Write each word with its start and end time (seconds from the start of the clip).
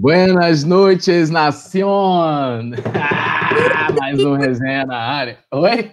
Buenas 0.00 0.64
noites, 0.64 1.28
nación! 1.28 2.70
mais 4.00 4.18
um 4.24 4.32
resenha 4.32 4.86
na 4.86 4.96
área. 4.96 5.38
Oi? 5.52 5.92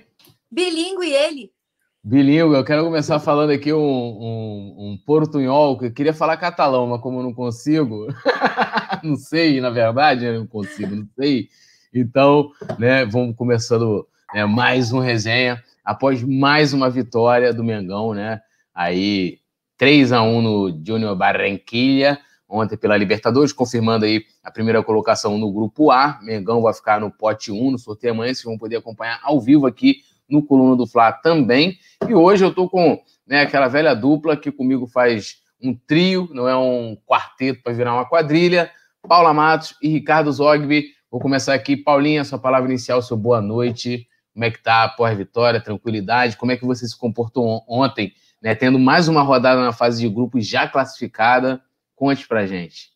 Bilingue 0.50 1.12
ele. 1.12 1.52
Bilingue, 2.02 2.56
eu 2.56 2.64
quero 2.64 2.86
começar 2.86 3.20
falando 3.20 3.50
aqui 3.50 3.74
um, 3.74 3.78
um, 3.78 4.76
um 4.78 4.98
portunhol, 5.06 5.78
que 5.78 5.88
eu 5.88 5.92
queria 5.92 6.14
falar 6.14 6.38
catalão, 6.38 6.88
mas 6.88 7.02
como 7.02 7.20
eu 7.20 7.24
não 7.24 7.34
consigo, 7.34 8.08
não 9.04 9.18
sei, 9.18 9.60
na 9.60 9.70
verdade, 9.70 10.24
eu 10.24 10.40
não 10.40 10.48
consigo, 10.48 10.96
não 10.96 11.08
sei. 11.20 11.50
Então, 11.94 12.50
né, 12.80 13.06
vamos 13.06 13.36
começando 13.36 14.08
né, 14.34 14.46
mais 14.46 14.94
um 14.94 15.00
resenha, 15.00 15.62
após 15.84 16.24
mais 16.24 16.72
uma 16.72 16.90
vitória 16.90 17.54
do 17.54 17.62
Mengão, 17.62 18.14
né? 18.14 18.40
Aí, 18.74 19.40
3 19.78 20.14
a 20.14 20.22
1 20.22 20.42
no 20.42 20.82
Júnior 20.82 21.14
Barranquilla, 21.14 22.18
ontem 22.50 22.78
pela 22.78 22.96
Libertadores, 22.96 23.52
confirmando 23.52 24.06
aí 24.06 24.24
a 24.44 24.50
primeira 24.50 24.82
colocação 24.82 25.38
no 25.38 25.52
grupo 25.52 25.92
A. 25.92 26.20
Mengão 26.22 26.62
vai 26.62 26.74
ficar 26.74 27.00
no 27.00 27.12
pote 27.12 27.52
1 27.52 27.72
no 27.72 27.78
sorteio 27.78 28.14
amanhã, 28.14 28.34
vocês 28.34 28.46
vão 28.46 28.58
poder 28.58 28.78
acompanhar 28.78 29.20
ao 29.24 29.40
vivo 29.42 29.68
aqui 29.68 29.98
no 30.30 30.44
Coluna 30.44 30.76
do 30.76 30.88
Fla 30.88 31.12
também. 31.12 31.78
E 32.08 32.14
hoje 32.14 32.44
eu 32.44 32.54
tô 32.54 32.70
com 32.70 33.02
né, 33.26 33.42
aquela 33.42 33.68
velha 33.68 33.94
dupla 33.94 34.38
que 34.38 34.52
comigo 34.52 34.88
faz 34.88 35.38
um 35.62 35.76
trio, 35.76 36.30
não 36.32 36.48
é 36.48 36.56
um 36.56 36.98
quarteto 37.06 37.62
para 37.64 37.74
virar 37.74 37.94
uma 37.94 38.06
quadrilha. 38.06 38.72
Paula 39.08 39.34
Matos 39.34 39.76
e 39.82 39.90
Ricardo 39.90 40.32
Zogby. 40.32 40.86
Vou 41.10 41.20
começar 41.20 41.54
aqui. 41.54 41.78
Paulinha, 41.78 42.24
sua 42.24 42.38
palavra 42.38 42.70
inicial, 42.70 43.02
seu 43.02 43.16
boa 43.16 43.42
noite. 43.42 44.08
Como 44.34 44.46
é 44.46 44.52
que 44.52 44.62
tá 44.62 44.84
após 44.84 45.18
vitória, 45.18 45.62
tranquilidade? 45.62 46.38
Como 46.38 46.52
é 46.52 46.58
que 46.58 46.66
você 46.66 46.86
se 46.88 46.98
comportou 46.98 47.64
ontem, 47.68 48.14
né, 48.42 48.54
tendo 48.54 48.78
mais 48.78 49.08
uma 49.08 49.22
rodada 49.22 49.62
na 49.62 49.74
fase 49.74 50.02
de 50.02 50.10
grupos 50.10 50.46
já 50.46 50.68
classificada? 50.68 51.62
Conte 51.98 52.28
pra 52.28 52.46
gente. 52.46 52.96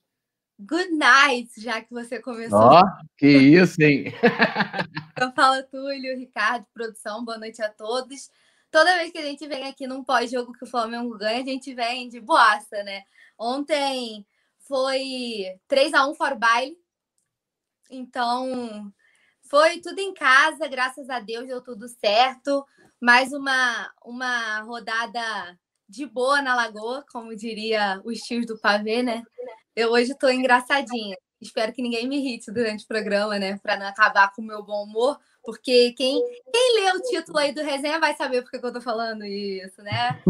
Good 0.59 0.91
night, 0.91 1.59
já 1.59 1.81
que 1.81 1.91
você 1.91 2.21
começou. 2.21 2.59
Ó, 2.59 2.81
oh, 2.81 3.05
que 3.17 3.27
isso, 3.27 3.81
hein? 3.81 4.13
Eu 5.19 5.31
falo 5.31 5.63
Túlio, 5.63 6.15
Ricardo, 6.15 6.67
produção, 6.71 7.25
boa 7.25 7.39
noite 7.39 7.63
a 7.63 7.69
todos. 7.69 8.29
Toda 8.69 8.95
vez 8.97 9.11
que 9.11 9.17
a 9.17 9.23
gente 9.23 9.47
vem 9.47 9.67
aqui 9.67 9.87
num 9.87 10.03
pós-jogo 10.03 10.53
que 10.53 10.63
o 10.65 10.67
Flamengo 10.67 11.17
ganha, 11.17 11.41
a 11.41 11.45
gente 11.45 11.73
vem 11.73 12.09
de 12.09 12.19
boaça, 12.19 12.83
né? 12.83 13.01
Ontem 13.39 14.23
foi 14.59 15.59
3 15.67 15.95
a 15.95 16.07
1 16.07 16.13
for 16.13 16.35
baile. 16.35 16.77
Então, 17.89 18.93
foi 19.41 19.81
tudo 19.81 19.97
em 19.97 20.13
casa, 20.13 20.67
graças 20.67 21.09
a 21.09 21.19
Deus 21.19 21.47
deu 21.47 21.63
tudo 21.63 21.87
certo. 21.87 22.63
Mais 23.01 23.33
uma 23.33 23.91
uma 24.05 24.61
rodada 24.61 25.59
de 25.91 26.05
boa 26.05 26.41
na 26.41 26.55
lagoa, 26.55 27.05
como 27.11 27.35
diria 27.35 28.01
os 28.05 28.19
tios 28.19 28.45
do 28.45 28.57
pavê, 28.57 29.03
né? 29.03 29.21
Eu 29.75 29.91
hoje 29.91 30.13
estou 30.13 30.31
engraçadinha. 30.31 31.17
Espero 31.41 31.73
que 31.73 31.81
ninguém 31.81 32.07
me 32.07 32.17
irrite 32.17 32.49
durante 32.49 32.85
o 32.85 32.87
programa, 32.87 33.37
né? 33.37 33.59
Para 33.61 33.75
não 33.75 33.87
acabar 33.87 34.31
com 34.31 34.41
o 34.41 34.45
meu 34.45 34.63
bom 34.63 34.85
humor, 34.85 35.19
porque 35.43 35.91
quem, 35.97 36.23
quem 36.51 36.75
lê 36.75 36.91
o 36.91 37.01
título 37.01 37.39
aí 37.39 37.51
do 37.51 37.61
resenha 37.61 37.99
vai 37.99 38.15
saber 38.15 38.41
por 38.41 38.51
que 38.51 38.65
eu 38.65 38.71
tô 38.71 38.79
falando 38.79 39.25
isso, 39.25 39.81
né? 39.81 40.21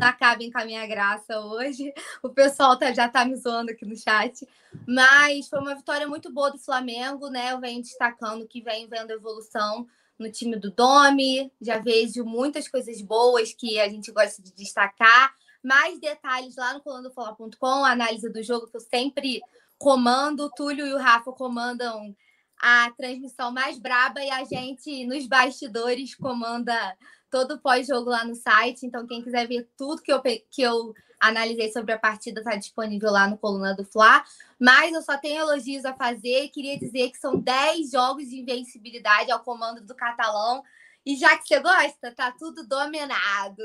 Não 0.00 0.08
acabem 0.08 0.50
com 0.50 0.58
a 0.58 0.64
minha 0.64 0.86
graça 0.86 1.38
hoje. 1.40 1.92
O 2.22 2.30
pessoal 2.30 2.78
tá, 2.78 2.90
já 2.90 3.06
tá 3.06 3.24
me 3.24 3.36
zoando 3.36 3.70
aqui 3.70 3.84
no 3.84 3.96
chat. 3.96 4.48
Mas 4.86 5.46
foi 5.48 5.58
uma 5.58 5.74
vitória 5.74 6.06
muito 6.06 6.32
boa 6.32 6.50
do 6.50 6.58
Flamengo, 6.58 7.28
né? 7.28 7.52
Eu 7.52 7.60
venho 7.60 7.82
destacando 7.82 8.48
que 8.48 8.62
vem 8.62 8.88
vendo 8.88 9.10
evolução 9.10 9.86
no 10.18 10.30
time 10.30 10.56
do 10.56 10.70
Domi, 10.70 11.52
já 11.60 11.78
vejo 11.78 12.24
muitas 12.24 12.68
coisas 12.68 13.00
boas 13.02 13.52
que 13.52 13.80
a 13.80 13.88
gente 13.88 14.12
gosta 14.12 14.42
de 14.42 14.52
destacar. 14.52 15.34
Mais 15.62 15.98
detalhes 15.98 16.56
lá 16.56 16.74
no 16.74 16.82
colandofalar.com, 16.82 17.84
análise 17.84 18.28
do 18.28 18.42
jogo 18.42 18.66
que 18.66 18.76
eu 18.76 18.80
sempre 18.80 19.40
comando. 19.78 20.44
O 20.44 20.50
Túlio 20.50 20.86
e 20.86 20.92
o 20.92 20.98
Rafa 20.98 21.32
comandam 21.32 22.14
a 22.60 22.90
transmissão 22.96 23.50
mais 23.50 23.78
braba 23.78 24.22
e 24.22 24.30
a 24.30 24.44
gente 24.44 25.06
nos 25.06 25.26
bastidores 25.26 26.14
comanda 26.14 26.96
todo 27.34 27.58
pós-jogo 27.58 28.10
lá 28.10 28.24
no 28.24 28.36
site. 28.36 28.86
Então, 28.86 29.08
quem 29.08 29.20
quiser 29.20 29.48
ver 29.48 29.68
tudo 29.76 30.00
que 30.00 30.12
eu, 30.12 30.22
que 30.22 30.62
eu 30.62 30.94
analisei 31.18 31.72
sobre 31.72 31.92
a 31.92 31.98
partida 31.98 32.40
está 32.40 32.54
disponível 32.54 33.10
lá 33.10 33.28
no 33.28 33.36
Coluna 33.36 33.74
do 33.74 33.84
Fla. 33.84 34.22
Mas 34.56 34.92
eu 34.92 35.02
só 35.02 35.18
tenho 35.18 35.40
elogios 35.40 35.84
a 35.84 35.92
fazer. 35.92 36.48
Queria 36.50 36.78
dizer 36.78 37.10
que 37.10 37.18
são 37.18 37.36
10 37.36 37.90
jogos 37.90 38.28
de 38.28 38.38
invencibilidade 38.38 39.32
ao 39.32 39.40
comando 39.40 39.84
do 39.84 39.96
catalão. 39.96 40.62
E 41.04 41.16
já 41.16 41.36
que 41.36 41.48
você 41.48 41.58
gosta, 41.58 42.12
tá 42.14 42.32
tudo 42.38 42.68
dominado. 42.68 43.62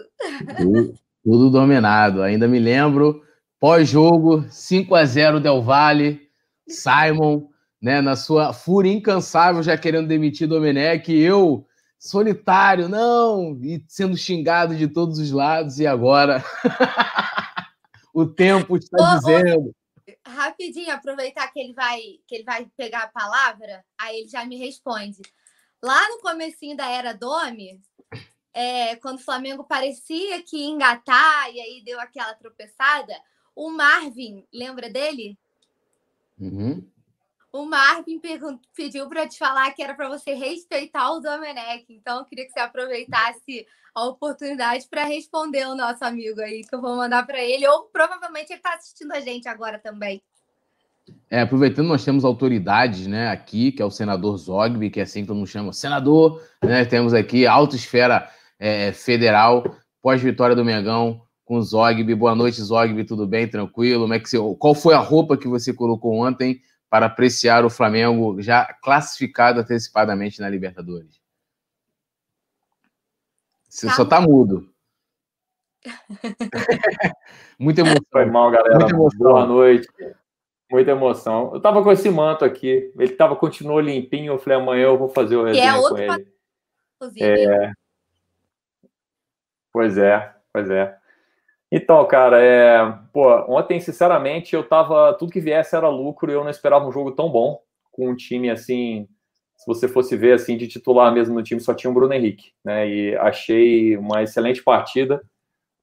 Tudo, 0.57 0.99
tudo 1.23 1.49
dominado. 1.51 2.23
Ainda 2.23 2.47
me 2.47 2.57
lembro, 2.57 3.21
pós-jogo, 3.59 4.47
5 4.49 4.95
a 4.95 5.05
0 5.05 5.39
Del 5.39 5.61
Valle, 5.61 6.27
Simon, 6.67 7.47
né, 7.79 8.01
na 8.01 8.15
sua 8.15 8.51
fúria 8.51 8.91
incansável, 8.91 9.61
já 9.61 9.77
querendo 9.77 10.07
demitir 10.07 10.47
Domenech, 10.47 11.13
eu 11.13 11.68
solitário, 11.99 12.87
não, 12.87 13.59
e 13.61 13.83
sendo 13.87 14.15
xingado 14.15 14.73
de 14.73 14.87
todos 14.87 15.19
os 15.19 15.31
lados, 15.31 15.79
e 15.79 15.85
agora 15.85 16.41
o 18.13 18.25
tempo 18.25 18.77
está 18.77 18.97
ô, 18.97 19.19
dizendo. 19.19 19.75
Ô, 20.25 20.29
rapidinho, 20.29 20.93
aproveitar 20.93 21.51
que 21.51 21.59
ele 21.59 21.73
vai 21.73 21.99
que 22.25 22.35
ele 22.35 22.43
vai 22.45 22.65
pegar 22.77 23.03
a 23.03 23.07
palavra, 23.07 23.83
aí 23.99 24.21
ele 24.21 24.29
já 24.29 24.45
me 24.45 24.57
responde. 24.57 25.21
Lá 25.83 26.07
no 26.09 26.19
comecinho 26.21 26.75
da 26.75 26.89
era 26.89 27.13
Domi, 27.13 27.81
é, 28.53 28.95
quando 28.95 29.19
o 29.19 29.23
Flamengo 29.23 29.63
parecia 29.65 30.41
que 30.41 30.57
ia 30.57 30.69
engatar 30.69 31.53
e 31.53 31.59
aí 31.59 31.83
deu 31.83 31.99
aquela 31.99 32.33
tropeçada, 32.33 33.13
o 33.55 33.69
Marvin, 33.69 34.45
lembra 34.53 34.89
dele? 34.89 35.37
Uhum. 36.39 36.81
O 37.51 37.65
Marvin 37.65 38.21
pediu 38.75 39.09
para 39.09 39.27
te 39.27 39.39
falar 39.39 39.71
que 39.71 39.81
era 39.81 39.95
para 39.95 40.07
você 40.07 40.33
respeitar 40.33 41.11
o 41.11 41.19
Domenech. 41.19 41.85
Então, 41.89 42.19
eu 42.19 42.25
queria 42.25 42.45
que 42.45 42.51
você 42.51 42.59
aproveitasse 42.59 43.65
a 43.95 44.05
oportunidade 44.05 44.85
para 44.87 45.03
responder 45.05 45.65
o 45.67 45.75
nosso 45.75 46.05
amigo 46.05 46.39
aí, 46.41 46.61
que 46.61 46.75
eu 46.75 46.81
vou 46.81 46.95
mandar 46.95 47.25
para 47.25 47.43
ele. 47.43 47.67
Ou 47.67 47.85
provavelmente 47.85 48.51
ele 48.51 48.59
está 48.59 48.75
assistindo 48.75 49.11
a 49.13 49.19
gente 49.19 49.47
agora 49.49 49.79
também. 49.79 50.21
É, 51.27 51.41
aproveitando, 51.41 51.87
nós 51.87 52.05
temos 52.05 52.23
autoridades 52.23 53.07
né, 53.07 53.29
aqui, 53.29 53.71
que 53.71 53.81
é 53.81 53.85
o 53.85 53.89
senador 53.89 54.37
Zogby, 54.37 54.91
que 54.91 54.99
é 54.99 55.03
assim 55.03 55.21
que 55.21 55.27
todo 55.27 55.37
mundo 55.37 55.47
chama 55.47 55.73
senador. 55.73 56.43
Né, 56.63 56.85
temos 56.85 57.15
aqui 57.15 57.47
a 57.47 57.53
Autoesfera 57.53 58.29
é, 58.59 58.91
Federal, 58.91 59.63
pós-vitória 60.03 60.55
do 60.55 60.63
Mengão, 60.63 61.23
com 61.43 61.55
o 61.55 61.61
Zogby. 61.63 62.13
Boa 62.13 62.35
noite, 62.35 62.61
Zogby, 62.61 63.03
tudo 63.05 63.25
bem? 63.25 63.47
Tranquilo? 63.47 64.01
Como 64.01 64.13
é 64.13 64.19
que 64.19 64.29
você... 64.29 64.37
Qual 64.59 64.75
foi 64.75 64.93
a 64.93 64.99
roupa 64.99 65.35
que 65.35 65.47
você 65.47 65.73
colocou 65.73 66.13
ontem? 66.13 66.61
Para 66.89 67.05
apreciar 67.05 67.63
o 67.63 67.69
Flamengo 67.69 68.41
já 68.41 68.73
classificado 68.81 69.59
antecipadamente 69.59 70.41
na 70.41 70.49
Libertadores? 70.49 71.21
Você 73.67 73.87
tá 73.87 73.93
só 73.93 74.05
tá 74.05 74.19
mudo. 74.19 74.73
Muita 77.59 77.81
emoção. 77.81 78.05
Foi 78.11 78.25
mal, 78.25 78.49
galera. 78.49 78.87
Boa 79.17 79.45
noite. 79.45 79.87
Muita 80.71 80.91
emoção. 80.91 81.51
Eu 81.53 81.61
tava 81.61 81.83
com 81.83 81.91
esse 81.91 82.09
manto 82.09 82.43
aqui. 82.43 82.91
Ele 82.97 83.13
tava 83.13 83.35
continuou 83.35 83.79
limpinho. 83.79 84.33
Eu 84.33 84.39
falei, 84.39 84.59
amanhã 84.59 84.85
eu 84.85 84.97
vou 84.97 85.09
fazer 85.09 85.35
o 85.35 85.47
é 85.47 85.51
resenha 85.51 85.71
é 85.71 85.89
com 85.89 85.97
ele. 85.97 86.27
É... 87.21 87.71
Pois 89.71 89.97
é, 89.97 90.35
pois 90.51 90.69
é. 90.69 90.98
Então, 91.71 92.05
cara, 92.07 92.41
é... 92.41 92.97
Pô, 93.13 93.29
ontem, 93.47 93.79
sinceramente, 93.79 94.55
eu 94.55 94.67
tava. 94.67 95.13
Tudo 95.13 95.31
que 95.31 95.39
viesse 95.39 95.75
era 95.75 95.87
lucro 95.87 96.31
e 96.31 96.33
eu 96.33 96.43
não 96.43 96.49
esperava 96.49 96.87
um 96.87 96.91
jogo 96.91 97.11
tão 97.11 97.29
bom, 97.29 97.59
com 97.91 98.09
um 98.09 98.15
time 98.15 98.49
assim. 98.49 99.07
Se 99.55 99.67
você 99.67 99.87
fosse 99.87 100.15
ver 100.15 100.33
assim, 100.33 100.57
de 100.57 100.67
titular 100.67 101.13
mesmo 101.13 101.35
no 101.35 101.43
time, 101.43 101.59
só 101.59 101.73
tinha 101.73 101.91
o 101.91 101.93
Bruno 101.93 102.13
Henrique, 102.13 102.53
né? 102.63 102.89
E 102.89 103.15
achei 103.17 103.97
uma 103.97 104.23
excelente 104.23 104.63
partida 104.63 105.21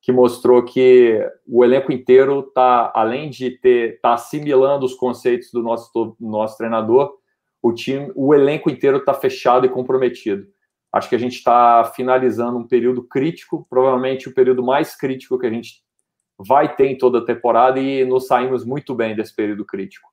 que 0.07 0.13
mostrou 0.13 0.65
que 0.65 1.21
o 1.47 1.65
elenco 1.65 1.93
inteiro 1.93 2.43
tá, 2.55 2.93
além 2.95 3.29
de 3.29 3.51
ter 3.51 4.01
tá 4.01 4.15
assimilando 4.15 4.87
os 4.87 4.95
conceitos 4.95 5.51
do 5.53 5.63
nosso, 5.63 6.17
nosso 6.21 6.57
treinador, 6.57 7.13
o 7.61 7.73
time, 7.73 8.13
o 8.15 8.33
elenco 8.33 8.71
inteiro 8.71 8.99
está 8.99 9.13
fechado 9.13 9.67
e 9.67 9.69
comprometido. 9.69 10.47
Acho 10.93 11.09
que 11.09 11.15
a 11.17 11.19
gente 11.19 11.35
está 11.35 11.85
finalizando 11.95 12.57
um 12.57 12.67
período 12.67 13.03
crítico, 13.03 13.67
provavelmente 13.69 14.29
o 14.29 14.35
período 14.35 14.63
mais 14.63 14.97
crítico 14.97 15.39
que 15.39 15.47
a 15.47 15.51
gente 15.51 15.83
vai 16.39 16.75
ter 16.75 16.87
em 16.87 16.99
toda 16.99 17.19
a 17.19 17.25
temporada 17.25 17.81
e 17.81 18.05
nos 18.05 18.27
saímos 18.27 18.65
muito 18.65 18.95
bem 18.95 19.15
desse 19.15 19.35
período 19.35 19.65
crítico. 19.65 20.11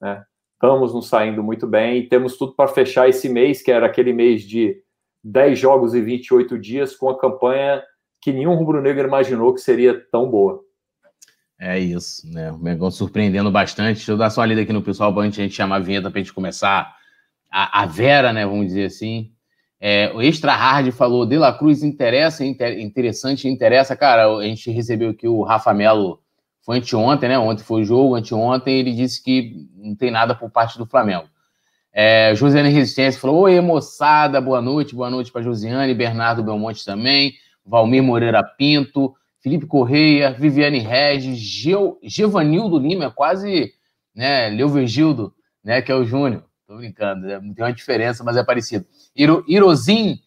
Né? 0.00 0.24
Estamos 0.54 0.94
nos 0.94 1.08
saindo 1.08 1.42
muito 1.42 1.66
bem 1.66 1.98
e 1.98 2.08
temos 2.08 2.36
tudo 2.36 2.54
para 2.54 2.68
fechar 2.68 3.08
esse 3.08 3.28
mês, 3.28 3.62
que 3.62 3.70
era 3.70 3.86
aquele 3.86 4.12
mês 4.12 4.42
de 4.42 4.80
10 5.22 5.58
jogos 5.58 5.94
e 5.94 6.00
28 6.00 6.58
dias, 6.58 6.94
com 6.94 7.08
a 7.08 7.18
campanha 7.18 7.82
que 8.20 8.32
nenhum 8.32 8.54
rubro-negro 8.54 9.06
imaginou 9.06 9.52
que 9.52 9.60
seria 9.60 10.00
tão 10.10 10.30
boa. 10.30 10.64
É 11.60 11.78
isso, 11.78 12.26
né? 12.32 12.50
O 12.50 12.58
Mengão 12.58 12.90
surpreendendo 12.90 13.50
bastante. 13.50 13.96
Deixa 13.96 14.12
eu 14.12 14.16
dar 14.16 14.30
só 14.30 14.40
uma 14.40 14.46
lida 14.46 14.62
aqui 14.62 14.72
no 14.72 14.82
pessoal 14.82 15.16
antes 15.20 15.38
a 15.38 15.42
gente 15.42 15.54
chamar 15.54 15.76
a 15.76 15.80
vinheta 15.80 16.10
para 16.10 16.20
a 16.20 16.22
gente 16.22 16.32
começar 16.32 16.96
a, 17.50 17.82
a 17.82 17.86
Vera, 17.86 18.32
né? 18.32 18.46
Vamos 18.46 18.66
dizer 18.66 18.86
assim. 18.86 19.33
É, 19.86 20.10
o 20.14 20.22
Extra 20.22 20.54
Hard 20.54 20.90
falou, 20.92 21.26
De 21.26 21.36
La 21.36 21.52
Cruz 21.52 21.82
interessa, 21.82 22.42
inter, 22.42 22.80
interessante, 22.80 23.46
interessa. 23.46 23.94
Cara, 23.94 24.34
a 24.34 24.42
gente 24.42 24.70
recebeu 24.70 25.10
aqui 25.10 25.28
o 25.28 25.42
Rafa 25.42 25.74
Melo 25.74 26.22
foi 26.62 26.78
anteontem, 26.78 27.28
né? 27.28 27.38
Ontem 27.38 27.62
foi 27.62 27.82
o 27.82 27.84
jogo, 27.84 28.14
anteontem 28.14 28.78
ele 28.78 28.94
disse 28.94 29.22
que 29.22 29.68
não 29.76 29.94
tem 29.94 30.10
nada 30.10 30.34
por 30.34 30.48
parte 30.48 30.78
do 30.78 30.86
Flamengo. 30.86 31.26
É, 31.92 32.34
Josiane 32.34 32.70
Resistência 32.70 33.20
falou: 33.20 33.42
Oi, 33.42 33.60
moçada, 33.60 34.40
boa 34.40 34.62
noite, 34.62 34.94
boa 34.94 35.10
noite 35.10 35.30
para 35.30 35.42
Josiane, 35.42 35.92
Bernardo 35.92 36.42
Belmonte 36.42 36.82
também, 36.82 37.34
Valmir 37.62 38.02
Moreira 38.02 38.42
Pinto, 38.42 39.14
Felipe 39.42 39.66
Correia, 39.66 40.32
Viviane 40.32 40.78
Regis, 40.78 41.36
Geo, 41.36 41.98
Gevanildo 42.02 42.78
Lima, 42.78 43.10
quase 43.10 43.74
né, 44.14 44.48
Leo 44.48 44.70
Virgildo, 44.70 45.34
né, 45.62 45.82
que 45.82 45.92
é 45.92 45.94
o 45.94 46.06
Júnior. 46.06 46.42
Tô 46.66 46.76
brincando, 46.76 47.30
é, 47.30 47.38
tem 47.38 47.64
uma 47.64 47.72
diferença, 47.72 48.24
mas 48.24 48.36
é 48.36 48.42
parecido. 48.42 48.86
Iro, 49.14 49.44
Irozin, 49.46 50.18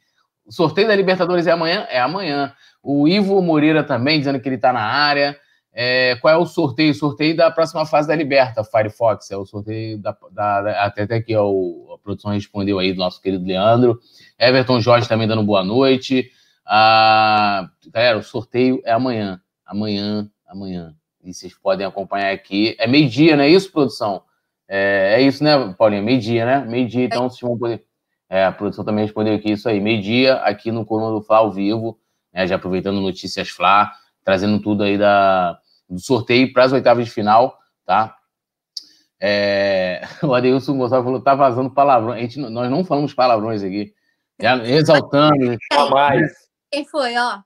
o 0.45 0.51
sorteio 0.51 0.87
da 0.87 0.95
Libertadores 0.95 1.47
é 1.47 1.51
amanhã? 1.51 1.87
É 1.89 1.99
amanhã. 1.99 2.53
O 2.81 3.07
Ivo 3.07 3.41
Moreira 3.41 3.83
também, 3.83 4.19
dizendo 4.19 4.39
que 4.39 4.47
ele 4.47 4.55
está 4.55 4.71
na 4.71 4.81
área. 4.81 5.37
É, 5.73 6.15
qual 6.15 6.33
é 6.33 6.37
o 6.37 6.45
sorteio? 6.45 6.93
Sorteio 6.93 7.35
da 7.35 7.51
próxima 7.51 7.85
fase 7.85 8.07
da 8.07 8.15
Liberta, 8.15 8.63
Firefox. 8.63 9.29
É 9.29 9.37
o 9.37 9.45
sorteio 9.45 9.97
da. 9.99 10.15
da, 10.31 10.61
da 10.61 10.85
até, 10.85 11.03
até 11.03 11.21
que 11.21 11.35
ó, 11.35 11.51
a 11.93 11.97
produção 11.99 12.31
respondeu 12.31 12.79
aí 12.79 12.93
do 12.93 12.99
nosso 12.99 13.21
querido 13.21 13.45
Leandro. 13.45 13.99
Everton 14.39 14.79
Jorge 14.79 15.07
também 15.07 15.27
dando 15.27 15.43
boa 15.43 15.63
noite. 15.63 16.31
Ah, 16.65 17.69
galera, 17.91 18.17
o 18.17 18.23
sorteio 18.23 18.81
é 18.85 18.91
amanhã. 18.91 19.41
Amanhã, 19.65 20.29
amanhã. 20.47 20.95
E 21.23 21.33
vocês 21.33 21.53
podem 21.53 21.85
acompanhar 21.85 22.33
aqui. 22.33 22.75
É 22.79 22.87
meio-dia, 22.87 23.35
não 23.35 23.43
é 23.43 23.49
isso, 23.49 23.71
produção? 23.71 24.23
É, 24.67 25.15
é 25.17 25.21
isso, 25.21 25.43
né, 25.43 25.73
Paulinha? 25.77 26.01
Meio-dia, 26.01 26.45
né? 26.45 26.65
Meio-dia, 26.65 27.05
então 27.05 27.29
vocês 27.29 27.41
vão 27.41 27.57
poder. 27.57 27.83
É, 28.29 28.45
a 28.45 28.51
produção 28.51 28.83
também 28.83 29.05
respondeu 29.05 29.33
aqui 29.35 29.51
isso 29.51 29.69
aí. 29.69 29.79
Meio-dia, 29.79 30.35
aqui 30.35 30.71
no 30.71 30.85
Coluna 30.85 31.11
do 31.11 31.21
Fla 31.21 31.37
ao 31.37 31.51
vivo, 31.51 31.99
né, 32.33 32.45
já 32.45 32.55
aproveitando 32.55 32.99
notícias 32.99 33.49
Fla, 33.49 33.91
trazendo 34.23 34.59
tudo 34.61 34.83
aí 34.83 34.97
da, 34.97 35.57
do 35.89 35.99
sorteio 35.99 36.51
para 36.51 36.65
as 36.65 36.73
oitavas 36.73 37.05
de 37.05 37.11
final, 37.11 37.57
tá? 37.85 38.17
É, 39.19 40.01
o 40.21 40.33
Adeilson 40.33 40.77
Gonçalves 40.77 41.05
falou, 41.05 41.21
tá 41.21 41.35
vazando 41.35 41.69
palavrões. 41.69 42.17
A 42.17 42.21
gente, 42.21 42.39
nós 42.39 42.69
não 42.69 42.83
falamos 42.83 43.13
palavrões 43.13 43.63
aqui. 43.63 43.93
Exaltando. 44.65 45.57
mais. 45.91 46.31
Quem 46.71 46.85
foi, 46.85 47.17
ó? 47.17 47.39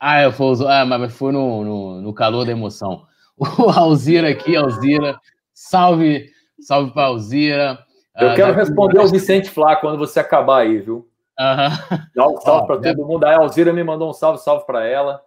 Ah, 0.00 0.22
eu 0.22 0.32
fui, 0.32 0.46
ah, 0.68 0.84
mas 0.84 1.14
foi 1.14 1.32
no, 1.32 1.64
no, 1.64 2.00
no, 2.00 2.14
calor 2.14 2.44
da 2.44 2.52
emoção. 2.52 3.06
O 3.58 3.68
Alzira 3.68 4.30
aqui, 4.30 4.54
Alzira, 4.54 5.18
salve, 5.52 6.30
salve 6.60 6.92
para 6.92 7.06
Alzira. 7.06 7.78
Eu 8.18 8.30
ah, 8.30 8.34
quero 8.34 8.54
responder 8.54 8.98
ao 8.98 9.08
Vicente 9.08 9.50
Flá 9.50 9.76
quando 9.76 9.98
você 9.98 10.20
acabar 10.20 10.62
aí, 10.62 10.78
viu? 10.78 11.08
Uhum. 11.38 11.98
Dá 12.14 12.28
um 12.28 12.40
salve 12.40 12.66
para 12.66 12.80
todo 12.80 13.06
mundo. 13.06 13.24
A 13.24 13.36
Alzira 13.36 13.72
me 13.72 13.82
mandou 13.82 14.10
um 14.10 14.12
salve, 14.12 14.38
salve 14.40 14.64
para 14.66 14.86
ela. 14.86 15.20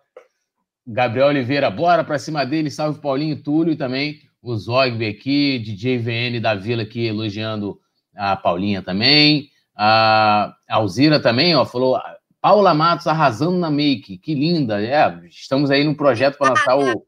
Gabriel 0.85 1.27
Oliveira, 1.27 1.69
bora 1.69 2.03
para 2.03 2.17
cima 2.17 2.45
dele. 2.45 2.71
Salve 2.71 3.01
Paulinho 3.01 3.41
Túlio 3.43 3.73
e 3.73 3.77
também 3.77 4.19
o 4.41 4.55
Zogby 4.55 5.07
aqui, 5.07 5.59
DJ 5.59 5.97
VN 5.97 6.39
da 6.39 6.55
Vila 6.55 6.83
aqui 6.83 7.05
elogiando 7.07 7.77
a 8.15 8.35
Paulinha 8.37 8.81
também. 8.81 9.49
A 9.75 10.55
Alzira 10.69 11.19
também, 11.19 11.55
ó, 11.55 11.65
falou 11.65 11.99
Paula 12.41 12.73
Matos 12.73 13.07
arrasando 13.07 13.57
na 13.57 13.69
make, 13.69 14.17
que 14.17 14.33
linda. 14.33 14.81
É, 14.81 15.27
estamos 15.27 15.69
aí 15.69 15.83
no 15.83 15.95
projeto 15.95 16.37
para 16.37 16.49
lançar 16.55 16.77
o, 16.77 17.05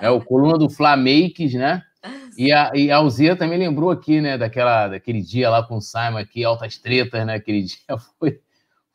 é, 0.00 0.08
o 0.08 0.20
coluna 0.24 0.56
do 0.56 0.70
Fla 0.70 0.96
Makes, 0.96 1.54
né? 1.54 1.82
E 2.38 2.52
a, 2.52 2.70
e 2.72 2.88
a 2.88 2.98
Alzira 2.98 3.34
também 3.34 3.58
lembrou 3.58 3.90
aqui, 3.90 4.20
né, 4.20 4.38
daquela, 4.38 4.86
daquele 4.86 5.20
dia 5.20 5.50
lá 5.50 5.60
com 5.60 5.78
o 5.78 5.80
Simon 5.80 6.18
aqui, 6.18 6.44
altas 6.44 6.78
tretas, 6.78 7.26
né? 7.26 7.34
Aquele 7.34 7.62
dia 7.66 7.98
foi, 8.16 8.40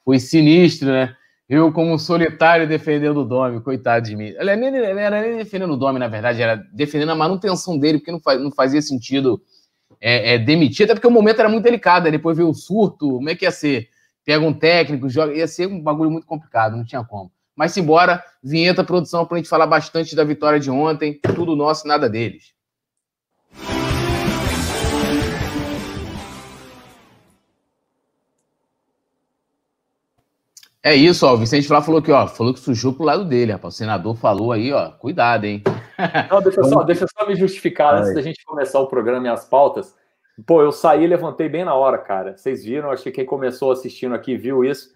foi 0.06 0.18
sinistro, 0.18 0.88
né? 0.88 1.14
Eu, 1.50 1.70
como 1.74 2.00
solitário, 2.00 2.66
defendendo 2.66 3.18
o 3.18 3.26
Domi, 3.26 3.60
coitado 3.60 4.06
de 4.06 4.16
mim. 4.16 4.34
Ele 4.40 4.50
ele 4.50 4.78
era 4.78 5.22
nem 5.22 5.36
defendendo 5.36 5.74
o 5.74 5.78
Domi, 5.78 6.00
na 6.00 6.08
verdade, 6.08 6.42
era 6.42 6.56
defendendo 6.72 7.10
a 7.10 7.16
manutenção 7.16 7.78
dele, 7.78 7.98
porque 7.98 8.14
não, 8.14 8.22
faz, 8.22 8.42
não 8.42 8.50
fazia 8.50 8.82
sentido 8.82 9.42
é, 10.00 10.36
é, 10.36 10.38
demitir, 10.40 10.86
até 10.86 10.94
porque 10.94 11.08
o 11.08 11.12
momento 11.12 11.42
era 11.42 11.50
muito 11.50 11.66
delicado. 11.66 12.10
depois 12.10 12.38
veio 12.38 12.48
o 12.48 12.54
surto, 12.54 13.16
como 13.16 13.30
é 13.30 13.36
que 13.36 13.44
ia 13.44 13.52
ser? 13.52 13.90
Pega 14.24 14.46
um 14.46 14.54
técnico, 14.54 15.10
joga. 15.10 15.34
Ia 15.34 15.48
ser 15.50 15.68
um 15.68 15.82
bagulho 15.84 16.10
muito 16.10 16.26
complicado, 16.26 16.78
não 16.78 16.86
tinha 16.86 17.04
como. 17.04 17.30
Mas 17.58 17.74
simbora, 17.74 18.24
vinheta, 18.42 18.86
produção, 18.86 19.26
para 19.26 19.36
a 19.36 19.40
gente 19.40 19.50
falar 19.50 19.68
bastante 19.68 20.16
da 20.16 20.24
vitória 20.24 20.62
de 20.62 20.72
ontem. 20.72 21.20
Tudo 21.36 21.58
nosso, 21.58 21.86
nada 21.86 22.10
deles. 22.10 22.54
É 30.86 30.94
isso, 30.94 31.26
ó. 31.26 31.34
O 31.34 31.38
Vicente 31.38 31.66
Flá 31.66 31.82
falou 31.82 32.02
que, 32.02 32.12
ó, 32.12 32.28
falou 32.28 32.54
que 32.54 32.60
sujou 32.60 32.94
pro 32.94 33.06
lado 33.06 33.24
dele, 33.24 33.54
rapaz. 33.54 33.74
O 33.74 33.78
senador 33.78 34.18
falou 34.18 34.52
aí, 34.52 34.74
ó, 34.74 34.92
cuidado, 34.92 35.46
hein? 35.46 35.64
Não, 36.30 36.42
deixa, 36.42 36.64
só, 36.64 36.84
deixa 36.84 37.06
só 37.18 37.26
me 37.26 37.36
justificar 37.36 37.96
antes 37.96 38.14
da 38.14 38.22
gente 38.22 38.44
começar 38.44 38.80
o 38.82 38.88
programa 38.88 39.28
e 39.28 39.30
as 39.30 39.46
pautas. 39.46 39.96
Pô, 40.46 40.62
eu 40.62 40.72
saí 40.72 41.04
e 41.04 41.08
levantei 41.08 41.48
bem 41.48 41.64
na 41.64 41.74
hora, 41.74 41.98
cara. 41.98 42.36
Vocês 42.36 42.66
viram, 42.66 42.92
acho 42.92 43.04
que 43.04 43.12
quem 43.12 43.26
começou 43.26 43.72
assistindo 43.72 44.14
aqui 44.14 44.36
viu 44.36 44.66
isso. 44.66 44.94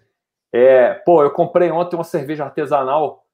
É, 0.52 0.94
pô, 0.94 1.22
eu 1.22 1.30
comprei 1.30 1.70
ontem 1.70 1.96
uma 1.96 2.04
cerveja 2.04 2.44
artesanal 2.44 3.24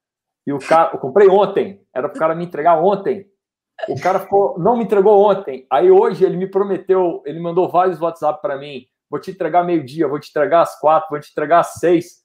e 0.47 0.53
o 0.53 0.59
cara, 0.59 0.91
eu 0.93 0.99
comprei 0.99 1.27
ontem, 1.27 1.81
era 1.93 2.07
pro 2.07 2.19
cara 2.19 2.35
me 2.35 2.45
entregar 2.45 2.77
ontem. 2.77 3.27
O 3.89 3.99
cara 3.99 4.19
ficou, 4.19 4.57
não 4.57 4.77
me 4.77 4.83
entregou 4.83 5.29
ontem. 5.29 5.65
Aí 5.69 5.91
hoje 5.91 6.23
ele 6.23 6.37
me 6.37 6.47
prometeu, 6.47 7.21
ele 7.25 7.39
mandou 7.39 7.67
vários 7.69 7.99
WhatsApp 7.99 8.41
para 8.41 8.57
mim. 8.57 8.85
Vou 9.09 9.19
te 9.19 9.31
entregar 9.31 9.63
meio-dia, 9.63 10.07
vou 10.07 10.19
te 10.19 10.29
entregar 10.29 10.61
às 10.61 10.79
quatro, 10.79 11.09
vou 11.09 11.19
te 11.19 11.31
entregar 11.31 11.59
às 11.59 11.73
seis. 11.73 12.24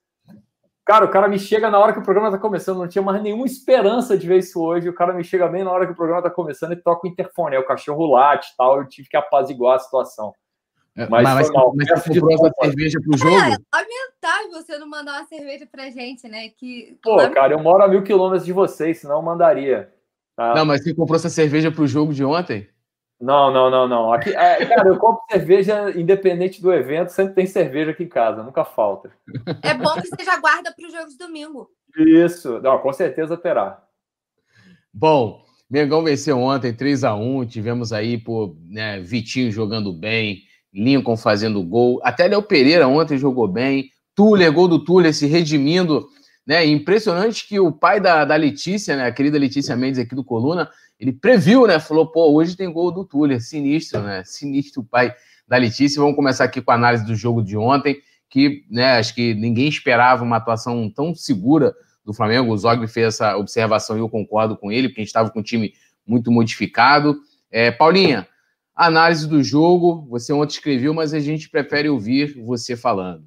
Cara, 0.90 1.04
o 1.04 1.08
cara 1.08 1.28
me 1.28 1.38
chega 1.38 1.70
na 1.70 1.78
hora 1.78 1.92
que 1.92 2.00
o 2.00 2.02
programa 2.02 2.32
tá 2.32 2.37
começando, 2.37 2.78
não 2.78 2.88
tinha 2.88 3.00
mais 3.00 3.22
nenhuma 3.22 3.46
esperança 3.46 4.19
de 4.19 4.26
ver 4.26 4.38
isso 4.38 4.60
hoje. 4.60 4.88
O 4.88 4.92
cara 4.92 5.12
me 5.12 5.22
chega 5.22 5.46
bem 5.46 5.62
na 5.62 5.70
hora 5.70 5.87
que 5.87 5.92
o 5.92 5.94
programa 5.94 6.20
tá 6.20 6.28
começando 6.28 6.72
e 6.72 6.82
toca 6.82 7.06
o 7.06 7.08
interfone. 7.08 7.54
Aí 7.54 7.62
o 7.62 7.64
cachorro 7.64 8.10
late 8.10 8.48
e 8.52 8.56
tal, 8.56 8.78
eu 8.78 8.88
tive 8.88 9.08
que 9.08 9.16
apaziguar 9.16 9.76
a 9.76 9.78
situação. 9.78 10.34
É, 10.96 11.06
mas, 11.08 11.22
mas, 11.22 11.46
foi 11.46 11.54
mal. 11.54 11.72
mas 11.76 11.88
você 11.90 12.08
comprou 12.08 12.32
essa 12.32 12.50
cerveja 12.60 12.98
pro 13.00 13.16
jogo? 13.16 13.37
É, 13.37 13.56
lamentável 13.72 14.50
você 14.50 14.78
não 14.78 14.88
mandar 14.88 15.20
uma 15.20 15.26
cerveja 15.28 15.64
pra 15.64 15.90
gente, 15.90 16.26
né? 16.26 16.48
Que, 16.48 16.98
Pô, 17.00 17.19
cara, 17.31 17.52
eu 17.52 17.60
moro 17.60 17.84
a 17.84 17.87
mil 17.87 18.02
quilômetros 18.02 18.44
de 18.44 18.52
vocês, 18.52 18.98
senão 18.98 19.19
eu 19.19 19.22
mandaria. 19.22 19.94
Tá? 20.34 20.56
Não, 20.56 20.64
mas 20.64 20.82
você 20.82 20.92
comprou 20.92 21.14
essa 21.14 21.31
cerveja 21.31 21.70
pro 21.70 21.87
jogo 21.87 22.12
de 22.12 22.25
ontem? 22.25 22.69
Não, 23.20 23.52
não, 23.52 23.70
não, 23.70 23.87
não. 23.87 24.12
Aqui, 24.12 24.31
é, 24.31 24.64
cara, 24.64 24.88
eu 24.88 24.96
compro 24.96 25.22
cerveja 25.31 25.90
independente 25.94 26.62
do 26.62 26.72
evento, 26.72 27.11
sempre 27.11 27.34
tem 27.34 27.46
cerveja 27.46 27.90
aqui 27.90 28.05
em 28.05 28.08
casa, 28.08 28.43
nunca 28.43 28.64
falta. 28.64 29.11
É 29.62 29.75
bom 29.75 29.93
que 30.00 30.08
você 30.08 30.25
já 30.25 30.38
guarda 30.38 30.72
para 30.72 30.87
os 30.87 30.93
jogos 30.93 31.12
de 31.12 31.19
domingo. 31.19 31.69
Isso, 31.99 32.61
não, 32.61 32.78
com 32.78 32.93
certeza 32.93 33.37
terá. 33.37 33.82
Bom, 34.93 35.44
Mengão 35.70 36.02
venceu 36.02 36.38
ontem 36.38 36.72
3 36.72 37.05
a 37.05 37.14
1 37.14 37.46
tivemos 37.46 37.93
aí, 37.93 38.17
pô, 38.17 38.56
né, 38.69 39.00
Vitinho 39.00 39.52
jogando 39.52 39.93
bem, 39.93 40.43
Lincoln 40.73 41.16
fazendo 41.16 41.62
gol, 41.62 42.00
até 42.02 42.26
Léo 42.26 42.42
Pereira 42.42 42.88
ontem 42.88 43.18
jogou 43.18 43.47
bem, 43.47 43.90
Tuller, 44.14 44.52
gol 44.52 44.66
do 44.66 44.83
Tuller 44.83 45.14
se 45.14 45.26
redimindo, 45.26 46.09
né, 46.47 46.64
impressionante 46.66 47.47
que 47.47 47.61
o 47.61 47.71
pai 47.71 48.00
da, 48.00 48.25
da 48.25 48.35
Letícia, 48.35 48.97
né, 48.97 49.06
a 49.06 49.12
querida 49.12 49.38
Letícia 49.38 49.76
Mendes 49.76 50.00
aqui 50.00 50.14
do 50.14 50.25
Coluna, 50.25 50.71
ele 51.00 51.12
previu, 51.12 51.66
né? 51.66 51.80
Falou, 51.80 52.07
pô, 52.07 52.30
hoje 52.30 52.54
tem 52.54 52.71
gol 52.71 52.92
do 52.92 53.07
Tuller, 53.07 53.40
sinistro, 53.40 54.02
né? 54.02 54.23
Sinistro 54.23 54.83
o 54.83 54.85
pai 54.85 55.14
da 55.49 55.57
Letícia. 55.57 56.00
Vamos 56.00 56.14
começar 56.14 56.45
aqui 56.45 56.61
com 56.61 56.71
a 56.71 56.75
análise 56.75 57.07
do 57.07 57.16
jogo 57.16 57.42
de 57.42 57.57
ontem, 57.57 57.99
que, 58.28 58.66
né, 58.71 58.99
acho 58.99 59.14
que 59.14 59.35
ninguém 59.35 59.66
esperava 59.66 60.23
uma 60.23 60.37
atuação 60.37 60.90
tão 60.90 61.14
segura 61.14 61.75
do 62.04 62.12
Flamengo. 62.12 62.52
O 62.52 62.59
Zogby 62.59 62.87
fez 62.87 63.14
essa 63.14 63.35
observação 63.38 63.97
e 63.97 64.00
eu 64.00 64.11
concordo 64.11 64.59
com 64.59 64.71
ele, 64.71 64.88
porque 64.88 65.00
a 65.00 65.02
gente 65.02 65.09
estava 65.09 65.30
com 65.30 65.40
um 65.40 65.42
time 65.42 65.73
muito 66.07 66.30
modificado. 66.30 67.19
É, 67.50 67.71
Paulinha, 67.71 68.28
análise 68.76 69.26
do 69.26 69.42
jogo, 69.42 70.07
você 70.07 70.35
ontem 70.35 70.52
escreveu, 70.52 70.92
mas 70.92 71.14
a 71.14 71.19
gente 71.19 71.49
prefere 71.49 71.88
ouvir 71.88 72.38
você 72.45 72.76
falando. 72.76 73.25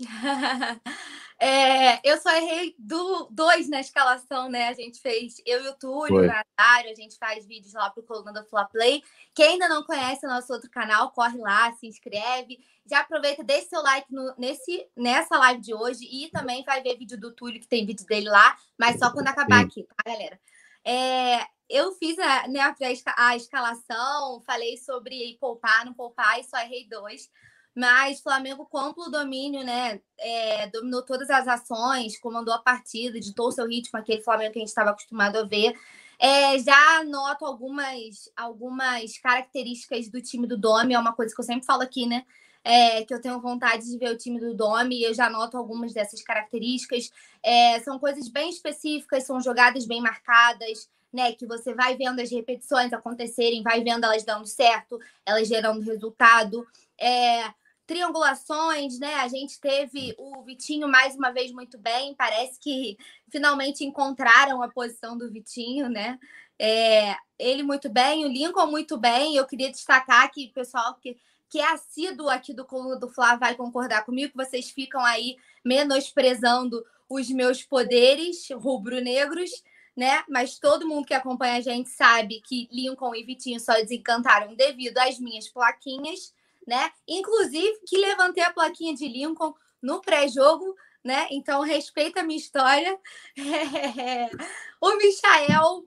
É, 1.46 2.00
eu 2.02 2.18
só 2.22 2.34
errei 2.34 2.74
do, 2.78 3.28
dois 3.30 3.68
na 3.68 3.78
escalação, 3.78 4.48
né? 4.48 4.68
A 4.68 4.72
gente 4.72 4.98
fez, 4.98 5.42
eu 5.44 5.62
e 5.62 5.68
o 5.68 5.74
Túlio, 5.74 6.22
o 6.22 6.26
Natário, 6.26 6.90
a 6.90 6.94
gente 6.94 7.18
faz 7.18 7.44
vídeos 7.44 7.74
lá 7.74 7.90
pro 7.90 8.02
Coluna 8.02 8.32
do 8.32 8.48
Fla 8.48 8.64
Play. 8.64 9.02
Quem 9.34 9.48
ainda 9.48 9.68
não 9.68 9.84
conhece 9.84 10.24
o 10.24 10.28
nosso 10.30 10.50
outro 10.50 10.70
canal, 10.70 11.10
corre 11.10 11.36
lá, 11.36 11.70
se 11.72 11.86
inscreve. 11.86 12.64
Já 12.86 13.00
aproveita, 13.00 13.44
deixe 13.44 13.68
seu 13.68 13.82
like 13.82 14.10
no, 14.10 14.34
nesse, 14.38 14.88
nessa 14.96 15.36
live 15.36 15.60
de 15.60 15.74
hoje 15.74 16.08
e 16.10 16.30
também 16.30 16.64
vai 16.64 16.82
ver 16.82 16.96
vídeo 16.96 17.20
do 17.20 17.30
Túlio, 17.34 17.60
que 17.60 17.68
tem 17.68 17.84
vídeo 17.84 18.06
dele 18.06 18.30
lá, 18.30 18.56
mas 18.78 18.98
só 18.98 19.12
quando 19.12 19.28
acabar 19.28 19.60
Sim. 19.60 19.66
aqui, 19.66 19.82
tá, 19.82 20.10
galera? 20.10 20.40
É, 20.82 21.46
eu 21.68 21.92
fiz 21.92 22.18
a, 22.18 22.48
né, 22.48 22.74
a 23.18 23.36
escalação, 23.36 24.40
falei 24.46 24.78
sobre 24.78 25.36
poupar, 25.38 25.84
não 25.84 25.92
poupar, 25.92 26.40
e 26.40 26.44
só 26.44 26.56
errei 26.56 26.88
dois. 26.88 27.28
Mas 27.74 28.20
Flamengo 28.20 28.66
com 28.66 28.78
amplo 28.78 29.10
domínio, 29.10 29.64
né? 29.64 30.00
É, 30.18 30.68
dominou 30.68 31.02
todas 31.02 31.28
as 31.28 31.48
ações, 31.48 32.18
comandou 32.18 32.54
a 32.54 32.58
partida, 32.58 33.18
ditou 33.18 33.48
o 33.48 33.52
seu 33.52 33.66
ritmo, 33.66 33.98
aquele 33.98 34.22
Flamengo 34.22 34.52
que 34.52 34.58
a 34.58 34.62
gente 34.62 34.68
estava 34.68 34.90
acostumado 34.90 35.38
a 35.38 35.44
ver. 35.44 35.74
É, 36.18 36.56
já 36.60 37.02
noto 37.04 37.44
algumas, 37.44 38.30
algumas 38.36 39.18
características 39.18 40.08
do 40.08 40.22
time 40.22 40.46
do 40.46 40.56
Domi, 40.56 40.94
é 40.94 40.98
uma 40.98 41.12
coisa 41.12 41.34
que 41.34 41.40
eu 41.40 41.44
sempre 41.44 41.66
falo 41.66 41.82
aqui, 41.82 42.06
né? 42.06 42.24
É, 42.62 43.04
que 43.04 43.12
eu 43.12 43.20
tenho 43.20 43.40
vontade 43.40 43.84
de 43.84 43.98
ver 43.98 44.10
o 44.10 44.16
time 44.16 44.40
do 44.40 44.54
Domi, 44.54 45.00
e 45.00 45.04
eu 45.04 45.12
já 45.12 45.28
noto 45.28 45.56
algumas 45.58 45.92
dessas 45.92 46.22
características. 46.22 47.10
É, 47.42 47.80
são 47.80 47.98
coisas 47.98 48.28
bem 48.28 48.48
específicas, 48.48 49.24
são 49.24 49.40
jogadas 49.40 49.84
bem 49.84 50.00
marcadas, 50.00 50.88
né? 51.12 51.32
Que 51.32 51.44
você 51.46 51.74
vai 51.74 51.96
vendo 51.96 52.20
as 52.20 52.30
repetições 52.30 52.92
acontecerem, 52.92 53.62
vai 53.62 53.82
vendo 53.82 54.04
elas 54.04 54.24
dando 54.24 54.46
certo, 54.46 54.98
elas 55.26 55.48
gerando 55.48 55.80
resultado. 55.80 56.66
É, 56.98 57.52
triangulações, 57.86 58.98
né? 58.98 59.14
A 59.16 59.28
gente 59.28 59.60
teve 59.60 60.14
o 60.18 60.42
Vitinho 60.42 60.88
mais 60.88 61.14
uma 61.14 61.30
vez 61.30 61.52
muito 61.52 61.78
bem. 61.78 62.14
Parece 62.14 62.58
que 62.58 62.96
finalmente 63.30 63.84
encontraram 63.84 64.62
a 64.62 64.68
posição 64.68 65.16
do 65.16 65.30
Vitinho, 65.30 65.88
né? 65.88 66.18
É, 66.58 67.16
ele 67.38 67.62
muito 67.62 67.88
bem, 67.88 68.24
o 68.24 68.28
Lincoln 68.28 68.66
muito 68.66 68.96
bem. 68.96 69.36
Eu 69.36 69.46
queria 69.46 69.70
destacar 69.70 70.30
que 70.30 70.48
pessoal 70.48 70.94
que, 70.94 71.16
que 71.48 71.58
é 71.58 71.72
assíduo 71.72 72.28
aqui 72.28 72.52
do 72.52 72.64
Coluna 72.64 72.96
do 72.96 73.08
Fla 73.08 73.36
vai 73.36 73.54
concordar 73.54 74.04
comigo, 74.04 74.32
que 74.32 74.44
vocês 74.44 74.70
ficam 74.70 75.04
aí 75.04 75.36
menosprezando 75.64 76.84
os 77.08 77.28
meus 77.30 77.62
poderes 77.62 78.48
rubro-negros 78.50 79.62
né? 79.96 80.24
Mas 80.28 80.58
todo 80.58 80.88
mundo 80.88 81.06
que 81.06 81.14
acompanha 81.14 81.56
a 81.56 81.60
gente 81.60 81.88
sabe 81.88 82.40
que 82.40 82.68
Lincoln 82.72 83.14
e 83.14 83.22
Vitinho 83.22 83.60
só 83.60 83.74
desencantaram 83.74 84.54
devido 84.54 84.98
às 84.98 85.18
minhas 85.18 85.48
plaquinhas, 85.48 86.34
né? 86.66 86.90
Inclusive 87.06 87.80
que 87.86 87.96
levantei 87.96 88.42
a 88.42 88.52
plaquinha 88.52 88.94
de 88.94 89.08
Lincoln 89.08 89.54
no 89.82 90.00
pré-jogo, 90.00 90.74
né? 91.04 91.28
Então 91.30 91.60
respeita 91.60 92.20
a 92.20 92.24
minha 92.24 92.38
história. 92.38 92.98
o 94.80 94.96
Michael 94.96 95.84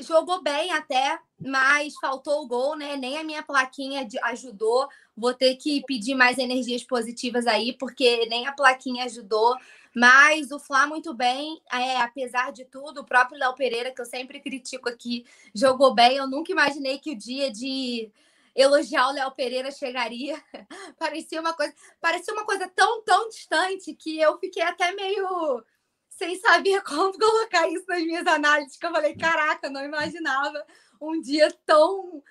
jogou 0.00 0.42
bem 0.42 0.70
até, 0.72 1.18
mas 1.40 1.94
faltou 1.94 2.42
o 2.42 2.46
gol, 2.46 2.76
né? 2.76 2.96
Nem 2.96 3.18
a 3.18 3.24
minha 3.24 3.42
plaquinha 3.42 4.06
ajudou. 4.24 4.88
Vou 5.16 5.34
ter 5.34 5.56
que 5.56 5.82
pedir 5.86 6.14
mais 6.14 6.38
energias 6.38 6.84
positivas 6.84 7.46
aí, 7.46 7.72
porque 7.72 8.26
nem 8.26 8.46
a 8.46 8.52
plaquinha 8.52 9.04
ajudou. 9.04 9.56
Mas 9.94 10.52
o 10.52 10.60
Flá 10.60 10.86
muito 10.86 11.12
bem, 11.12 11.60
é, 11.72 11.96
apesar 11.96 12.52
de 12.52 12.64
tudo, 12.64 13.00
o 13.00 13.04
próprio 13.04 13.38
Léo 13.38 13.54
Pereira, 13.54 13.90
que 13.90 14.00
eu 14.00 14.06
sempre 14.06 14.38
critico 14.38 14.88
aqui, 14.88 15.24
jogou 15.52 15.92
bem. 15.94 16.16
Eu 16.16 16.28
nunca 16.28 16.52
imaginei 16.52 16.98
que 16.98 17.12
o 17.12 17.16
dia 17.16 17.50
de 17.50 18.12
elogiar 18.58 19.08
o 19.08 19.12
Léo 19.12 19.30
Pereira 19.32 19.70
chegaria. 19.70 20.42
parecia 20.98 21.40
uma 21.40 21.54
coisa, 21.54 21.72
parecia 22.00 22.34
uma 22.34 22.44
coisa 22.44 22.68
tão, 22.68 23.02
tão 23.04 23.28
distante 23.28 23.94
que 23.94 24.18
eu 24.20 24.38
fiquei 24.38 24.62
até 24.62 24.92
meio 24.92 25.64
sem 26.10 26.38
saber 26.40 26.82
como 26.84 27.16
colocar 27.16 27.68
isso 27.68 27.86
nas 27.86 28.02
minhas 28.02 28.26
análises, 28.26 28.76
que 28.76 28.84
eu 28.84 28.90
falei, 28.90 29.16
caraca, 29.16 29.70
não 29.70 29.84
imaginava 29.84 30.66
um 31.00 31.20
dia 31.20 31.48
tão 31.64 32.22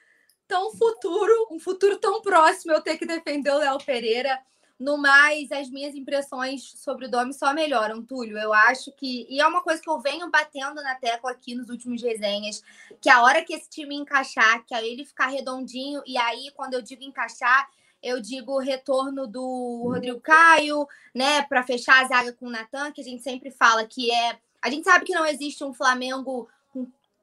tão 0.46 0.72
futuro, 0.72 1.48
um 1.51 1.60
futuro 1.60 1.98
tão 1.98 2.22
próximo 2.22 2.72
eu 2.72 2.81
ter 2.81 2.98
que 2.98 3.05
defender 3.05 3.51
o 3.51 3.57
Léo 3.57 3.77
Pereira. 3.84 4.39
No 4.79 4.96
mais, 4.96 5.51
as 5.51 5.69
minhas 5.72 5.96
impressões 5.96 6.63
sobre 6.75 7.07
o 7.07 7.10
Domi 7.10 7.34
só 7.34 7.51
melhoram, 7.51 8.03
Túlio. 8.03 8.38
Eu 8.38 8.53
acho 8.53 8.91
que. 8.91 9.25
E 9.27 9.41
é 9.41 9.48
uma 9.48 9.62
coisa 9.62 9.81
que 9.81 9.89
eu 9.89 10.00
venho 10.00 10.29
batendo 10.29 10.75
na 10.84 10.93
tecla 10.93 11.31
aqui 11.31 11.55
nos 11.55 11.69
últimos 11.69 12.01
resenhas: 12.01 12.63
que 13.01 13.10
a 13.10 13.24
hora 13.24 13.43
que 13.43 13.53
esse 13.53 13.67
time 13.69 13.96
encaixar, 13.96 14.63
que 14.65 14.75
aí 14.75 14.88
ele 14.91 15.03
ficar 15.03 15.27
redondinho, 15.27 16.03
e 16.05 16.15
aí, 16.17 16.51
quando 16.55 16.75
eu 16.75 16.81
digo 16.81 17.03
encaixar, 17.03 17.67
eu 18.03 18.22
digo 18.22 18.53
o 18.53 18.60
retorno 18.60 19.25
do 19.25 19.89
Rodrigo 19.89 20.22
Caio, 20.22 20.88
né, 21.13 21.41
para 21.41 21.63
fechar 21.63 22.03
a 22.03 22.07
zaga 22.07 22.34
com 22.34 22.46
o 22.46 22.51
Natan, 22.51 22.91
que 22.91 23.01
a 23.01 23.03
gente 23.03 23.24
sempre 23.24 23.50
fala 23.50 23.86
que 23.86 24.12
é. 24.12 24.38
A 24.62 24.69
gente 24.69 24.84
sabe 24.84 25.05
que 25.05 25.13
não 25.13 25.25
existe 25.25 25.63
um 25.63 25.74
Flamengo 25.74 26.48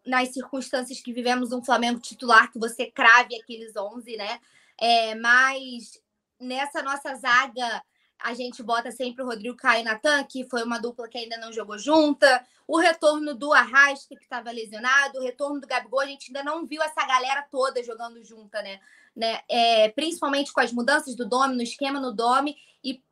nas 0.04 0.28
circunstâncias 0.30 1.00
que 1.00 1.12
vivemos, 1.12 1.52
um 1.52 1.62
Flamengo 1.62 2.00
titular 2.00 2.50
que 2.50 2.58
você 2.58 2.86
crave 2.86 3.36
aqueles 3.36 3.74
11, 3.76 4.16
né? 4.16 4.40
É, 4.78 5.14
mas 5.14 6.02
nessa 6.40 6.82
nossa 6.82 7.14
zaga, 7.14 7.82
a 8.18 8.32
gente 8.32 8.62
bota 8.62 8.90
sempre 8.90 9.22
o 9.22 9.26
Rodrigo 9.26 9.56
Caio 9.56 9.82
e 9.82 9.84
Natan, 9.84 10.24
que 10.24 10.48
foi 10.48 10.62
uma 10.62 10.78
dupla 10.78 11.08
que 11.08 11.18
ainda 11.18 11.36
não 11.36 11.52
jogou 11.52 11.78
junta. 11.78 12.44
O 12.66 12.78
retorno 12.78 13.34
do 13.34 13.52
Arrasca, 13.52 14.16
que 14.16 14.22
estava 14.22 14.50
lesionado. 14.50 15.18
O 15.18 15.22
retorno 15.22 15.60
do 15.60 15.66
Gabigol, 15.66 16.00
a 16.00 16.06
gente 16.06 16.28
ainda 16.28 16.42
não 16.42 16.66
viu 16.66 16.82
essa 16.82 17.06
galera 17.06 17.46
toda 17.50 17.82
jogando 17.82 18.24
junta, 18.24 18.62
né? 18.62 18.80
né? 19.14 19.40
É, 19.48 19.88
principalmente 19.90 20.52
com 20.52 20.60
as 20.60 20.72
mudanças 20.72 21.14
do 21.14 21.28
Dome, 21.28 21.54
no 21.54 21.62
esquema 21.62 22.00
no 22.00 22.12
Dome. 22.12 22.56
E 22.82 23.02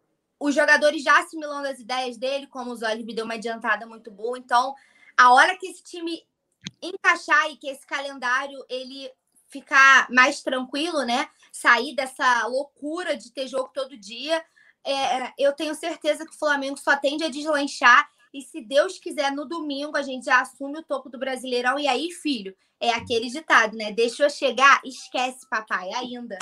os 0.41 0.55
jogadores 0.55 1.03
já 1.03 1.21
assimilando 1.21 1.69
as 1.69 1.79
ideias 1.79 2.17
dele, 2.17 2.47
como 2.47 2.71
o 2.71 2.77
Zóio 2.77 3.05
me 3.05 3.15
deu 3.15 3.25
uma 3.25 3.35
adiantada 3.35 3.85
muito 3.85 4.11
boa. 4.11 4.39
Então, 4.39 4.75
a 5.17 5.33
hora 5.33 5.57
que 5.59 5.67
esse 5.67 5.83
time 5.83 6.25
encaixar 6.81 7.51
e 7.51 7.57
que 7.57 7.69
esse 7.69 7.87
calendário 7.87 8.65
ele 8.69 9.11
ficar 9.53 10.09
mais 10.11 10.41
tranquilo, 10.41 11.05
né? 11.05 11.29
Sair 11.53 11.95
dessa 11.95 12.47
loucura 12.47 13.17
de 13.17 13.31
ter 13.31 13.47
jogo 13.47 13.71
todo 13.73 13.97
dia. 13.97 14.43
É, 14.85 15.33
eu 15.39 15.53
tenho 15.53 15.75
certeza 15.75 16.25
que 16.25 16.35
o 16.35 16.39
Flamengo 16.39 16.79
só 16.79 16.97
tende 16.97 17.23
a 17.23 17.29
deslanchar. 17.29 18.09
E 18.33 18.41
se 18.41 18.63
Deus 18.63 18.99
quiser, 18.99 19.31
no 19.31 19.45
domingo 19.45 19.97
a 19.97 20.03
gente 20.03 20.25
já 20.25 20.41
assume 20.41 20.79
o 20.79 20.83
topo 20.83 21.11
do 21.11 21.19
Brasileirão. 21.19 21.79
E 21.79 21.87
aí, 21.87 22.11
filho, 22.11 22.55
é 22.81 22.91
aquele 22.91 23.29
ditado, 23.29 23.77
né? 23.77 23.93
Deixa 23.93 24.25
eu 24.25 24.31
chegar, 24.31 24.81
esquece, 24.85 25.47
papai, 25.49 25.91
ainda. 25.93 26.39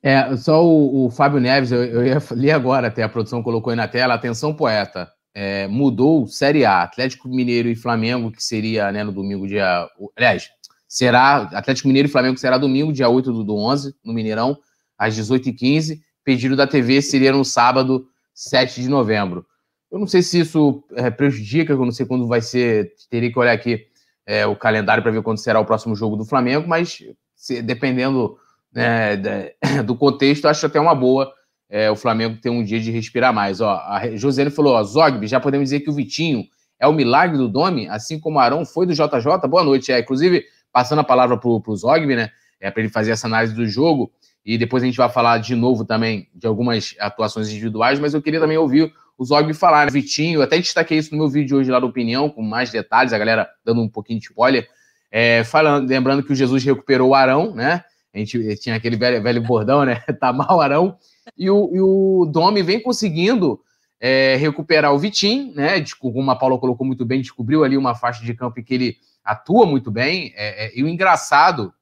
É, 0.00 0.36
só 0.36 0.64
o, 0.64 1.06
o 1.06 1.10
Fábio 1.10 1.40
Neves, 1.40 1.72
eu, 1.72 1.82
eu 1.82 2.06
ia 2.06 2.18
ler 2.30 2.52
agora, 2.52 2.88
até 2.88 3.02
a 3.02 3.08
produção 3.08 3.42
colocou 3.42 3.70
aí 3.70 3.76
na 3.76 3.88
tela. 3.88 4.14
Atenção, 4.14 4.54
poeta. 4.54 5.10
É, 5.34 5.66
mudou 5.66 6.28
Série 6.28 6.64
A, 6.64 6.82
Atlético 6.82 7.28
Mineiro 7.28 7.68
e 7.68 7.74
Flamengo, 7.74 8.30
que 8.30 8.42
seria 8.42 8.92
né, 8.92 9.02
no 9.02 9.10
domingo, 9.10 9.48
dia. 9.48 9.88
Aliás, 10.16 10.48
será 10.94 11.42
Atlético 11.52 11.88
Mineiro 11.88 12.08
e 12.08 12.10
Flamengo 12.10 12.38
será 12.38 12.56
domingo, 12.56 12.92
dia 12.92 13.08
8 13.08 13.32
do, 13.32 13.42
do 13.42 13.56
11, 13.56 13.94
no 14.04 14.12
Mineirão, 14.12 14.56
às 14.96 15.16
18h15. 15.16 15.98
Pedido 16.22 16.54
da 16.54 16.68
TV 16.68 17.02
seria 17.02 17.32
no 17.32 17.44
sábado, 17.44 18.06
7 18.32 18.80
de 18.80 18.88
novembro. 18.88 19.44
Eu 19.90 19.98
não 19.98 20.06
sei 20.06 20.22
se 20.22 20.38
isso 20.38 20.84
é, 20.94 21.10
prejudica, 21.10 21.72
eu 21.72 21.84
não 21.84 21.90
sei 21.90 22.06
quando 22.06 22.28
vai 22.28 22.40
ser, 22.40 22.92
teria 23.10 23.30
que 23.30 23.38
olhar 23.38 23.52
aqui 23.52 23.86
é, 24.24 24.46
o 24.46 24.54
calendário 24.54 25.02
para 25.02 25.10
ver 25.10 25.22
quando 25.22 25.38
será 25.38 25.58
o 25.58 25.64
próximo 25.64 25.96
jogo 25.96 26.16
do 26.16 26.24
Flamengo, 26.24 26.68
mas 26.68 27.02
se, 27.34 27.60
dependendo 27.60 28.38
né, 28.72 29.16
do 29.84 29.96
contexto, 29.96 30.46
acho 30.46 30.64
até 30.64 30.78
uma 30.78 30.94
boa 30.94 31.32
é, 31.68 31.90
o 31.90 31.96
Flamengo 31.96 32.38
ter 32.40 32.50
um 32.50 32.62
dia 32.62 32.78
de 32.78 32.92
respirar 32.92 33.34
mais. 33.34 33.60
Ó, 33.60 33.68
a 33.68 34.16
Josiane 34.16 34.50
falou: 34.50 34.74
ó, 34.74 34.82
Zogby, 34.84 35.26
já 35.26 35.40
podemos 35.40 35.66
dizer 35.66 35.80
que 35.80 35.90
o 35.90 35.92
Vitinho 35.92 36.44
é 36.78 36.86
o 36.86 36.92
milagre 36.92 37.36
do 37.36 37.48
Domi, 37.48 37.88
assim 37.88 38.20
como 38.20 38.36
o 38.36 38.40
Arão 38.40 38.64
foi 38.64 38.86
do 38.86 38.92
JJ. 38.92 39.48
Boa 39.48 39.64
noite. 39.64 39.90
É, 39.90 39.98
inclusive, 39.98 40.44
passando 40.74 40.98
a 40.98 41.04
palavra 41.04 41.36
para 41.38 41.48
o 41.48 41.76
Zogby, 41.76 42.16
né? 42.16 42.30
É, 42.60 42.68
para 42.68 42.82
ele 42.82 42.90
fazer 42.90 43.12
essa 43.12 43.28
análise 43.28 43.54
do 43.54 43.64
jogo. 43.64 44.10
E 44.44 44.58
depois 44.58 44.82
a 44.82 44.86
gente 44.86 44.96
vai 44.96 45.08
falar 45.08 45.38
de 45.38 45.54
novo 45.54 45.84
também 45.84 46.28
de 46.34 46.48
algumas 46.48 46.96
atuações 46.98 47.48
individuais, 47.48 48.00
mas 48.00 48.12
eu 48.12 48.20
queria 48.20 48.40
também 48.40 48.58
ouvir 48.58 48.92
o 49.16 49.24
Zogby 49.24 49.54
falar. 49.54 49.86
Né? 49.86 49.92
Vitinho, 49.92 50.40
eu 50.40 50.42
até 50.42 50.58
destaquei 50.58 50.98
isso 50.98 51.12
no 51.12 51.18
meu 51.18 51.28
vídeo 51.28 51.56
hoje 51.56 51.70
lá 51.70 51.78
da 51.78 51.86
Opinião, 51.86 52.28
com 52.28 52.42
mais 52.42 52.70
detalhes, 52.70 53.12
a 53.12 53.18
galera 53.18 53.48
dando 53.64 53.82
um 53.82 53.88
pouquinho 53.88 54.18
de 54.18 54.26
spoiler. 54.26 54.68
É, 55.12 55.44
falando, 55.44 55.88
lembrando 55.88 56.24
que 56.24 56.32
o 56.32 56.34
Jesus 56.34 56.64
recuperou 56.64 57.10
o 57.10 57.14
Arão, 57.14 57.54
né? 57.54 57.84
A 58.12 58.18
gente 58.18 58.56
tinha 58.56 58.74
aquele 58.74 58.96
velho, 58.96 59.22
velho 59.22 59.42
bordão, 59.42 59.84
né? 59.84 60.02
tá 60.18 60.32
mal 60.32 60.60
Arão. 60.60 60.96
E 61.38 61.48
o, 61.48 61.70
e 61.72 61.80
o 61.80 62.26
Domi 62.26 62.62
vem 62.62 62.80
conseguindo 62.80 63.60
é, 64.00 64.34
recuperar 64.36 64.92
o 64.92 64.98
Vitinho, 64.98 65.54
né? 65.54 65.82
Como 66.00 66.28
a 66.30 66.36
Paula 66.36 66.58
colocou 66.58 66.84
muito 66.84 67.04
bem, 67.04 67.20
descobriu 67.20 67.62
ali 67.62 67.76
uma 67.76 67.94
faixa 67.94 68.24
de 68.24 68.34
campo 68.34 68.58
em 68.58 68.64
que 68.64 68.74
ele 68.74 68.96
atua 69.24 69.66
muito 69.66 69.90
bem. 69.90 70.32
É, 70.36 70.66
é, 70.66 70.72
e 70.78 70.82
o 70.82 70.88
engraçado, 70.88 71.72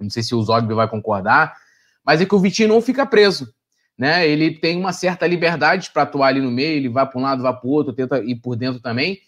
não 0.00 0.08
sei 0.08 0.22
se 0.22 0.34
o 0.34 0.42
Zogby 0.42 0.74
vai 0.74 0.88
concordar, 0.88 1.56
mas 2.04 2.20
é 2.20 2.24
que 2.24 2.34
o 2.34 2.40
Vitinho 2.40 2.68
não 2.68 2.80
fica 2.80 3.04
preso. 3.04 3.52
Né? 3.96 4.26
Ele 4.28 4.52
tem 4.52 4.78
uma 4.78 4.92
certa 4.92 5.26
liberdade 5.26 5.90
para 5.92 6.04
atuar 6.04 6.28
ali 6.28 6.40
no 6.40 6.50
meio, 6.50 6.76
ele 6.76 6.88
vai 6.88 7.04
para 7.04 7.18
um 7.18 7.22
lado, 7.22 7.42
vai 7.42 7.52
para 7.52 7.66
o 7.66 7.70
outro, 7.70 7.92
tenta 7.92 8.18
ir 8.20 8.36
por 8.36 8.56
dentro 8.56 8.80
também, 8.80 9.18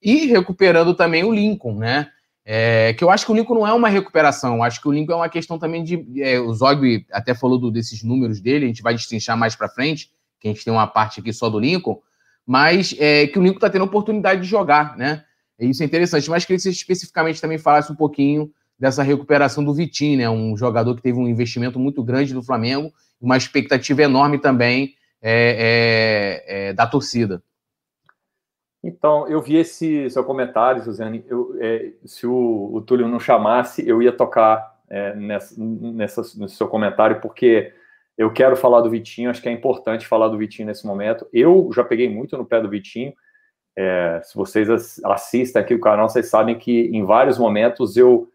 e 0.00 0.26
recuperando 0.26 0.94
também 0.94 1.24
o 1.24 1.32
Lincoln, 1.32 1.74
né? 1.74 2.08
É, 2.44 2.94
que 2.94 3.04
eu 3.04 3.10
acho 3.10 3.26
que 3.26 3.32
o 3.32 3.34
Lincoln 3.34 3.54
não 3.54 3.66
é 3.66 3.72
uma 3.72 3.88
recuperação, 3.88 4.62
acho 4.62 4.80
que 4.80 4.88
o 4.88 4.92
Lincoln 4.92 5.12
é 5.12 5.16
uma 5.16 5.28
questão 5.28 5.58
também 5.58 5.84
de. 5.84 6.22
É, 6.22 6.40
o 6.40 6.52
Zogby 6.52 7.06
até 7.12 7.34
falou 7.34 7.58
do, 7.58 7.70
desses 7.70 8.02
números 8.02 8.40
dele, 8.40 8.64
a 8.64 8.68
gente 8.68 8.82
vai 8.82 8.94
destrinchar 8.94 9.36
mais 9.36 9.54
para 9.54 9.68
frente, 9.68 10.10
que 10.40 10.48
a 10.48 10.50
gente 10.50 10.64
tem 10.64 10.72
uma 10.72 10.86
parte 10.86 11.20
aqui 11.20 11.32
só 11.32 11.50
do 11.50 11.58
Lincoln, 11.58 12.00
mas 12.46 12.94
é, 12.98 13.26
que 13.26 13.38
o 13.38 13.42
Lincoln 13.42 13.58
está 13.58 13.68
tendo 13.68 13.84
oportunidade 13.84 14.40
de 14.40 14.46
jogar, 14.48 14.96
né? 14.96 15.24
Isso 15.60 15.82
é 15.82 15.86
interessante, 15.86 16.30
mas 16.30 16.44
queria 16.44 16.56
que 16.56 16.62
você 16.62 16.70
especificamente 16.70 17.40
também 17.40 17.58
falasse 17.58 17.92
um 17.92 17.96
pouquinho 17.96 18.50
dessa 18.78 19.02
recuperação 19.02 19.62
do 19.62 19.74
Vitinho, 19.74 20.18
né? 20.18 20.30
Um 20.30 20.56
jogador 20.56 20.94
que 20.96 21.02
teve 21.02 21.18
um 21.18 21.28
investimento 21.28 21.78
muito 21.78 22.02
grande 22.02 22.32
do 22.32 22.42
Flamengo, 22.42 22.90
uma 23.20 23.36
expectativa 23.36 24.02
enorme 24.02 24.38
também 24.38 24.94
é, 25.20 26.40
é, 26.48 26.68
é, 26.68 26.72
da 26.72 26.86
torcida. 26.86 27.42
Então, 28.82 29.28
eu 29.28 29.42
vi 29.42 29.56
esse 29.56 30.08
seu 30.08 30.24
comentário, 30.24 30.82
Suzane. 30.82 31.22
Eu, 31.28 31.54
é, 31.60 31.92
se 32.06 32.26
o, 32.26 32.70
o, 32.72 32.80
Túlio 32.80 33.06
não 33.06 33.20
chamasse, 33.20 33.86
eu 33.86 34.02
ia 34.02 34.10
tocar 34.10 34.80
é, 34.88 35.14
nessa, 35.14 35.54
nessa, 35.58 36.22
nesse 36.38 36.56
seu 36.56 36.66
comentário, 36.66 37.20
porque 37.20 37.74
eu 38.16 38.32
quero 38.32 38.56
falar 38.56 38.80
do 38.80 38.88
Vitinho, 38.88 39.28
acho 39.28 39.42
que 39.42 39.48
é 39.50 39.52
importante 39.52 40.06
falar 40.06 40.28
do 40.28 40.38
Vitinho 40.38 40.66
nesse 40.66 40.86
momento. 40.86 41.26
Eu 41.30 41.70
já 41.74 41.84
peguei 41.84 42.08
muito 42.08 42.38
no 42.38 42.46
pé 42.46 42.60
do 42.62 42.70
Vitinho. 42.70 43.12
É, 43.76 44.20
se 44.22 44.34
vocês 44.34 45.00
assistem 45.04 45.62
aqui 45.62 45.74
o 45.74 45.80
canal, 45.80 46.08
vocês 46.08 46.28
sabem 46.28 46.58
que 46.58 46.90
em 46.92 47.04
vários 47.04 47.38
momentos 47.38 47.96
eu, 47.96 48.28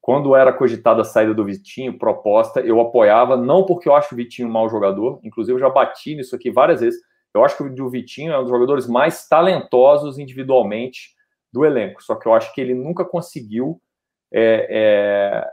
quando 0.00 0.34
era 0.36 0.52
cogitada 0.52 1.02
a 1.02 1.04
saída 1.04 1.34
do 1.34 1.44
Vitinho, 1.44 1.98
proposta, 1.98 2.60
eu 2.60 2.80
apoiava, 2.80 3.36
não 3.36 3.64
porque 3.64 3.88
eu 3.88 3.94
acho 3.94 4.14
o 4.14 4.16
Vitinho 4.16 4.48
um 4.48 4.52
mau 4.52 4.68
jogador, 4.68 5.20
inclusive 5.22 5.54
eu 5.54 5.60
já 5.60 5.70
bati 5.70 6.14
nisso 6.14 6.36
aqui 6.36 6.50
várias 6.50 6.80
vezes. 6.80 7.00
Eu 7.34 7.44
acho 7.44 7.56
que 7.56 7.62
o 7.62 7.88
Vitinho 7.88 8.32
é 8.32 8.38
um 8.38 8.42
dos 8.42 8.50
jogadores 8.50 8.86
mais 8.86 9.26
talentosos 9.26 10.18
individualmente 10.18 11.14
do 11.52 11.64
elenco, 11.64 12.02
só 12.02 12.14
que 12.14 12.26
eu 12.26 12.34
acho 12.34 12.54
que 12.54 12.60
ele 12.60 12.74
nunca 12.74 13.04
conseguiu 13.04 13.80
é, 14.32 14.66
é, 14.70 15.50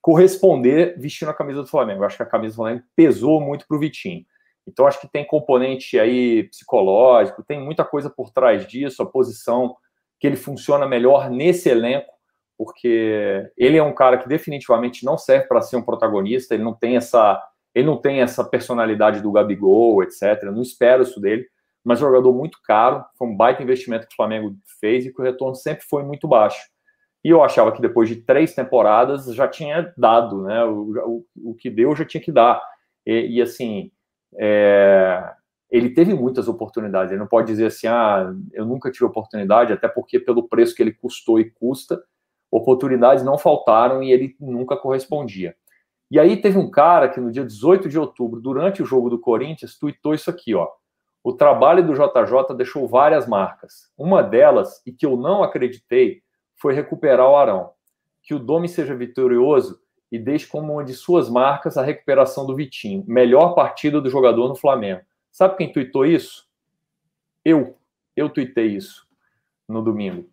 corresponder 0.00 0.98
vestindo 0.98 1.30
a 1.30 1.34
camisa 1.34 1.62
do 1.62 1.68
Flamengo. 1.68 2.02
Eu 2.02 2.06
acho 2.06 2.16
que 2.16 2.22
a 2.22 2.26
camisa 2.26 2.54
do 2.54 2.56
Flamengo 2.56 2.84
pesou 2.94 3.40
muito 3.40 3.66
para 3.66 3.76
o 3.76 3.80
Vitinho. 3.80 4.24
Então, 4.66 4.86
acho 4.86 5.00
que 5.00 5.08
tem 5.08 5.26
componente 5.26 5.98
aí 5.98 6.44
psicológico, 6.44 7.44
tem 7.44 7.60
muita 7.60 7.84
coisa 7.84 8.08
por 8.08 8.30
trás 8.30 8.66
disso, 8.66 9.02
a 9.02 9.06
posição 9.06 9.76
que 10.18 10.26
ele 10.26 10.36
funciona 10.36 10.86
melhor 10.86 11.30
nesse 11.30 11.68
elenco, 11.68 12.10
porque 12.56 13.50
ele 13.56 13.76
é 13.76 13.82
um 13.82 13.94
cara 13.94 14.16
que 14.16 14.28
definitivamente 14.28 15.04
não 15.04 15.18
serve 15.18 15.46
para 15.46 15.60
ser 15.60 15.76
um 15.76 15.82
protagonista, 15.82 16.54
ele 16.54 16.62
não 16.62 16.74
tem 16.74 16.96
essa 16.96 17.42
ele 17.74 17.86
não 17.86 17.96
tem 17.96 18.20
essa 18.20 18.44
personalidade 18.44 19.20
do 19.20 19.32
Gabigol, 19.32 20.02
etc. 20.04 20.44
Eu 20.44 20.52
não 20.52 20.62
espero 20.62 21.02
isso 21.02 21.20
dele, 21.20 21.44
mas 21.82 22.00
é 22.00 22.04
um 22.04 22.06
jogador 22.06 22.32
muito 22.32 22.58
caro, 22.62 23.04
foi 23.18 23.26
um 23.26 23.36
baita 23.36 23.62
investimento 23.62 24.06
que 24.06 24.12
o 24.12 24.16
Flamengo 24.16 24.54
fez 24.80 25.04
e 25.04 25.12
que 25.12 25.20
o 25.20 25.24
retorno 25.24 25.56
sempre 25.56 25.84
foi 25.84 26.04
muito 26.04 26.28
baixo. 26.28 26.62
E 27.24 27.30
eu 27.30 27.42
achava 27.42 27.72
que 27.72 27.82
depois 27.82 28.08
de 28.08 28.16
três 28.16 28.54
temporadas 28.54 29.26
já 29.34 29.48
tinha 29.48 29.92
dado, 29.96 30.42
né? 30.42 30.64
O, 30.64 31.24
o, 31.36 31.50
o 31.50 31.54
que 31.54 31.68
deu 31.68 31.96
já 31.96 32.04
tinha 32.04 32.22
que 32.22 32.30
dar. 32.30 32.62
E, 33.04 33.38
e 33.38 33.42
assim, 33.42 33.90
é, 34.36 35.32
ele 35.70 35.90
teve 35.90 36.14
muitas 36.14 36.48
oportunidades. 36.48 37.10
Ele 37.10 37.20
não 37.20 37.26
pode 37.26 37.46
dizer 37.46 37.66
assim, 37.66 37.86
ah, 37.86 38.32
eu 38.52 38.64
nunca 38.64 38.90
tive 38.90 39.04
oportunidade, 39.04 39.72
até 39.72 39.88
porque 39.88 40.18
pelo 40.18 40.48
preço 40.48 40.74
que 40.74 40.82
ele 40.82 40.92
custou 40.92 41.40
e 41.40 41.50
custa, 41.50 42.02
oportunidades 42.50 43.24
não 43.24 43.36
faltaram 43.36 44.02
e 44.02 44.12
ele 44.12 44.36
nunca 44.38 44.76
correspondia. 44.76 45.56
E 46.10 46.20
aí 46.20 46.36
teve 46.36 46.58
um 46.58 46.70
cara 46.70 47.08
que 47.08 47.20
no 47.20 47.32
dia 47.32 47.44
18 47.44 47.88
de 47.88 47.98
outubro, 47.98 48.40
durante 48.40 48.82
o 48.82 48.86
jogo 48.86 49.10
do 49.10 49.18
Corinthians, 49.18 49.76
tuitou 49.78 50.14
isso 50.14 50.30
aqui, 50.30 50.54
ó. 50.54 50.68
O 51.24 51.32
trabalho 51.32 51.84
do 51.84 51.94
JJ 51.94 52.54
deixou 52.56 52.86
várias 52.86 53.26
marcas. 53.26 53.90
Uma 53.96 54.22
delas, 54.22 54.82
e 54.86 54.92
que 54.92 55.06
eu 55.06 55.16
não 55.16 55.42
acreditei, 55.42 56.22
foi 56.54 56.74
recuperar 56.74 57.28
o 57.28 57.34
Arão. 57.34 57.70
Que 58.22 58.34
o 58.34 58.38
Domi 58.38 58.68
seja 58.68 58.94
vitorioso 58.94 59.80
e 60.14 60.18
deixe 60.18 60.46
como 60.46 60.74
uma 60.74 60.84
de 60.84 60.94
suas 60.94 61.28
marcas 61.28 61.76
a 61.76 61.82
recuperação 61.82 62.46
do 62.46 62.54
Vitinho. 62.54 63.02
Melhor 63.04 63.52
partida 63.52 64.00
do 64.00 64.08
jogador 64.08 64.46
no 64.46 64.54
Flamengo. 64.54 65.00
Sabe 65.32 65.56
quem 65.56 65.72
tuitou 65.72 66.06
isso? 66.06 66.46
Eu. 67.44 67.76
Eu 68.14 68.30
tuitei 68.30 68.66
isso 68.66 69.04
no 69.68 69.82
domingo. 69.82 70.28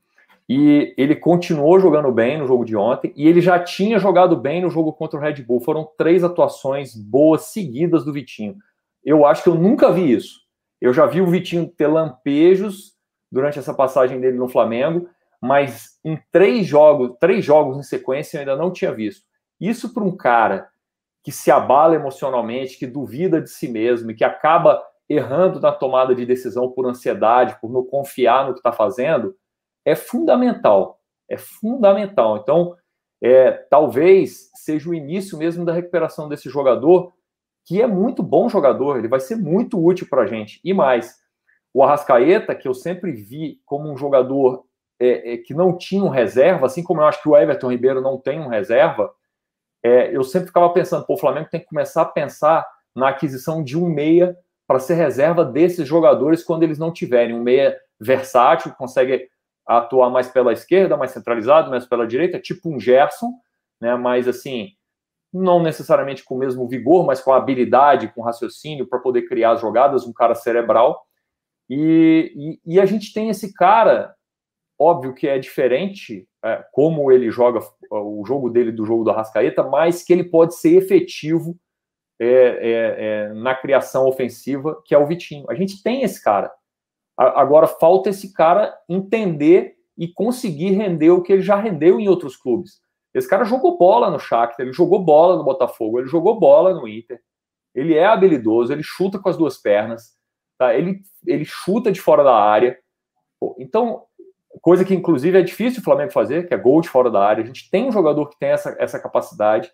E 0.47 0.93
ele 0.95 1.15
continuou 1.15 1.79
jogando 1.79 2.11
bem 2.11 2.37
no 2.37 2.45
jogo 2.45 2.63
de 2.63 2.75
ontem 2.75 3.11
e 3.15 3.27
ele 3.27 3.41
já 3.41 3.57
tinha 3.57 3.97
jogado 3.97 4.37
bem 4.37 4.61
no 4.61 4.69
jogo 4.69 4.93
contra 4.93 5.19
o 5.19 5.21
Red 5.21 5.41
Bull. 5.41 5.61
Foram 5.61 5.89
três 5.97 6.23
atuações 6.23 6.93
boas 6.95 7.45
seguidas 7.45 8.05
do 8.05 8.13
Vitinho. 8.13 8.57
Eu 9.03 9.25
acho 9.25 9.41
que 9.41 9.49
eu 9.49 9.55
nunca 9.55 9.91
vi 9.91 10.11
isso. 10.11 10.41
Eu 10.79 10.93
já 10.93 11.07
vi 11.07 11.21
o 11.21 11.27
Vitinho 11.27 11.67
ter 11.67 11.87
lampejos 11.87 12.93
durante 13.31 13.57
essa 13.57 13.73
passagem 13.73 14.21
dele 14.21 14.37
no 14.37 14.47
Flamengo, 14.47 15.09
mas 15.41 15.97
em 16.05 16.19
três 16.31 16.67
jogos, 16.67 17.17
três 17.19 17.43
jogos 17.43 17.79
em 17.79 17.83
sequência 17.83 18.37
eu 18.37 18.41
ainda 18.41 18.55
não 18.55 18.71
tinha 18.71 18.93
visto. 18.93 19.30
Isso 19.61 19.93
para 19.93 20.03
um 20.03 20.17
cara 20.17 20.67
que 21.23 21.31
se 21.31 21.51
abala 21.51 21.95
emocionalmente, 21.95 22.79
que 22.79 22.87
duvida 22.87 23.39
de 23.39 23.49
si 23.49 23.67
mesmo 23.67 24.09
e 24.09 24.15
que 24.15 24.23
acaba 24.23 24.83
errando 25.07 25.59
na 25.59 25.71
tomada 25.71 26.15
de 26.15 26.25
decisão 26.25 26.71
por 26.71 26.87
ansiedade, 26.87 27.59
por 27.61 27.71
não 27.71 27.85
confiar 27.85 28.47
no 28.47 28.53
que 28.53 28.59
está 28.59 28.71
fazendo, 28.71 29.35
é 29.85 29.95
fundamental. 29.95 30.99
É 31.29 31.37
fundamental. 31.37 32.37
Então, 32.37 32.75
é, 33.21 33.51
talvez 33.51 34.49
seja 34.55 34.89
o 34.89 34.95
início 34.95 35.37
mesmo 35.37 35.63
da 35.63 35.73
recuperação 35.73 36.27
desse 36.27 36.49
jogador, 36.49 37.13
que 37.65 37.81
é 37.81 37.85
muito 37.85 38.23
bom 38.23 38.49
jogador, 38.49 38.97
ele 38.97 39.07
vai 39.07 39.19
ser 39.19 39.35
muito 39.35 39.83
útil 39.83 40.07
para 40.09 40.23
a 40.23 40.27
gente. 40.27 40.59
E 40.63 40.73
mais, 40.73 41.19
o 41.73 41.83
Arrascaeta, 41.83 42.55
que 42.55 42.67
eu 42.67 42.73
sempre 42.73 43.11
vi 43.11 43.61
como 43.65 43.91
um 43.91 43.97
jogador 43.97 44.65
é, 44.99 45.33
é, 45.33 45.37
que 45.37 45.53
não 45.53 45.77
tinha 45.77 46.03
um 46.03 46.09
reserva, 46.09 46.65
assim 46.65 46.83
como 46.83 47.01
eu 47.01 47.05
acho 47.05 47.21
que 47.21 47.29
o 47.29 47.37
Everton 47.37 47.69
Ribeiro 47.69 48.01
não 48.01 48.17
tem 48.17 48.39
um 48.39 48.47
reserva, 48.47 49.13
é, 49.83 50.15
eu 50.15 50.23
sempre 50.23 50.47
ficava 50.47 50.69
pensando, 50.69 51.05
pô, 51.05 51.15
o 51.15 51.17
Flamengo 51.17 51.49
tem 51.49 51.59
que 51.59 51.67
começar 51.67 52.03
a 52.03 52.05
pensar 52.05 52.67
na 52.95 53.09
aquisição 53.09 53.63
de 53.63 53.77
um 53.77 53.87
meia 53.87 54.37
para 54.67 54.79
ser 54.79 54.93
reserva 54.93 55.43
desses 55.43 55.87
jogadores 55.87 56.43
quando 56.43 56.63
eles 56.63 56.77
não 56.77 56.91
tiverem. 56.91 57.35
Um 57.35 57.41
meia 57.41 57.77
versátil, 57.99 58.73
consegue 58.73 59.27
atuar 59.65 60.09
mais 60.09 60.27
pela 60.27 60.53
esquerda, 60.53 60.97
mais 60.97 61.11
centralizado, 61.11 61.69
mais 61.69 61.85
pela 61.85 62.07
direita, 62.07 62.39
tipo 62.39 62.69
um 62.69 62.79
Gerson, 62.79 63.31
né? 63.79 63.95
Mas 63.95 64.27
assim, 64.27 64.69
não 65.33 65.61
necessariamente 65.61 66.23
com 66.23 66.35
o 66.35 66.37
mesmo 66.37 66.67
vigor, 66.67 67.05
mas 67.05 67.21
com 67.21 67.31
habilidade, 67.31 68.09
com 68.09 68.21
raciocínio 68.21 68.87
para 68.87 68.99
poder 68.99 69.23
criar 69.23 69.51
as 69.51 69.61
jogadas, 69.61 70.05
um 70.05 70.13
cara 70.13 70.35
cerebral. 70.35 71.05
E, 71.69 72.59
e, 72.65 72.75
e, 72.75 72.79
a 72.81 72.85
gente 72.85 73.13
tem 73.13 73.29
esse 73.29 73.53
cara, 73.53 74.13
óbvio 74.81 75.13
que 75.13 75.27
é 75.27 75.37
diferente 75.37 76.27
é, 76.43 76.65
como 76.71 77.11
ele 77.11 77.29
joga 77.29 77.59
o 77.91 78.23
jogo 78.25 78.49
dele 78.49 78.71
do 78.71 78.85
jogo 78.85 79.03
do 79.03 79.11
Arrascaeta, 79.11 79.63
mas 79.63 80.03
que 80.03 80.11
ele 80.11 80.23
pode 80.23 80.55
ser 80.55 80.75
efetivo 80.75 81.55
é, 82.19 82.27
é, 82.27 82.95
é 83.29 83.33
na 83.33 83.53
criação 83.53 84.07
ofensiva, 84.07 84.81
que 84.85 84.95
é 84.95 84.97
o 84.97 85.05
Vitinho. 85.05 85.45
A 85.49 85.55
gente 85.55 85.81
tem 85.83 86.03
esse 86.03 86.23
cara. 86.23 86.51
Agora 87.17 87.67
falta 87.67 88.09
esse 88.09 88.33
cara 88.33 88.75
entender 88.89 89.75
e 89.97 90.07
conseguir 90.07 90.71
render 90.71 91.11
o 91.11 91.21
que 91.21 91.33
ele 91.33 91.41
já 91.41 91.55
rendeu 91.55 91.99
em 91.99 92.07
outros 92.07 92.35
clubes. 92.35 92.81
Esse 93.13 93.29
cara 93.29 93.43
jogou 93.43 93.77
bola 93.77 94.09
no 94.09 94.19
Shakhtar, 94.19 94.65
ele 94.65 94.73
jogou 94.73 95.03
bola 95.03 95.37
no 95.37 95.43
Botafogo, 95.43 95.99
ele 95.99 96.07
jogou 96.07 96.39
bola 96.39 96.73
no 96.73 96.87
Inter. 96.87 97.19
Ele 97.75 97.95
é 97.95 98.05
habilidoso, 98.05 98.71
ele 98.71 98.83
chuta 98.83 99.19
com 99.19 99.29
as 99.29 99.37
duas 99.37 99.57
pernas, 99.57 100.15
tá? 100.57 100.73
ele, 100.73 101.01
ele 101.25 101.45
chuta 101.45 101.91
de 101.91 102.01
fora 102.01 102.23
da 102.23 102.35
área. 102.35 102.77
Então, 103.57 104.05
coisa 104.61 104.85
que 104.85 104.93
inclusive 104.93 105.37
é 105.37 105.41
difícil 105.41 105.81
o 105.81 105.83
Flamengo 105.83 106.11
fazer, 106.11 106.47
que 106.47 106.53
é 106.53 106.57
gol 106.57 106.81
de 106.81 106.89
fora 106.89 107.09
da 107.09 107.25
área. 107.25 107.43
A 107.43 107.47
gente 107.47 107.69
tem 107.69 107.87
um 107.87 107.91
jogador 107.91 108.29
que 108.29 108.37
tem 108.37 108.49
essa, 108.49 108.75
essa 108.79 108.99
capacidade, 108.99 109.71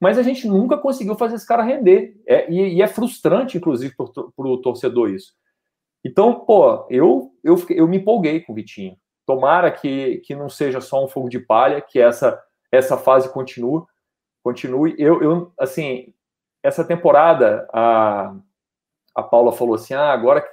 mas 0.00 0.18
a 0.18 0.22
gente 0.22 0.46
nunca 0.46 0.78
conseguiu 0.78 1.14
fazer 1.14 1.36
esse 1.36 1.46
cara 1.46 1.62
render. 1.62 2.20
É, 2.26 2.50
e, 2.50 2.76
e 2.76 2.82
é 2.82 2.86
frustrante, 2.86 3.56
inclusive, 3.56 3.94
para 3.96 4.06
o 4.38 4.60
torcedor 4.60 5.10
isso. 5.10 5.32
Então, 6.04 6.40
pô, 6.40 6.86
eu, 6.88 7.30
eu, 7.44 7.56
eu 7.70 7.88
me 7.88 7.98
empolguei 7.98 8.40
com 8.40 8.52
o 8.52 8.54
Vitinho. 8.54 8.96
Tomara 9.26 9.70
que, 9.70 10.18
que 10.24 10.34
não 10.34 10.48
seja 10.48 10.80
só 10.80 11.04
um 11.04 11.08
fogo 11.08 11.28
de 11.28 11.38
palha, 11.38 11.80
que 11.80 12.00
essa, 12.00 12.42
essa 12.72 12.96
fase 12.96 13.32
continue. 13.32 13.84
continue. 14.42 14.94
Eu, 14.98 15.22
eu, 15.22 15.52
assim, 15.58 16.14
essa 16.62 16.84
temporada, 16.84 17.68
a, 17.72 18.34
a 19.14 19.22
Paula 19.22 19.52
falou 19.52 19.74
assim: 19.74 19.94
ah, 19.94 20.10
agora, 20.10 20.46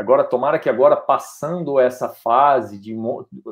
agora, 0.00 0.24
tomara 0.24 0.58
que 0.58 0.68
agora, 0.68 0.96
passando 0.96 1.78
essa 1.78 2.08
fase 2.08 2.78
de 2.78 2.96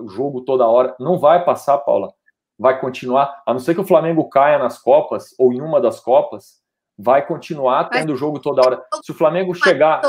jogo 0.09 0.41
toda 0.43 0.67
hora, 0.67 0.97
não 0.99 1.19
vai 1.19 1.45
passar, 1.45 1.79
Paula. 1.79 2.13
Vai 2.59 2.81
continuar, 2.81 3.43
a 3.47 3.53
não 3.53 3.61
ser 3.61 3.75
que 3.75 3.81
o 3.81 3.87
Flamengo 3.87 4.29
caia 4.29 4.59
nas 4.59 4.79
Copas 4.79 5.35
ou 5.39 5.53
em 5.53 5.61
uma 5.61 5.81
das 5.81 6.01
Copas, 6.01 6.61
vai 6.99 7.25
continuar 7.25 7.89
tendo 7.89 8.17
jogo 8.17 8.41
toda 8.41 8.63
hora. 8.63 8.85
Se 9.05 9.13
o 9.13 9.15
Flamengo 9.15 9.55
chegar. 9.55 10.03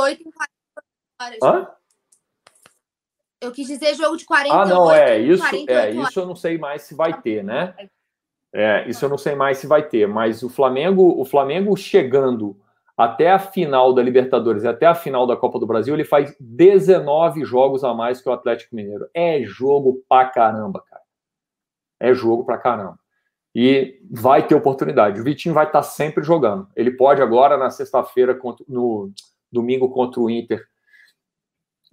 Hã? 1.43 1.67
Eu 3.41 3.51
quis 3.51 3.67
dizer 3.67 3.93
jogo 3.93 4.17
de 4.17 4.25
48. 4.25 4.61
Ah, 4.61 4.65
não, 4.65 4.91
é. 4.91 5.19
Isso, 5.19 5.45
é, 5.67 5.91
isso 5.91 6.19
eu 6.19 6.25
não 6.25 6.35
sei 6.35 6.57
mais 6.57 6.81
se 6.81 6.95
vai 6.95 7.21
ter, 7.21 7.43
né? 7.43 7.75
É, 8.51 8.89
isso 8.89 9.05
eu 9.05 9.09
não 9.09 9.17
sei 9.17 9.35
mais 9.35 9.59
se 9.59 9.67
vai 9.67 9.87
ter, 9.87 10.07
mas 10.07 10.41
o 10.41 10.49
Flamengo, 10.49 11.19
o 11.19 11.23
Flamengo 11.23 11.77
chegando 11.77 12.59
até 12.99 13.31
a 13.31 13.39
final 13.39 13.93
da 13.93 14.03
Libertadores 14.03 14.63
e 14.63 14.67
até 14.67 14.85
a 14.85 14.93
final 14.93 15.25
da 15.25 15.37
Copa 15.37 15.57
do 15.57 15.65
Brasil, 15.65 15.93
ele 15.93 16.03
faz 16.03 16.35
19 16.37 17.45
jogos 17.45 17.81
a 17.81 17.93
mais 17.93 18.19
que 18.19 18.27
o 18.27 18.33
Atlético 18.33 18.75
Mineiro. 18.75 19.07
É 19.13 19.41
jogo 19.43 20.03
pra 20.09 20.25
caramba, 20.25 20.83
cara. 20.85 21.01
É 21.97 22.13
jogo 22.13 22.43
pra 22.43 22.57
caramba. 22.57 22.99
E 23.55 24.01
vai 24.11 24.45
ter 24.45 24.53
oportunidade. 24.53 25.21
O 25.21 25.23
Vitinho 25.23 25.55
vai 25.55 25.65
estar 25.65 25.81
sempre 25.81 26.25
jogando. 26.25 26.67
Ele 26.75 26.91
pode 26.91 27.21
agora, 27.21 27.55
na 27.55 27.69
sexta-feira, 27.69 28.37
no 28.67 29.13
domingo 29.49 29.89
contra 29.91 30.19
o 30.19 30.29
Inter, 30.29 30.61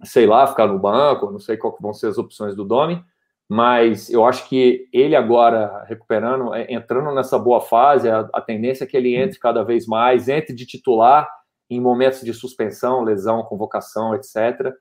sei 0.03 0.27
lá, 0.27 0.45
ficar 0.45 0.67
no 0.67 0.77
banco, 0.77 1.31
não 1.31 1.39
sei 1.39 1.55
qual 1.55 1.77
vão 1.79 1.93
ser 1.93 2.07
as 2.07 2.17
opções 2.17 2.53
do 2.53 2.65
Domi, 2.65 3.01
mas 3.49 4.09
eu 4.09 4.25
acho 4.25 4.47
que 4.49 4.89
ele 4.91 5.15
agora 5.15 5.83
recuperando, 5.85 6.53
é, 6.53 6.71
entrando 6.71 7.13
nessa 7.13 7.39
boa 7.39 7.61
fase, 7.61 8.09
a, 8.09 8.27
a 8.33 8.41
tendência 8.41 8.83
é 8.83 8.87
que 8.87 8.97
ele 8.97 9.15
entre 9.15 9.39
cada 9.39 9.63
vez 9.63 9.87
mais, 9.87 10.27
entre 10.27 10.53
de 10.53 10.65
titular 10.65 11.29
em 11.69 11.79
momentos 11.79 12.21
de 12.21 12.33
suspensão, 12.33 13.03
lesão, 13.03 13.43
convocação, 13.43 14.13
etc. 14.15 14.73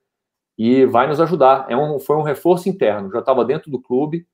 E 0.59 0.85
vai 0.87 1.07
nos 1.07 1.21
ajudar. 1.21 1.67
É 1.69 1.77
um, 1.77 1.99
foi 1.99 2.17
um 2.17 2.23
reforço 2.23 2.69
interno. 2.69 3.11
Já 3.13 3.21
estava 3.21 3.45
dentro 3.45 3.71
do 3.71 3.81
clube 3.81 4.27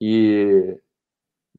e 0.00 0.78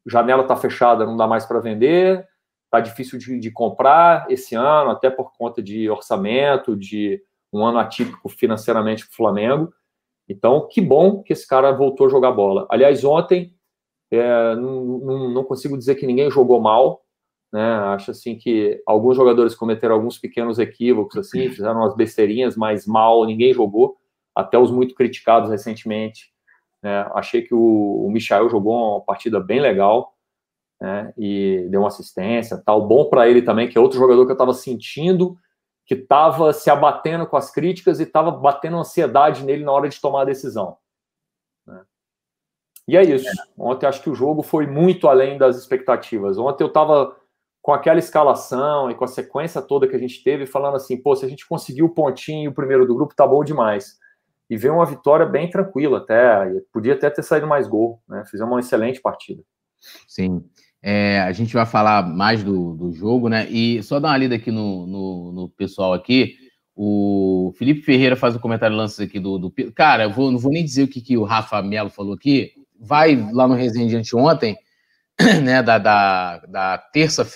janela 0.05 0.43
está 0.43 0.55
fechada, 0.55 1.05
não 1.05 1.17
dá 1.17 1.27
mais 1.27 1.45
para 1.45 1.59
vender. 1.59 2.27
Está 2.65 2.79
difícil 2.79 3.19
de, 3.19 3.39
de 3.39 3.51
comprar 3.51 4.29
esse 4.29 4.55
ano, 4.55 4.91
até 4.91 5.09
por 5.09 5.31
conta 5.37 5.61
de 5.61 5.89
orçamento, 5.89 6.75
de 6.75 7.21
um 7.51 7.65
ano 7.65 7.79
atípico 7.79 8.29
financeiramente 8.29 9.05
para 9.05 9.13
o 9.13 9.15
Flamengo. 9.15 9.73
Então, 10.31 10.67
que 10.67 10.79
bom 10.79 11.21
que 11.21 11.33
esse 11.33 11.45
cara 11.45 11.71
voltou 11.71 12.07
a 12.07 12.09
jogar 12.09 12.31
bola. 12.31 12.65
Aliás, 12.69 13.03
ontem, 13.03 13.53
é, 14.09 14.55
não, 14.55 14.99
não, 14.99 15.29
não, 15.29 15.43
consigo 15.43 15.77
dizer 15.77 15.95
que 15.95 16.07
ninguém 16.07 16.31
jogou 16.31 16.61
mal. 16.61 17.01
Né? 17.51 17.61
Acho 17.61 18.11
assim 18.11 18.37
que 18.37 18.81
alguns 18.85 19.17
jogadores 19.17 19.53
cometeram 19.53 19.95
alguns 19.95 20.17
pequenos 20.17 20.57
equívocos, 20.57 21.17
assim, 21.17 21.49
fizeram 21.49 21.81
umas 21.81 21.95
besteirinhas, 21.95 22.55
mas 22.55 22.87
mal 22.87 23.25
ninguém 23.25 23.53
jogou. 23.53 23.97
Até 24.33 24.57
os 24.57 24.71
muito 24.71 24.95
criticados 24.95 25.49
recentemente 25.49 26.31
Né? 26.81 27.05
Achei 27.13 27.41
que 27.41 27.53
o, 27.53 28.05
o 28.05 28.09
Michael 28.09 28.49
jogou 28.49 28.73
uma 28.73 29.01
partida 29.01 29.39
bem 29.41 29.59
legal 29.59 30.15
né? 30.79 31.13
e 31.17 31.67
deu 31.69 31.81
uma 31.81 31.89
assistência, 31.89 32.61
tal. 32.65 32.87
Bom 32.87 33.09
para 33.09 33.27
ele 33.29 33.41
também, 33.41 33.67
que 33.67 33.77
é 33.77 33.81
outro 33.81 33.99
jogador 33.99 34.25
que 34.25 34.31
eu 34.31 34.35
estava 34.35 34.53
sentindo 34.53 35.37
que 35.85 35.95
estava 35.95 36.53
se 36.53 36.69
abatendo 36.69 37.25
com 37.27 37.37
as 37.37 37.51
críticas 37.51 37.99
e 37.99 38.03
estava 38.03 38.31
batendo 38.31 38.77
ansiedade 38.77 39.43
nele 39.43 39.63
na 39.63 39.71
hora 39.71 39.89
de 39.89 39.99
tomar 39.99 40.21
a 40.21 40.25
decisão. 40.25 40.77
Né? 41.65 41.81
E 42.87 42.97
é 42.97 43.03
isso. 43.03 43.27
Ontem 43.57 43.87
acho 43.87 44.01
que 44.01 44.09
o 44.09 44.15
jogo 44.15 44.41
foi 44.41 44.67
muito 44.67 45.07
além 45.07 45.37
das 45.37 45.57
expectativas. 45.57 46.37
Ontem 46.37 46.63
eu 46.63 46.67
estava 46.67 47.15
com 47.61 47.73
aquela 47.73 47.99
escalação 47.99 48.89
e 48.89 48.95
com 48.95 49.03
a 49.03 49.07
sequência 49.07 49.61
toda 49.61 49.87
que 49.87 49.95
a 49.95 49.99
gente 49.99 50.23
teve, 50.23 50.45
falando 50.47 50.75
assim, 50.75 50.97
pô, 50.97 51.15
se 51.15 51.25
a 51.25 51.29
gente 51.29 51.47
conseguiu 51.47 51.85
o 51.85 51.93
pontinho 51.93 52.49
o 52.49 52.53
primeiro 52.53 52.87
do 52.87 52.95
grupo, 52.95 53.15
tá 53.15 53.27
bom 53.27 53.43
demais. 53.43 53.99
E 54.49 54.57
veio 54.57 54.73
uma 54.73 54.85
vitória 54.85 55.25
bem 55.25 55.49
tranquila 55.49 55.99
até, 55.99 56.49
podia 56.73 56.93
até 56.93 57.09
ter 57.09 57.23
saído 57.23 57.47
mais 57.47 57.67
gol, 57.67 58.01
né? 58.07 58.25
Fizemos 58.25 58.51
uma 58.51 58.59
excelente 58.59 58.99
partida. 58.99 59.43
Sim. 60.07 60.43
É, 60.83 61.19
a 61.19 61.31
gente 61.31 61.53
vai 61.53 61.65
falar 61.65 62.07
mais 62.07 62.43
do, 62.43 62.75
do 62.75 62.91
jogo, 62.91 63.29
né? 63.29 63.47
E 63.49 63.83
só 63.83 63.99
dar 63.99 64.09
uma 64.09 64.17
lida 64.17 64.35
aqui 64.35 64.51
no, 64.51 64.87
no, 64.87 65.31
no 65.31 65.49
pessoal 65.49 65.93
aqui. 65.93 66.35
O 66.75 67.53
Felipe 67.57 67.81
Ferreira 67.81 68.15
faz 68.15 68.35
um 68.35 68.39
comentário 68.39 68.75
lance 68.75 69.03
aqui 69.03 69.19
do, 69.19 69.37
do. 69.37 69.53
Cara, 69.75 70.03
eu 70.03 70.11
vou, 70.11 70.31
não 70.31 70.39
vou 70.39 70.51
nem 70.51 70.63
dizer 70.63 70.83
o 70.83 70.87
que, 70.87 71.01
que 71.01 71.17
o 71.17 71.23
Rafa 71.23 71.61
Melo 71.61 71.89
falou 71.89 72.13
aqui. 72.13 72.51
Vai 72.79 73.15
lá 73.31 73.47
no 73.47 73.53
resenha 73.53 73.87
de 73.87 73.95
anteontem, 73.95 74.57
né? 75.43 75.61
Da, 75.61 75.77
da, 75.77 76.37
da 76.39 76.77
terça 76.77 77.27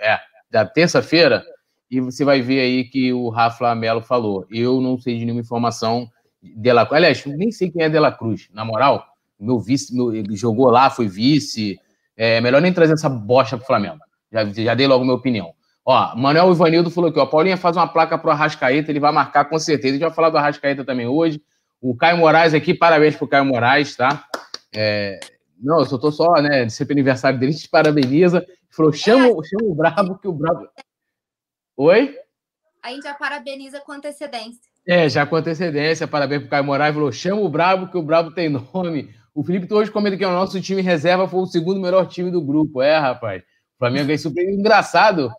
é, 0.00 0.20
da 0.48 0.66
terça-feira, 0.66 1.42
e 1.90 1.98
você 1.98 2.24
vai 2.24 2.40
ver 2.42 2.60
aí 2.60 2.84
que 2.84 3.12
o 3.12 3.30
Rafa 3.30 3.74
Melo 3.74 4.02
falou. 4.02 4.46
Eu 4.50 4.80
não 4.80 4.98
sei 4.98 5.18
de 5.18 5.24
nenhuma 5.24 5.40
informação 5.40 6.08
de 6.42 6.72
La. 6.72 6.86
Aliás, 6.90 7.24
nem 7.26 7.50
sei 7.50 7.70
quem 7.70 7.82
é 7.82 7.88
De 7.88 7.98
La 7.98 8.12
Cruz, 8.12 8.48
na 8.52 8.64
moral. 8.64 9.04
Meu 9.40 9.58
vice, 9.58 9.94
meu, 9.94 10.12
jogou 10.36 10.70
lá, 10.70 10.88
foi 10.88 11.08
vice 11.08 11.80
é 12.22 12.40
melhor 12.40 12.62
nem 12.62 12.72
trazer 12.72 12.92
essa 12.92 13.08
bosta 13.08 13.56
pro 13.56 13.66
Flamengo. 13.66 13.98
Já, 14.30 14.44
já 14.44 14.74
dei 14.74 14.86
logo 14.86 15.02
minha 15.02 15.16
opinião. 15.16 15.52
Ó, 15.84 16.14
Manuel 16.14 16.52
Ivanildo 16.52 16.88
falou 16.88 17.10
aqui, 17.10 17.18
ó, 17.18 17.26
Paulinha 17.26 17.56
faz 17.56 17.76
uma 17.76 17.88
placa 17.88 18.16
pro 18.16 18.30
Arrascaeta, 18.30 18.92
ele 18.92 19.00
vai 19.00 19.10
marcar 19.10 19.46
com 19.46 19.58
certeza. 19.58 19.88
A 19.88 19.92
gente 19.94 20.06
vai 20.06 20.14
falar 20.14 20.30
do 20.30 20.38
Arrascaeta 20.38 20.84
também 20.84 21.08
hoje. 21.08 21.42
O 21.80 21.96
Caio 21.96 22.18
Moraes 22.18 22.54
aqui, 22.54 22.72
parabéns 22.72 23.16
pro 23.16 23.26
Caio 23.26 23.44
Moraes, 23.44 23.96
tá? 23.96 24.24
É, 24.72 25.18
não, 25.60 25.80
eu 25.80 25.84
só 25.84 25.98
tô 25.98 26.12
só, 26.12 26.40
né, 26.40 26.64
de 26.64 26.72
sempre 26.72 26.92
aniversário 26.92 27.40
dele, 27.40 27.52
te 27.52 27.68
parabeniza. 27.68 28.46
Falou, 28.70 28.92
chama, 28.92 29.24
chama 29.24 29.64
o 29.64 29.74
Brabo, 29.74 30.16
que 30.16 30.28
o 30.28 30.32
Brabo... 30.32 30.68
Oi? 31.76 32.16
A 32.84 32.90
gente 32.90 33.02
já 33.02 33.14
parabeniza 33.14 33.80
com 33.80 33.90
antecedência. 33.90 34.70
É, 34.86 35.08
já 35.08 35.26
com 35.26 35.34
antecedência, 35.34 36.06
parabéns 36.06 36.42
pro 36.42 36.50
Caio 36.50 36.64
Moraes. 36.64 36.94
Falou, 36.94 37.10
chama 37.10 37.40
o 37.40 37.48
Brabo, 37.48 37.88
que 37.88 37.98
o 37.98 38.02
Brabo 38.02 38.30
tem 38.30 38.48
nome. 38.48 39.12
O 39.34 39.42
Felipe 39.42 39.72
hoje 39.72 39.90
comenta 39.90 40.16
que 40.16 40.24
o 40.24 40.30
nosso 40.30 40.60
time 40.60 40.82
reserva 40.82 41.26
foi 41.26 41.40
o 41.40 41.46
segundo 41.46 41.80
melhor 41.80 42.06
time 42.06 42.30
do 42.30 42.42
grupo. 42.42 42.82
É, 42.82 42.98
rapaz. 42.98 43.42
O 43.42 43.78
Flamengo 43.78 44.12
é 44.12 44.16
super 44.16 44.42
engraçado. 44.42 45.30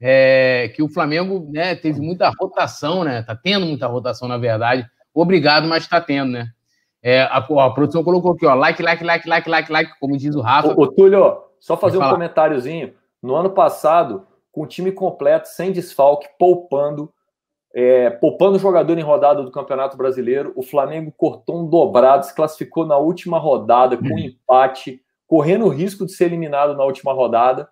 É, 0.00 0.70
que 0.76 0.82
o 0.82 0.88
Flamengo 0.88 1.50
né, 1.50 1.74
teve 1.74 2.00
muita 2.00 2.30
rotação, 2.38 3.02
né? 3.02 3.22
Tá 3.22 3.34
tendo 3.34 3.66
muita 3.66 3.86
rotação, 3.86 4.28
na 4.28 4.38
verdade. 4.38 4.86
Obrigado, 5.12 5.66
mas 5.66 5.82
está 5.82 6.00
tendo, 6.00 6.32
né? 6.32 6.48
É, 7.02 7.22
a, 7.22 7.38
a, 7.38 7.70
produção 7.70 8.04
colocou 8.04 8.32
aqui, 8.32 8.46
ó, 8.46 8.54
like, 8.54 8.82
like, 8.82 9.02
like, 9.02 9.28
like, 9.28 9.48
like, 9.48 9.72
like, 9.72 9.98
como 9.98 10.16
diz 10.16 10.34
o 10.34 10.40
Rafa. 10.40 10.68
Ô, 10.68 10.82
ô 10.82 10.86
Túlio, 10.86 11.38
só 11.58 11.76
fazer 11.76 11.98
um 11.98 12.10
comentáriozinho. 12.10 12.94
No 13.22 13.34
ano 13.34 13.50
passado, 13.50 14.26
com 14.52 14.62
o 14.62 14.66
time 14.66 14.92
completo, 14.92 15.48
sem 15.48 15.72
desfalque, 15.72 16.28
poupando, 16.38 17.12
é, 17.74 18.10
poupando 18.10 18.56
o 18.56 18.60
jogador 18.60 18.98
em 18.98 19.02
rodada 19.02 19.42
do 19.42 19.50
Campeonato 19.50 19.96
Brasileiro, 19.96 20.52
o 20.56 20.62
Flamengo 20.62 21.12
cortou 21.16 21.60
um 21.60 21.68
dobrado, 21.68 22.24
se 22.24 22.34
classificou 22.34 22.86
na 22.86 22.96
última 22.96 23.38
rodada 23.38 23.96
com 23.96 24.14
um 24.14 24.18
empate, 24.18 25.02
correndo 25.26 25.66
o 25.66 25.70
risco 25.70 26.06
de 26.06 26.12
ser 26.12 26.26
eliminado 26.26 26.74
na 26.74 26.84
última 26.84 27.12
rodada. 27.12 27.68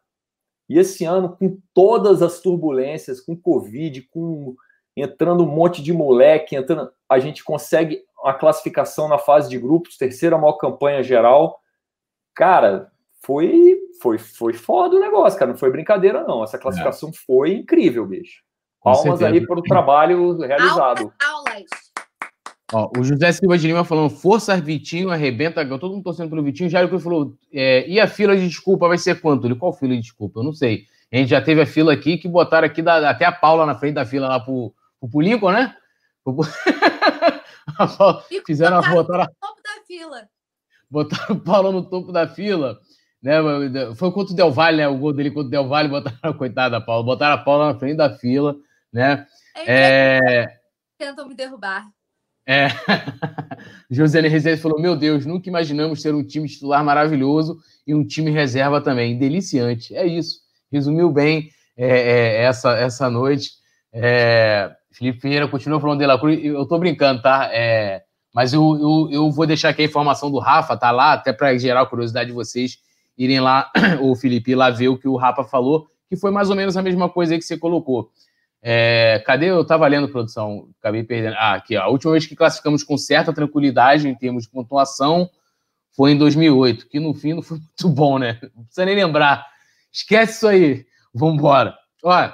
E 0.69 0.79
esse 0.79 1.05
ano, 1.05 1.37
com 1.37 1.59
todas 1.73 2.23
as 2.23 2.41
turbulências, 2.41 3.21
com 3.21 3.37
Covid, 3.37 4.03
com 4.03 4.55
entrando 4.97 5.45
um 5.45 5.49
monte 5.49 5.83
de 5.83 5.93
moleque, 5.93 6.57
entrando, 6.57 6.91
a 7.09 7.19
gente 7.19 7.45
consegue 7.45 8.03
a 8.25 8.33
classificação 8.33 9.09
na 9.09 9.19
fase 9.19 9.49
de 9.49 9.59
grupos, 9.59 9.97
terceira 9.97 10.39
maior 10.39 10.55
campanha 10.55 11.03
geral. 11.03 11.61
Cara, 12.35 12.91
foi 13.23 13.79
foi 14.01 14.19
foi 14.19 14.53
foda 14.53 14.97
o 14.97 15.01
negócio, 15.01 15.39
cara. 15.39 15.53
Não 15.53 15.59
foi 15.59 15.71
brincadeira, 15.71 16.25
não. 16.25 16.43
Essa 16.43 16.59
classificação 16.59 17.11
é. 17.11 17.13
foi 17.27 17.53
incrível, 17.55 18.07
bicho. 18.07 18.46
Palmas 18.87 19.21
aí 19.21 19.45
pelo 19.45 19.63
trabalho 19.63 20.39
realizado. 20.39 21.13
Aulas. 21.21 21.65
Ó, 22.73 22.89
o 22.97 23.03
José 23.03 23.33
Silva 23.33 23.59
de 23.59 23.67
Lima 23.67 23.85
falando, 23.85 24.11
força 24.11 24.57
Vitinho, 24.61 25.11
arrebenta, 25.11 25.67
todo 25.67 25.93
mundo 25.93 26.05
torcendo 26.05 26.31
pelo 26.31 26.45
Vitinho. 26.45 26.71
Jairo 26.71 26.89
que 26.89 26.97
falou, 27.01 27.35
é, 27.53 27.85
e 27.89 27.99
a 27.99 28.07
fila 28.07 28.37
de 28.37 28.47
desculpa 28.47 28.87
vai 28.87 28.97
ser 28.97 29.21
quanto? 29.21 29.45
Ele, 29.45 29.57
qual 29.57 29.73
fila 29.73 29.93
de 29.93 30.03
desculpa? 30.03 30.39
Eu 30.39 30.45
não 30.45 30.53
sei. 30.53 30.85
A 31.13 31.17
gente 31.17 31.31
já 31.31 31.43
teve 31.43 31.63
a 31.63 31.67
fila 31.67 31.93
aqui 31.93 32.17
que 32.17 32.29
botaram 32.29 32.65
aqui 32.65 32.81
da, 32.81 33.11
até 33.11 33.25
a 33.25 33.33
Paula 33.33 33.67
na 33.67 33.75
frente 33.75 33.95
da 33.95 34.05
fila 34.05 34.29
lá 34.29 34.39
pro, 34.39 34.73
pro, 35.01 35.11
pro 35.11 35.21
Lincoln, 35.21 35.51
né? 35.51 35.75
Pro... 36.23 36.43
Fizeram 38.47 38.79
a 38.79 38.83
botaram 38.83 39.25
no 39.25 39.35
topo 39.41 39.63
da 39.63 39.85
fila. 39.85 40.29
Botaram 40.89 41.35
o 41.35 41.41
Paula 41.41 41.73
no 41.73 41.83
topo 41.83 42.13
da 42.13 42.29
fila. 42.29 42.79
Né? 43.21 43.35
Foi 43.97 44.13
contra 44.13 44.33
o 44.33 44.37
Del 44.37 44.53
Valle, 44.53 44.77
né? 44.77 44.87
O 44.87 44.97
gol 44.97 45.13
dele 45.13 45.33
contra 45.33 45.49
o 45.49 45.51
Del 45.51 45.69
Valle, 45.69 45.89
botaram 45.89 46.19
a 46.23 46.31
coitada 46.35 46.79
da 46.79 46.81
Paula, 46.81 47.05
botaram 47.05 47.35
a 47.35 47.39
Paula 47.39 47.73
na 47.73 47.79
frente 47.79 47.97
da 47.97 48.11
fila 48.11 48.57
né? 48.97 49.27
É... 49.55 50.19
é 50.19 50.47
tentam 50.99 51.29
me 51.29 51.35
derrubar. 51.35 51.87
É. 52.47 52.69
Josiane 53.91 54.29
Rezende 54.29 54.63
falou: 54.63 54.81
Meu 54.81 54.97
Deus, 54.97 55.27
nunca 55.27 55.49
imaginamos 55.49 56.03
ter 56.03 56.15
um 56.15 56.25
time 56.25 56.49
titular 56.49 56.83
maravilhoso 56.83 57.59
e 57.87 57.95
um 57.95 58.05
time 58.07 58.31
reserva 58.31 58.81
também. 58.81 59.19
Deliciante. 59.19 59.95
É 59.95 60.07
isso. 60.07 60.39
Resumiu 60.73 61.11
bem 61.11 61.51
é, 61.77 61.89
é, 61.89 62.43
essa, 62.45 62.73
essa 62.73 63.11
noite. 63.11 63.51
É, 63.93 64.75
Felipe 64.93 65.21
Ferreira 65.21 65.47
continua 65.47 65.81
falando 65.81 65.99
de 65.99 66.07
La 66.07 66.19
Cruz. 66.19 66.43
Eu 66.43 66.65
tô 66.67 66.79
brincando, 66.79 67.21
tá? 67.21 67.51
É, 67.53 68.03
mas 68.33 68.55
eu, 68.55 68.63
eu, 68.81 69.09
eu, 69.11 69.31
vou 69.31 69.47
deixar 69.47 69.71
aqui 69.71 69.83
a 69.83 69.87
informação 69.87 70.31
do 70.31 70.39
Rafa, 70.39 70.77
tá 70.77 70.91
lá, 70.91 71.13
até 71.13 71.33
para 71.33 71.57
gerar 71.59 71.83
a 71.83 71.87
curiosidade 71.87 72.31
de 72.31 72.35
vocês 72.35 72.79
irem 73.19 73.41
lá, 73.41 73.71
o 74.01 74.15
Felipe, 74.15 74.55
lá 74.55 74.71
ver 74.71 74.89
o 74.89 74.99
que 74.99 75.09
o 75.09 75.17
Rafa 75.17 75.45
falou, 75.45 75.87
que 76.09 76.17
foi 76.17 76.31
mais 76.31 76.49
ou 76.51 76.57
menos 76.57 76.77
a 76.77 76.83
mesma 76.83 77.09
coisa 77.09 77.35
aí 77.35 77.39
que 77.39 77.45
você 77.45 77.57
colocou. 77.57 78.11
É, 78.69 79.23
cadê? 79.25 79.49
Eu 79.49 79.61
estava 79.61 79.87
lendo, 79.87 80.09
produção, 80.09 80.69
acabei 80.81 81.05
perdendo. 81.05 81.37
Ah, 81.39 81.55
aqui, 81.55 81.77
ó. 81.77 81.83
A 81.83 81.89
última 81.89 82.11
vez 82.11 82.27
que 82.27 82.35
classificamos 82.35 82.83
com 82.83 82.99
certa 82.99 83.33
tranquilidade 83.33 84.09
em 84.09 84.15
termos 84.17 84.43
de 84.43 84.51
pontuação 84.51 85.31
foi 85.95 86.11
em 86.11 86.19
2008, 86.19 86.89
que 86.89 86.99
no 86.99 87.15
fim 87.15 87.35
não 87.35 87.43
foi 87.43 87.59
muito 87.63 87.89
bom, 87.89 88.19
né? 88.19 88.41
Não 88.57 88.65
precisa 88.65 88.85
nem 88.85 88.97
lembrar. 88.97 89.47
Esquece 89.93 90.33
isso 90.33 90.49
aí. 90.49 90.85
Vamos 91.15 91.37
embora. 91.37 91.79
Ó, 92.03 92.33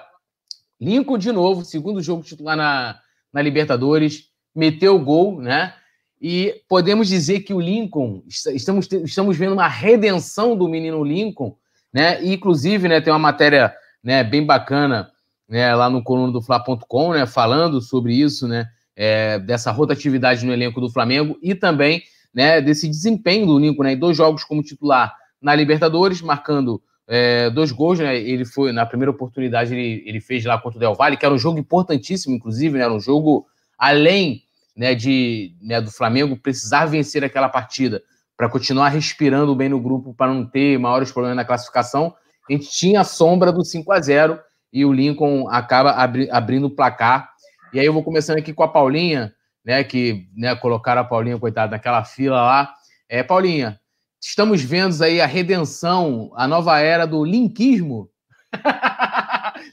Lincoln 0.80 1.18
de 1.18 1.30
novo, 1.30 1.66
segundo 1.66 2.00
jogo 2.00 2.22
titular 2.22 2.56
na, 2.56 2.98
na 3.30 3.42
Libertadores, 3.42 4.30
meteu 4.54 4.96
o 4.96 5.04
gol, 5.04 5.38
né? 5.38 5.74
E 6.18 6.62
podemos 6.66 7.08
dizer 7.08 7.40
que 7.40 7.52
o 7.52 7.60
Lincoln, 7.60 8.22
estamos, 8.26 8.90
estamos 8.90 9.36
vendo 9.36 9.52
uma 9.52 9.68
redenção 9.68 10.56
do 10.56 10.66
menino 10.66 11.04
Lincoln, 11.04 11.54
né? 11.92 12.24
E, 12.24 12.32
inclusive, 12.32 12.88
né, 12.88 13.02
tem 13.02 13.12
uma 13.12 13.18
matéria 13.18 13.76
né, 14.02 14.24
bem 14.24 14.46
bacana 14.46 15.11
né, 15.52 15.74
lá 15.74 15.90
no 15.90 16.02
coluna 16.02 16.32
do 16.32 16.40
Fla.com, 16.40 17.12
né, 17.12 17.26
falando 17.26 17.78
sobre 17.82 18.14
isso, 18.14 18.48
né, 18.48 18.66
é, 18.96 19.38
dessa 19.38 19.70
rotatividade 19.70 20.46
no 20.46 20.52
elenco 20.52 20.80
do 20.80 20.88
Flamengo 20.88 21.38
e 21.42 21.54
também 21.54 22.02
né, 22.32 22.58
desse 22.62 22.88
desempenho 22.88 23.44
do 23.44 23.58
Nico, 23.58 23.82
né, 23.82 23.92
em 23.92 23.98
dois 23.98 24.16
jogos 24.16 24.44
como 24.44 24.62
titular 24.62 25.14
na 25.42 25.54
Libertadores, 25.54 26.22
marcando 26.22 26.82
é, 27.06 27.50
dois 27.50 27.70
gols, 27.70 27.98
né, 27.98 28.16
ele 28.16 28.46
foi, 28.46 28.72
na 28.72 28.86
primeira 28.86 29.10
oportunidade, 29.10 29.74
ele, 29.74 30.02
ele 30.06 30.20
fez 30.22 30.42
lá 30.42 30.56
contra 30.56 30.78
o 30.78 30.80
Del 30.80 30.94
Valle, 30.94 31.18
que 31.18 31.26
era 31.26 31.34
um 31.34 31.38
jogo 31.38 31.58
importantíssimo, 31.58 32.34
inclusive, 32.34 32.78
né, 32.78 32.84
era 32.84 32.92
um 32.94 33.00
jogo 33.00 33.46
além 33.76 34.44
né, 34.74 34.94
de, 34.94 35.54
né, 35.60 35.82
do 35.82 35.90
Flamengo 35.90 36.34
precisar 36.34 36.86
vencer 36.86 37.22
aquela 37.22 37.50
partida 37.50 38.02
para 38.38 38.48
continuar 38.48 38.88
respirando 38.88 39.54
bem 39.54 39.68
no 39.68 39.78
grupo, 39.78 40.14
para 40.14 40.32
não 40.32 40.46
ter 40.46 40.78
maiores 40.78 41.12
problemas 41.12 41.36
na 41.36 41.44
classificação, 41.44 42.14
a 42.48 42.52
gente 42.54 42.70
tinha 42.70 43.02
a 43.02 43.04
sombra 43.04 43.52
do 43.52 43.62
5 43.62 43.92
a 43.92 44.00
0 44.00 44.40
e 44.72 44.84
o 44.84 44.92
Lincoln 44.92 45.48
acaba 45.48 45.92
abri 45.92 46.30
abrindo 46.30 46.66
o 46.66 46.74
placar. 46.74 47.30
E 47.72 47.78
aí 47.78 47.86
eu 47.86 47.92
vou 47.92 48.02
começando 48.02 48.38
aqui 48.38 48.52
com 48.52 48.62
a 48.62 48.68
Paulinha, 48.68 49.34
né, 49.64 49.84
que 49.84 50.28
né, 50.36 50.54
colocaram 50.56 51.02
a 51.02 51.04
Paulinha, 51.04 51.38
coitada, 51.38 51.72
naquela 51.72 52.04
fila 52.04 52.40
lá. 52.40 52.74
É, 53.08 53.22
Paulinha, 53.22 53.80
estamos 54.20 54.62
vendo 54.62 55.02
aí 55.02 55.20
a 55.20 55.26
redenção, 55.26 56.32
a 56.34 56.46
nova 56.46 56.78
era 56.78 57.06
do 57.06 57.24
linkismo. 57.24 58.10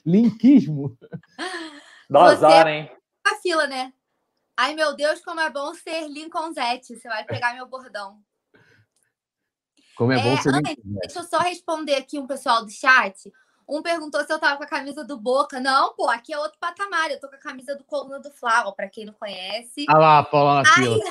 linkismo. 0.06 0.98
Dá 2.10 2.24
azar, 2.24 2.68
hein? 2.68 2.92
A 3.26 3.36
fila, 3.36 3.68
né? 3.68 3.94
Ai, 4.58 4.74
meu 4.74 4.96
Deus, 4.96 5.22
como 5.22 5.40
é 5.40 5.50
bom 5.50 5.74
ser 5.74 6.10
Lincolnzete. 6.10 6.98
Você 6.98 7.08
vai 7.08 7.24
pegar 7.24 7.54
meu 7.54 7.68
bordão. 7.68 8.20
Como 9.96 10.12
é, 10.12 10.20
é 10.20 10.24
bom 10.24 10.36
ser 10.42 10.54
antes, 10.54 10.76
Deixa 10.84 11.20
eu 11.20 11.24
só 11.24 11.40
responder 11.40 11.96
aqui 11.96 12.18
um 12.18 12.28
pessoal 12.28 12.66
do 12.66 12.72
chat. 12.72 13.32
Um 13.70 13.84
perguntou 13.84 14.24
se 14.26 14.34
eu 14.34 14.40
tava 14.40 14.58
com 14.58 14.64
a 14.64 14.68
camisa 14.68 15.04
do 15.04 15.16
Boca. 15.16 15.60
Não, 15.60 15.94
pô, 15.94 16.10
aqui 16.10 16.34
é 16.34 16.40
outro 16.40 16.58
patamar. 16.60 17.12
Eu 17.12 17.20
tô 17.20 17.30
com 17.30 17.36
a 17.36 17.40
camisa 17.40 17.76
do 17.76 17.84
Coluna 17.84 18.20
do 18.20 18.32
Flávio, 18.32 18.74
para 18.74 18.90
quem 18.90 19.06
não 19.06 19.14
conhece. 19.14 19.86
Ah 19.88 19.98
lá, 19.98 20.24
Paula 20.24 20.64
na 20.64 20.66
fila. 20.74 20.98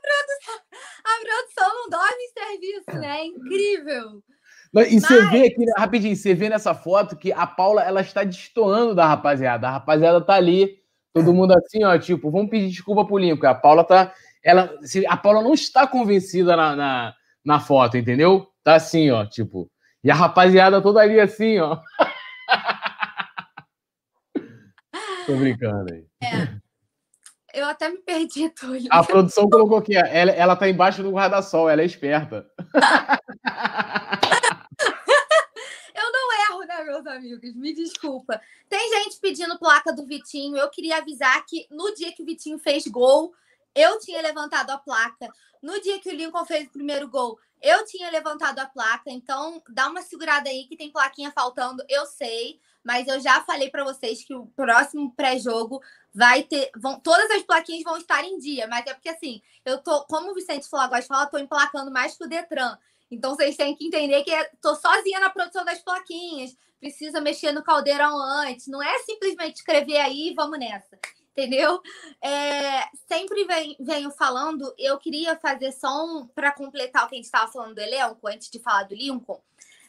produção, 0.00 0.54
a 1.04 1.20
produção 1.20 1.68
não 1.74 1.90
dorme 1.90 2.22
em 2.22 2.32
serviço, 2.32 3.00
né? 3.00 3.20
É 3.20 3.26
incrível. 3.26 4.22
E 4.88 5.00
você 5.00 5.20
Mas... 5.20 5.30
vê 5.30 5.46
aqui, 5.46 5.66
né, 5.66 5.72
rapidinho, 5.76 6.16
você 6.16 6.32
vê 6.32 6.48
nessa 6.48 6.74
foto 6.74 7.16
que 7.16 7.32
a 7.32 7.46
Paula 7.46 7.82
ela 7.82 8.00
está 8.00 8.22
destoando 8.24 8.94
da 8.94 9.06
rapaziada. 9.06 9.68
A 9.68 9.72
rapaziada 9.72 10.20
tá 10.20 10.34
ali, 10.34 10.78
todo 11.12 11.34
mundo 11.34 11.52
assim, 11.52 11.84
ó, 11.84 11.98
tipo, 11.98 12.30
vamos 12.30 12.50
pedir 12.50 12.68
desculpa 12.68 13.04
pro 13.04 13.18
Lincoln. 13.18 13.46
A 13.46 13.54
Paula 13.54 13.84
tá. 13.84 14.12
Ela, 14.42 14.70
a 15.08 15.16
Paula 15.16 15.42
não 15.42 15.52
está 15.52 15.86
convencida 15.86 16.56
na, 16.56 16.76
na, 16.76 17.14
na 17.44 17.60
foto, 17.60 17.98
entendeu? 17.98 18.49
Tá 18.62 18.74
assim, 18.74 19.10
ó, 19.10 19.24
tipo. 19.26 19.70
E 20.02 20.10
a 20.10 20.14
rapaziada 20.14 20.80
toda 20.80 21.00
ali 21.00 21.20
assim, 21.20 21.58
ó. 21.58 21.78
Tô 25.26 25.36
brincando 25.36 25.92
aí. 25.92 26.06
É. 26.22 26.60
Eu 27.52 27.66
até 27.66 27.88
me 27.88 27.98
perdi, 27.98 28.48
Túlio. 28.50 28.88
A 28.90 29.02
produção 29.02 29.48
colocou 29.48 29.78
aqui, 29.78 29.96
ela, 29.96 30.30
ela 30.30 30.56
tá 30.56 30.68
embaixo 30.68 31.02
do 31.02 31.10
guarda-sol, 31.10 31.68
ela 31.68 31.82
é 31.82 31.84
esperta. 31.84 32.46
meus 36.84 37.06
amigos. 37.06 37.54
Me 37.54 37.72
desculpa. 37.72 38.40
Tem 38.68 38.90
gente 38.90 39.18
pedindo 39.20 39.58
placa 39.58 39.92
do 39.92 40.06
Vitinho. 40.06 40.56
Eu 40.56 40.70
queria 40.70 40.98
avisar 40.98 41.44
que 41.46 41.66
no 41.70 41.94
dia 41.94 42.12
que 42.12 42.22
o 42.22 42.26
Vitinho 42.26 42.58
fez 42.58 42.86
gol, 42.86 43.32
eu 43.74 43.98
tinha 44.00 44.22
levantado 44.22 44.70
a 44.70 44.78
placa. 44.78 45.28
No 45.62 45.80
dia 45.80 46.00
que 46.00 46.08
o 46.08 46.14
Lincoln 46.14 46.44
fez 46.44 46.66
o 46.66 46.72
primeiro 46.72 47.08
gol, 47.08 47.38
eu 47.60 47.84
tinha 47.84 48.10
levantado 48.10 48.58
a 48.58 48.66
placa. 48.66 49.10
Então, 49.10 49.62
dá 49.68 49.88
uma 49.88 50.02
segurada 50.02 50.48
aí 50.48 50.66
que 50.66 50.76
tem 50.76 50.90
plaquinha 50.90 51.30
faltando. 51.30 51.84
Eu 51.88 52.06
sei, 52.06 52.60
mas 52.82 53.06
eu 53.06 53.20
já 53.20 53.42
falei 53.42 53.70
para 53.70 53.84
vocês 53.84 54.24
que 54.24 54.34
o 54.34 54.46
próximo 54.46 55.12
pré-jogo 55.14 55.80
vai 56.14 56.42
ter. 56.42 56.70
Vão, 56.76 56.98
todas 56.98 57.30
as 57.30 57.42
plaquinhas 57.42 57.84
vão 57.84 57.96
estar 57.96 58.24
em 58.24 58.38
dia, 58.38 58.66
mas 58.66 58.86
é 58.86 58.94
porque 58.94 59.08
assim, 59.08 59.40
eu 59.64 59.78
tô, 59.78 60.04
como 60.06 60.30
o 60.30 60.34
Vicente 60.34 60.68
Flagos 60.68 61.06
fala, 61.06 61.26
tô 61.26 61.38
emplacando 61.38 61.90
mais 61.90 62.16
que 62.16 62.24
o 62.24 62.28
Detran. 62.28 62.76
Então 63.10 63.34
vocês 63.34 63.56
têm 63.56 63.74
que 63.74 63.86
entender 63.86 64.22
que 64.22 64.30
estou 64.30 64.76
sozinha 64.76 65.18
na 65.20 65.30
produção 65.30 65.64
das 65.64 65.80
plaquinhas, 65.80 66.56
precisa 66.78 67.20
mexer 67.20 67.52
no 67.52 67.62
caldeirão 67.62 68.16
antes, 68.16 68.68
não 68.68 68.82
é 68.82 68.98
simplesmente 69.00 69.56
escrever 69.56 69.98
aí 69.98 70.28
e 70.30 70.34
vamos 70.34 70.58
nessa, 70.58 70.96
entendeu? 71.32 71.80
É, 72.22 72.88
sempre 73.08 73.44
vem, 73.44 73.76
venho 73.80 74.10
falando, 74.10 74.72
eu 74.78 74.98
queria 74.98 75.36
fazer 75.36 75.72
só 75.72 76.04
um 76.04 76.26
para 76.26 76.52
completar 76.52 77.04
o 77.04 77.08
que 77.08 77.14
a 77.14 77.16
gente 77.16 77.24
estava 77.24 77.50
falando 77.50 77.74
do 77.74 77.80
elenco, 77.80 78.26
antes 78.26 78.50
de 78.50 78.58
falar 78.58 78.84
do 78.84 78.94
Lincoln. 78.94 79.40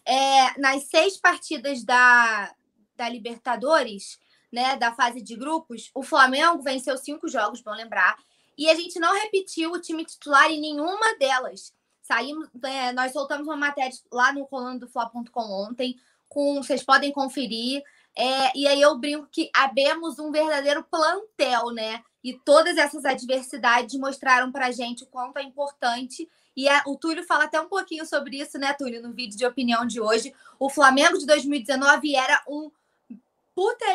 É, 0.05 0.59
nas 0.59 0.83
seis 0.83 1.17
partidas 1.17 1.83
da, 1.83 2.53
da 2.95 3.09
Libertadores, 3.09 4.19
né, 4.51 4.75
da 4.75 4.93
fase 4.93 5.21
de 5.21 5.35
grupos, 5.35 5.89
o 5.93 6.03
Flamengo 6.03 6.61
venceu 6.61 6.97
cinco 6.97 7.27
jogos, 7.27 7.61
bom 7.61 7.71
lembrar, 7.71 8.17
e 8.57 8.69
a 8.69 8.75
gente 8.75 8.99
não 8.99 9.13
repetiu 9.13 9.71
o 9.71 9.79
time 9.79 10.05
titular 10.05 10.49
em 10.51 10.59
nenhuma 10.59 11.17
delas. 11.17 11.73
Saímos, 12.01 12.49
é, 12.63 12.91
nós 12.91 13.13
soltamos 13.13 13.47
uma 13.47 13.55
matéria 13.55 13.95
lá 14.11 14.33
no 14.33 14.45
coluna 14.45 14.77
do 14.77 14.87
Fla.com 14.87 15.41
ontem, 15.41 15.99
com 16.27 16.61
vocês 16.61 16.83
podem 16.83 17.11
conferir. 17.11 17.83
É, 18.15 18.57
e 18.57 18.67
aí 18.67 18.81
eu 18.81 18.97
brinco 18.97 19.27
que 19.31 19.49
abemos 19.53 20.19
um 20.19 20.31
verdadeiro 20.31 20.83
plantel, 20.83 21.71
né? 21.71 22.03
E 22.23 22.33
todas 22.33 22.77
essas 22.77 23.05
adversidades 23.05 23.99
mostraram 23.99 24.51
para 24.51 24.67
a 24.67 24.71
gente 24.71 25.03
o 25.03 25.07
quanto 25.07 25.37
é 25.37 25.43
importante. 25.43 26.29
E 26.55 26.67
é, 26.67 26.81
o 26.85 26.97
Túlio 26.97 27.23
fala 27.23 27.45
até 27.45 27.59
um 27.59 27.69
pouquinho 27.69 28.05
sobre 28.05 28.37
isso, 28.41 28.57
né, 28.59 28.73
Túlio, 28.73 29.01
no 29.01 29.13
vídeo 29.13 29.37
de 29.37 29.45
opinião 29.45 29.85
de 29.85 30.01
hoje. 30.01 30.33
O 30.59 30.69
Flamengo 30.69 31.17
de 31.17 31.25
2019 31.25 32.15
era 32.15 32.43
um 32.47 32.69
puta, 33.55 33.85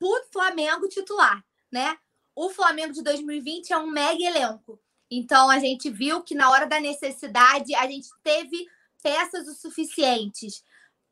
puta 0.00 0.26
Flamengo 0.32 0.88
titular, 0.88 1.44
né? 1.70 1.96
O 2.34 2.50
Flamengo 2.50 2.92
de 2.92 3.02
2020 3.02 3.72
é 3.72 3.78
um 3.78 3.86
mega 3.86 4.22
elenco. 4.22 4.80
Então, 5.10 5.48
a 5.48 5.58
gente 5.58 5.88
viu 5.90 6.22
que 6.22 6.34
na 6.34 6.50
hora 6.50 6.66
da 6.66 6.80
necessidade, 6.80 7.74
a 7.74 7.86
gente 7.86 8.08
teve 8.22 8.66
peças 9.02 9.46
o 9.46 9.54
suficientes 9.54 10.64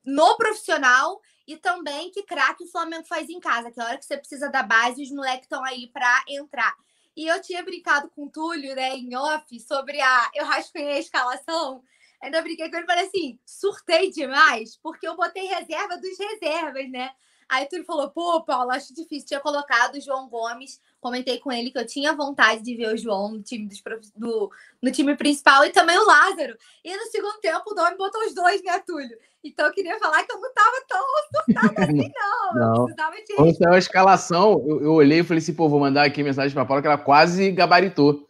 no 0.04 0.36
profissional 0.36 1.20
e 1.46 1.56
também 1.56 2.10
que 2.10 2.22
craque 2.22 2.64
o 2.64 2.70
Flamengo 2.70 3.06
faz 3.06 3.28
em 3.28 3.40
casa, 3.40 3.70
que 3.70 3.80
é 3.80 3.82
a 3.82 3.86
hora 3.86 3.98
que 3.98 4.04
você 4.04 4.16
precisa 4.16 4.48
da 4.48 4.62
base, 4.62 5.02
os 5.02 5.10
moleques 5.10 5.44
estão 5.44 5.64
aí 5.64 5.88
para 5.88 6.24
entrar. 6.28 6.74
E 7.16 7.26
eu 7.26 7.40
tinha 7.40 7.62
brincado 7.62 8.10
com 8.10 8.24
o 8.24 8.30
Túlio, 8.30 8.74
né, 8.74 8.96
em 8.96 9.14
off, 9.16 9.60
sobre 9.60 10.00
a. 10.00 10.30
Eu 10.34 10.46
rascunhei 10.46 10.94
a 10.94 10.98
escalação. 10.98 11.82
Ainda 12.20 12.42
brinquei 12.42 12.68
com 12.70 12.76
ele 12.76 12.84
e 12.84 12.86
falei 12.86 13.06
assim: 13.06 13.38
surtei 13.44 14.10
demais, 14.10 14.76
porque 14.82 15.06
eu 15.06 15.16
botei 15.16 15.44
reserva 15.46 15.96
dos 15.96 16.18
reservas, 16.18 16.90
né? 16.90 17.10
Aí 17.48 17.66
tu 17.66 17.82
falou, 17.84 18.10
pô, 18.10 18.42
Paulo, 18.42 18.70
acho 18.70 18.94
difícil. 18.94 19.28
Tinha 19.28 19.40
colocado 19.40 19.96
o 19.96 20.00
João 20.00 20.28
Gomes. 20.28 20.80
Comentei 21.00 21.38
com 21.38 21.52
ele 21.52 21.70
que 21.70 21.78
eu 21.78 21.86
tinha 21.86 22.14
vontade 22.14 22.62
de 22.62 22.74
ver 22.74 22.94
o 22.94 22.96
João 22.96 23.32
no 23.32 23.42
time, 23.42 23.68
dos, 23.68 23.82
do, 24.16 24.50
no 24.82 24.90
time 24.90 25.16
principal 25.16 25.64
e 25.64 25.70
também 25.70 25.98
o 25.98 26.06
Lázaro. 26.06 26.56
E 26.84 26.96
no 26.96 27.04
segundo 27.04 27.38
tempo 27.40 27.62
o 27.66 27.74
Domi 27.74 27.96
botou 27.96 28.22
os 28.22 28.34
dois, 28.34 28.62
né, 28.62 28.78
Túlio? 28.86 29.16
Então 29.44 29.66
eu 29.66 29.72
queria 29.72 29.98
falar 29.98 30.24
que 30.24 30.32
eu 30.32 30.40
não 30.40 30.48
estava 30.48 30.84
tão 30.88 31.04
surtada 31.34 31.82
assim, 31.84 32.10
não. 32.14 32.54
não. 32.54 32.76
Eu 32.76 32.84
precisava 32.84 33.16
de... 33.16 33.34
Quando 33.34 33.56
saiu 33.56 33.74
a 33.74 33.78
escalação, 33.78 34.64
eu, 34.66 34.82
eu 34.82 34.92
olhei 34.92 35.20
e 35.20 35.24
falei 35.24 35.42
assim, 35.42 35.54
pô, 35.54 35.68
vou 35.68 35.80
mandar 35.80 36.04
aqui 36.04 36.22
mensagem 36.22 36.54
para 36.54 36.64
Paula 36.64 36.80
que 36.80 36.88
ela 36.88 36.98
quase 36.98 37.52
gabaritou 37.52 38.26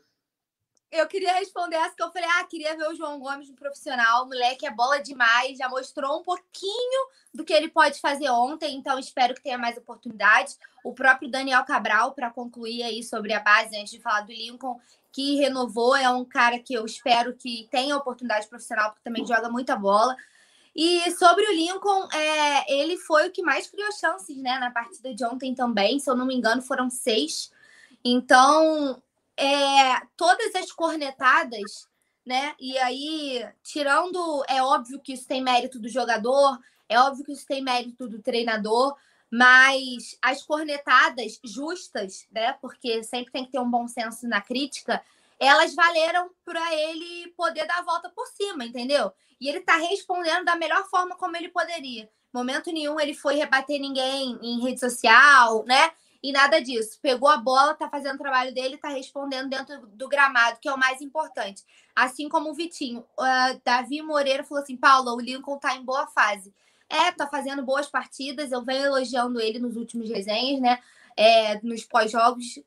eu 0.94 1.06
queria 1.08 1.32
responder 1.34 1.76
essa 1.76 1.94
que 1.94 2.02
eu 2.02 2.10
falei: 2.10 2.28
ah, 2.38 2.44
queria 2.44 2.76
ver 2.76 2.88
o 2.88 2.94
João 2.94 3.18
Gomes 3.18 3.48
no 3.50 3.56
profissional. 3.56 4.24
O 4.24 4.26
moleque 4.26 4.66
é 4.66 4.70
bola 4.70 5.00
demais, 5.00 5.58
já 5.58 5.68
mostrou 5.68 6.20
um 6.20 6.22
pouquinho 6.22 7.08
do 7.32 7.44
que 7.44 7.52
ele 7.52 7.68
pode 7.68 8.00
fazer 8.00 8.30
ontem, 8.30 8.76
então 8.76 8.98
espero 8.98 9.34
que 9.34 9.42
tenha 9.42 9.58
mais 9.58 9.76
oportunidades. 9.76 10.58
O 10.84 10.92
próprio 10.92 11.30
Daniel 11.30 11.64
Cabral, 11.64 12.12
para 12.12 12.30
concluir 12.30 12.82
aí 12.82 13.02
sobre 13.02 13.32
a 13.32 13.40
base, 13.40 13.76
antes 13.76 13.90
de 13.90 14.00
falar 14.00 14.20
do 14.22 14.32
Lincoln, 14.32 14.80
que 15.10 15.36
renovou, 15.36 15.96
é 15.96 16.08
um 16.08 16.24
cara 16.24 16.58
que 16.58 16.74
eu 16.74 16.84
espero 16.84 17.34
que 17.34 17.68
tenha 17.70 17.96
oportunidade 17.96 18.46
profissional, 18.48 18.90
porque 18.90 19.02
também 19.02 19.26
joga 19.26 19.48
muita 19.48 19.76
bola. 19.76 20.16
E 20.74 21.08
sobre 21.12 21.44
o 21.44 21.52
Lincoln, 21.52 22.08
é, 22.12 22.80
ele 22.80 22.96
foi 22.96 23.28
o 23.28 23.30
que 23.30 23.42
mais 23.42 23.68
criou 23.68 23.92
chances 23.92 24.36
né, 24.36 24.58
na 24.58 24.70
partida 24.70 25.14
de 25.14 25.24
ontem 25.24 25.54
também. 25.54 26.00
Se 26.00 26.10
eu 26.10 26.16
não 26.16 26.26
me 26.26 26.34
engano, 26.34 26.62
foram 26.62 26.90
seis. 26.90 27.52
Então, 28.04 29.00
é, 29.36 30.00
todas 30.16 30.54
as 30.54 30.70
cornetadas, 30.72 31.88
né? 32.26 32.54
E 32.58 32.78
aí, 32.78 33.46
tirando, 33.62 34.44
é 34.48 34.62
óbvio 34.62 35.00
que 35.00 35.12
isso 35.12 35.26
tem 35.26 35.42
mérito 35.42 35.78
do 35.78 35.88
jogador, 35.88 36.58
é 36.88 36.98
óbvio 36.98 37.24
que 37.24 37.32
isso 37.32 37.46
tem 37.46 37.62
mérito 37.62 38.08
do 38.08 38.22
treinador, 38.22 38.96
mas 39.30 40.16
as 40.22 40.42
cornetadas 40.42 41.40
justas, 41.44 42.26
né? 42.30 42.52
Porque 42.60 43.02
sempre 43.02 43.32
tem 43.32 43.44
que 43.44 43.52
ter 43.52 43.58
um 43.58 43.70
bom 43.70 43.88
senso 43.88 44.28
na 44.28 44.40
crítica, 44.40 45.02
elas 45.38 45.74
valeram 45.74 46.30
para 46.44 46.74
ele 46.74 47.32
poder 47.36 47.66
dar 47.66 47.78
a 47.78 47.82
volta 47.82 48.08
por 48.08 48.26
cima, 48.28 48.64
entendeu? 48.64 49.12
E 49.40 49.48
ele 49.48 49.58
está 49.58 49.76
respondendo 49.76 50.44
da 50.44 50.56
melhor 50.56 50.88
forma 50.88 51.16
como 51.16 51.36
ele 51.36 51.48
poderia. 51.48 52.08
Momento 52.32 52.72
nenhum 52.72 52.98
ele 52.98 53.14
foi 53.14 53.34
rebater 53.34 53.80
ninguém 53.80 54.38
em 54.42 54.60
rede 54.60 54.80
social, 54.80 55.64
né? 55.64 55.92
E 56.24 56.32
nada 56.32 56.58
disso. 56.58 56.98
Pegou 57.02 57.28
a 57.28 57.36
bola, 57.36 57.74
tá 57.74 57.86
fazendo 57.86 58.14
o 58.14 58.18
trabalho 58.18 58.54
dele, 58.54 58.78
tá 58.78 58.88
respondendo 58.88 59.50
dentro 59.50 59.86
do 59.88 60.08
gramado, 60.08 60.58
que 60.58 60.66
é 60.66 60.72
o 60.72 60.78
mais 60.78 61.02
importante. 61.02 61.62
Assim 61.94 62.30
como 62.30 62.50
o 62.50 62.54
Vitinho. 62.54 63.00
Uh, 63.00 63.60
Davi 63.62 64.00
Moreira 64.00 64.42
falou 64.42 64.64
assim: 64.64 64.74
Paula, 64.74 65.12
o 65.12 65.20
Lincoln 65.20 65.58
tá 65.58 65.76
em 65.76 65.84
boa 65.84 66.06
fase. 66.06 66.54
É, 66.88 67.12
tá 67.12 67.26
fazendo 67.26 67.62
boas 67.62 67.88
partidas. 67.90 68.52
Eu 68.52 68.64
venho 68.64 68.86
elogiando 68.86 69.38
ele 69.38 69.58
nos 69.58 69.76
últimos 69.76 70.08
resenhas, 70.08 70.62
né? 70.62 70.80
É, 71.14 71.60
nos 71.60 71.84
pós-jogos. 71.84 72.58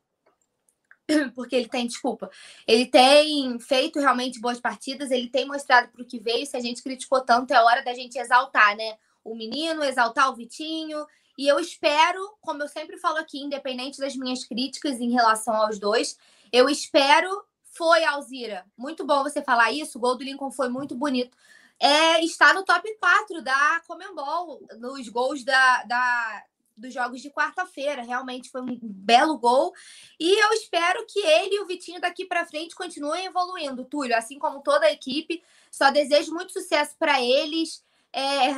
Porque 1.34 1.56
ele 1.56 1.68
tem, 1.68 1.84
desculpa, 1.84 2.30
ele 2.64 2.86
tem 2.86 3.58
feito 3.58 3.98
realmente 3.98 4.40
boas 4.40 4.60
partidas, 4.60 5.10
ele 5.10 5.30
tem 5.30 5.48
mostrado 5.48 5.88
para 5.88 6.02
o 6.02 6.06
que 6.06 6.20
veio. 6.20 6.46
Se 6.46 6.56
a 6.56 6.60
gente 6.60 6.80
criticou 6.80 7.22
tanto, 7.22 7.52
é 7.52 7.60
hora 7.60 7.82
da 7.82 7.92
gente 7.92 8.16
exaltar, 8.18 8.76
né? 8.76 8.96
O 9.24 9.34
menino, 9.34 9.82
exaltar 9.82 10.30
o 10.30 10.36
Vitinho 10.36 11.04
e 11.38 11.46
eu 11.46 11.60
espero, 11.60 12.36
como 12.40 12.64
eu 12.64 12.68
sempre 12.68 12.98
falo 12.98 13.18
aqui, 13.18 13.38
independente 13.38 14.00
das 14.00 14.16
minhas 14.16 14.42
críticas 14.42 15.00
em 15.00 15.12
relação 15.12 15.54
aos 15.54 15.78
dois, 15.78 16.18
eu 16.52 16.68
espero. 16.68 17.44
Foi, 17.62 18.04
Alzira. 18.04 18.66
Muito 18.76 19.06
bom 19.06 19.22
você 19.22 19.40
falar 19.40 19.70
isso. 19.70 19.98
O 19.98 20.00
gol 20.00 20.16
do 20.16 20.24
Lincoln 20.24 20.50
foi 20.50 20.68
muito 20.68 20.96
bonito. 20.96 21.36
É, 21.78 22.24
está 22.24 22.52
no 22.52 22.64
top 22.64 22.92
4 22.98 23.40
da 23.40 23.80
Comembol, 23.86 24.60
nos 24.80 25.08
gols 25.08 25.44
da, 25.44 25.84
da, 25.84 26.44
dos 26.76 26.92
jogos 26.92 27.20
de 27.20 27.30
quarta-feira. 27.30 28.02
Realmente 28.02 28.50
foi 28.50 28.62
um 28.62 28.76
belo 28.82 29.38
gol. 29.38 29.72
E 30.18 30.44
eu 30.44 30.52
espero 30.54 31.06
que 31.06 31.20
ele 31.20 31.54
e 31.54 31.60
o 31.60 31.66
Vitinho 31.66 32.00
daqui 32.00 32.24
para 32.24 32.46
frente 32.46 32.74
continuem 32.74 33.26
evoluindo, 33.26 33.84
Túlio, 33.84 34.16
assim 34.16 34.40
como 34.40 34.60
toda 34.60 34.86
a 34.86 34.92
equipe. 34.92 35.40
Só 35.70 35.92
desejo 35.92 36.34
muito 36.34 36.52
sucesso 36.52 36.96
para 36.98 37.22
eles. 37.22 37.86
É... 38.18 38.54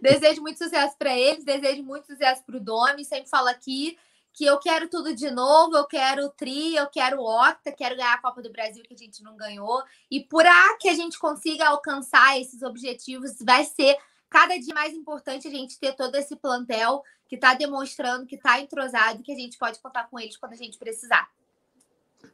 desejo 0.00 0.40
muito 0.40 0.58
sucesso 0.58 0.96
para 0.96 1.16
eles, 1.16 1.44
desejo 1.44 1.82
muito 1.82 2.06
sucesso 2.06 2.42
para 2.44 2.56
o 2.56 2.60
Domi. 2.60 3.04
Sempre 3.04 3.28
falo 3.28 3.48
aqui 3.48 3.98
que 4.32 4.46
eu 4.46 4.58
quero 4.58 4.88
tudo 4.88 5.14
de 5.14 5.30
novo, 5.30 5.76
eu 5.76 5.84
quero 5.86 6.24
o 6.24 6.30
Tri, 6.30 6.74
eu 6.74 6.86
quero 6.86 7.20
o 7.20 7.24
Octa, 7.24 7.70
quero 7.70 7.96
ganhar 7.96 8.14
a 8.14 8.22
Copa 8.22 8.40
do 8.40 8.50
Brasil 8.50 8.82
que 8.82 8.94
a 8.94 8.96
gente 8.96 9.22
não 9.22 9.36
ganhou. 9.36 9.82
E 10.10 10.20
para 10.20 10.76
que 10.78 10.88
a 10.88 10.94
gente 10.94 11.18
consiga 11.18 11.68
alcançar 11.68 12.40
esses 12.40 12.62
objetivos, 12.62 13.36
vai 13.44 13.64
ser 13.64 13.94
cada 14.30 14.56
dia 14.58 14.72
mais 14.72 14.94
importante 14.94 15.46
a 15.46 15.50
gente 15.50 15.78
ter 15.78 15.92
todo 15.94 16.14
esse 16.14 16.34
plantel 16.34 17.02
que 17.28 17.34
está 17.34 17.52
demonstrando 17.52 18.26
que 18.26 18.36
está 18.36 18.58
entrosado, 18.58 19.22
que 19.22 19.32
a 19.32 19.36
gente 19.36 19.58
pode 19.58 19.78
contar 19.80 20.08
com 20.08 20.18
eles 20.18 20.36
quando 20.36 20.54
a 20.54 20.56
gente 20.56 20.78
precisar. 20.78 21.28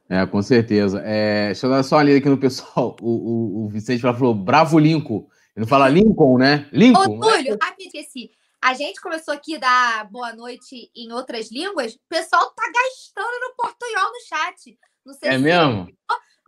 É, 0.08 0.24
com 0.24 0.40
certeza. 0.40 1.02
É, 1.04 1.46
deixa 1.46 1.66
eu 1.66 1.70
dar 1.70 1.82
só 1.82 1.96
uma 1.96 2.02
lida 2.04 2.18
aqui 2.18 2.28
no 2.28 2.38
pessoal. 2.38 2.96
O, 3.00 3.10
o, 3.10 3.64
o 3.64 3.68
Vicente 3.68 4.00
falou, 4.00 4.34
bravo 4.34 4.78
Lincoln. 4.78 5.26
Ele 5.58 5.64
não 5.64 5.66
fala 5.66 5.88
Lincoln, 5.88 6.38
né? 6.38 6.68
Lincoln. 6.72 7.18
Ô, 7.18 7.20
Túlio, 7.20 7.50
né? 7.50 7.58
rapidinho, 7.60 7.88
esqueci. 7.88 8.30
A 8.62 8.74
gente 8.74 9.00
começou 9.00 9.34
aqui 9.34 9.56
a 9.56 9.58
dar 9.58 10.08
boa 10.08 10.32
noite 10.32 10.88
em 10.94 11.10
outras 11.12 11.50
línguas. 11.50 11.94
O 11.94 12.00
pessoal 12.08 12.48
tá 12.50 12.62
gastando 12.62 13.40
no 13.40 13.56
portunhol 13.56 14.04
no 14.04 14.28
chat. 14.28 14.78
Não 15.04 15.14
sei 15.14 15.30
é 15.30 15.32
se 15.32 15.38
mesmo? 15.38 15.88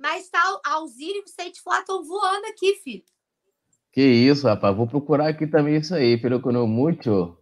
mas 0.00 0.28
tá 0.28 0.40
Alzira 0.64 1.18
e 1.18 1.60
Flá 1.60 1.80
estão 1.80 2.04
voando 2.04 2.46
aqui, 2.46 2.76
filho. 2.84 3.02
Que 3.92 4.00
isso, 4.00 4.46
rapaz. 4.46 4.76
Vou 4.76 4.86
procurar 4.86 5.28
aqui 5.28 5.44
também 5.44 5.78
isso 5.78 5.92
aí, 5.92 6.16
pelo 6.16 6.40
que 6.40 6.46
eu 6.46 6.52
não 6.52 6.68
muito. 6.68 7.36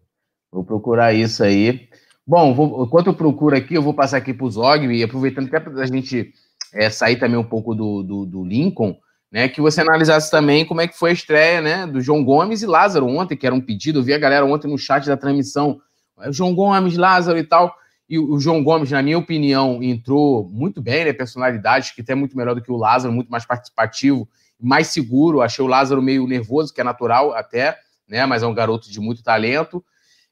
Vou 0.51 0.65
procurar 0.65 1.13
isso 1.13 1.45
aí. 1.45 1.91
Bom, 2.27 2.55
vou, 2.55 2.87
enquanto 2.87 3.09
eu 3.09 3.15
procuro 3.15 3.55
aqui, 3.55 3.75
eu 3.75 3.83
vou 3.83 3.93
passar 3.93 4.17
aqui 4.17 4.33
para 4.33 4.47
o 4.47 4.51
Zog, 4.51 4.87
e 4.87 5.03
aproveitando 5.03 5.49
até 5.49 5.61
para 5.61 5.83
a 5.83 5.87
gente 5.87 6.33
é, 6.73 6.89
sair 6.89 7.19
também 7.19 7.39
um 7.39 7.45
pouco 7.45 7.75
do, 7.75 8.03
do, 8.03 8.25
do, 8.25 8.45
Lincoln, 8.45 8.99
né? 9.31 9.49
Que 9.49 9.61
você 9.61 9.81
analisasse 9.81 10.31
também 10.31 10.65
como 10.65 10.81
é 10.81 10.89
que 10.89 10.99
foi 10.99 11.11
a 11.11 11.13
estreia 11.13 11.61
né, 11.61 11.87
do 11.87 12.01
João 12.01 12.25
Gomes 12.25 12.63
e 12.63 12.67
Lázaro 12.67 13.07
ontem, 13.07 13.37
que 13.37 13.47
era 13.47 13.55
um 13.55 13.61
pedido. 13.61 13.99
Eu 13.99 14.03
vi 14.03 14.15
a 14.15 14.19
galera 14.19 14.45
ontem 14.45 14.69
no 14.69 14.79
chat 14.79 15.07
da 15.07 15.17
transmissão. 15.17 15.81
É, 16.21 16.33
João 16.33 16.55
Gomes, 16.55 16.97
Lázaro 16.97 17.39
e 17.39 17.45
tal. 17.45 17.75
E 18.09 18.19
o 18.19 18.41
João 18.41 18.65
Gomes, 18.65 18.91
na 18.91 19.03
minha 19.03 19.19
opinião, 19.19 19.83
entrou 19.83 20.49
muito 20.49 20.81
bem, 20.81 21.05
né? 21.05 21.13
Personalidade, 21.13 21.93
que 21.95 22.01
até 22.01 22.13
é 22.13 22.17
muito 22.17 22.37
melhor 22.37 22.55
do 22.55 22.63
que 22.63 22.73
o 22.73 22.77
Lázaro, 22.77 23.13
muito 23.13 23.31
mais 23.31 23.45
participativo, 23.45 24.27
mais 24.59 24.87
seguro. 24.89 25.43
Achei 25.43 25.63
o 25.63 25.69
Lázaro 25.69 26.01
meio 26.01 26.27
nervoso, 26.27 26.73
que 26.73 26.81
é 26.81 26.85
natural 26.85 27.35
até, 27.35 27.79
né? 28.09 28.25
Mas 28.25 28.43
é 28.43 28.47
um 28.47 28.55
garoto 28.55 28.91
de 28.91 28.99
muito 28.99 29.23
talento. 29.23 29.85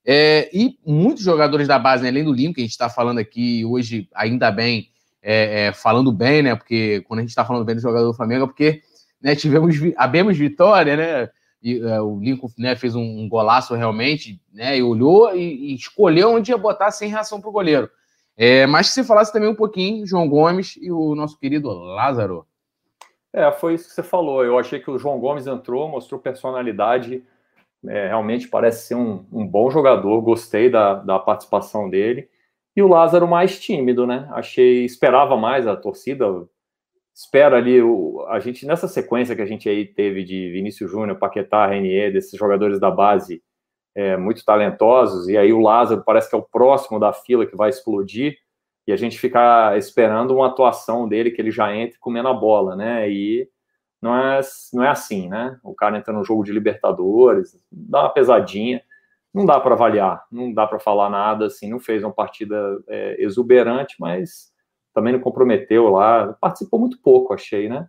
É, 0.09 0.48
e 0.54 0.78
muitos 0.87 1.22
jogadores 1.22 1.68
da 1.68 1.78
base, 1.78 2.04
né, 2.04 2.09
além 2.09 2.22
do 2.22 2.32
Lima, 2.32 2.54
que 2.54 2.61
a 2.61 2.64
gente 2.64 2.70
está 2.70 2.88
falando 2.88 3.18
aqui 3.18 3.64
hoje, 3.64 4.09
ainda 4.14 4.52
bem, 4.52 4.88
é, 5.28 5.66
é, 5.66 5.72
falando 5.72 6.12
bem, 6.12 6.40
né? 6.40 6.54
Porque 6.54 7.00
quando 7.08 7.18
a 7.18 7.22
gente 7.22 7.30
está 7.30 7.44
falando 7.44 7.64
bem 7.64 7.74
do 7.74 7.80
jogador 7.80 8.06
do 8.06 8.14
Flamengo, 8.14 8.44
é 8.44 8.46
porque 8.46 8.82
né, 9.20 9.34
tivemos, 9.34 9.74
abemos 9.96 10.38
vitória, 10.38 10.96
né? 10.96 11.30
E, 11.60 11.80
é, 11.80 12.00
o 12.00 12.20
Lincoln 12.20 12.48
né, 12.56 12.76
fez 12.76 12.94
um, 12.94 13.02
um, 13.02 13.28
golaço 13.28 13.74
realmente, 13.74 14.40
né? 14.54 14.78
E 14.78 14.82
olhou 14.84 15.34
e, 15.34 15.72
e, 15.72 15.74
escolheu 15.74 16.30
onde 16.30 16.52
ia 16.52 16.56
botar 16.56 16.92
sem 16.92 17.10
reação 17.10 17.40
para 17.40 17.50
o 17.50 17.52
goleiro. 17.52 17.90
É, 18.36 18.66
mas 18.66 18.88
que 18.88 18.94
você 18.94 19.02
falasse 19.02 19.32
também 19.32 19.48
um 19.48 19.54
pouquinho, 19.54 20.06
João 20.06 20.28
Gomes 20.28 20.78
e 20.80 20.92
o 20.92 21.14
nosso 21.16 21.38
querido 21.38 21.68
Lázaro. 21.70 22.46
É, 23.32 23.50
foi 23.50 23.74
isso 23.74 23.88
que 23.88 23.94
você 23.94 24.02
falou. 24.04 24.44
Eu 24.44 24.58
achei 24.58 24.78
que 24.78 24.90
o 24.90 24.98
João 24.98 25.18
Gomes 25.18 25.48
entrou, 25.48 25.88
mostrou 25.88 26.20
personalidade 26.20 27.24
é, 27.88 28.08
realmente 28.08 28.48
parece 28.48 28.86
ser 28.86 28.94
um, 28.94 29.24
um, 29.32 29.46
bom 29.46 29.70
jogador, 29.70 30.20
gostei 30.20 30.70
da, 30.70 30.94
da 30.94 31.18
participação 31.18 31.88
dele. 31.88 32.28
E 32.76 32.82
o 32.82 32.88
Lázaro 32.88 33.26
mais 33.26 33.58
tímido, 33.58 34.06
né? 34.06 34.28
Achei, 34.32 34.84
esperava 34.84 35.34
mais 35.34 35.66
a 35.66 35.74
torcida. 35.74 36.26
Espera 37.14 37.56
ali 37.56 37.80
o, 37.80 38.22
a 38.28 38.38
gente 38.38 38.66
nessa 38.66 38.86
sequência 38.86 39.34
que 39.34 39.40
a 39.40 39.46
gente 39.46 39.66
aí 39.66 39.86
teve 39.86 40.22
de 40.22 40.50
Vinícius 40.50 40.90
Júnior, 40.90 41.18
Paquetá, 41.18 41.66
Renier, 41.66 42.12
desses 42.12 42.38
jogadores 42.38 42.78
da 42.78 42.90
base 42.90 43.42
é, 43.94 44.14
muito 44.18 44.44
talentosos. 44.44 45.26
E 45.26 45.38
aí 45.38 45.54
o 45.54 45.60
Lázaro 45.60 46.04
parece 46.04 46.28
que 46.28 46.36
é 46.36 46.38
o 46.38 46.42
próximo 46.42 47.00
da 47.00 47.14
fila 47.14 47.46
que 47.46 47.56
vai 47.56 47.70
explodir. 47.70 48.36
E 48.86 48.92
a 48.92 48.96
gente 48.96 49.18
fica 49.18 49.74
esperando 49.78 50.34
uma 50.34 50.48
atuação 50.48 51.08
dele 51.08 51.30
que 51.30 51.40
ele 51.40 51.50
já 51.50 51.74
entre 51.74 51.98
comendo 51.98 52.28
a 52.28 52.34
bola, 52.34 52.76
né? 52.76 53.10
E 53.10 53.48
não 54.02 54.14
é, 54.14 54.40
não 54.74 54.84
é 54.84 54.88
assim, 54.88 55.28
né? 55.30 55.58
O 55.64 55.74
cara 55.74 55.96
entra 55.96 56.12
no 56.12 56.22
jogo 56.22 56.44
de 56.44 56.52
Libertadores, 56.52 57.58
dá 57.72 58.02
uma 58.02 58.10
pesadinha, 58.10 58.82
não 59.37 59.44
dá 59.44 59.61
para 59.61 59.75
avaliar, 59.75 60.25
não 60.33 60.51
dá 60.51 60.66
para 60.66 60.79
falar 60.79 61.11
nada, 61.11 61.44
assim, 61.44 61.68
não 61.68 61.79
fez 61.79 62.03
uma 62.03 62.11
partida 62.12 62.57
é, 62.88 63.16
exuberante, 63.18 63.94
mas 64.01 64.51
também 64.94 65.12
não 65.12 65.20
comprometeu 65.20 65.90
lá, 65.90 66.33
participou 66.40 66.81
muito 66.81 66.99
pouco, 67.03 67.35
achei, 67.35 67.68
né? 67.68 67.87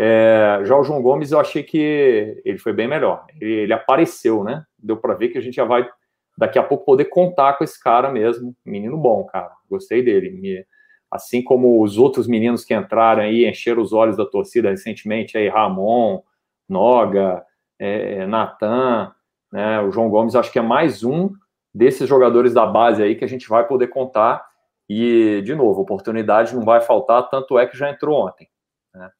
É, 0.00 0.60
já 0.62 0.76
o 0.76 0.84
João 0.84 1.02
Gomes, 1.02 1.32
eu 1.32 1.40
achei 1.40 1.64
que 1.64 2.40
ele 2.44 2.56
foi 2.56 2.72
bem 2.72 2.86
melhor, 2.86 3.26
ele, 3.40 3.52
ele 3.52 3.72
apareceu, 3.72 4.44
né? 4.44 4.64
Deu 4.78 4.96
para 4.96 5.14
ver 5.14 5.30
que 5.30 5.38
a 5.38 5.40
gente 5.40 5.56
já 5.56 5.64
vai 5.64 5.90
daqui 6.38 6.56
a 6.56 6.62
pouco 6.62 6.84
poder 6.84 7.06
contar 7.06 7.54
com 7.54 7.64
esse 7.64 7.82
cara 7.82 8.08
mesmo, 8.12 8.54
menino 8.64 8.96
bom, 8.96 9.24
cara, 9.24 9.50
gostei 9.68 10.04
dele, 10.04 10.30
me 10.30 10.64
assim 11.10 11.42
como 11.42 11.82
os 11.82 11.98
outros 11.98 12.28
meninos 12.28 12.64
que 12.64 12.72
entraram 12.72 13.24
aí, 13.24 13.44
encheram 13.44 13.82
os 13.82 13.92
olhos 13.92 14.16
da 14.16 14.24
torcida 14.24 14.70
recentemente, 14.70 15.36
aí 15.36 15.48
Ramon, 15.48 16.22
Noga, 16.68 17.44
é, 17.76 18.24
Natan, 18.24 19.12
né, 19.52 19.80
o 19.80 19.90
João 19.90 20.08
Gomes, 20.08 20.34
acho 20.34 20.52
que 20.52 20.58
é 20.58 20.62
mais 20.62 21.02
um 21.04 21.30
desses 21.74 22.08
jogadores 22.08 22.52
da 22.52 22.66
base 22.66 23.02
aí 23.02 23.14
que 23.14 23.24
a 23.24 23.28
gente 23.28 23.48
vai 23.48 23.66
poder 23.66 23.88
contar. 23.88 24.48
E, 24.88 25.40
de 25.42 25.54
novo, 25.54 25.80
oportunidade 25.80 26.54
não 26.54 26.62
vai 26.62 26.80
faltar, 26.80 27.28
tanto 27.28 27.58
é 27.58 27.66
que 27.66 27.78
já 27.78 27.90
entrou 27.90 28.26
ontem. 28.26 28.48
Né? 28.94 29.10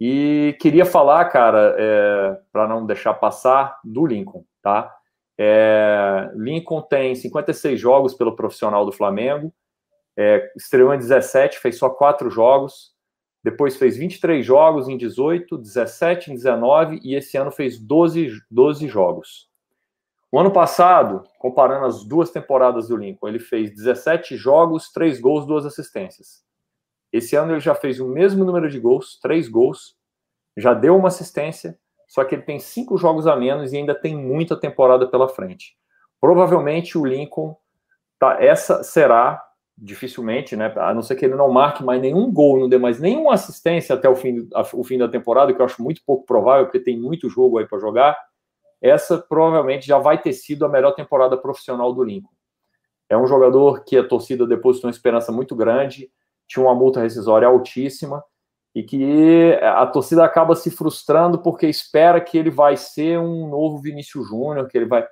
E 0.00 0.56
queria 0.60 0.84
falar, 0.84 1.24
cara, 1.26 1.76
é, 1.78 2.38
para 2.52 2.66
não 2.66 2.84
deixar 2.84 3.14
passar, 3.14 3.78
do 3.84 4.04
Lincoln, 4.04 4.44
tá? 4.60 4.92
É, 5.38 6.30
Lincoln 6.34 6.82
tem 6.82 7.14
56 7.14 7.78
jogos 7.78 8.14
pelo 8.14 8.34
profissional 8.34 8.84
do 8.84 8.92
Flamengo, 8.92 9.52
é, 10.16 10.52
estreou 10.56 10.92
em 10.94 10.98
17, 10.98 11.58
fez 11.58 11.76
só 11.76 11.90
quatro 11.90 12.30
jogos. 12.30 12.92
Depois 13.42 13.76
fez 13.76 13.96
23 13.96 14.44
jogos 14.44 14.88
em 14.88 14.96
18, 14.96 15.58
17 15.58 16.32
em 16.32 16.34
19 16.34 17.00
e 17.02 17.14
esse 17.14 17.36
ano 17.36 17.50
fez 17.50 17.78
12, 17.78 18.40
12 18.50 18.88
jogos. 18.88 19.48
O 20.34 20.38
ano 20.40 20.50
passado, 20.50 21.22
comparando 21.38 21.86
as 21.86 22.02
duas 22.02 22.28
temporadas 22.28 22.88
do 22.88 22.96
Lincoln, 22.96 23.28
ele 23.28 23.38
fez 23.38 23.72
17 23.72 24.36
jogos, 24.36 24.90
3 24.90 25.20
gols, 25.20 25.46
2 25.46 25.64
assistências. 25.64 26.42
Esse 27.12 27.36
ano 27.36 27.52
ele 27.52 27.60
já 27.60 27.72
fez 27.72 28.00
o 28.00 28.08
mesmo 28.08 28.44
número 28.44 28.68
de 28.68 28.80
gols, 28.80 29.16
3 29.22 29.48
gols, 29.48 29.94
já 30.56 30.74
deu 30.74 30.96
uma 30.96 31.06
assistência, 31.06 31.78
só 32.08 32.24
que 32.24 32.34
ele 32.34 32.42
tem 32.42 32.58
5 32.58 32.98
jogos 32.98 33.28
a 33.28 33.36
menos 33.36 33.72
e 33.72 33.76
ainda 33.76 33.94
tem 33.94 34.16
muita 34.16 34.58
temporada 34.58 35.06
pela 35.06 35.28
frente. 35.28 35.76
Provavelmente 36.20 36.98
o 36.98 37.06
Lincoln, 37.06 37.56
tá, 38.18 38.36
essa 38.42 38.82
será 38.82 39.40
dificilmente, 39.78 40.56
né? 40.56 40.74
A 40.78 40.92
não 40.92 41.02
ser 41.02 41.14
que 41.14 41.24
ele 41.24 41.36
não 41.36 41.52
marque 41.52 41.84
mais 41.84 42.02
nenhum 42.02 42.32
gol, 42.32 42.58
não 42.58 42.68
dê 42.68 42.76
mais 42.76 42.98
nenhuma 42.98 43.34
assistência 43.34 43.94
até 43.94 44.08
o 44.08 44.16
fim, 44.16 44.48
o 44.72 44.82
fim 44.82 44.98
da 44.98 45.06
temporada, 45.06 45.54
que 45.54 45.62
eu 45.62 45.64
acho 45.64 45.80
muito 45.80 46.02
pouco 46.04 46.26
provável, 46.26 46.64
porque 46.64 46.80
tem 46.80 46.98
muito 46.98 47.30
jogo 47.30 47.58
aí 47.58 47.68
para 47.68 47.78
jogar. 47.78 48.16
Essa 48.84 49.16
provavelmente 49.16 49.86
já 49.86 49.98
vai 49.98 50.20
ter 50.20 50.34
sido 50.34 50.66
a 50.66 50.68
melhor 50.68 50.92
temporada 50.92 51.38
profissional 51.38 51.90
do 51.90 52.04
Lincoln. 52.04 52.34
É 53.08 53.16
um 53.16 53.26
jogador 53.26 53.82
que 53.82 53.96
a 53.96 54.06
torcida 54.06 54.46
depositou 54.46 54.88
uma 54.88 54.94
esperança 54.94 55.32
muito 55.32 55.56
grande, 55.56 56.10
tinha 56.46 56.62
uma 56.62 56.74
multa 56.74 57.00
rescisória 57.00 57.48
altíssima 57.48 58.22
e 58.74 58.82
que 58.82 59.58
a 59.62 59.86
torcida 59.86 60.22
acaba 60.22 60.54
se 60.54 60.70
frustrando 60.70 61.38
porque 61.38 61.66
espera 61.66 62.20
que 62.20 62.36
ele 62.36 62.50
vai 62.50 62.76
ser 62.76 63.18
um 63.18 63.48
novo 63.48 63.78
Vinícius 63.78 64.28
Júnior, 64.28 64.68
que 64.68 64.76
ele 64.76 64.86
vai. 64.86 65.06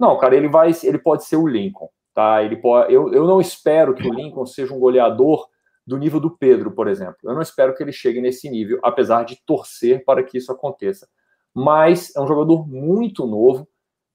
Não, 0.00 0.16
cara, 0.16 0.34
ele 0.34 0.48
vai, 0.48 0.70
ele 0.82 0.98
pode 0.98 1.26
ser 1.26 1.36
o 1.36 1.46
Lincoln. 1.46 1.90
Tá? 2.14 2.42
Ele 2.42 2.56
pode, 2.56 2.94
eu, 2.94 3.12
eu 3.12 3.26
não 3.26 3.42
espero 3.42 3.94
que 3.94 4.08
o 4.08 4.14
Lincoln 4.14 4.46
seja 4.46 4.72
um 4.72 4.80
goleador 4.80 5.46
do 5.86 5.98
nível 5.98 6.18
do 6.18 6.30
Pedro, 6.30 6.70
por 6.70 6.88
exemplo. 6.88 7.18
Eu 7.24 7.34
não 7.34 7.42
espero 7.42 7.74
que 7.74 7.82
ele 7.82 7.92
chegue 7.92 8.22
nesse 8.22 8.48
nível, 8.48 8.80
apesar 8.82 9.24
de 9.24 9.38
torcer 9.44 10.02
para 10.06 10.22
que 10.22 10.38
isso 10.38 10.50
aconteça. 10.50 11.06
Mas 11.58 12.14
é 12.14 12.20
um 12.20 12.26
jogador 12.28 12.68
muito 12.68 13.26
novo, 13.26 13.66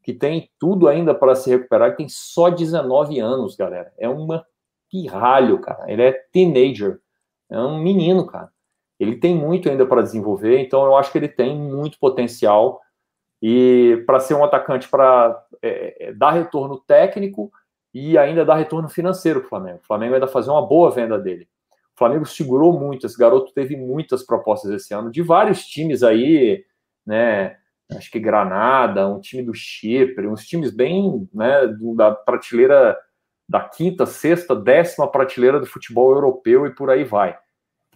que 0.02 0.14
tem 0.14 0.50
tudo 0.58 0.88
ainda 0.88 1.14
para 1.14 1.36
se 1.36 1.50
recuperar, 1.50 1.90
e 1.90 1.96
tem 1.98 2.08
só 2.08 2.50
19 2.50 3.20
anos, 3.20 3.58
galera. 3.58 3.92
É 3.98 4.08
uma 4.08 4.46
pirralho, 4.90 5.60
cara. 5.60 5.92
Ele 5.92 6.04
é 6.04 6.14
teenager. 6.32 7.02
É 7.50 7.60
um 7.60 7.80
menino, 7.80 8.26
cara. 8.26 8.50
Ele 8.98 9.18
tem 9.18 9.36
muito 9.36 9.70
ainda 9.70 9.86
para 9.86 10.02
desenvolver, 10.02 10.60
então 10.60 10.86
eu 10.86 10.96
acho 10.96 11.12
que 11.12 11.18
ele 11.18 11.28
tem 11.28 11.54
muito 11.54 12.00
potencial. 12.00 12.80
E 13.42 14.02
para 14.06 14.22
ser 14.22 14.36
um 14.36 14.44
atacante 14.46 14.88
para 14.88 15.46
é, 15.62 16.08
é, 16.08 16.14
dar 16.14 16.32
retorno 16.32 16.80
técnico 16.88 17.52
e 17.94 18.18
ainda 18.18 18.46
dar 18.46 18.56
retorno 18.56 18.88
financeiro 18.88 19.42
para 19.42 19.48
o 19.48 19.50
Flamengo. 19.50 19.80
O 19.84 19.86
Flamengo 19.86 20.14
ainda 20.14 20.28
fazer 20.28 20.50
uma 20.50 20.66
boa 20.66 20.90
venda 20.92 21.20
dele. 21.20 21.46
O 21.94 21.98
Flamengo 21.98 22.26
segurou 22.26 22.80
muito, 22.80 23.06
esse 23.06 23.18
garoto 23.18 23.52
teve 23.54 23.76
muitas 23.76 24.24
propostas 24.24 24.72
esse 24.72 24.94
ano, 24.94 25.12
de 25.12 25.22
vários 25.22 25.66
times 25.66 26.04
aí, 26.04 26.64
né? 27.06 27.58
Acho 27.92 28.10
que 28.10 28.20
Granada, 28.20 29.08
um 29.08 29.20
time 29.20 29.44
do 29.44 29.54
Chipre, 29.54 30.28
uns 30.28 30.46
times 30.46 30.72
bem, 30.72 31.28
né, 31.34 31.68
da 31.96 32.12
prateleira 32.12 32.98
da 33.48 33.62
quinta, 33.62 34.06
sexta, 34.06 34.56
décima 34.56 35.10
prateleira 35.12 35.60
do 35.60 35.66
futebol 35.66 36.12
europeu 36.12 36.66
e 36.66 36.74
por 36.74 36.90
aí 36.90 37.04
vai. 37.04 37.38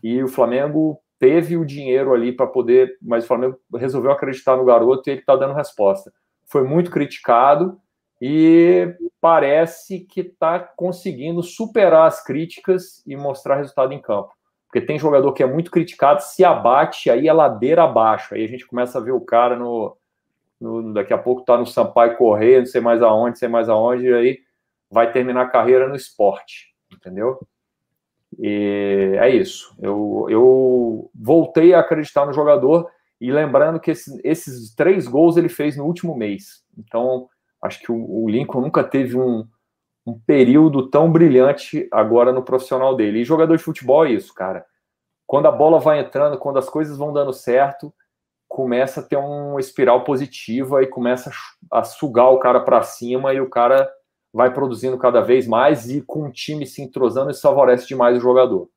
E 0.04 0.22
o 0.22 0.28
Flamengo 0.28 1.00
teve 1.18 1.58
o 1.58 1.66
dinheiro 1.66 2.14
ali 2.14 2.32
para 2.32 2.46
poder, 2.46 2.96
mas 3.02 3.24
o 3.24 3.28
Flamengo 3.28 3.58
resolveu 3.76 4.12
acreditar 4.12 4.58
no 4.58 4.66
garoto 4.66 5.10
e 5.10 5.14
ele 5.14 5.22
está 5.22 5.36
dando 5.36 5.56
resposta. 5.56 6.12
Foi 6.46 6.64
muito 6.64 6.92
criticado, 6.92 7.82
e 8.22 8.96
parece 9.22 10.00
que 10.02 10.22
está 10.22 10.60
conseguindo 10.60 11.44
superar 11.44 12.08
as 12.08 12.24
críticas 12.24 13.04
e 13.06 13.16
mostrar 13.16 13.58
resultado 13.58 13.94
em 13.94 14.02
campo. 14.02 14.32
Porque 14.78 14.82
tem 14.86 15.00
jogador 15.00 15.34
que 15.34 15.42
é 15.42 15.48
muito 15.48 15.72
criticado, 15.72 16.22
se 16.22 16.46
abate, 16.46 17.10
aí 17.10 17.28
é 17.28 17.34
ladeira 17.34 17.84
abaixo. 17.84 18.36
Aí 18.36 18.44
a 18.44 18.48
gente 18.48 18.68
começa 18.68 19.00
a 19.00 19.02
ver 19.02 19.12
o 19.12 19.22
cara 19.22 19.56
no. 19.56 19.98
no 20.62 20.94
daqui 20.94 21.14
a 21.14 21.18
pouco 21.18 21.42
está 21.42 21.58
no 21.58 21.66
Sampaio 21.66 22.16
correr, 22.16 22.60
não 22.60 22.66
sei 22.68 22.80
mais 22.80 23.02
aonde, 23.02 23.30
não 23.30 23.36
sei 23.36 23.48
mais 23.48 23.70
aonde, 23.70 24.06
e 24.06 24.14
aí 24.14 24.40
vai 24.90 25.12
terminar 25.12 25.42
a 25.42 25.50
carreira 25.50 25.88
no 25.88 25.96
esporte, 25.96 26.76
entendeu? 26.94 27.40
E 28.38 29.16
é 29.20 29.30
isso. 29.30 29.76
Eu, 29.82 30.28
eu 30.30 31.10
voltei 31.16 31.74
a 31.74 31.80
acreditar 31.80 32.28
no 32.28 32.34
jogador 32.34 32.88
e 33.20 33.32
lembrando 33.32 33.80
que 33.80 33.90
esses, 33.90 34.20
esses 34.24 34.76
três 34.76 35.08
gols 35.08 35.38
ele 35.38 35.50
fez 35.50 35.76
no 35.76 35.86
último 35.86 36.16
mês. 36.16 36.64
Então, 36.78 37.28
acho 37.64 37.80
que 37.80 37.92
o, 37.92 38.24
o 38.24 38.30
Lincoln 38.30 38.62
nunca 38.62 38.84
teve 38.84 39.18
um, 39.18 39.48
um 40.08 40.18
período 40.26 40.90
tão 40.90 41.12
brilhante 41.12 41.88
agora 41.92 42.32
no 42.32 42.42
profissional 42.42 42.96
dele. 42.96 43.20
E 43.20 43.26
jogador 43.26 43.58
de 43.58 43.64
futebol 43.64 44.06
é 44.06 44.12
isso, 44.12 44.34
cara. 44.34 44.66
Quando 45.26 45.48
a 45.48 45.52
bola 45.52 45.80
vai 45.80 46.00
entrando, 46.00 46.38
quando 46.38 46.58
as 46.58 46.70
coisas 46.70 46.98
vão 46.98 47.12
dando 47.12 47.34
certo, 47.34 47.94
começa 48.48 49.02
a 49.02 49.04
ter 49.04 49.18
uma 49.18 49.60
espiral 49.60 50.06
positiva 50.06 50.82
e 50.82 50.88
começa 50.88 51.30
a 51.70 51.84
sugar 51.84 52.30
o 52.30 52.40
cara 52.40 52.62
para 52.62 52.82
cima 52.82 53.34
e 53.34 53.42
o 53.42 53.50
cara 53.50 53.92
vai 54.34 54.54
produzindo 54.54 54.98
cada 54.98 55.20
vez 55.20 55.46
mais 55.46 55.90
e 55.90 56.02
com 56.02 56.28
o 56.28 56.32
time 56.32 56.66
se 56.66 56.82
entrosando, 56.82 57.32
isso 57.32 57.42
favorece 57.42 57.86
demais 57.86 58.18
o 58.18 58.22
jogador. 58.22 58.70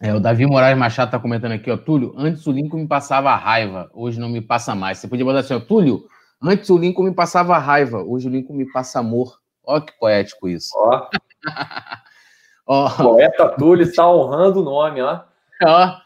É, 0.00 0.14
o 0.14 0.20
Davi 0.20 0.46
Moraes 0.46 0.78
Machado 0.78 1.08
está 1.08 1.18
comentando 1.18 1.52
aqui, 1.52 1.70
ó, 1.70 1.76
Túlio, 1.76 2.14
antes 2.16 2.46
o 2.46 2.52
Lincoln 2.52 2.78
me 2.78 2.86
passava 2.86 3.34
raiva, 3.34 3.90
hoje 3.92 4.18
não 4.18 4.28
me 4.28 4.40
passa 4.40 4.74
mais. 4.74 4.98
Você 4.98 5.08
podia 5.08 5.24
botar 5.24 5.40
assim, 5.40 5.54
ó, 5.54 5.60
Túlio, 5.60 6.04
antes 6.40 6.70
o 6.70 6.78
Lincoln 6.78 7.02
me 7.02 7.14
passava 7.14 7.58
raiva, 7.58 8.02
hoje 8.02 8.28
o 8.28 8.30
Lincoln 8.30 8.54
me 8.54 8.70
passa 8.70 9.00
amor. 9.00 9.38
Ó 9.68 9.82
que 9.82 9.92
poético 9.98 10.48
isso. 10.48 10.72
Ó. 10.74 11.10
ó. 12.66 12.90
Poeta 12.90 13.50
Túlio 13.50 13.84
está 13.84 14.10
honrando 14.10 14.62
o 14.62 14.64
nome, 14.64 15.02
ó. 15.02 15.20
Ó. 15.62 15.96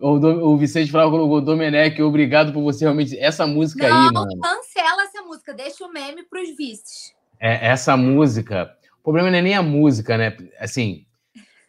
O, 0.00 0.16
o 0.54 0.58
Vicente 0.58 0.90
falava 0.90 1.14
o 1.14 1.40
Domenech, 1.40 2.02
obrigado 2.02 2.52
por 2.52 2.60
você 2.62 2.84
realmente. 2.84 3.16
Essa 3.16 3.46
música 3.46 3.88
não, 3.88 4.08
aí, 4.08 4.12
mano. 4.12 4.40
Cancela 4.40 5.04
essa 5.04 5.22
música, 5.22 5.54
deixa 5.54 5.84
o 5.86 5.92
meme 5.92 6.24
para 6.24 6.42
os 6.42 6.56
vices. 6.56 7.14
É, 7.38 7.68
essa 7.68 7.96
música. 7.96 8.76
O 8.98 9.04
problema 9.04 9.30
não 9.30 9.38
é 9.38 9.42
nem 9.42 9.54
a 9.54 9.62
música, 9.62 10.18
né? 10.18 10.36
Assim, 10.58 11.06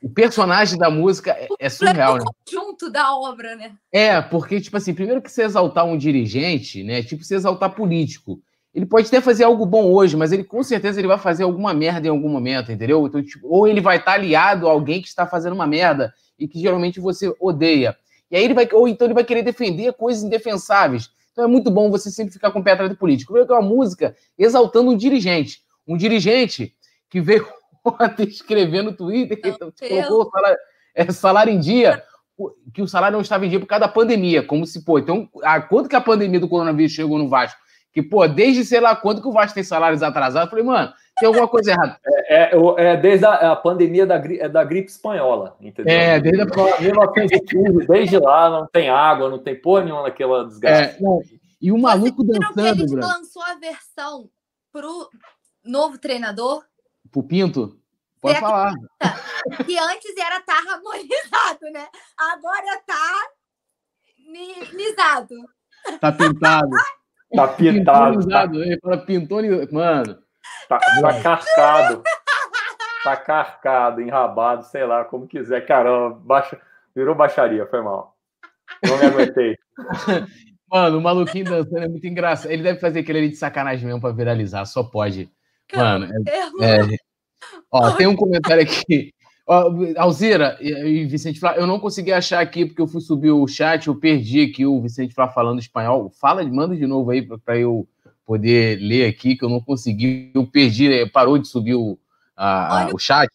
o 0.02 0.10
personagem 0.10 0.80
da 0.80 0.90
música 0.90 1.34
é, 1.34 1.48
é 1.60 1.70
surreal, 1.70 2.18
né? 2.18 2.26
Junto 2.52 2.90
da 2.90 3.16
obra, 3.16 3.56
né? 3.56 3.76
É, 3.92 4.20
porque, 4.20 4.60
tipo 4.60 4.76
assim, 4.76 4.96
primeiro 4.96 5.22
que 5.22 5.32
você 5.32 5.44
exaltar 5.44 5.86
um 5.86 5.98
dirigente, 5.98 6.84
né? 6.84 7.04
Tipo, 7.04 7.24
você 7.24 7.36
exaltar 7.36 7.76
político. 7.76 8.42
Ele 8.74 8.86
pode 8.86 9.08
até 9.08 9.22
fazer 9.22 9.44
algo 9.44 9.66
bom 9.66 9.92
hoje, 9.92 10.18
mas 10.18 10.32
ele 10.32 10.44
com 10.44 10.64
certeza 10.64 11.00
ele 11.00 11.08
vai 11.08 11.20
fazer 11.20 11.44
alguma 11.44 11.74
merda 11.74 12.08
em 12.08 12.10
algum 12.10 12.30
momento, 12.30 12.72
entendeu? 12.72 13.06
Então, 13.06 13.22
tipo, 13.22 13.48
ou 13.48 13.68
ele 13.68 13.80
vai 13.80 13.98
estar 13.98 14.14
aliado 14.14 14.68
a 14.68 14.72
alguém 14.72 15.02
que 15.02 15.08
está 15.08 15.28
fazendo 15.28 15.54
uma 15.54 15.68
merda 15.68 16.12
e 16.40 16.48
que 16.48 16.60
geralmente 16.60 17.00
você 17.00 17.34
odeia. 17.40 17.96
E 18.32 18.36
aí 18.36 18.44
ele 18.44 18.56
vai, 18.56 18.68
ou 18.74 18.88
então 18.88 19.06
ele 19.06 19.14
vai 19.14 19.24
querer 19.24 19.44
defender 19.44 19.94
coisas 19.94 20.24
indefensáveis. 20.24 21.12
Então 21.32 21.44
é 21.44 21.48
muito 21.48 21.70
bom 21.70 21.92
você 21.92 22.10
sempre 22.10 22.34
ficar 22.34 22.50
com 22.52 22.60
o 22.60 22.64
pé 22.64 22.72
atrás 22.72 22.90
do 22.90 22.98
político. 22.98 23.32
Primeiro 23.32 23.48
que 23.48 23.54
é 23.54 23.58
uma 23.58 23.68
música 23.68 24.16
exaltando 24.38 24.90
um 24.90 24.98
dirigente. 24.98 25.62
Um 25.88 25.96
dirigente 25.96 26.76
que 27.10 27.22
veio 27.22 27.48
ontem 27.86 28.28
escrever 28.28 28.82
no 28.82 28.94
Twitter 28.94 29.40
que 29.40 29.52
colocou 29.52 30.22
o 30.24 30.32
salário, 30.32 30.58
é, 30.96 31.12
salário 31.12 31.54
em 31.54 31.60
dia, 31.60 32.04
que 32.74 32.82
o 32.82 32.88
salário 32.88 33.14
não 33.14 33.22
estava 33.22 33.46
em 33.46 33.50
dia 33.50 33.60
por 33.60 33.68
causa 33.68 33.82
da 33.82 33.88
pandemia. 33.88 34.42
Como 34.42 34.66
se, 34.66 34.84
pô, 34.84 34.98
então, 34.98 35.30
a, 35.44 35.62
quanto 35.62 35.88
que 35.88 35.96
a 35.96 36.02
pandemia 36.02 36.40
do 36.40 36.50
coronavírus 36.50 36.92
chegou 36.92 37.20
no 37.20 37.30
Vasco? 37.30 37.62
Que, 37.94 38.02
pô, 38.02 38.28
desde 38.28 38.66
sei 38.66 38.80
lá 38.80 38.96
quanto 38.96 39.22
que 39.22 39.28
o 39.28 39.32
Vasco 39.32 39.54
tem 39.54 39.64
salários 39.64 40.02
atrasados, 40.02 40.48
eu 40.48 40.50
falei, 40.50 40.66
mano, 40.66 40.94
tem 41.20 41.28
alguma 41.28 41.48
coisa 41.48 41.72
errada. 41.72 42.00
É, 42.28 42.56
é, 42.56 42.60
é 42.78 42.98
desde 42.98 43.26
a, 43.26 43.52
a, 43.52 43.56
pandemia 43.56 44.06
da, 44.06 44.16
é 44.16 44.50
da 44.50 44.64
gripe 44.64 44.90
espanhola, 44.90 45.56
entendeu? 45.62 45.94
É, 45.94 46.20
desde 46.20 46.42
a 46.42 46.46
1915, 46.82 47.88
desde 47.88 48.18
lá 48.18 48.50
não 48.50 48.68
tem 48.68 48.90
água, 48.90 49.30
não 49.30 49.38
tem 49.38 49.56
porra 49.56 49.84
nenhuma 49.84 50.04
naquela 50.04 50.46
desgraça. 50.46 50.98
É, 50.98 50.98
e 51.62 51.72
o 51.72 51.78
maluco 51.78 52.26
Você 52.26 52.40
dançando, 52.40 52.88
que 52.88 52.94
ele 52.94 52.96
lançou 52.96 53.44
a 53.44 53.56
versão 53.56 54.30
pro 54.72 55.10
novo 55.64 56.00
treinador 56.00 56.64
pro 57.14 57.24
Pinto? 57.24 57.80
Pode 58.20 58.40
falar. 58.40 58.74
Que 59.66 59.78
antes 59.78 60.18
era 60.18 60.42
tá 60.42 60.54
harmonizado, 60.54 61.70
né? 61.72 61.88
Agora 62.18 62.82
tá 62.88 63.30
nisado. 64.74 65.36
Tá 66.00 66.12
pintado. 66.12 66.70
Tá 67.36 67.48
pintado. 67.48 68.28
Tá. 68.28 68.44
Ele 68.44 68.80
fala 68.82 68.98
pintou, 68.98 69.42
mano. 69.72 70.18
Tá, 70.70 70.78
tá 70.78 71.22
carcado. 71.22 72.04
Tá 73.04 73.18
carcado, 73.18 74.02
enrabado, 74.02 74.64
sei 74.64 74.86
lá, 74.86 75.04
como 75.04 75.28
quiser. 75.28 75.66
Caramba, 75.66 76.18
baixa, 76.24 76.60
virou 76.96 77.16
baixaria, 77.16 77.66
foi 77.66 77.82
mal. 77.82 78.16
Não 78.86 78.98
me 78.98 79.06
aguentei. 79.06 79.58
Mano, 80.74 80.98
o 80.98 81.02
maluquinho 81.02 81.46
dançando 81.46 81.84
é 81.84 81.88
muito 81.88 82.08
engraçado. 82.08 82.52
Ele 82.52 82.64
deve 82.64 82.80
fazer 82.80 83.02
aquele 83.02 83.20
ali 83.20 83.30
de 83.30 83.36
sacanagem 83.36 83.86
mesmo 83.86 84.02
pra 84.02 84.10
viralizar, 84.10 84.66
só 84.66 84.84
pode. 84.84 85.30
Mano, 85.72 86.08
é, 86.28 86.40
é, 86.66 86.98
ó, 87.72 87.92
tem 87.92 88.08
um 88.08 88.16
comentário 88.16 88.64
aqui. 88.64 89.13
Alzira 89.98 90.58
e 90.62 91.06
Vicente 91.06 91.40
Flá, 91.40 91.56
eu 91.56 91.68
não 91.68 91.80
consegui 91.80 92.14
achar 92.14 92.40
aqui 92.40 92.66
porque 92.66 92.82
eu 92.82 92.88
fui 92.88 93.02
subir 93.02 93.32
o 93.32 93.48
chat, 93.48 93.88
eu 93.88 93.96
perdi 93.96 94.42
aqui 94.42 94.66
o 94.66 94.82
Vicente 94.82 95.14
Flá 95.14 95.28
falando 95.28 95.60
espanhol. 95.60 96.10
Fala, 96.10 96.44
manda 96.46 96.76
de 96.76 96.88
novo 96.88 97.12
aí 97.12 97.22
para 97.22 97.58
eu 97.58 97.88
poder 98.26 98.80
ler 98.80 99.10
aqui, 99.10 99.36
que 99.36 99.44
eu 99.44 99.50
não 99.50 99.60
consegui, 99.60 100.32
eu 100.34 100.48
perdi, 100.48 100.92
é, 100.92 101.06
parou 101.06 101.38
de 101.38 101.48
subir 101.48 101.76
o, 101.76 102.00
a, 102.38 102.90
o 102.94 102.98
chat. 102.98 103.30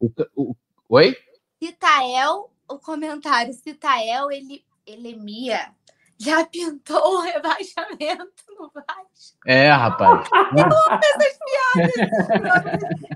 O, 0.00 0.10
o, 0.34 0.56
oi? 0.88 1.14
Citael, 1.62 2.50
o 2.66 2.78
comentário, 2.78 3.52
Citael, 3.52 4.30
ele, 4.30 4.64
ele 4.86 5.14
mia 5.14 5.72
já 6.20 6.44
pintou 6.44 7.16
o 7.16 7.20
rebaixamento 7.22 8.28
no 8.58 8.70
Vasco. 8.74 9.38
É, 9.46 9.70
rapaz. 9.70 10.28
Eu 10.56 10.64
amo 10.64 11.00
essas 11.02 11.38
piadas. 11.38 11.94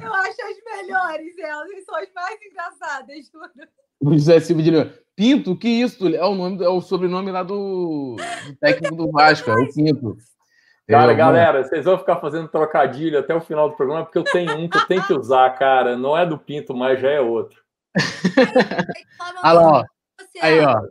Eu 0.03 0.15
acho 0.15 0.43
as 0.43 0.77
melhores, 0.79 1.39
elas 1.39 1.85
são 1.85 1.97
as 1.97 2.13
mais 2.15 2.39
engraçadas, 2.43 3.31
juro. 3.31 3.69
O 4.01 4.13
José 4.15 4.41
Silva 4.41 4.63
de 4.63 4.71
Leão. 4.71 4.91
Pinto, 5.15 5.57
que 5.57 5.69
isso? 5.69 6.09
É 6.09 6.25
o, 6.25 6.35
nome, 6.35 6.65
é 6.65 6.69
o 6.69 6.81
sobrenome 6.81 7.31
lá 7.31 7.43
do, 7.43 8.17
do 8.47 8.57
técnico 8.57 8.97
do 8.97 9.13
Vasco, 9.13 9.51
é 9.51 9.55
o 9.55 9.73
Pinto. 9.73 10.17
Cara, 10.89 11.13
eu, 11.13 11.17
galera, 11.17 11.59
mano. 11.59 11.69
vocês 11.69 11.85
vão 11.85 11.99
ficar 11.99 12.17
fazendo 12.17 12.49
trocadilho 12.49 13.19
até 13.19 13.35
o 13.35 13.41
final 13.41 13.71
do 13.71 13.77
programa, 13.77 14.05
porque 14.05 14.19
eu 14.19 14.25
tenho 14.25 14.57
um 14.57 14.69
que 14.69 14.77
eu 14.77 14.87
tenho 14.87 15.07
que 15.07 15.13
usar, 15.13 15.49
cara. 15.51 15.97
Não 15.97 16.17
é 16.17 16.27
do 16.27 16.39
Pinto, 16.39 16.75
mas 16.75 17.01
já 17.01 17.11
é 17.11 17.21
outro. 17.21 17.63
Olha 19.45 19.53
lá, 19.53 19.69
ó. 19.69 19.85
Aí, 20.43 20.61
ó. 20.61 20.83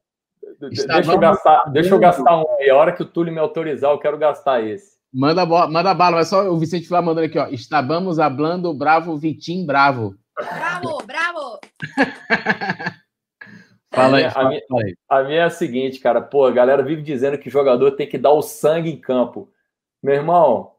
Deixa 0.69 1.11
eu, 1.11 1.19
gastar, 1.19 1.63
deixa 1.71 1.93
eu 1.93 1.99
gastar 1.99 2.37
um 2.37 2.45
aí. 2.59 2.69
A 2.69 2.75
hora 2.75 2.91
que 2.91 3.01
o 3.01 3.05
Túlio 3.05 3.33
me 3.33 3.39
autorizar, 3.39 3.91
eu 3.91 3.99
quero 3.99 4.17
gastar 4.17 4.61
esse. 4.61 4.93
Manda, 5.13 5.45
manda 5.45 5.93
bala, 5.93 6.17
mas 6.17 6.27
só 6.27 6.49
o 6.49 6.57
Vicente 6.57 6.87
Flá 6.87 7.01
mandando 7.01 7.27
aqui, 7.27 7.37
ó. 7.37 7.47
Estávamos 7.47 8.19
hablando 8.19 8.73
bravo, 8.73 9.15
Vitim 9.15 9.65
bravo. 9.65 10.15
Bravo, 10.35 10.97
bravo! 11.05 11.59
Fala 13.93 14.17
aí, 14.17 14.25
a, 14.25 14.49
minha, 14.49 14.61
a 15.07 15.23
minha 15.23 15.39
é 15.41 15.43
a 15.43 15.49
seguinte, 15.51 15.99
cara. 15.99 16.19
Pô, 16.19 16.45
a 16.45 16.51
galera 16.51 16.81
vive 16.81 17.03
dizendo 17.03 17.37
que 17.37 17.47
jogador 17.47 17.91
tem 17.91 18.09
que 18.09 18.17
dar 18.17 18.31
o 18.31 18.41
sangue 18.41 18.89
em 18.89 18.99
campo. 18.99 19.51
Meu 20.01 20.15
irmão, 20.15 20.71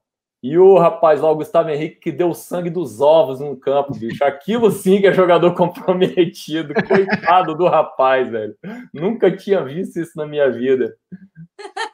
e 0.47 0.59
o 0.59 0.77
rapaz 0.77 1.23
lá, 1.23 1.31
o 1.31 1.37
Gustavo 1.37 1.71
Henrique, 1.71 1.99
que 1.99 2.13
deu 2.13 2.35
sangue 2.35 2.69
dos 2.69 3.01
ovos 3.01 3.41
no 3.41 3.57
campo, 3.57 3.97
bicho. 3.99 4.23
Aquilo 4.23 4.71
sim 4.71 5.01
que 5.01 5.07
é 5.07 5.13
jogador 5.15 5.55
comprometido. 5.57 6.75
Coitado 6.87 7.55
do 7.55 7.67
rapaz, 7.67 8.29
velho. 8.29 8.55
Nunca 8.93 9.35
tinha 9.35 9.65
visto 9.65 9.99
isso 9.99 10.13
na 10.17 10.27
minha 10.27 10.51
vida. 10.51 10.95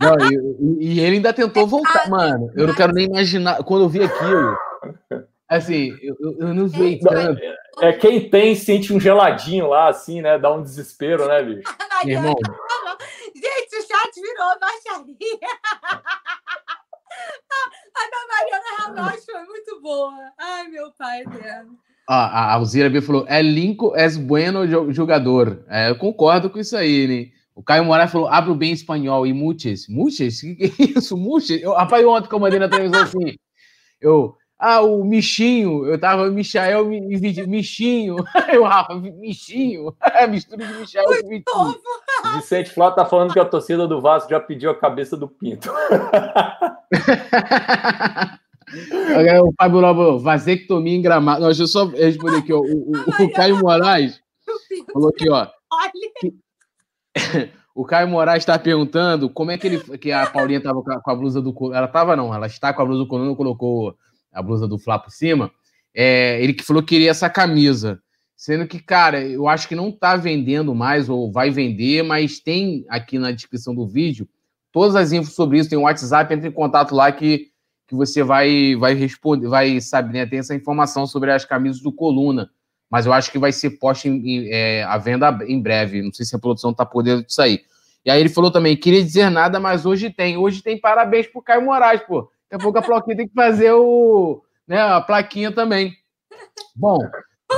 Não, 0.01 0.17
e, 0.81 0.85
e, 0.85 1.01
ele 1.01 1.19
ainda 1.19 1.33
tentou 1.33 1.65
voltar, 1.65 2.11
mano. 2.11 2.51
Eu 2.57 2.67
não 2.67 2.75
quero 2.75 2.93
nem 2.93 3.07
imaginar. 3.07 3.63
Quando 3.63 3.85
eu 3.85 3.89
vi 3.89 4.03
aquilo. 4.03 4.57
Assim, 5.49 5.97
eu, 6.03 6.17
eu 6.41 6.53
não 6.53 6.67
vi 6.67 6.99
tanto. 6.99 7.41
É, 7.81 7.91
é, 7.91 7.93
quem 7.93 8.29
tem, 8.29 8.57
sente 8.57 8.93
um 8.93 8.99
geladinho 8.99 9.69
lá, 9.69 9.89
assim, 9.89 10.21
né? 10.21 10.37
Dá 10.41 10.53
um 10.53 10.61
desespero, 10.61 11.29
né, 11.29 11.41
bicho? 11.41 11.73
Meu 12.05 12.17
irmão. 12.17 12.35
Gente, 13.33 13.77
o 13.77 13.83
chat 13.87 14.21
virou 14.21 14.59
baixaria. 14.59 15.60
A 17.95 18.11
da 18.11 18.27
Mariana 18.29 19.05
Ramacho 19.05 19.25
foi 19.25 19.45
muito 19.45 19.81
boa. 19.81 20.33
Ai, 20.39 20.69
meu 20.69 20.91
pai 20.93 21.23
eterno. 21.23 21.79
a 22.07 22.55
Alzira 22.55 22.91
B 22.91 23.01
falou: 23.01 23.25
é 23.29 23.43
Lincoln 23.43 23.95
é 23.95 24.09
bueno 24.11 24.67
jogador. 24.93 25.65
É, 25.69 25.91
eu 25.91 25.97
concordo 25.97 26.51
com 26.51 26.59
isso 26.59 26.77
aí, 26.77 27.07
né? 27.07 27.33
O 27.55 27.63
Caio 27.63 27.85
Moraes 27.85 28.11
falou: 28.11 28.29
abro 28.29 28.55
bem 28.55 28.73
espanhol 28.73 29.27
e. 29.27 29.33
Muitas? 29.89 30.43
O 30.43 30.57
que, 30.57 30.69
que 30.69 30.83
é 30.83 30.99
isso? 30.99 31.17
Muitas? 31.17 31.61
Eu, 31.61 31.73
rapaz, 31.73 32.05
ontem 32.07 32.29
que 32.29 32.35
eu 32.35 32.41
mandei 32.41 32.59
na 32.59 32.69
televisão 32.69 33.03
assim. 33.03 33.37
Eu, 34.01 34.37
ah, 34.63 34.83
o 34.83 35.03
Michinho, 35.03 35.87
eu 35.87 35.99
tava 35.99 36.29
Michael 36.29 36.93
e 36.93 37.47
Michinho. 37.47 38.17
Eu, 38.53 38.65
Rafa, 38.65 38.95
Michinho. 38.95 39.97
Mistura 40.29 40.67
de 40.67 40.75
Michael 40.75 41.13
e 41.15 41.23
Michinho. 41.23 41.81
Vicente 42.37 42.69
Flá 42.69 42.91
tá 42.91 43.07
falando 43.07 43.33
que 43.33 43.41
a 43.41 43.45
torcida 43.47 43.89
do 43.89 44.03
Vasco 44.03 44.29
já 44.29 44.39
pediu 44.39 44.71
a 44.71 44.79
cabeça 44.79 45.17
do 45.17 45.27
Pinto. 45.27 45.71
o 49.43 49.53
Fábio 49.59 49.81
Lobo, 49.81 50.19
vasectomia 50.19 50.95
em 50.95 51.01
gramado. 51.01 51.41
Não, 51.41 51.49
deixa 51.49 51.63
eu 51.63 51.67
só 51.67 51.87
responder 51.87 52.41
aqui, 52.41 52.53
ó. 52.53 52.59
O, 52.59 52.93
o, 52.93 53.25
o 53.25 53.33
Caio 53.33 53.57
Moraes 53.57 54.21
falou 54.93 55.09
aqui, 55.09 55.31
ó. 55.31 55.47
O 57.75 57.87
Caio 57.87 58.09
Moraes 58.09 58.43
está 58.43 58.59
perguntando 58.59 59.31
como 59.31 59.53
é 59.53 59.57
que 59.57 59.67
ele 59.67 59.79
que 59.97 60.13
a 60.13 60.27
Paulinha 60.27 60.63
tava 60.63 60.83
com 60.83 61.11
a 61.11 61.15
blusa 61.15 61.41
do 61.41 61.55
ela 61.73 61.89
tava 61.89 62.15
não, 62.15 62.35
ela 62.35 62.47
está 62.47 62.75
com 62.75 62.83
a 62.83 62.85
blusa 62.85 62.99
do 62.99 63.09
Coluna, 63.09 63.35
colocou 63.35 63.97
a 64.33 64.43
blusa 64.43 64.67
do 64.67 64.79
Flá 64.79 64.99
por 64.99 65.11
cima. 65.11 65.51
É, 65.95 66.43
ele 66.43 66.53
que 66.55 66.65
falou 66.65 66.83
que 66.83 66.95
queria 66.95 67.11
essa 67.11 67.29
camisa. 67.29 68.01
Sendo 68.37 68.67
que, 68.67 68.81
cara, 68.81 69.21
eu 69.21 69.47
acho 69.47 69.69
que 69.69 69.75
não 69.75 69.91
está 69.91 70.17
vendendo 70.17 70.75
mais 70.75 71.09
ou 71.09 71.31
vai 71.31 71.51
vender, 71.51 72.03
mas 72.03 72.41
tem 72.41 72.87
aqui 72.89 73.19
na 73.19 73.33
descrição 73.33 73.75
do 73.75 73.87
vídeo 73.87 74.27
todas 74.73 74.97
as 74.97 75.13
infos 75.13 75.35
sobre 75.35 75.59
isso. 75.59 75.69
Tem 75.69 75.79
um 75.79 75.83
WhatsApp, 75.83 76.33
entre 76.33 76.49
em 76.49 76.53
contato 76.53 76.95
lá 76.95 77.13
que, 77.13 77.49
que 77.87 77.95
você 77.95 78.23
vai, 78.23 78.75
vai 78.77 78.95
responder, 78.95 79.49
vai 79.49 79.81
saber, 79.81 80.13
né? 80.13 80.27
Tem 80.27 80.39
essa 80.39 80.55
informação 80.55 81.07
sobre 81.07 81.31
as 81.31 81.45
camisas 81.45 81.83
do 81.83 81.93
Coluna. 81.93 82.51
Mas 82.91 83.07
eu 83.07 83.13
acho 83.13 83.31
que 83.31 83.39
vai 83.39 83.53
ser 83.53 83.79
posto 83.79 84.09
em, 84.09 84.49
é, 84.51 84.83
à 84.85 84.99
venda 84.99 85.39
em 85.47 85.61
breve. 85.61 86.03
Não 86.03 86.13
sei 86.13 86.25
se 86.25 86.35
a 86.35 86.39
produção 86.39 86.71
está 86.71 86.85
podendo 86.85 87.25
sair. 87.29 87.63
E 88.05 88.11
aí 88.11 88.19
ele 88.19 88.29
falou 88.29 88.51
também, 88.51 88.77
queria 88.77 89.03
dizer 89.03 89.31
nada, 89.31 89.61
mas 89.61 89.85
hoje 89.85 90.11
tem. 90.11 90.37
Hoje 90.37 90.63
tem 90.63 90.81
parabéns 90.81 91.27
pro 91.27 91.43
Caio 91.43 91.65
Moraes, 91.65 92.01
pô. 92.01 92.31
Daqui 92.51 92.55
a 92.55 92.59
pouco 92.59 92.79
a 92.79 92.83
plaquinha 92.83 93.17
tem 93.17 93.29
que 93.29 93.35
fazer 93.35 93.73
o, 93.73 94.43
né, 94.67 94.81
a 94.81 95.01
plaquinha 95.01 95.53
também. 95.53 95.95
Bom, 96.75 96.99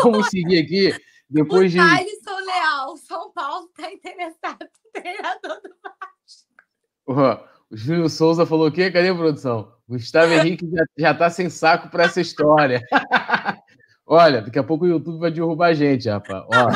Vamos 0.02 0.28
seguir 0.28 0.58
aqui. 0.58 0.94
Depois 1.28 1.70
de. 1.70 1.78
Alisson 1.78 2.38
Leal, 2.46 2.96
São 2.96 3.32
Paulo 3.32 3.66
está 3.66 3.92
interessado 3.92 4.58
no 4.60 5.02
treinador 5.02 5.60
do 5.62 5.74
Vasco. 5.82 7.44
o 7.70 7.76
Júlio 7.76 8.08
Souza 8.08 8.46
falou 8.46 8.68
o 8.68 8.72
quê? 8.72 8.90
Cadê 8.90 9.08
a 9.08 9.14
produção? 9.14 9.72
Gustavo 9.88 10.32
Henrique 10.32 10.68
já, 10.70 10.84
já 10.96 11.14
tá 11.14 11.30
sem 11.30 11.50
saco 11.50 11.88
para 11.90 12.04
essa 12.04 12.20
história. 12.20 12.82
Olha, 14.06 14.42
daqui 14.42 14.58
a 14.58 14.64
pouco 14.64 14.84
o 14.84 14.88
YouTube 14.88 15.18
vai 15.18 15.30
derrubar 15.30 15.68
a 15.68 15.74
gente, 15.74 16.08
rapaz. 16.08 16.44
Ó, 16.44 16.68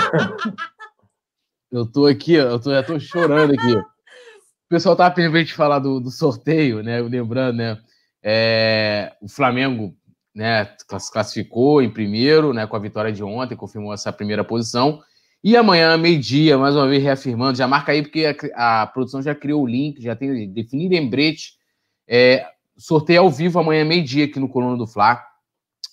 eu 1.71 1.91
tô 1.91 2.07
aqui, 2.07 2.35
eu 2.35 2.61
tô, 2.61 2.71
já 2.71 2.83
tô 2.83 2.99
chorando 2.99 3.53
aqui. 3.53 3.77
O 3.77 4.69
pessoal 4.69 4.97
tá 4.97 5.11
pedindo 5.11 5.37
gente 5.37 5.55
falar 5.55 5.79
do, 5.79 6.01
do 6.01 6.11
sorteio, 6.11 6.83
né? 6.83 7.01
Lembrando, 7.01 7.57
né? 7.59 7.79
É, 8.23 9.13
o 9.21 9.29
Flamengo 9.29 9.95
né, 10.35 10.69
classificou 11.11 11.81
em 11.81 11.91
primeiro, 11.91 12.53
né, 12.53 12.67
com 12.67 12.77
a 12.77 12.81
vitória 12.81 13.13
de 13.13 13.25
ontem, 13.25 13.57
confirmou 13.57 13.95
essa 13.95 14.13
primeira 14.13 14.45
posição. 14.45 15.01
E 15.43 15.57
amanhã, 15.57 15.97
meio-dia, 15.97 16.59
mais 16.59 16.75
uma 16.75 16.89
vez 16.89 17.03
reafirmando, 17.03 17.57
já 17.57 17.69
marca 17.69 17.93
aí, 17.93 18.03
porque 18.03 18.37
a, 18.55 18.83
a, 18.83 18.87
produção 18.87 19.23
já 19.23 19.35
criou 19.35 19.63
o 19.63 19.67
link, 19.67 20.03
já 20.03 20.17
tem 20.17 20.53
definido 20.53 20.95
lembrete. 20.95 21.55
É, 22.07 22.47
sorteio 22.77 23.23
ao 23.23 23.31
vivo 23.31 23.59
amanhã, 23.59 23.85
meio-dia, 23.85 24.25
aqui 24.25 24.39
no 24.39 24.49
Coluna 24.49 24.77
do 24.77 24.87
Fla. 24.87 25.23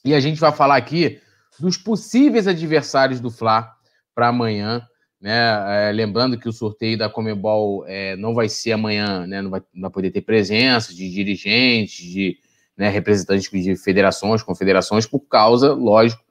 E 0.04 0.14
a 0.14 0.20
gente 0.20 0.40
vai 0.40 0.52
falar 0.52 0.76
aqui 0.76 1.22
dos 1.60 1.78
possíveis 1.78 2.48
adversários 2.48 3.20
do 3.20 3.30
Fla 3.30 3.72
para 4.14 4.28
amanhã. 4.28 4.86
Né? 5.24 5.88
É, 5.88 5.92
lembrando 5.94 6.38
que 6.38 6.50
o 6.50 6.52
sorteio 6.52 6.98
da 6.98 7.10
Comebol 7.10 7.86
é, 7.88 8.14
não 8.18 8.34
vai 8.34 8.50
ser 8.50 8.74
amanhã, 8.74 9.26
né? 9.26 9.42
não, 9.42 9.50
vai, 9.50 9.62
não 9.74 9.84
vai 9.84 9.90
poder 9.90 10.12
ter 10.12 10.20
presença 10.20 10.94
de 10.94 11.10
dirigentes, 11.10 12.06
de 12.06 12.38
né, 12.76 12.90
representantes 12.90 13.50
de 13.50 13.74
federações, 13.78 14.44
confederações, 14.44 15.06
por 15.06 15.22
causa, 15.22 15.72
lógico, 15.72 16.22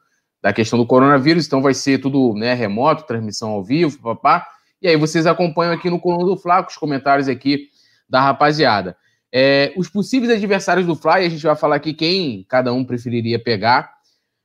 da 0.43 0.53
questão 0.53 0.79
do 0.79 0.85
coronavírus. 0.85 1.47
Então 1.47 1.63
vai 1.63 1.73
ser 1.73 2.03
tudo 2.03 2.35
né, 2.35 2.53
remoto, 2.53 3.07
transmissão 3.07 3.49
ao 3.53 3.65
vivo, 3.65 3.99
papá. 3.99 4.47
E 4.83 4.87
aí 4.87 4.97
vocês 4.97 5.27
acompanham 5.27 5.73
aqui 5.73 5.89
no 5.89 5.99
Coluna 5.99 6.27
do 6.27 6.37
Fla, 6.37 6.67
os 6.69 6.77
comentários 6.77 7.29
aqui 7.29 7.69
da 8.07 8.21
rapaziada. 8.21 8.95
É, 9.33 9.73
os 9.75 9.89
possíveis 9.89 10.31
adversários 10.31 10.87
do 10.87 10.95
Fly, 10.95 11.25
a 11.25 11.29
gente 11.31 11.43
vai 11.43 11.57
falar 11.57 11.77
aqui 11.77 11.95
quem 11.95 12.45
cada 12.47 12.75
um 12.75 12.85
preferiria 12.85 13.43
pegar. 13.43 13.95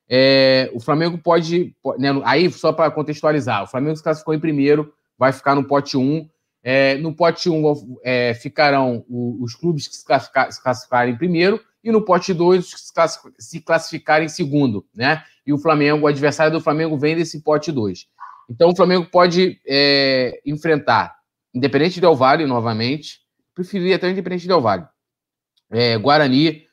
É, 0.10 0.70
o 0.74 0.80
Flamengo 0.80 1.18
pode. 1.18 1.76
Né, 1.97 2.10
aí, 2.24 2.51
só 2.51 2.72
para 2.72 2.91
contextualizar, 2.91 3.64
o 3.64 3.68
Flamengo 3.68 3.95
se 3.95 4.03
classificou 4.03 4.34
em 4.34 4.39
primeiro, 4.39 4.93
vai 5.18 5.34
ficar 5.34 5.55
no 5.55 5.68
pote 5.68 5.97
1. 5.97 6.30
É, 6.64 6.95
no 6.97 7.14
pote 7.14 7.49
1 7.49 7.97
é, 8.03 8.34
ficarão 8.34 9.05
os, 9.10 9.53
os 9.53 9.55
clubes 9.55 9.88
que 9.88 9.95
se, 9.95 10.03
se 10.49 10.62
classificarem 10.62 11.14
em 11.14 11.18
primeiro 11.18 11.62
e 11.84 11.91
no 11.91 12.03
pote 12.03 12.34
2 12.34 12.91
se 13.38 13.62
classificar 13.62 14.22
em 14.22 14.28
segundo, 14.28 14.86
né? 14.93 15.24
E 15.45 15.53
o 15.53 15.58
Flamengo, 15.58 16.05
o 16.05 16.08
adversário 16.08 16.51
do 16.51 16.62
Flamengo 16.62 16.97
vem 16.97 17.16
desse 17.16 17.41
pote 17.41 17.72
2. 17.72 18.08
Então 18.49 18.70
o 18.70 18.76
Flamengo 18.76 19.05
pode 19.10 19.60
é, 19.66 20.41
enfrentar 20.45 21.16
Independente 21.53 22.01
Del 22.01 22.16
Vale 22.16 22.45
novamente, 22.45 23.22
preferiria 23.55 23.95
até 23.95 24.10
Independente 24.10 24.47
Del 24.47 24.62
Vale, 24.62 24.86
é, 25.72 25.97
Guarani, 25.97 26.64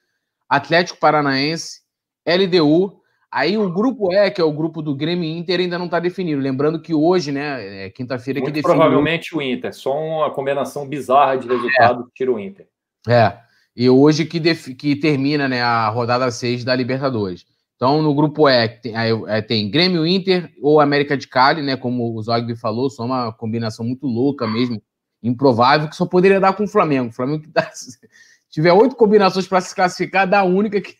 Atlético 0.48 0.98
Paranaense, 0.98 1.82
LDU. 2.26 3.00
Aí 3.34 3.58
o 3.58 3.68
grupo 3.68 4.12
E, 4.12 4.30
que 4.30 4.40
é 4.40 4.44
o 4.44 4.52
grupo 4.52 4.80
do 4.80 4.94
Grêmio 4.94 5.28
Inter, 5.28 5.58
ainda 5.58 5.76
não 5.76 5.86
está 5.86 5.98
definido. 5.98 6.40
Lembrando 6.40 6.80
que 6.80 6.94
hoje, 6.94 7.32
né, 7.32 7.86
é 7.86 7.90
quinta-feira 7.90 8.40
que 8.40 8.46
definiu... 8.46 8.76
provavelmente 8.76 9.36
o 9.36 9.42
Inter. 9.42 9.74
Só 9.74 9.92
uma 9.92 10.30
combinação 10.30 10.86
bizarra 10.86 11.36
de 11.36 11.48
resultado 11.48 12.02
é. 12.02 12.04
que 12.04 12.10
tira 12.14 12.30
o 12.30 12.38
Inter. 12.38 12.68
É. 13.08 13.36
E 13.74 13.90
hoje 13.90 14.24
que, 14.24 14.38
def... 14.38 14.68
que 14.76 14.94
termina 14.94 15.48
né, 15.48 15.60
a 15.60 15.88
rodada 15.88 16.30
6 16.30 16.62
da 16.62 16.76
Libertadores. 16.76 17.44
Então, 17.74 18.00
no 18.00 18.14
grupo 18.14 18.48
E, 18.48 18.68
tem, 18.68 18.94
é, 19.26 19.42
tem 19.42 19.68
Grêmio 19.68 20.06
Inter 20.06 20.52
ou 20.62 20.78
América 20.78 21.16
de 21.16 21.26
Cali, 21.26 21.60
né? 21.60 21.76
Como 21.76 22.14
o 22.14 22.22
Zogby 22.22 22.54
falou, 22.54 22.88
só 22.88 23.04
uma 23.04 23.32
combinação 23.32 23.84
muito 23.84 24.06
louca 24.06 24.46
mesmo, 24.46 24.80
improvável, 25.20 25.88
que 25.88 25.96
só 25.96 26.06
poderia 26.06 26.38
dar 26.38 26.52
com 26.52 26.62
o 26.62 26.68
Flamengo. 26.68 27.08
O 27.08 27.12
Flamengo 27.12 27.42
que 27.42 27.48
dá, 27.48 27.68
tiver 28.48 28.72
oito 28.72 28.94
combinações 28.94 29.48
para 29.48 29.60
se 29.60 29.74
classificar, 29.74 30.24
dá 30.24 30.38
a 30.38 30.44
única 30.44 30.80
que, 30.80 30.96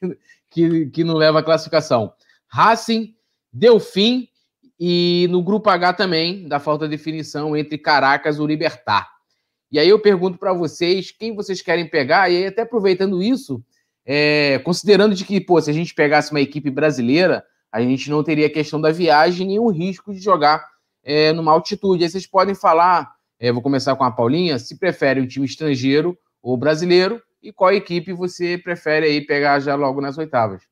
que, 0.50 0.86
que 0.86 1.04
não 1.04 1.14
leva 1.14 1.38
a 1.38 1.42
classificação. 1.44 2.12
Racing, 2.54 3.16
Delfim 3.52 4.28
e 4.78 5.26
no 5.28 5.42
grupo 5.42 5.68
H 5.68 5.94
também, 5.94 6.46
da 6.46 6.60
falta 6.60 6.86
de 6.86 6.96
definição 6.96 7.56
entre 7.56 7.76
Caracas 7.76 8.36
e 8.36 8.40
o 8.40 8.46
Libertar. 8.46 9.10
E 9.72 9.78
aí 9.80 9.88
eu 9.88 9.98
pergunto 9.98 10.38
para 10.38 10.52
vocês 10.52 11.10
quem 11.10 11.34
vocês 11.34 11.60
querem 11.60 11.90
pegar, 11.90 12.30
e 12.30 12.36
aí 12.36 12.46
até 12.46 12.62
aproveitando 12.62 13.20
isso, 13.20 13.60
é, 14.06 14.60
considerando 14.60 15.16
de 15.16 15.24
que, 15.24 15.40
pô, 15.40 15.60
se 15.60 15.68
a 15.68 15.72
gente 15.72 15.92
pegasse 15.92 16.30
uma 16.30 16.40
equipe 16.40 16.70
brasileira, 16.70 17.44
a 17.72 17.80
gente 17.80 18.08
não 18.08 18.22
teria 18.22 18.48
questão 18.48 18.80
da 18.80 18.92
viagem 18.92 19.48
nem 19.48 19.58
o 19.58 19.68
risco 19.68 20.14
de 20.14 20.20
jogar 20.20 20.64
é, 21.02 21.32
numa 21.32 21.50
altitude. 21.50 22.04
Aí 22.04 22.08
vocês 22.08 22.24
podem 22.24 22.54
falar, 22.54 23.16
é, 23.40 23.50
vou 23.50 23.62
começar 23.62 23.96
com 23.96 24.04
a 24.04 24.12
Paulinha, 24.12 24.60
se 24.60 24.78
prefere 24.78 25.20
um 25.20 25.26
time 25.26 25.44
estrangeiro 25.44 26.16
ou 26.40 26.56
brasileiro, 26.56 27.20
e 27.42 27.52
qual 27.52 27.72
equipe 27.72 28.12
você 28.12 28.56
prefere 28.56 29.06
aí 29.06 29.20
pegar 29.26 29.58
já 29.58 29.74
logo 29.74 30.00
nas 30.00 30.16
oitavas? 30.18 30.62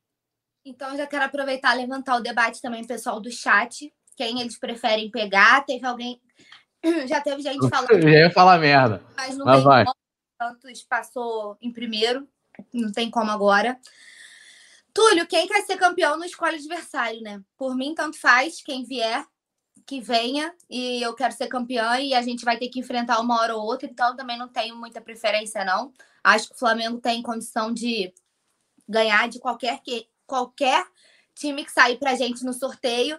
Então, 0.64 0.96
já 0.96 1.06
quero 1.06 1.24
aproveitar 1.24 1.74
e 1.74 1.80
levantar 1.80 2.16
o 2.16 2.22
debate 2.22 2.60
também, 2.60 2.86
pessoal 2.86 3.20
do 3.20 3.30
chat. 3.30 3.92
Quem 4.16 4.40
eles 4.40 4.58
preferem 4.58 5.10
pegar? 5.10 5.64
Teve 5.64 5.86
alguém 5.86 6.20
Já 7.08 7.20
teve 7.20 7.42
gente 7.42 7.68
falando. 7.68 7.90
Eu 7.90 8.08
ia 8.08 8.30
falar 8.30 8.58
merda. 8.58 9.02
Mas 9.16 9.36
não 9.36 9.46
mas 9.46 9.64
tem 9.64 9.84
como. 9.84 9.96
Santos 10.40 10.82
passou 10.82 11.56
em 11.60 11.72
primeiro. 11.72 12.28
Não 12.72 12.92
tem 12.92 13.10
como 13.10 13.30
agora. 13.30 13.78
Túlio, 14.92 15.26
quem 15.26 15.46
quer 15.46 15.62
ser 15.62 15.76
campeão 15.76 16.18
não 16.18 16.24
escolhe 16.24 16.56
adversário, 16.56 17.20
né? 17.22 17.40
Por 17.56 17.74
mim, 17.76 17.94
tanto 17.94 18.18
faz. 18.18 18.60
Quem 18.62 18.84
vier, 18.84 19.24
que 19.86 20.00
venha. 20.00 20.54
E 20.68 21.00
eu 21.00 21.14
quero 21.14 21.32
ser 21.32 21.46
campeã 21.46 21.98
e 21.98 22.12
a 22.14 22.22
gente 22.22 22.44
vai 22.44 22.58
ter 22.58 22.68
que 22.68 22.80
enfrentar 22.80 23.20
uma 23.20 23.40
hora 23.40 23.54
ou 23.54 23.64
outra. 23.64 23.88
Então, 23.88 24.16
também 24.16 24.36
não 24.36 24.48
tenho 24.48 24.76
muita 24.76 25.00
preferência, 25.00 25.64
não. 25.64 25.92
Acho 26.22 26.48
que 26.48 26.54
o 26.54 26.58
Flamengo 26.58 27.00
tem 27.00 27.22
condição 27.22 27.72
de 27.72 28.12
ganhar 28.88 29.28
de 29.28 29.38
qualquer, 29.38 29.80
que, 29.80 30.08
qualquer 30.26 30.86
time 31.34 31.64
que 31.64 31.72
sair 31.72 31.98
pra 31.98 32.14
gente 32.14 32.44
no 32.44 32.52
sorteio. 32.52 33.18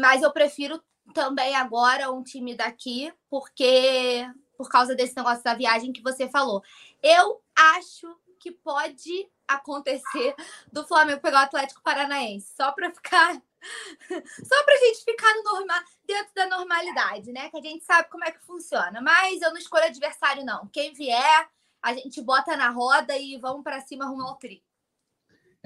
Mas 0.00 0.22
eu 0.22 0.32
prefiro 0.32 0.82
também 1.12 1.54
agora 1.54 2.10
um 2.10 2.22
time 2.22 2.54
daqui, 2.54 3.12
porque 3.28 4.26
por 4.56 4.68
causa 4.68 4.94
desse 4.94 5.16
negócio 5.16 5.42
da 5.42 5.54
viagem 5.54 5.92
que 5.92 6.02
você 6.02 6.28
falou. 6.28 6.62
Eu 7.02 7.42
acho 7.54 8.06
que 8.38 8.52
pode 8.52 9.28
acontecer 9.46 10.34
do 10.72 10.86
Flamengo 10.86 11.20
pegar 11.20 11.40
o 11.40 11.44
Atlético 11.44 11.82
Paranaense, 11.82 12.54
só 12.56 12.72
para 12.72 12.92
ficar 12.92 13.34
só 14.44 14.64
para 14.64 14.74
a 14.74 14.78
gente 14.78 15.04
ficar 15.04 15.34
no 15.36 15.42
normal, 15.42 15.80
dentro 16.06 16.34
da 16.34 16.46
normalidade, 16.46 17.32
né? 17.32 17.48
Que 17.50 17.58
a 17.58 17.62
gente 17.62 17.84
sabe 17.84 18.08
como 18.10 18.24
é 18.24 18.30
que 18.30 18.44
funciona. 18.44 19.00
Mas 19.00 19.40
eu 19.40 19.50
não 19.50 19.58
escolho 19.58 19.84
adversário 19.84 20.44
não. 20.44 20.66
Quem 20.68 20.92
vier, 20.92 21.48
a 21.82 21.94
gente 21.94 22.20
bota 22.20 22.56
na 22.56 22.68
roda 22.70 23.16
e 23.16 23.36
vamos 23.38 23.62
para 23.62 23.80
cima 23.80 24.06
rumo 24.06 24.22
ao 24.22 24.36
tri. 24.36 24.62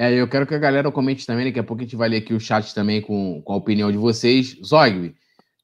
É, 0.00 0.14
eu 0.14 0.28
quero 0.28 0.46
que 0.46 0.54
a 0.54 0.58
galera 0.58 0.92
comente 0.92 1.26
também, 1.26 1.46
daqui 1.46 1.58
a 1.58 1.64
pouco 1.64 1.82
a 1.82 1.84
gente 1.84 1.96
vai 1.96 2.08
ler 2.08 2.18
aqui 2.18 2.32
o 2.32 2.38
chat 2.38 2.72
também 2.72 3.02
com, 3.02 3.42
com 3.42 3.52
a 3.52 3.56
opinião 3.56 3.90
de 3.90 3.98
vocês. 3.98 4.56
Zogby, 4.64 5.12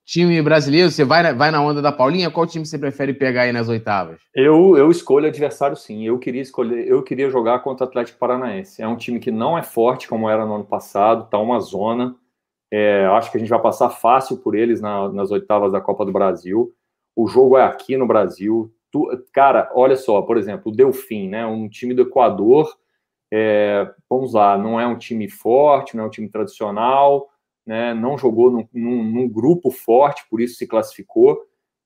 time 0.05 0.43
brasileiro, 0.43 0.91
você 0.91 1.05
vai, 1.05 1.33
vai 1.33 1.53
na 1.53 1.63
onda 1.63 1.81
da 1.81 1.93
Paulinha? 1.93 2.33
Qual 2.33 2.45
time 2.45 2.67
você 2.67 2.77
prefere 2.77 3.15
pegar 3.15 3.43
aí 3.43 3.53
nas 3.53 3.69
oitavas? 3.69 4.21
Eu, 4.35 4.77
eu 4.77 4.91
escolho 4.91 5.29
adversário 5.29 5.77
sim. 5.77 6.05
Eu 6.05 6.19
queria 6.19 6.43
escolher, 6.43 6.85
eu 6.89 7.01
queria 7.05 7.31
jogar 7.31 7.61
contra 7.61 7.87
o 7.87 7.89
Atlético 7.89 8.19
Paranaense. 8.19 8.83
É 8.83 8.89
um 8.89 8.97
time 8.97 9.21
que 9.21 9.31
não 9.31 9.57
é 9.57 9.63
forte 9.63 10.09
como 10.09 10.29
era 10.29 10.45
no 10.45 10.57
ano 10.57 10.65
passado, 10.65 11.31
tá 11.31 11.39
uma 11.39 11.61
zona. 11.61 12.17
É, 12.73 13.07
acho 13.07 13.31
que 13.31 13.37
a 13.37 13.41
gente 13.41 13.51
vai 13.51 13.63
passar 13.63 13.89
fácil 13.89 14.39
por 14.39 14.57
eles 14.57 14.81
na, 14.81 15.13
nas 15.13 15.31
oitavas 15.31 15.71
da 15.71 15.81
Copa 15.81 16.05
do 16.05 16.11
Brasil. 16.11 16.73
O 17.15 17.29
jogo 17.29 17.57
é 17.57 17.63
aqui 17.63 17.97
no 17.97 18.05
Brasil. 18.05 18.75
Tu, 18.91 19.09
cara, 19.33 19.71
olha 19.77 19.95
só, 19.95 20.23
por 20.23 20.37
exemplo, 20.37 20.73
o 20.73 20.75
Delfim, 20.75 21.29
né? 21.29 21.47
Um 21.47 21.69
time 21.69 21.95
do 21.95 22.03
Equador. 22.03 22.69
É, 23.37 23.91
vamos 24.09 24.35
lá, 24.35 24.57
não 24.57 24.79
é 24.79 24.87
um 24.87 24.97
time 24.97 25.29
forte, 25.29 25.97
não 25.97 26.05
é 26.05 26.07
um 26.07 26.11
time 26.11 26.29
tradicional 26.29 27.29
né, 27.67 27.95
não 27.95 28.19
jogou 28.19 28.51
num, 28.51 28.69
num, 28.73 29.05
num, 29.05 29.29
grupo 29.29 29.71
forte, 29.71 30.25
por 30.29 30.41
isso 30.41 30.57
se 30.57 30.67
classificou. 30.67 31.41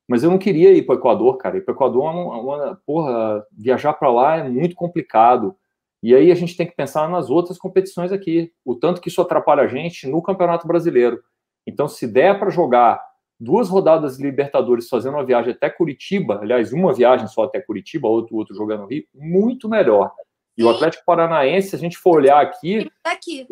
Mas 0.08 0.22
eu 0.22 0.30
não 0.30 0.38
queria 0.38 0.72
ir 0.72 0.86
para 0.86 0.94
o 0.96 0.98
Equador, 0.98 1.36
cara. 1.36 1.58
Ir 1.58 1.60
para 1.64 1.72
o 1.72 1.76
Equador, 1.76 2.06
é 2.06 2.10
uma, 2.10 2.40
uma, 2.40 2.80
porra, 2.86 3.44
viajar 3.52 3.92
para 3.92 4.10
lá 4.10 4.36
é 4.36 4.48
muito 4.48 4.74
complicado. 4.74 5.54
E 6.02 6.14
aí 6.14 6.32
a 6.32 6.34
gente 6.34 6.56
tem 6.56 6.66
que 6.66 6.74
pensar 6.74 7.08
nas 7.08 7.28
outras 7.28 7.58
competições 7.58 8.10
aqui. 8.10 8.52
O 8.64 8.74
tanto 8.74 9.00
que 9.00 9.08
isso 9.08 9.20
atrapalha 9.20 9.62
a 9.62 9.66
gente 9.66 10.06
no 10.06 10.22
Campeonato 10.22 10.66
Brasileiro. 10.66 11.20
Então, 11.66 11.86
se 11.86 12.06
der 12.06 12.38
para 12.38 12.50
jogar 12.50 13.02
duas 13.38 13.68
rodadas 13.68 14.16
de 14.16 14.22
Libertadores 14.22 14.88
fazendo 14.88 15.14
uma 15.14 15.24
viagem 15.24 15.52
até 15.52 15.68
Curitiba, 15.68 16.40
aliás, 16.40 16.72
uma 16.72 16.92
viagem 16.92 17.28
só 17.28 17.44
até 17.44 17.60
Curitiba, 17.60 18.08
outro, 18.08 18.34
outro 18.36 18.56
jogando 18.56 18.80
no 18.80 18.86
Rio, 18.86 19.04
muito 19.14 19.68
melhor. 19.68 20.10
E 20.58 20.64
o 20.64 20.68
Atlético 20.68 21.04
Paranaense, 21.06 21.68
se 21.68 21.76
a 21.76 21.78
gente 21.78 21.96
for 21.96 22.16
olhar 22.16 22.40
aqui, 22.40 22.90
aqui, 23.04 23.46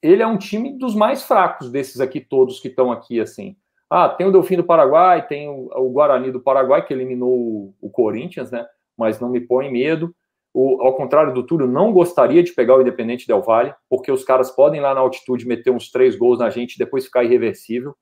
ele 0.00 0.22
é 0.22 0.26
um 0.26 0.38
time 0.38 0.78
dos 0.78 0.94
mais 0.94 1.24
fracos 1.24 1.68
desses 1.68 2.00
aqui 2.00 2.20
todos 2.20 2.60
que 2.60 2.68
estão 2.68 2.92
aqui, 2.92 3.20
assim. 3.20 3.56
Ah, 3.90 4.08
tem 4.08 4.26
o 4.26 4.30
Delfim 4.30 4.56
do 4.56 4.64
Paraguai, 4.64 5.26
tem 5.26 5.48
o, 5.48 5.90
Guarani 5.90 6.30
do 6.30 6.40
Paraguai, 6.40 6.84
que 6.84 6.92
eliminou 6.92 7.32
o, 7.32 7.74
o, 7.80 7.90
Corinthians, 7.90 8.50
né? 8.50 8.66
Mas 8.96 9.18
não 9.18 9.28
me 9.28 9.40
põe 9.40 9.70
medo. 9.70 10.14
O, 10.52 10.80
ao 10.82 10.94
contrário 10.94 11.34
do 11.34 11.42
Túlio, 11.42 11.66
não 11.66 11.92
gostaria 11.92 12.42
de 12.42 12.52
pegar 12.52 12.76
o 12.76 12.82
Independente 12.82 13.26
Del 13.26 13.42
Valle, 13.42 13.74
porque 13.88 14.12
os 14.12 14.22
caras 14.22 14.50
podem 14.50 14.80
lá 14.80 14.94
na 14.94 15.00
altitude 15.00 15.46
meter 15.46 15.70
uns 15.70 15.90
três 15.90 16.16
gols 16.16 16.38
na 16.38 16.50
gente 16.50 16.74
e 16.74 16.78
depois 16.78 17.06
ficar 17.06 17.24
irreversível, 17.24 17.96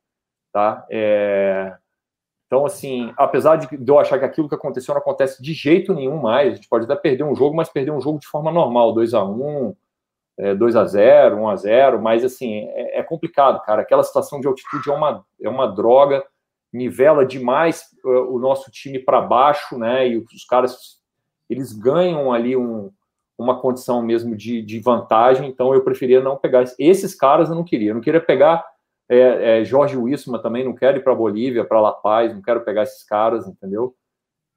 tá? 0.53 0.87
É... 0.91 1.75
Então, 2.53 2.67
assim, 2.67 3.15
apesar 3.17 3.57
de 3.57 3.67
eu 3.91 3.99
achar 3.99 4.19
que 4.19 4.27
aquilo 4.27 4.47
que 4.47 4.55
aconteceu 4.55 4.93
não 4.93 5.01
acontece 5.01 5.43
de 5.43 5.55
jeito 5.55 5.95
nenhum 5.95 6.19
mais, 6.19 6.53
a 6.53 6.55
gente 6.57 6.69
pode 6.69 6.85
até 6.85 6.95
perder 6.95 7.25
um 7.25 7.35
jogo, 7.35 7.57
mas 7.57 7.71
perder 7.71 7.93
um 7.93 8.01
jogo 8.01 8.19
de 8.19 8.27
forma 8.27 8.53
normal, 8.53 8.93
2 8.93 9.15
a 9.15 9.25
1 9.25 9.75
é, 10.39 10.55
2 10.55 10.77
a 10.77 10.85
0 10.85 11.37
1 11.39 11.49
a 11.49 11.57
0 11.57 12.03
mas, 12.03 12.23
assim, 12.23 12.69
é, 12.75 12.99
é 12.99 13.03
complicado, 13.03 13.63
cara. 13.63 13.81
Aquela 13.81 14.03
situação 14.03 14.39
de 14.39 14.47
altitude 14.47 14.91
é 14.91 14.93
uma, 14.93 15.25
é 15.41 15.49
uma 15.49 15.67
droga, 15.67 16.23
nivela 16.71 17.25
demais 17.25 17.87
uh, 18.05 18.35
o 18.35 18.39
nosso 18.39 18.71
time 18.71 18.99
para 18.99 19.23
baixo, 19.23 19.79
né? 19.79 20.07
E 20.09 20.19
os 20.19 20.45
caras 20.45 20.99
eles 21.49 21.73
ganham 21.73 22.35
ali 22.35 22.55
um, 22.55 22.91
uma 23.39 23.63
condição 23.63 24.03
mesmo 24.03 24.37
de, 24.37 24.61
de, 24.61 24.79
vantagem, 24.79 25.49
então 25.49 25.73
eu 25.73 25.83
preferia 25.83 26.21
não 26.21 26.37
pegar. 26.37 26.65
Esses 26.79 27.15
caras 27.15 27.49
eu 27.49 27.55
não 27.55 27.65
queria. 27.65 27.93
Eu 27.93 27.95
não 27.95 28.03
queria 28.03 28.21
pegar 28.21 28.63
é, 29.15 29.61
é, 29.61 29.65
Jorge 29.65 29.97
Wissman 29.97 30.41
também, 30.41 30.65
não 30.65 30.75
quero 30.75 30.99
ir 30.99 31.05
para 31.05 31.15
Bolívia, 31.15 31.65
para 31.65 31.81
La 31.81 31.93
Paz, 31.93 32.35
não 32.35 32.43
quero 32.43 32.65
pegar 32.65 32.83
esses 32.83 33.05
caras, 33.05 33.47
entendeu? 33.47 33.95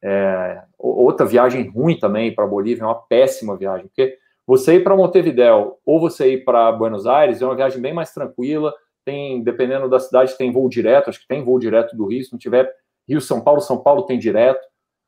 É, 0.04 0.64
outra 0.78 1.26
viagem 1.26 1.68
ruim 1.70 1.98
também 1.98 2.34
para 2.34 2.46
Bolívia, 2.46 2.84
é 2.84 2.86
uma 2.86 2.96
péssima 2.96 3.58
viagem, 3.58 3.88
porque 3.88 4.18
você 4.46 4.76
ir 4.76 4.84
para 4.84 4.96
Montevideo 4.96 5.78
ou 5.86 6.00
você 6.00 6.34
ir 6.34 6.46
para 6.46 6.72
Buenos 6.72 7.08
Aires 7.08 7.42
é 7.42 7.46
uma 7.46 7.56
viagem 7.56 7.82
bem 7.82 7.94
mais 7.94 8.14
tranquila, 8.14 8.74
tem, 9.04 9.44
dependendo 9.44 9.90
da 9.90 10.00
cidade, 10.00 10.38
tem 10.38 10.52
voo 10.52 10.70
direto, 10.70 11.10
acho 11.10 11.20
que 11.20 11.28
tem 11.28 11.44
voo 11.44 11.60
direto 11.60 11.96
do 11.96 12.06
Rio, 12.06 12.24
se 12.24 12.32
não 12.32 12.40
tiver 12.40 12.72
Rio, 13.08 13.22
São 13.22 13.42
Paulo, 13.42 13.62
São 13.62 13.78
Paulo 13.78 14.04
tem 14.04 14.18
direto. 14.18 14.66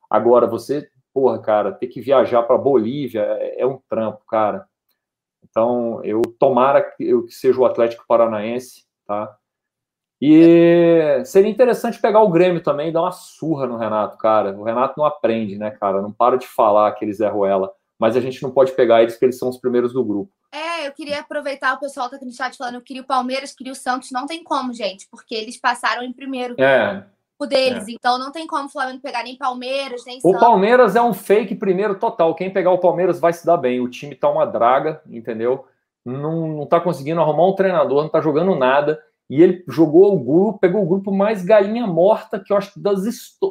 Agora, 0.10 0.46
você 0.46 0.88
porra, 1.18 1.40
cara, 1.40 1.72
ter 1.72 1.88
que 1.88 2.00
viajar 2.00 2.44
para 2.44 2.58
Bolívia 2.60 3.22
é, 3.22 3.62
é, 3.62 3.66
um 3.66 3.80
trampo, 3.90 4.24
cara. 4.28 4.68
Então, 5.44 6.00
eu 6.04 6.22
tomara 6.38 6.82
que 6.84 7.04
eu 7.04 7.26
que 7.26 7.34
seja 7.34 7.60
o 7.60 7.66
Atlético 7.66 8.06
Paranaense, 8.08 8.86
tá? 9.08 9.37
E 10.22 11.22
seria 11.26 11.50
interessante 11.50 12.02
pegar 12.02 12.22
o 12.22 12.30
Grêmio 12.30 12.62
também 12.62 12.90
e 12.90 12.92
dar 12.92 13.02
uma 13.02 13.12
surra 13.12 13.68
no 13.68 13.78
Renato, 13.78 14.18
cara. 14.18 14.52
O 14.58 14.64
Renato 14.64 14.96
não 14.98 15.06
aprende, 15.06 15.58
né, 15.58 15.70
cara? 15.72 16.02
Não 16.02 16.12
para 16.12 16.38
de 16.38 16.48
falar 16.48 16.92
que 16.94 17.06
eles 17.06 17.20
é 17.20 17.28
Ruela. 17.28 17.72
Mas 18.00 18.16
a 18.16 18.22
gente 18.22 18.42
não 18.44 18.52
pode 18.52 18.72
pegar 18.74 19.02
eles 19.02 19.14
porque 19.14 19.26
eles 19.26 19.40
são 19.40 19.50
os 19.50 19.58
primeiros 19.58 19.94
do 19.94 20.04
grupo. 20.04 20.32
É, 20.52 20.88
eu 20.88 20.92
queria 20.92 21.20
aproveitar, 21.20 21.74
o 21.74 21.80
pessoal 21.80 22.10
tá 22.10 22.16
aqui 22.16 22.26
no 22.26 22.32
chat 22.32 22.56
falando, 22.56 22.76
eu 22.76 22.82
queria 22.82 23.02
o 23.02 23.06
Palmeiras, 23.06 23.54
queria 23.54 23.74
o 23.74 23.76
Santos. 23.76 24.12
Não 24.12 24.26
tem 24.26 24.44
como, 24.44 24.74
gente, 24.74 25.08
porque 25.10 25.36
eles 25.36 25.60
passaram 25.60 26.04
em 26.04 26.14
primeiro. 26.14 26.56
É, 26.60 27.04
deles. 27.46 27.88
É. 27.88 27.92
Então 27.92 28.18
não 28.18 28.32
tem 28.32 28.48
como 28.48 28.66
o 28.66 28.70
Flamengo 28.70 29.02
pegar 29.02 29.24
nem 29.24 29.38
Palmeiras, 29.38 30.04
nem 30.06 30.20
O 30.24 30.40
Palmeiras 30.40 30.96
é 30.96 31.02
um 31.02 31.14
fake 31.14 31.56
primeiro 31.56 32.00
total. 32.00 32.34
Quem 32.34 32.52
pegar 32.52 32.72
o 32.72 32.80
Palmeiras 32.80 33.20
vai 33.20 33.34
se 33.34 33.46
dar 33.46 33.58
bem. 33.58 33.80
O 33.80 33.90
time 33.90 34.16
tá 34.16 34.30
uma 34.30 34.46
draga, 34.46 35.02
entendeu? 35.08 35.68
Não, 36.04 36.48
não 36.48 36.66
tá 36.66 36.80
conseguindo 36.80 37.22
arrumar 37.22 37.46
um 37.46 37.56
treinador, 37.56 38.02
não 38.02 38.10
tá 38.10 38.22
jogando 38.22 38.56
nada. 38.56 39.00
E 39.30 39.42
ele 39.42 39.64
jogou 39.68 40.16
o 40.16 40.20
grupo, 40.24 40.60
pegou 40.60 40.84
o 40.84 40.88
grupo 40.88 41.12
mais 41.12 41.44
galinha 41.44 41.86
morta 41.86 42.40
que 42.40 42.54
eu 42.54 42.58
acho 42.58 42.80
das, 42.80 43.02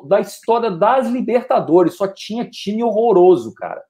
da 0.06 0.20
história 0.20 0.70
das 0.70 1.08
Libertadores. 1.08 1.94
Só 1.94 2.08
tinha 2.08 2.48
time 2.48 2.82
horroroso, 2.82 3.54
cara. 3.54 3.84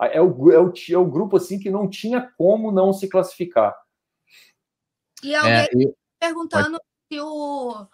É 0.00 0.20
o, 0.20 0.52
é 0.52 0.58
o, 0.58 0.72
é 0.90 0.98
o 0.98 1.04
grupo 1.04 1.36
assim 1.36 1.58
que 1.58 1.70
não 1.70 1.88
tinha 1.88 2.32
como 2.36 2.72
não 2.72 2.92
se 2.92 3.08
classificar. 3.08 3.76
E 5.22 5.34
alguém 5.34 5.52
é, 5.52 5.68
eu... 5.72 5.96
perguntando 6.20 6.78
se 7.08 7.20
o 7.20 7.86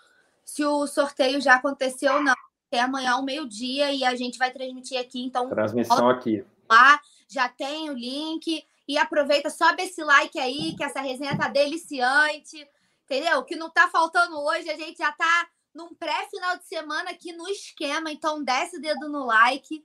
se 0.45 0.65
o 0.65 0.87
sorteio 0.87 1.41
já 1.41 1.55
aconteceu 1.55 2.15
ou 2.15 2.23
não. 2.23 2.35
É 2.71 2.81
amanhã 2.81 3.13
ao 3.13 3.23
meio-dia 3.23 3.93
e 3.93 4.05
a 4.05 4.17
gente 4.17 4.37
vai 4.37 4.51
transmitir 4.51 4.99
aqui. 4.99 5.25
Então, 5.25 5.49
transmissão 5.49 6.09
aqui. 6.09 6.45
Lá 6.69 7.01
já 7.29 7.49
tem 7.49 7.89
o 7.89 7.93
link. 7.93 8.65
E 8.87 8.99
aproveita, 8.99 9.49
sobe 9.49 9.83
esse 9.83 10.03
like 10.03 10.39
aí, 10.39 10.75
que 10.77 10.83
essa 10.83 11.01
resenha 11.01 11.39
tá 11.39 11.49
deliciante. 11.49 12.67
Entendeu? 13.05 13.39
O 13.39 13.45
que 13.45 13.57
não 13.57 13.71
tá 13.71 13.89
faltando 13.89 14.39
hoje, 14.39 14.71
a 14.71 14.77
gente 14.77 14.99
já 14.99 15.13
tá 15.13 15.49
num 15.75 15.95
pré-final 15.95 16.57
de 16.59 16.67
semana 16.67 17.11
aqui 17.11 17.33
no 17.33 17.49
esquema. 17.49 18.11
Então, 18.11 18.43
desce 18.43 18.79
o 18.79 18.81
dedo 18.81 19.09
no 19.09 19.27
like. 19.27 19.85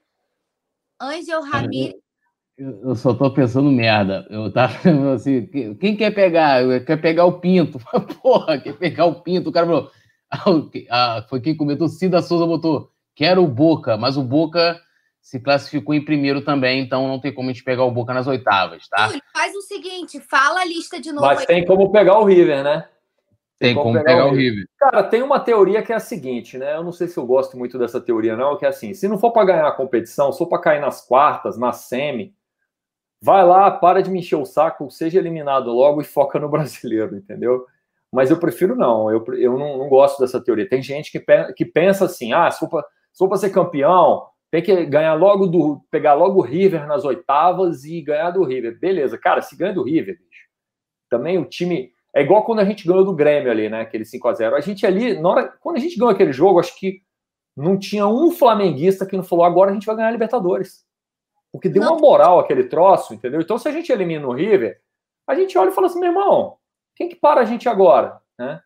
Ângel 1.02 1.42
Ramírez. 1.42 1.96
Eu 2.58 2.94
só 2.94 3.14
tô 3.14 3.32
pensando 3.32 3.72
merda. 3.72 4.28
Eu 4.30 4.52
tava 4.52 5.14
assim, 5.14 5.46
quem 5.80 5.96
quer 5.96 6.14
pegar? 6.14 6.62
Quer 6.86 6.98
pegar 6.98 7.26
o 7.26 7.40
pinto? 7.40 7.80
Porra, 8.22 8.60
quer 8.60 8.74
pegar 8.74 9.06
o 9.06 9.22
pinto? 9.22 9.50
O 9.50 9.54
cara 9.54 9.66
falou, 9.66 9.92
ah, 10.92 11.26
foi 11.30 11.42
quem 11.42 11.56
comentou, 11.56 11.88
Cida 11.88 12.22
Souza 12.22 12.46
botou, 12.46 12.92
quero 13.16 13.44
o 13.44 13.48
Boca, 13.48 13.98
mas 13.98 14.18
o 14.18 14.24
Boca 14.24 14.80
se 15.22 15.40
classificou 15.40 15.94
em 15.94 16.04
primeiro 16.04 16.42
também, 16.42 16.82
então 16.82 17.08
não 17.08 17.20
tem 17.20 17.34
como 17.34 17.50
a 17.50 17.54
gente 17.54 17.64
pegar 17.64 17.84
o 17.84 17.92
Boca 17.92 18.14
nas 18.14 18.28
oitavas, 18.28 18.88
tá? 18.88 19.10
faz 19.34 19.56
o 19.56 19.62
seguinte, 19.62 20.20
fala 20.20 20.62
a 20.62 20.66
lista 20.66 21.00
de 21.00 21.12
novo. 21.12 21.26
Mas 21.26 21.42
aí. 21.42 21.46
tem 21.46 21.66
como 21.66 21.92
pegar 21.92 22.20
o 22.20 22.26
River, 22.26 22.64
né? 22.64 22.88
Tem, 23.60 23.76
como, 23.76 23.91
pegar, 23.91 24.05
pegar 24.05 24.26
o, 24.28 24.30
River. 24.32 24.51
River. 24.51 24.70
Cara, 24.80 25.03
tem 25.03 25.22
uma 25.22 25.39
teoria 25.39 25.84
que 25.84 25.91
é 25.91 25.95
a 25.95 25.99
seguinte, 25.99 26.57
né? 26.57 26.76
Eu 26.76 26.84
não 26.84 26.93
sei 26.93 27.07
se 27.07 27.18
eu 27.18 27.26
gosto 27.26 27.57
muito 27.57 27.78
dessa 27.78 27.99
teoria, 27.99 28.36
não, 28.36 28.57
que 28.57 28.66
é 28.66 28.70
assim: 28.70 28.93
se 28.93 29.07
não 29.07 29.20
for 29.20 29.32
para 29.32 29.45
ganhar 29.45 29.68
a 29.68 29.72
competição, 29.74 30.32
se 30.32 30.38
for 30.38 30.47
para 30.47 30.62
cair 30.62 30.80
nas 30.80 31.05
quartas, 31.05 31.57
na 31.57 31.74
semi, 31.74 32.34
vai 33.22 33.45
lá, 33.45 33.70
para 33.70 34.01
de 34.01 34.10
me 34.10 34.20
encher 34.20 34.38
o 34.38 34.45
saco, 34.45 34.89
seja 34.89 35.20
eliminado 35.20 35.72
logo 35.72 36.01
e 36.01 36.05
foca 36.05 36.39
no 36.39 36.47
brasileiro, 36.49 37.18
entendeu? 37.18 37.66
mas 38.12 38.32
eu 38.32 38.39
prefiro 38.39 38.76
não, 38.76 39.12
eu, 39.12 39.24
eu 39.36 39.57
não, 39.57 39.78
não 39.78 39.89
gosto 39.89 40.20
dessa 40.20 40.41
teoria. 40.41 40.68
Tem 40.68 40.82
gente 40.82 41.12
que, 41.12 41.20
pe 41.20 41.53
que 41.53 41.66
pensa 41.66 42.05
assim, 42.05 42.34
ah, 42.34 42.49
se 42.49 42.60
for 42.60 43.28
para 43.28 43.38
ser 43.38 43.51
campeão, 43.51 44.26
tem 44.49 44.64
que 44.64 44.86
ganhar 44.86 45.14
logo 45.14 45.45
do, 45.45 45.82
pegar 45.91 46.16
logo 46.16 46.39
o 46.39 46.43
River 46.43 46.88
nas 46.88 47.05
oitavas 47.05 47.84
e 47.86 48.01
ganhar 48.01 48.32
do 48.32 48.43
River. 48.43 48.80
Beleza, 48.80 49.18
cara, 49.18 49.41
se 49.41 49.55
ganha 49.55 49.74
do 49.74 49.84
River, 49.84 50.18
bicho. 50.18 50.47
Também 51.07 51.38
o 51.38 51.45
time, 51.45 51.91
é 52.16 52.22
igual 52.22 52.43
quando 52.43 52.60
a 52.60 52.66
gente 52.66 52.88
ganhou 52.88 53.05
do 53.05 53.16
Grêmio 53.16 53.51
ali, 53.51 53.70
né, 53.70 53.82
aquele 53.82 54.03
5 54.03 54.28
a 54.28 54.34
0 54.34 54.55
A 54.55 54.62
gente 54.62 54.86
ali, 54.86 55.20
na 55.20 55.30
hora, 55.30 55.47
quando 55.60 55.78
a 55.78 55.80
gente 55.80 55.97
ganhou 55.97 56.12
aquele 56.12 56.34
jogo, 56.34 56.60
acho 56.60 56.78
que 56.78 57.01
não 57.55 57.78
tinha 57.78 58.07
um 58.07 58.32
flamenguista 58.32 59.05
que 59.05 59.16
não 59.16 59.24
falou, 59.24 59.45
agora 59.45 59.72
a 59.72 59.74
gente 59.74 59.86
vai 59.86 59.95
ganhar 59.95 60.07
a 60.07 60.12
Libertadores. 60.12 60.86
Porque 61.51 61.70
deu 61.70 61.84
não. 61.84 61.93
uma 61.93 61.99
moral 61.99 62.39
aquele 62.39 62.66
troço, 62.66 63.14
entendeu? 63.14 63.41
Então, 63.41 63.57
se 63.57 63.68
a 63.68 63.72
gente 63.72 63.91
elimina 63.91 64.28
o 64.28 64.34
River, 64.34 64.80
a 65.28 65.36
gente 65.36 65.57
olha 65.57 65.70
e 65.70 65.74
fala 65.74 65.88
assim, 65.88 65.99
meu 65.99 66.10
irmão, 66.10 66.57
quem 66.95 67.10
que 67.10 67.16
para 67.16 67.41
a 67.41 67.45
gente 67.45 67.68
agora? 67.68 68.20
Né? 68.38 68.62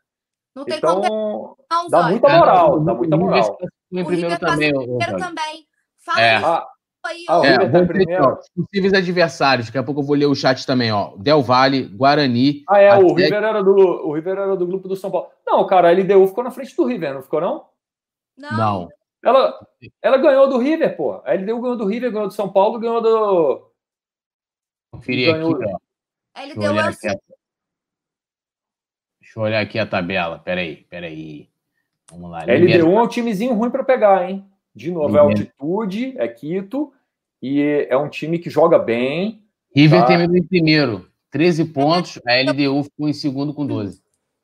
Não 0.55 0.65
tem 0.65 0.77
então, 0.77 1.01
como 1.01 1.57
não, 1.69 1.87
dá 1.89 2.03
muita 2.03 2.29
moral, 2.29 2.79
dá 2.81 2.93
muita 2.93 3.17
moral. 3.17 3.57
O 3.91 4.05
primeiro 4.05 4.39
também, 4.39 4.71
primeiro 4.71 5.17
também. 5.17 5.67
Fala 5.97 6.21
é. 6.21 6.35
Ah, 6.35 6.67
aí, 7.03 7.25
ó. 7.29 7.43
É, 7.43 7.85
primeiro. 7.85 8.39
Possíveis 8.55 8.93
adversários, 8.93 9.67
daqui 9.67 9.77
a 9.77 9.83
pouco 9.83 10.01
eu 10.01 10.05
vou 10.05 10.15
ler 10.15 10.25
o 10.25 10.35
chat 10.35 10.65
também, 10.65 10.91
ó. 10.91 11.15
Del 11.17 11.41
Valle, 11.41 11.83
Guarani. 11.83 12.63
Ah, 12.69 12.79
é, 12.79 12.95
o 12.97 13.13
River 13.13 13.43
era 13.43 13.63
do 13.63 13.71
o 13.71 14.13
River 14.13 14.37
era 14.37 14.55
do 14.55 14.67
grupo 14.67 14.87
do 14.87 14.95
São 14.95 15.11
Paulo. 15.11 15.29
Não, 15.45 15.65
cara, 15.67 15.89
a 15.89 15.91
LDU 15.91 16.27
ficou 16.27 16.43
na 16.43 16.51
frente 16.51 16.75
do 16.75 16.85
River, 16.85 17.13
não 17.13 17.21
ficou 17.21 17.41
não? 17.41 17.65
Não. 18.37 18.57
não. 18.57 18.89
Ela, 19.23 19.57
ela 20.01 20.17
ganhou 20.17 20.49
do 20.49 20.57
River, 20.57 20.97
pô. 20.97 21.21
A 21.23 21.33
LDU 21.33 21.61
ganhou 21.61 21.77
do 21.77 21.85
River, 21.85 22.11
ganhou 22.11 22.27
do 22.27 22.33
São 22.33 22.51
Paulo, 22.51 22.79
ganhou 22.79 23.01
do 23.01 23.71
Conferir 24.91 25.33
aqui, 25.33 25.43
ó. 25.43 25.77
A 26.35 26.45
LDU 26.45 26.63
é 26.63 26.71
o 26.71 26.73
Deixa 29.33 29.39
eu 29.39 29.43
olhar 29.43 29.61
aqui 29.61 29.79
a 29.79 29.85
tabela. 29.85 30.37
Peraí, 30.37 30.83
peraí. 30.89 31.49
Vamos 32.11 32.29
lá. 32.29 32.45
LD1 32.45 32.81
é 32.81 33.01
um 33.01 33.07
timezinho 33.07 33.53
ruim 33.53 33.71
para 33.71 33.83
pegar, 33.83 34.29
hein? 34.29 34.47
De 34.75 34.91
novo, 34.91 35.15
é 35.15 35.19
altitude, 35.19 36.15
é 36.17 36.27
Quito, 36.27 36.91
e 37.41 37.87
é 37.89 37.97
um 37.97 38.09
time 38.09 38.39
que 38.39 38.49
joga 38.49 38.79
bem. 38.79 39.43
River 39.75 40.01
tá? 40.01 40.07
terminou 40.07 40.35
em 40.35 40.43
primeiro, 40.43 41.07
13 41.31 41.65
pontos, 41.65 42.19
a 42.27 42.41
LDU 42.41 42.83
ficou 42.83 43.07
em 43.07 43.13
segundo 43.13 43.53
com 43.53 43.65
12. 43.65 44.01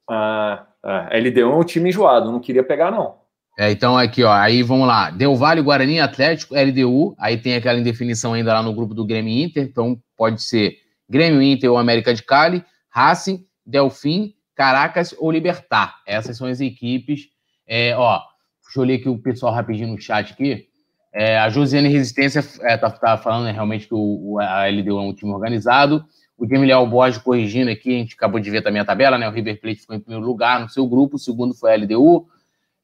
Ah, 0.09 0.67
a 0.83 1.17
LDU 1.17 1.39
é 1.39 1.55
um 1.55 1.63
time 1.63 1.89
enjoado, 1.89 2.31
não 2.31 2.39
queria 2.39 2.63
pegar, 2.63 2.91
não. 2.91 3.19
É, 3.57 3.71
então 3.71 3.97
aqui, 3.97 4.23
ó, 4.23 4.31
aí 4.31 4.63
vamos 4.63 4.87
lá. 4.87 5.11
Del 5.11 5.35
Valle, 5.35 5.61
Guarani, 5.61 5.99
Atlético, 5.99 6.55
LDU, 6.55 7.13
aí 7.19 7.37
tem 7.37 7.55
aquela 7.55 7.77
indefinição 7.77 8.33
ainda 8.33 8.53
lá 8.53 8.63
no 8.63 8.73
grupo 8.73 8.93
do 8.93 9.05
Grêmio 9.05 9.37
Inter, 9.37 9.63
então 9.63 9.99
pode 10.15 10.41
ser 10.41 10.77
Grêmio 11.09 11.41
Inter 11.41 11.69
ou 11.69 11.77
América 11.77 12.13
de 12.13 12.23
Cali, 12.23 12.63
Racing, 12.89 13.45
Delfim, 13.65 14.33
Caracas 14.55 15.13
ou 15.17 15.31
Libertar. 15.31 15.95
Essas 16.05 16.37
são 16.37 16.47
as 16.47 16.61
equipes. 16.61 17.27
É, 17.67 17.95
ó, 17.95 18.21
deixa 18.69 18.79
eu 18.79 18.83
ler 18.83 18.95
aqui 18.95 19.09
o 19.09 19.17
pessoal 19.17 19.51
rapidinho 19.51 19.89
no 19.89 19.99
chat 19.99 20.31
aqui. 20.31 20.67
É, 21.11 21.39
a 21.39 21.49
Josiane 21.49 21.89
Resistência 21.89 22.43
é, 22.61 22.77
tá, 22.77 22.89
tá 22.91 23.17
falando 23.17 23.45
né, 23.45 23.51
realmente 23.51 23.87
que 23.87 23.95
o, 23.95 24.37
a 24.39 24.67
LDU 24.67 24.99
é 24.99 25.01
um 25.01 25.13
time 25.13 25.31
organizado. 25.31 26.05
o 26.37 26.47
Jamiliel 26.47 26.85
Borges 26.85 27.19
corrigindo 27.19 27.71
aqui, 27.71 27.95
a 27.95 27.97
gente 27.97 28.13
acabou 28.13 28.39
de 28.39 28.51
ver 28.51 28.61
também 28.61 28.79
a 28.79 28.85
tabela, 28.85 29.17
né? 29.17 29.27
O 29.27 29.31
River 29.31 29.59
Plate 29.59 29.81
ficou 29.81 29.95
em 29.95 29.99
primeiro 29.99 30.25
lugar 30.25 30.59
no 30.59 30.69
seu 30.69 30.87
grupo, 30.87 31.15
o 31.15 31.19
segundo 31.19 31.55
foi 31.55 31.73
a 31.73 31.77
LDU. 31.77 32.27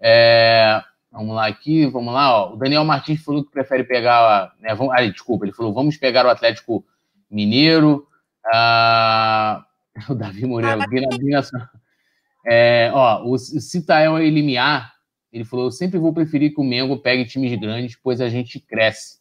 É, 0.02 0.82
vamos 1.12 1.36
lá 1.36 1.46
aqui, 1.46 1.86
vamos 1.86 2.12
lá. 2.12 2.36
Ó. 2.36 2.54
O 2.54 2.58
Daniel 2.58 2.84
Martins 2.84 3.24
falou 3.24 3.44
que 3.44 3.52
prefere 3.52 3.84
pegar. 3.84 4.54
Né, 4.60 4.74
vamos, 4.74 4.92
ah, 4.98 5.06
desculpa, 5.06 5.46
ele 5.46 5.54
falou: 5.54 5.72
vamos 5.72 5.96
pegar 5.96 6.26
o 6.26 6.30
Atlético 6.30 6.84
Mineiro. 7.30 8.08
Ah, 8.52 9.64
o 10.10 10.16
Davi 10.16 10.48
Moreira, 10.48 10.80
o 10.80 11.76
é, 12.48 12.92
ó, 12.94 13.24
o 13.28 13.38
Citael 13.40 14.20
Elimiar, 14.20 14.95
ele 15.36 15.44
falou: 15.44 15.66
eu 15.66 15.72
sempre 15.72 16.00
vou 16.00 16.14
preferir 16.14 16.54
que 16.54 16.62
o 16.62 16.64
Mengo 16.64 16.98
pegue 16.98 17.26
times 17.26 17.60
grandes, 17.60 17.98
pois 18.02 18.22
a 18.22 18.30
gente 18.30 18.58
cresce. 18.60 19.20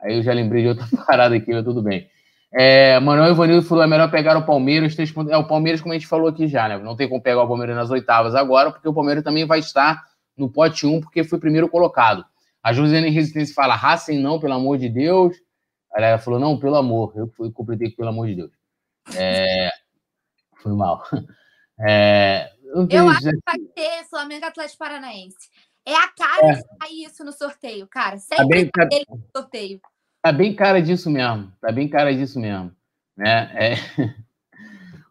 Aí 0.00 0.16
eu 0.16 0.22
já 0.22 0.32
lembrei 0.32 0.62
de 0.62 0.68
outra 0.68 0.86
parada 1.04 1.34
aqui, 1.34 1.52
mas 1.52 1.64
tudo 1.64 1.82
bem. 1.82 2.08
É, 2.52 2.98
Manuel 3.00 3.32
Ivanildo 3.32 3.66
falou: 3.66 3.82
é 3.82 3.86
melhor 3.86 4.08
pegar 4.08 4.36
o 4.36 4.46
Palmeiras. 4.46 4.94
Três 4.94 5.10
pontos. 5.10 5.32
É, 5.32 5.36
o 5.36 5.46
Palmeiras, 5.46 5.80
como 5.80 5.92
a 5.92 5.98
gente 5.98 6.06
falou 6.06 6.28
aqui 6.28 6.46
já, 6.46 6.68
né? 6.68 6.78
Não 6.78 6.94
tem 6.94 7.08
como 7.08 7.20
pegar 7.20 7.42
o 7.42 7.48
Palmeiras 7.48 7.74
nas 7.74 7.90
oitavas 7.90 8.36
agora, 8.36 8.70
porque 8.70 8.88
o 8.88 8.94
Palmeiras 8.94 9.24
também 9.24 9.44
vai 9.44 9.58
estar 9.58 10.04
no 10.36 10.48
pote 10.48 10.86
1, 10.86 11.00
porque 11.00 11.24
foi 11.24 11.40
primeiro 11.40 11.68
colocado. 11.68 12.24
A 12.62 12.72
Josiane 12.72 13.10
Resistência 13.10 13.52
fala: 13.52 13.74
Racing 13.74 14.20
não, 14.20 14.38
pelo 14.38 14.54
amor 14.54 14.78
de 14.78 14.88
Deus. 14.88 15.36
A 15.92 15.96
galera 15.96 16.18
falou: 16.18 16.38
não, 16.38 16.56
pelo 16.56 16.76
amor. 16.76 17.12
Eu 17.16 17.26
fui, 17.36 17.50
completei 17.50 17.90
pelo 17.90 18.10
amor 18.10 18.28
de 18.28 18.36
Deus. 18.36 18.52
É, 19.16 19.70
foi 20.62 20.72
mal. 20.72 21.02
É, 21.80 22.47
eu, 22.74 22.88
eu 22.90 23.08
acho 23.08 23.30
que 23.30 23.38
vai 23.44 23.58
ter 23.74 24.04
Flamengo 24.08 24.46
Atlético 24.46 24.78
Paranaense. 24.78 25.48
É 25.86 25.94
a 25.94 26.08
cara 26.08 26.46
é. 26.46 26.52
de 26.52 26.62
sair 26.62 27.04
isso 27.04 27.24
no 27.24 27.32
sorteio, 27.32 27.86
cara. 27.86 28.16
Tá 28.16 28.36
Sempre 28.36 28.70
tá 28.70 28.86
bem, 28.86 29.04
tá... 29.04 29.14
no 29.14 29.24
sorteio. 29.34 29.80
Tá 30.22 30.32
bem 30.32 30.54
cara 30.54 30.82
disso 30.82 31.10
mesmo. 31.10 31.52
Tá 31.60 31.72
bem 31.72 31.88
cara 31.88 32.14
disso 32.14 32.38
mesmo. 32.38 32.74
Né? 33.16 33.50
É... 33.54 33.74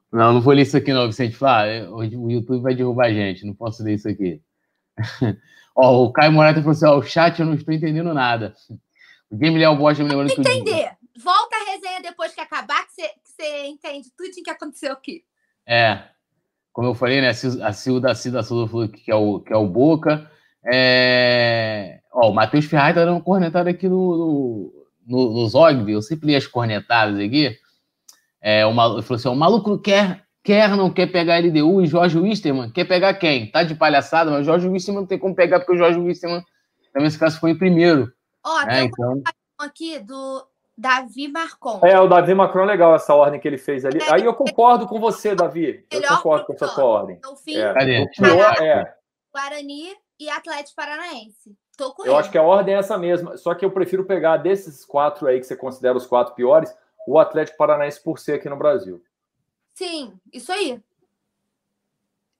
Não, 0.10 0.34
não 0.34 0.41
vou 0.41 0.53
ler 0.53 0.62
isso 0.62 0.78
aqui, 0.78 0.93
não, 0.93 1.05
Vicente. 1.05 1.36
Fala, 1.36 1.66
ah, 1.66 1.91
o 1.91 2.32
YouTube 2.32 2.62
vai 2.62 2.74
derrubar 2.74 3.08
a 3.08 3.14
gente, 3.14 3.45
não 3.45 3.53
posso 3.53 3.84
ler 3.84 3.95
isso 3.95 4.08
aqui. 4.08 4.41
ó, 5.76 6.05
o 6.05 6.14
Caio 6.14 6.32
Morata 6.32 6.60
falou 6.60 6.72
assim: 6.72 6.86
ó, 6.86 6.97
o 6.97 7.03
chat 7.03 7.39
eu 7.39 7.45
não 7.45 7.55
estou 7.55 7.74
entendendo 7.74 8.14
nada. 8.14 8.55
O 9.30 9.38
Game 9.38 9.60
Léo 9.60 9.76
Bosch 9.76 9.99
me 9.99 10.08
lembrando 10.08 10.34
que. 10.34 10.39
Entender. 10.39 10.91
Volta 11.22 11.55
a 11.58 11.72
resenha 11.72 12.01
depois 12.01 12.34
que 12.34 12.39
acabar, 12.39 12.88
que 12.88 12.93
você 12.93 13.66
entende 13.66 14.10
tudo 14.16 14.30
o 14.30 14.43
que 14.43 14.49
aconteceu 14.49 14.93
aqui. 14.93 15.24
É. 15.68 16.03
Como 16.78 16.89
eu 16.89 16.93
falei, 16.93 17.21
né? 17.21 17.30
A 17.30 17.73
Sil 17.73 17.97
da 17.99 18.13
Cida 18.13 18.43
falou 18.43 18.88
que 18.88 19.09
é 19.09 19.15
o, 19.15 19.39
que 19.39 19.51
é 19.51 19.57
o 19.57 19.65
Boca. 19.65 20.30
É... 20.63 22.01
Ó, 22.13 22.30
o 22.30 22.36
Matheus 22.36 22.65
Ferraz 22.65 22.93
tá 22.93 23.03
dando 23.03 23.23
cornetada 23.23 23.71
aqui 23.71 23.89
no, 23.89 24.71
no, 25.03 25.34
no, 25.34 25.47
Zogby, 25.47 25.93
eu 25.93 26.03
sempre 26.03 26.28
li 26.28 26.36
as 26.36 26.45
cornetadas 26.45 27.19
aqui. 27.19 27.57
É, 28.39 28.63
o 28.63 28.71
maluco, 28.71 29.01
falou 29.01 29.15
assim: 29.15 29.28
o 29.28 29.36
maluco 29.36 29.80
quer, 29.80 30.23
quer, 30.43 30.69
não 30.78 30.91
quer 30.91 31.07
pegar 31.07 31.39
LDU 31.39 31.82
e 31.82 31.88
Jorge 31.88 32.19
Wisterman. 32.19 32.69
Quer 32.69 32.86
pegar 32.86 33.15
quem? 33.15 33.49
Tá 33.49 33.63
de 33.63 33.73
palhaçada, 33.73 34.30
mas 34.30 34.45
Jorge 34.45 34.67
Wisterman 34.67 35.01
não 35.01 35.07
tem 35.07 35.17
como 35.17 35.34
pegar, 35.34 35.61
porque 35.61 35.73
o 35.73 35.80
Jorge 35.80 35.97
Wisterman 35.97 36.45
também 36.93 37.09
se 37.09 37.17
classificou 37.17 37.49
em 37.49 37.57
primeiro. 37.57 38.13
Ó, 38.45 38.61
é, 38.61 38.65
tem 38.67 38.86
então... 38.86 39.23
aqui 39.57 39.97
do 39.97 40.45
Davi 40.78 41.28
Marcon. 41.28 41.80
É, 41.84 41.99
o 41.99 42.07
Davi 42.07 42.36
Macron 42.36 42.63
é 42.63 42.67
legal 42.67 42.93
essa 42.93 43.15
ordem 43.15 43.39
que 43.39 43.47
ele 43.47 43.57
fez 43.57 43.84
ali. 43.84 43.99
É, 43.99 44.13
Aí 44.13 44.23
eu 44.23 44.34
concordo 44.36 44.86
com 44.86 44.99
você, 44.99 45.34
Davi. 45.34 45.84
Eu 45.89 46.03
concordo 46.03 46.45
com 46.45 46.53
essa 46.53 46.67
sua 46.67 46.86
ordem. 46.86 47.19
O 47.25 47.36
fim, 47.36 47.57
é. 47.57 47.73
Cadê? 47.73 48.03
O 48.03 48.09
pior 48.11 48.61
é. 48.61 48.95
Guarani 49.34 49.95
e 50.19 50.30
Atlético 50.30 50.75
Paranaense. 50.75 51.57
Tô 51.75 51.93
com 51.93 52.03
eu 52.03 52.11
ele. 52.11 52.19
acho 52.19 52.30
que 52.30 52.38
a 52.38 52.43
ordem 52.43 52.75
é 52.75 52.78
essa 52.78 52.97
mesma, 52.97 53.38
só 53.38 53.53
que 53.53 53.63
eu 53.63 53.71
prefiro 53.71 54.03
pegar 54.03 54.38
desses 54.38 54.84
quatro 54.84 55.28
aí 55.28 55.39
que 55.39 55.45
você 55.45 55.55
considera 55.55 55.97
os 55.97 56.07
quatro 56.07 56.34
piores, 56.34 56.73
o 57.07 57.19
Atlético 57.19 57.57
Paranaense 57.57 58.01
por 58.03 58.17
ser 58.17 58.34
aqui 58.34 58.49
no 58.49 58.57
Brasil. 58.57 59.01
Sim, 59.75 60.13
isso 60.34 60.51
aí. 60.51 60.82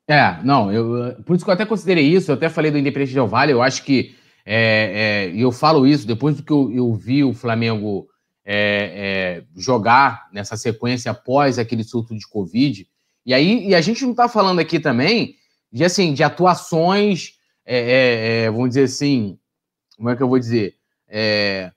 É, 0.08 0.42
não, 0.44 0.72
eu, 0.72 1.22
por 1.24 1.36
isso 1.36 1.46
que 1.46 1.52
eu 1.52 1.54
até 1.54 1.66
considerei 1.66 2.06
isso, 2.06 2.32
eu 2.32 2.36
até 2.36 2.50
falei 2.50 2.72
do 2.72 2.78
Independente 2.80 3.14
Del 3.14 3.28
Vale, 3.28 3.52
eu 3.52 3.62
acho 3.62 3.84
que, 3.84 4.16
é, 4.44 5.26
é, 5.26 5.30
e 5.30 5.42
eu 5.42 5.52
falo 5.52 5.86
isso 5.86 6.08
depois 6.08 6.38
do 6.38 6.44
que 6.44 6.52
eu, 6.52 6.72
eu 6.72 6.94
vi 6.94 7.24
o 7.24 7.34
Flamengo 7.34 8.08
é, 8.50 9.44
é 9.44 9.60
jogar 9.60 10.30
nessa 10.32 10.56
sequência 10.56 11.12
após 11.12 11.60
aquele 11.60 11.84
surto 11.84 12.18
de 12.18 12.26
Covid, 12.26 12.88
e 13.26 13.34
aí, 13.34 13.68
e 13.68 13.76
a 13.76 13.82
gente 13.82 14.04
não 14.04 14.12
está 14.12 14.30
falando 14.30 14.60
aqui 14.60 14.80
também 14.80 15.36
de, 15.72 15.84
assim, 15.84 16.14
de 16.14 16.24
atuações 16.24 17.38
é, 17.70 17.78
é, 17.78 18.44
é, 18.46 18.50
vamos 18.52 18.70
dizer 18.70 18.84
assim, 18.84 19.38
como 19.98 20.10
é 20.10 20.16
que 20.16 20.24
eu 20.24 20.30
vou 20.30 20.40
dizer? 20.40 20.76
É, 21.10 21.70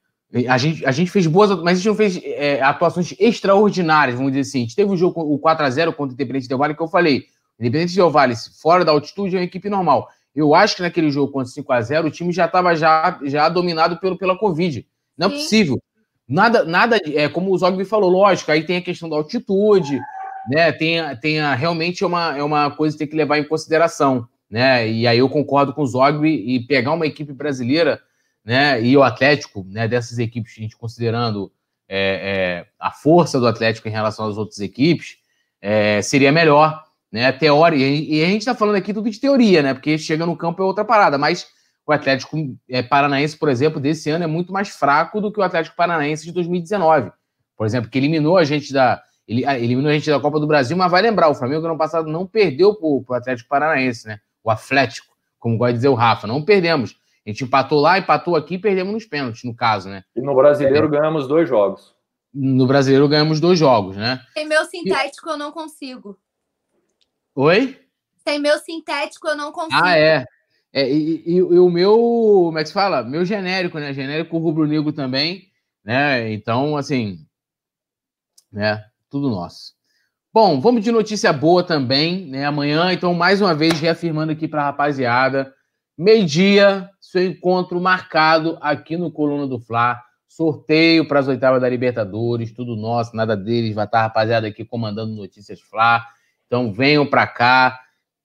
a, 0.49 0.57
gente, 0.57 0.87
a 0.87 0.93
gente 0.93 1.11
fez 1.11 1.27
boas, 1.27 1.51
mas 1.61 1.73
a 1.73 1.75
gente 1.75 1.89
não 1.89 1.97
fez 1.97 2.21
atuações 2.63 3.13
extraordinárias, 3.19 4.17
vamos 4.17 4.31
dizer 4.31 4.49
assim. 4.49 4.59
A 4.59 4.63
gente 4.63 4.77
teve 4.77 4.93
o 4.93 4.97
jogo, 4.97 5.21
o 5.21 5.41
4x0 5.41 5.93
contra 5.93 6.13
o 6.13 6.15
Independente 6.15 6.49
Del 6.49 6.59
Vale, 6.59 6.77
que 6.77 6.83
eu 6.83 6.87
falei. 6.87 7.27
Independente 7.59 7.97
Del 7.97 8.09
Vale, 8.09 8.35
fora 8.63 8.85
da 8.85 8.93
altitude, 8.93 9.35
é 9.35 9.41
uma 9.41 9.45
equipe 9.45 9.69
normal. 9.69 10.09
Eu 10.33 10.55
acho 10.55 10.77
que 10.77 10.83
naquele 10.83 11.11
jogo 11.11 11.33
contra 11.33 11.53
5x0, 11.53 12.07
o 12.07 12.11
time 12.11 12.33
já 12.33 12.47
estava 12.47 12.77
já, 12.77 13.19
já 13.25 13.49
dominado 13.49 13.99
pelo, 13.99 14.17
pela 14.17 14.39
Covid. 14.39 14.87
Não 15.19 15.27
é 15.27 15.31
Sim. 15.31 15.37
possível. 15.37 15.83
Nada, 16.31 16.65
nada, 16.65 16.99
é 17.15 17.29
como 17.29 17.51
o 17.51 17.59
Zogby 17.59 17.85
falou, 17.85 18.09
lógico, 18.09 18.53
aí 18.53 18.63
tem 18.63 18.77
a 18.77 18.83
questão 18.83 19.09
da 19.09 19.17
altitude, 19.17 20.01
né? 20.49 20.71
Tem, 20.73 20.99
tem 21.21 21.41
a, 21.41 21.55
realmente 21.55 22.05
é 22.05 22.07
uma, 22.07 22.39
é 22.39 22.43
uma 22.43 22.71
coisa 22.71 22.95
que 22.95 23.01
tem 23.01 23.09
que 23.09 23.17
levar 23.17 23.39
em 23.39 23.45
consideração 23.45 24.29
né? 24.51 24.89
E 24.89 25.07
aí 25.07 25.19
eu 25.19 25.29
concordo 25.29 25.73
com 25.73 25.83
o 25.83 25.87
Zogby 25.87 26.29
e 26.29 26.61
pegar 26.67 26.93
uma 26.93 27.07
equipe 27.07 27.33
brasileira, 27.33 28.03
né? 28.45 28.83
E 28.83 28.97
o 28.97 29.03
Atlético, 29.03 29.65
né? 29.69 29.87
Dessas 29.87 30.19
equipes, 30.19 30.55
a 30.59 30.61
gente 30.61 30.77
considerando 30.77 31.53
é, 31.89 32.65
é, 32.65 32.67
a 32.79 32.91
força 32.91 33.39
do 33.39 33.47
Atlético 33.47 33.87
em 33.87 33.93
relação 33.93 34.27
às 34.27 34.37
outras 34.37 34.59
equipes, 34.59 35.19
é, 35.63 36.03
seria 36.03 36.33
melhor, 36.33 36.83
né? 37.13 37.31
Teoria. 37.31 37.87
E 37.87 38.25
a 38.25 38.27
gente 38.27 38.41
está 38.41 38.55
falando 38.55 38.77
aqui 38.77 38.93
tudo 38.93 39.09
de 39.09 39.21
teoria, 39.21 39.63
né? 39.63 39.73
Porque 39.73 39.97
chega 39.97 40.27
no 40.27 40.37
campo 40.37 40.63
é 40.63 40.67
outra 40.67 40.85
parada, 40.85 41.17
mas 41.17 41.47
o 41.87 41.93
Atlético 41.93 42.37
é, 42.69 42.83
Paranaense, 42.83 43.37
por 43.37 43.49
exemplo, 43.49 43.81
desse 43.81 44.11
ano 44.11 44.25
é 44.25 44.27
muito 44.27 44.53
mais 44.53 44.69
fraco 44.69 45.21
do 45.21 45.33
que 45.33 45.41
o 45.41 45.43
Atlético 45.43 45.77
Paranaense 45.77 46.25
de 46.25 46.33
2019. 46.33 47.11
Por 47.57 47.67
exemplo, 47.67 47.91
que 47.91 47.99
eliminou 47.99 48.39
a 48.39 48.45
gente 48.45 48.73
da. 48.73 49.03
Ele 49.27 49.45
eliminou 49.45 49.91
a 49.91 49.95
gente 49.95 50.11
da 50.11 50.19
Copa 50.19 50.41
do 50.41 50.47
Brasil, 50.47 50.77
mas 50.77 50.91
vai 50.91 51.03
lembrar, 51.03 51.29
o 51.29 51.35
Flamengo 51.35 51.63
no 51.63 51.69
ano 51.69 51.79
passado 51.79 52.09
não 52.09 52.27
perdeu 52.27 52.75
para 52.75 52.87
o 52.87 53.15
Atlético 53.15 53.49
Paranaense, 53.49 54.09
né? 54.09 54.19
o 54.43 54.51
Atlético, 54.51 55.15
como 55.39 55.57
gosta 55.57 55.73
de 55.73 55.79
dizer 55.79 55.89
o 55.89 55.95
Rafa. 55.95 56.27
Não 56.27 56.45
perdemos. 56.45 56.97
A 57.27 57.31
gente 57.31 57.45
empatou 57.45 57.81
lá, 57.81 57.99
empatou 57.99 58.35
aqui 58.35 58.55
e 58.55 58.59
perdemos 58.59 58.93
nos 58.93 59.05
pênaltis, 59.05 59.45
no 59.45 59.55
caso, 59.55 59.89
né? 59.89 60.03
E 60.17 60.21
no 60.21 60.35
brasileiro 60.35 60.87
é. 60.87 60.91
ganhamos 60.91 61.29
dois 61.29 61.49
jogos. 61.49 61.95
No 62.33 62.67
brasileiro 62.67 63.09
ganhamos 63.09 63.41
dois 63.41 63.59
jogos, 63.59 63.97
né? 63.97 64.21
Sem 64.33 64.47
meu 64.47 64.65
sintético 64.65 65.29
e... 65.29 65.33
eu 65.33 65.37
não 65.39 65.53
consigo. 65.53 66.19
Oi? 67.35 67.79
Sem 68.27 68.39
meu 68.39 68.59
sintético 68.59 69.29
eu 69.29 69.37
não 69.37 69.53
consigo. 69.53 69.83
Ah, 69.83 69.97
é. 69.97 70.25
É 70.73 70.89
e, 70.89 71.23
e, 71.27 71.37
e, 71.37 71.59
o 71.59 71.69
meu, 71.69 71.97
como 72.47 72.59
é 72.59 72.63
que 72.63 72.69
se 72.69 72.75
fala? 72.75 73.03
Meu 73.03 73.25
genérico, 73.25 73.79
né? 73.79 73.93
Genérico 73.93 74.39
rubro-negro 74.39 74.93
também, 74.93 75.49
né? 75.85 76.33
Então, 76.33 76.77
assim, 76.77 77.19
né? 78.53 78.85
Tudo 79.09 79.31
nosso. 79.31 79.75
Bom, 80.33 80.61
vamos 80.61 80.85
de 80.85 80.93
notícia 80.93 81.33
boa 81.33 81.65
também, 81.65 82.27
né? 82.27 82.45
Amanhã, 82.45 82.93
então, 82.93 83.13
mais 83.15 83.41
uma 83.41 83.53
vez, 83.53 83.81
reafirmando 83.81 84.31
aqui 84.31 84.47
para 84.47 84.63
a 84.63 84.67
rapaziada, 84.67 85.53
meio-dia, 85.99 86.89
seu 87.01 87.25
encontro 87.25 87.81
marcado 87.81 88.57
aqui 88.61 88.97
no 88.97 89.11
Coluna 89.11 89.47
do 89.49 89.59
Fla. 89.59 90.01
Sorteio 90.29 91.09
para 91.09 91.19
as 91.19 91.27
oitavas 91.27 91.61
da 91.61 91.69
Libertadores, 91.69 92.53
tudo 92.53 92.77
nosso, 92.77 93.17
nada 93.17 93.37
deles. 93.37 93.75
Vai 93.75 93.87
estar 93.87 93.99
a 93.99 94.03
rapaziada 94.03 94.47
aqui 94.47 94.65
comandando 94.65 95.13
Notícias 95.17 95.61
Fla. 95.61 96.07
Então, 96.47 96.73
venham 96.73 97.05
para 97.05 97.27
cá. 97.27 97.81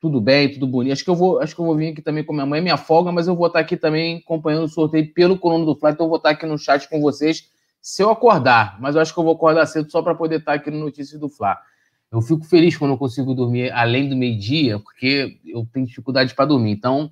Tudo 0.06 0.22
bem, 0.22 0.52
tudo 0.52 0.68
bonito. 0.68 0.94
Acho 0.94 1.04
que 1.04 1.10
eu 1.10 1.16
vou, 1.16 1.40
acho 1.40 1.56
que 1.56 1.60
eu 1.60 1.66
vou 1.66 1.76
vir 1.76 1.92
aqui 1.92 2.00
também 2.00 2.24
com 2.24 2.32
minha 2.32 2.46
mãe, 2.46 2.62
minha 2.62 2.78
folga, 2.78 3.12
mas 3.12 3.28
eu 3.28 3.36
vou 3.36 3.48
estar 3.48 3.58
aqui 3.58 3.76
também 3.76 4.18
acompanhando 4.18 4.66
o 4.66 4.70
sorteio 4.70 5.12
pelo 5.16 5.36
Coluna 5.36 5.66
do 5.66 5.76
Fla. 5.76 5.90
Então, 5.90 6.06
eu 6.06 6.10
vou 6.10 6.18
estar 6.18 6.30
aqui 6.30 6.46
no 6.46 6.60
chat 6.60 6.88
com 6.88 7.02
vocês 7.02 7.50
se 7.82 8.04
eu 8.04 8.12
acordar. 8.12 8.80
Mas 8.80 8.94
eu 8.94 9.02
acho 9.02 9.12
que 9.12 9.20
eu 9.20 9.24
vou 9.24 9.34
acordar 9.34 9.66
cedo 9.66 9.90
só 9.90 10.04
para 10.04 10.14
poder 10.14 10.42
estar 10.42 10.54
aqui 10.54 10.70
no 10.70 10.78
Notícias 10.78 11.20
do 11.20 11.28
Fla. 11.28 11.58
Eu 12.12 12.22
fico 12.22 12.46
feliz 12.46 12.78
quando 12.78 12.92
eu 12.92 13.00
consigo 13.00 13.34
dormir 13.34 13.72
além 13.72 14.08
do 14.08 14.16
meio-dia, 14.16 14.78
porque 14.78 15.40
eu 15.44 15.68
tenho 15.74 15.88
dificuldade 15.88 16.36
para 16.36 16.46
dormir. 16.46 16.74
Então, 16.74 17.12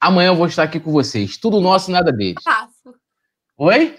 amanhã 0.00 0.28
eu 0.28 0.36
vou 0.36 0.46
estar 0.46 0.62
aqui 0.62 0.80
com 0.80 0.90
vocês. 0.90 1.36
Tudo 1.36 1.60
nosso, 1.60 1.90
nada 1.90 2.10
deles. 2.10 2.36
Desabafo. 2.42 2.94
Oi? 3.58 3.98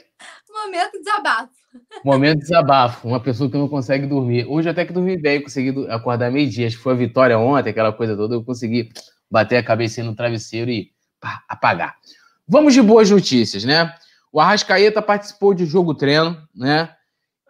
Momento 0.52 0.98
desabafo. 0.98 1.63
Momento 2.04 2.40
desabafo. 2.40 3.08
Uma 3.08 3.20
pessoa 3.20 3.50
que 3.50 3.58
não 3.58 3.68
consegue 3.68 4.06
dormir. 4.06 4.46
Hoje 4.48 4.70
até 4.70 4.86
que 4.86 4.94
dormi 4.94 5.18
bem, 5.18 5.42
consegui 5.42 5.88
acordar 5.90 6.32
meio-dia. 6.32 6.68
Acho 6.68 6.78
que 6.78 6.84
foi 6.84 6.94
a 6.94 6.98
vitória 6.98 7.38
ontem, 7.38 7.70
aquela 7.70 7.94
coisa 7.94 8.16
toda. 8.16 8.36
Eu 8.36 8.44
consegui 8.44 8.92
bater 9.30 9.58
a 9.58 9.64
cabeça 9.64 10.04
no 10.04 10.16
travesseiro 10.16 10.70
e 10.70 10.92
pá, 11.20 11.44
apagar. 11.48 11.96
Vamos 12.48 12.74
de 12.74 12.82
boas 12.82 13.10
notícias, 13.10 13.64
né? 13.64 13.94
O 14.32 14.40
Arrascaeta 14.40 15.02
participou 15.02 15.54
de 15.54 15.66
jogo 15.66 15.94
treino, 15.94 16.38
né? 16.54 16.90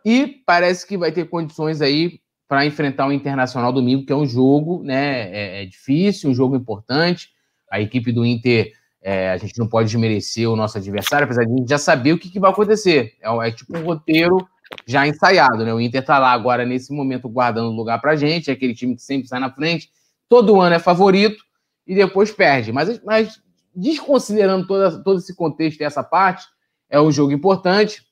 E 0.06 0.44
parece 0.46 0.86
que 0.86 0.98
vai 0.98 1.12
ter 1.12 1.26
condições 1.26 1.82
aí 1.82 2.20
para 2.48 2.66
enfrentar 2.66 3.08
o 3.08 3.12
Internacional 3.12 3.72
domingo, 3.72 4.06
que 4.06 4.14
é 4.14 4.16
um 4.16 4.26
jogo 4.26 4.84
né, 4.84 5.32
é, 5.32 5.64
é, 5.64 5.66
difícil, 5.66 6.30
um 6.30 6.36
jogo 6.36 6.56
importante. 6.56 7.30
A 7.72 7.82
equipe 7.82 8.12
do 8.12 8.26
Inter, 8.26 8.72
é, 9.04 9.32
a 9.32 9.38
gente 9.38 9.60
não 9.60 9.68
pode 9.68 9.89
desmerecer 9.89 10.49
o 10.49 10.56
nosso 10.56 10.78
adversário, 10.78 11.26
apesar 11.26 11.43
de 11.43 11.54
a 11.54 11.58
gente 11.58 11.70
já 11.70 11.78
saber 11.78 12.14
o 12.14 12.18
que, 12.18 12.30
que 12.30 12.39
vai 12.39 12.49
acontecer. 12.49 13.14
É, 13.22 13.47
é, 13.47 13.51
tipo 13.51 13.78
um 13.78 13.84
roteiro 13.84 14.47
já 14.88 15.06
ensaiado, 15.06 15.66
né? 15.66 15.74
O 15.74 15.82
Inter 15.82 16.04
tá 16.04 16.18
lá 16.18 16.32
agora, 16.32 16.66
nesse 16.66 16.93
momento, 16.93 17.28
guardando 17.28 17.70
lugar 17.70 17.99
pra 17.99 18.16
gente, 18.16 18.49
é 18.49 18.54
aquele 18.54 18.74
time 18.74 18.95
que 18.95 19.01
sempre 19.01 19.28
sai 19.28 19.41
na 19.41 19.51
frente, 19.51 19.89
todo 20.30 20.60
ano 20.60 20.76
é 20.76 20.80
favorito 20.80 21.43
e 21.86 21.93
depois 21.93 22.32
perde. 22.32 22.72
Mas, 22.72 23.04
mas 23.04 23.41
desconsiderando 23.76 24.66
toda, 24.66 25.04
todo 25.04 25.20
esse 25.20 25.36
contexto 25.36 25.82
e 25.82 25.84
essa 25.84 26.01
parte, 26.01 26.45
é 26.89 26.99
um 26.99 27.12
jogo 27.12 27.34
importante, 27.34 28.04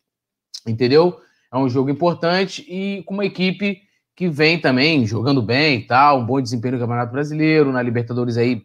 entendeu? 0.68 1.18
É 1.54 1.58
um 1.58 1.70
jogo 1.70 1.90
importante 1.90 2.66
e 2.68 3.02
com 3.04 3.14
uma 3.14 3.26
equipe 3.26 3.82
que 4.14 4.28
vem 4.28 4.60
também 4.60 5.06
jogando 5.06 5.42
bem 5.42 5.80
e 5.80 5.88
tal, 5.88 6.20
um 6.20 6.26
bom 6.26 6.42
desempenho 6.42 6.74
no 6.74 6.82
Campeonato 6.82 7.14
Brasileiro, 7.14 7.72
na 7.72 7.82
Libertadores 7.82 8.38
aí, 8.38 8.64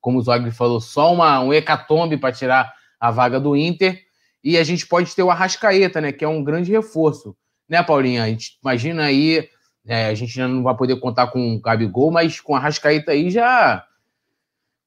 como 0.00 0.18
o 0.18 0.22
Zogby 0.22 0.50
falou, 0.50 0.80
só 0.80 1.12
uma, 1.12 1.40
um 1.40 1.52
hecatombe 1.52 2.16
para 2.16 2.32
tirar 2.32 2.72
a 2.98 3.10
vaga 3.10 3.38
do 3.38 3.56
Inter. 3.56 4.02
E 4.42 4.56
a 4.56 4.64
gente 4.64 4.86
pode 4.86 5.14
ter 5.14 5.22
o 5.22 5.30
Arrascaeta, 5.30 6.00
né? 6.00 6.12
Que 6.12 6.24
é 6.24 6.28
um 6.28 6.42
grande 6.42 6.70
reforço. 6.72 7.36
Né, 7.68 7.82
Paulinha? 7.82 8.24
A 8.24 8.28
gente 8.28 8.58
imagina 8.62 9.04
aí, 9.04 9.48
é, 9.86 10.06
a 10.06 10.14
gente 10.14 10.38
não 10.40 10.62
vai 10.62 10.76
poder 10.76 10.98
contar 10.98 11.28
com 11.28 11.54
o 11.54 11.60
Gabigol, 11.60 12.10
mas 12.10 12.40
com 12.40 12.54
a 12.54 12.58
Arrascaeta 12.58 13.12
aí 13.12 13.30
já. 13.30 13.86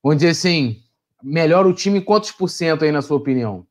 Vamos 0.01 0.17
dizer 0.17 0.31
assim, 0.31 0.83
melhora 1.21 1.67
o 1.67 1.73
time 1.73 2.01
quantos 2.01 2.31
por 2.31 2.49
cento 2.49 2.83
aí, 2.83 2.91
na 2.91 3.01
sua 3.01 3.17
opinião? 3.17 3.65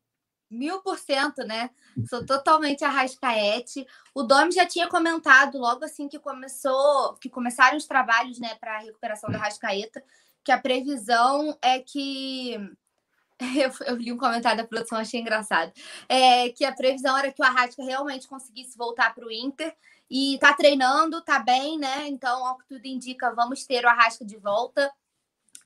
Mil 0.51 0.80
por 0.80 0.99
cento, 0.99 1.45
né? 1.45 1.70
Sou 2.09 2.24
totalmente 2.24 2.84
arrascaete. 2.84 3.86
O 4.14 4.22
Domi 4.22 4.53
já 4.53 4.66
tinha 4.66 4.86
comentado 4.88 5.59
logo 5.59 5.84
assim 5.84 6.09
que 6.09 6.18
começou, 6.18 7.14
que 7.14 7.28
começaram 7.28 7.76
os 7.76 7.86
trabalhos, 7.86 8.38
né, 8.38 8.55
para 8.61 8.76
a 8.76 8.80
recuperação 8.80 9.30
da 9.30 9.38
Arrascaeta, 9.38 10.03
que 10.45 10.53
a 10.53 10.61
previsão 10.61 11.57
é 11.62 11.78
que 11.78 12.57
eu, 13.57 13.86
eu, 13.86 13.97
li 13.97 14.12
um 14.12 14.18
comentário 14.18 14.62
da 14.62 14.68
produção, 14.68 14.99
achei 14.99 15.20
engraçado. 15.20 15.72
É, 16.09 16.51
que 16.51 16.64
a 16.64 16.72
previsão 16.72 17.16
era 17.16 17.32
que 17.32 17.43
o 17.43 17.45
Arrasca 17.45 17.82
realmente 17.82 18.28
conseguisse 18.28 18.76
voltar 18.76 19.14
para 19.14 19.26
o 19.26 19.32
Inter. 19.32 19.74
E 20.11 20.38
tá 20.40 20.53
treinando, 20.53 21.22
tá 21.22 21.38
bem, 21.38 21.78
né? 21.78 22.07
Então, 22.07 22.47
ao 22.47 22.59
que 22.59 22.66
tudo 22.66 22.84
indica, 22.84 23.34
vamos 23.34 23.64
ter 23.64 23.84
o 23.84 23.88
Arrasca 23.88 24.24
de 24.24 24.36
volta. 24.36 24.93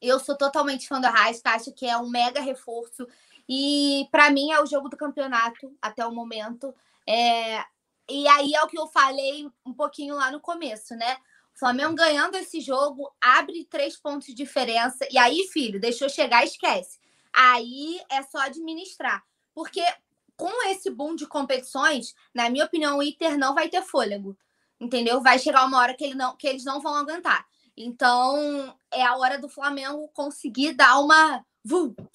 Eu 0.01 0.21
sou 0.21 0.37
totalmente 0.37 0.87
fã 0.87 1.01
do 1.01 1.07
Arrasca, 1.07 1.51
acho 1.51 1.73
que 1.73 1.87
é 1.87 1.97
um 1.97 2.09
mega 2.09 2.41
reforço. 2.41 3.07
E 3.49 4.09
para 4.11 4.31
mim 4.31 4.53
é 4.53 4.63
o 4.63 4.67
jogo 4.67 4.89
do 4.89 4.97
campeonato 4.97 5.77
até 5.83 6.07
o 6.07 6.13
momento. 6.13 6.75
É... 7.07 7.65
E 8.09 8.29
aí 8.29 8.55
é 8.55 8.63
o 8.63 8.69
que 8.69 8.79
eu 8.79 8.87
falei 8.87 9.51
um 9.65 9.73
pouquinho 9.73 10.15
lá 10.15 10.31
no 10.31 10.41
começo, 10.41 10.95
né? 10.95 11.17
Flamengo 11.59 11.95
ganhando 11.95 12.37
esse 12.37 12.61
jogo 12.61 13.11
abre 13.21 13.65
três 13.65 13.97
pontos 13.97 14.27
de 14.27 14.35
diferença. 14.35 15.07
E 15.11 15.17
aí, 15.17 15.49
filho, 15.53 15.81
deixou 15.81 16.09
chegar, 16.09 16.45
esquece. 16.45 16.99
Aí 17.33 17.99
é 18.11 18.23
só 18.23 18.39
administrar. 18.39 19.25
Porque 19.55 19.83
com 20.37 20.69
esse 20.69 20.91
boom 20.91 21.15
de 21.15 21.27
competições, 21.27 22.15
na 22.35 22.51
minha 22.51 22.67
opinião, 22.67 22.99
o 22.99 23.03
Inter 23.03 23.39
não 23.39 23.55
vai 23.55 23.69
ter 23.69 23.83
fôlego. 23.83 24.37
Entendeu? 24.79 25.23
Vai 25.23 25.39
chegar 25.39 25.65
uma 25.65 25.79
hora 25.79 25.95
que, 25.95 26.05
ele 26.05 26.15
não, 26.15 26.37
que 26.37 26.47
eles 26.47 26.65
não 26.65 26.81
vão 26.81 26.95
aguentar. 26.95 27.47
Então, 27.75 28.77
é 28.93 29.03
a 29.03 29.17
hora 29.17 29.39
do 29.39 29.49
Flamengo 29.49 30.09
conseguir 30.09 30.75
dar 30.75 30.99
uma, 30.99 31.45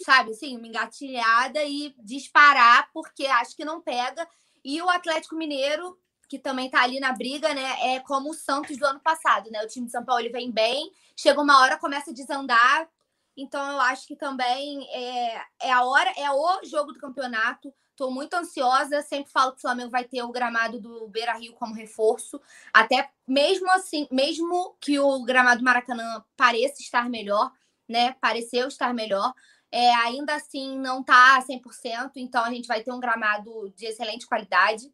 sabe, 0.04 0.32
assim, 0.32 0.56
uma 0.56 0.68
engatilhada 0.68 1.64
e 1.64 1.96
disparar, 2.00 2.90
porque 2.94 3.26
acho 3.26 3.56
que 3.56 3.66
não 3.66 3.82
pega. 3.82 4.28
E 4.64 4.80
o 4.82 4.90
Atlético 4.90 5.36
Mineiro 5.36 5.98
que 6.32 6.40
também 6.40 6.70
tá 6.70 6.82
ali 6.82 6.98
na 6.98 7.12
briga, 7.12 7.54
né? 7.54 7.94
É 7.94 8.00
como 8.00 8.30
o 8.30 8.34
Santos 8.34 8.78
do 8.78 8.86
ano 8.86 9.02
passado, 9.02 9.52
né? 9.52 9.62
O 9.66 9.68
time 9.68 9.88
de 9.88 9.92
São 9.92 10.06
Paulo 10.06 10.22
ele 10.22 10.30
vem 10.30 10.50
bem, 10.50 10.90
chega 11.14 11.42
uma 11.42 11.60
hora, 11.60 11.78
começa 11.78 12.12
a 12.12 12.14
desandar. 12.14 12.88
Então 13.36 13.62
eu 13.70 13.82
acho 13.82 14.08
que 14.08 14.16
também 14.16 14.88
é, 14.94 15.44
é 15.64 15.72
a 15.74 15.84
hora, 15.84 16.10
é 16.16 16.32
o 16.32 16.64
jogo 16.64 16.94
do 16.94 17.00
campeonato. 17.00 17.74
Estou 17.90 18.10
muito 18.10 18.34
ansiosa. 18.34 19.02
Sempre 19.02 19.30
falo 19.30 19.52
que 19.52 19.58
o 19.58 19.62
Flamengo 19.62 19.90
vai 19.90 20.06
ter 20.06 20.24
o 20.24 20.32
gramado 20.32 20.80
do 20.80 21.06
Beira 21.10 21.34
Rio 21.34 21.52
como 21.52 21.76
reforço. 21.76 22.40
Até 22.74 23.10
mesmo 23.28 23.70
assim, 23.70 24.08
mesmo 24.10 24.78
que 24.80 24.98
o 25.00 25.22
gramado 25.26 25.60
do 25.60 25.66
Maracanã 25.66 26.24
pareça 26.38 26.82
estar 26.82 27.10
melhor, 27.10 27.52
né? 27.90 28.14
Pareceu 28.22 28.70
estar 28.70 28.94
melhor. 28.94 29.34
É, 29.70 29.94
ainda 29.96 30.36
assim 30.36 30.80
não 30.80 31.04
tá 31.04 31.44
100%, 31.46 32.12
então 32.16 32.42
a 32.42 32.50
gente 32.50 32.68
vai 32.70 32.82
ter 32.84 32.94
um 32.94 33.02
gramado 33.02 33.70
de 33.76 33.86
excelente 33.86 34.26
qualidade. 34.26 34.90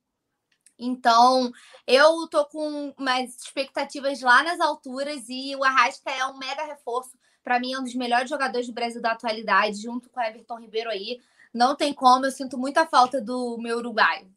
Então, 0.79 1.51
eu 1.87 2.27
tô 2.27 2.45
com 2.45 2.93
umas 2.97 3.35
expectativas 3.35 4.21
lá 4.21 4.43
nas 4.43 4.59
alturas 4.59 5.25
e 5.27 5.55
o 5.55 5.63
Arrasca 5.63 6.11
é 6.11 6.25
um 6.25 6.37
mega 6.37 6.63
reforço. 6.65 7.17
Para 7.43 7.59
mim, 7.59 7.73
é 7.73 7.79
um 7.79 7.83
dos 7.83 7.95
melhores 7.95 8.29
jogadores 8.29 8.67
do 8.67 8.73
Brasil 8.73 9.01
da 9.01 9.11
atualidade, 9.11 9.81
junto 9.81 10.09
com 10.09 10.19
o 10.19 10.23
Everton 10.23 10.59
Ribeiro 10.59 10.89
aí. 10.89 11.19
Não 11.53 11.75
tem 11.75 11.93
como, 11.93 12.25
eu 12.25 12.31
sinto 12.31 12.57
muita 12.57 12.85
falta 12.85 13.21
do 13.21 13.57
meu 13.57 13.77
uruguaio. 13.77 14.27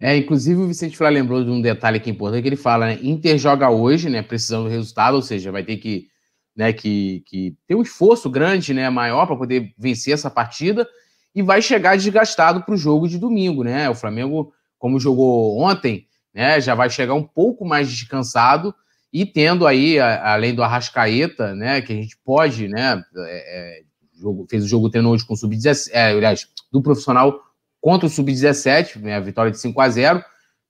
É, 0.00 0.16
inclusive 0.16 0.60
o 0.60 0.66
Vicente 0.66 0.96
Flá 0.96 1.08
lembrou 1.08 1.42
de 1.42 1.50
um 1.50 1.60
detalhe 1.60 1.98
que 1.98 2.10
é 2.10 2.12
importante, 2.12 2.42
que 2.42 2.48
ele 2.48 2.56
fala, 2.56 2.86
né? 2.86 2.98
Inter 3.02 3.38
joga 3.38 3.70
hoje, 3.70 4.08
né? 4.08 4.22
Precisando 4.22 4.64
do 4.64 4.70
resultado, 4.70 5.14
ou 5.14 5.22
seja, 5.22 5.50
vai 5.50 5.64
ter 5.64 5.78
que, 5.78 6.08
né, 6.54 6.72
que, 6.72 7.22
que 7.26 7.56
ter 7.66 7.74
um 7.74 7.82
esforço 7.82 8.28
grande, 8.30 8.74
né? 8.74 8.88
Maior 8.90 9.26
para 9.26 9.36
poder 9.36 9.74
vencer 9.78 10.14
essa 10.14 10.30
partida 10.30 10.88
e 11.34 11.42
vai 11.42 11.62
chegar 11.62 11.96
desgastado 11.96 12.62
para 12.62 12.74
o 12.74 12.78
jogo 12.78 13.08
de 13.08 13.18
domingo, 13.18 13.64
né? 13.64 13.88
O 13.88 13.94
Flamengo 13.94 14.52
como 14.82 14.98
jogou 14.98 15.60
ontem, 15.60 16.08
né, 16.34 16.60
já 16.60 16.74
vai 16.74 16.90
chegar 16.90 17.14
um 17.14 17.22
pouco 17.22 17.64
mais 17.64 17.88
descansado 17.88 18.74
e 19.12 19.24
tendo 19.24 19.64
aí, 19.64 20.00
a, 20.00 20.32
além 20.32 20.52
do 20.52 20.60
Arrascaeta, 20.60 21.54
né, 21.54 21.80
que 21.80 21.92
a 21.92 21.94
gente 21.94 22.18
pode, 22.24 22.66
né, 22.66 23.00
é, 23.16 23.78
é, 23.78 23.82
jogo, 24.20 24.44
fez 24.50 24.64
o 24.64 24.66
jogo 24.66 24.90
treino 24.90 25.08
hoje 25.10 25.24
com 25.24 25.34
o 25.34 25.36
Sub-17, 25.36 25.90
é, 25.92 26.10
aliás, 26.10 26.48
do 26.72 26.82
profissional 26.82 27.40
contra 27.80 28.08
o 28.08 28.10
Sub-17, 28.10 29.00
né, 29.00 29.14
a 29.14 29.20
vitória 29.20 29.52
de 29.52 29.60
5 29.60 29.80
a 29.80 29.88
0 29.88 30.24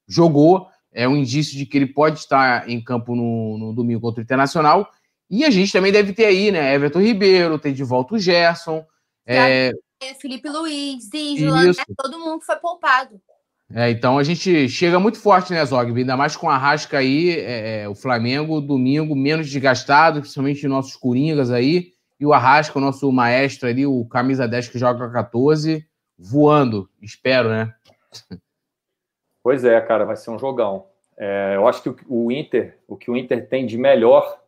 jogou, 0.07 0.69
é 0.93 1.09
um 1.09 1.17
indício 1.17 1.57
de 1.57 1.65
que 1.65 1.79
ele 1.79 1.87
pode 1.87 2.19
estar 2.19 2.69
em 2.69 2.85
campo 2.85 3.17
no, 3.17 3.57
no 3.57 3.73
domingo 3.73 4.03
contra 4.03 4.21
o 4.21 4.23
Internacional, 4.23 4.91
e 5.31 5.43
a 5.43 5.49
gente 5.49 5.73
também 5.73 5.91
deve 5.91 6.13
ter 6.13 6.27
aí, 6.27 6.53
né, 6.53 6.75
Everton 6.75 7.01
Ribeiro, 7.01 7.59
tem 7.59 7.73
de 7.73 7.83
volta 7.83 8.15
o 8.15 8.19
Gerson, 8.19 8.85
é... 9.27 9.73
Felipe 10.21 10.51
Luiz, 10.51 11.09
Isla, 11.15 11.65
né, 11.65 11.73
todo 11.97 12.19
mundo 12.19 12.45
foi 12.45 12.57
poupado. 12.57 13.19
É, 13.75 13.91
então 13.91 14.19
a 14.19 14.23
gente 14.23 14.69
chega 14.69 15.01
muito 15.01 15.19
forte, 15.19 15.53
né, 15.53 15.65
Zog? 15.65 15.97
Ainda 15.97 16.17
mais 16.17 16.37
com 16.37 16.51
a 16.51 16.59
Rasca 16.59 16.99
aí, 16.99 17.31
é, 17.31 17.83
é, 17.83 17.89
o 17.89 17.95
Flamengo, 17.95 18.61
domingo, 18.61 19.17
menos 19.17 19.49
desgastado, 19.49 20.21
principalmente 20.21 20.69
nossos 20.69 20.95
Coringas 20.95 21.51
aí, 21.51 21.93
e 22.21 22.27
o 22.27 22.33
Arrasca, 22.33 22.79
o 22.79 22.83
nosso 22.83 23.11
maestro 23.11 23.69
ali, 23.69 23.87
o 23.87 24.05
camisa 24.05 24.47
10 24.47 24.69
que 24.69 24.79
joga 24.79 25.11
14, 25.11 25.87
voando, 26.19 26.89
espero, 27.01 27.49
né? 27.49 27.75
Pois 29.43 29.65
é, 29.65 29.81
cara, 29.81 30.05
vai 30.05 30.17
ser 30.17 30.31
um 30.31 30.39
jogão. 30.39 30.87
É, 31.19 31.55
eu 31.57 31.67
acho 31.67 31.83
que 31.83 32.05
o 32.09 32.31
Inter, 32.31 32.79
o 32.87 32.97
que 32.97 33.11
o 33.11 33.17
Inter 33.17 33.49
tem 33.49 33.67
de 33.67 33.77
melhor, 33.79 34.39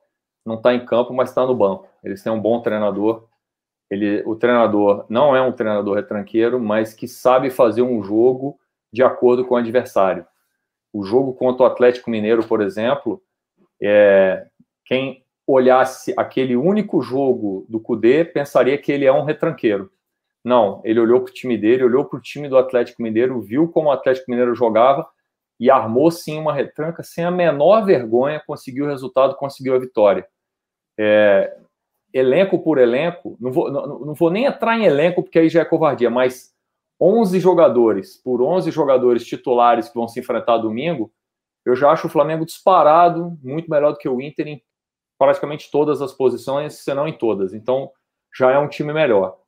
não 0.45 0.57
está 0.57 0.75
em 0.75 0.85
campo, 0.85 1.12
mas 1.12 1.31
está 1.31 1.47
no 1.47 1.55
banco. 1.55 1.89
Eles 2.03 2.22
têm 2.22 2.31
um 2.33 2.41
bom 2.41 2.61
treinador. 2.61 3.27
Ele, 3.91 4.22
o 4.27 4.37
treinador 4.37 5.07
não 5.09 5.35
é 5.35 5.41
um 5.43 5.53
treinador 5.53 5.97
retranqueiro, 5.97 6.61
mas 6.61 6.93
que 6.93 7.09
sabe 7.09 7.51
fazer 7.51 7.83
um 7.83 8.03
jogo 8.03 8.59
de 8.95 9.03
acordo 9.03 9.45
com 9.45 9.55
o 9.55 9.59
adversário. 9.59 10.25
O 10.93 11.03
jogo 11.03 11.35
contra 11.35 11.65
o 11.65 11.67
Atlético 11.67 12.09
Mineiro, 12.09 12.47
por 12.47 12.63
exemplo, 12.63 13.21
é, 13.83 14.47
quem 14.85 15.25
olhasse 15.45 16.15
aquele 16.17 16.55
único 16.55 17.03
jogo 17.03 17.67
do 17.69 17.81
Cudê 17.81 18.25
pensaria 18.25 18.79
que 18.79 18.93
ele 18.93 19.05
é 19.05 19.13
um 19.13 19.25
retranqueiro. 19.25 19.91
Não, 20.45 20.81
ele 20.85 21.01
olhou 21.01 21.23
para 21.23 21.31
o 21.31 21.35
time 21.35 21.59
dele, 21.59 21.83
olhou 21.83 22.05
para 22.05 22.19
o 22.19 22.23
time 22.23 22.49
do 22.49 22.57
Atlético 22.57 23.03
Mineiro, 23.03 23.41
viu 23.41 23.67
como 23.69 23.89
o 23.89 23.93
Atlético 23.93 24.31
Mineiro 24.31 24.55
jogava 24.55 25.05
e 25.59 25.69
armou 25.69 26.13
sim 26.13 26.39
uma 26.39 26.53
retranca 26.53 27.03
sem 27.03 27.25
a 27.25 27.33
menor 27.33 27.85
vergonha, 27.85 28.43
conseguiu 28.47 28.85
o 28.85 28.89
resultado, 28.89 29.35
conseguiu 29.35 29.75
a 29.75 29.79
vitória. 29.79 30.25
É, 30.97 31.57
elenco 32.13 32.61
por 32.61 32.79
elenco, 32.79 33.37
não 33.41 33.51
vou, 33.51 33.73
não, 33.73 33.99
não 33.99 34.15
vou 34.15 34.31
nem 34.31 34.45
entrar 34.45 34.79
em 34.79 34.85
elenco 34.85 35.21
porque 35.21 35.41
aí 35.41 35.49
já 35.49 35.63
é 35.63 35.65
covardia, 35.65 36.09
mas 36.09 36.54
11 37.01 37.41
jogadores 37.41 38.17
por 38.17 38.41
11 38.41 38.71
jogadores 38.71 39.27
titulares 39.27 39.89
que 39.89 39.95
vão 39.95 40.09
se 40.09 40.21
enfrentar 40.21 40.59
domingo, 40.59 41.13
eu 41.65 41.75
já 41.75 41.91
acho 41.91 42.07
o 42.07 42.11
Flamengo 42.11 42.45
disparado, 42.45 43.39
muito 43.43 43.71
melhor 43.71 43.93
do 43.93 43.99
que 43.99 44.09
o 44.09 44.21
Inter 44.21 44.47
em 44.47 44.63
praticamente 45.19 45.71
todas 45.71 46.03
as 46.03 46.13
posições, 46.13 46.75
se 46.75 46.93
não 46.93 47.09
em 47.09 47.17
todas. 47.17 47.55
Então, 47.55 47.91
já 48.37 48.51
é 48.51 48.59
um 48.59 48.69
time 48.69 48.93
melhor. 48.93 49.39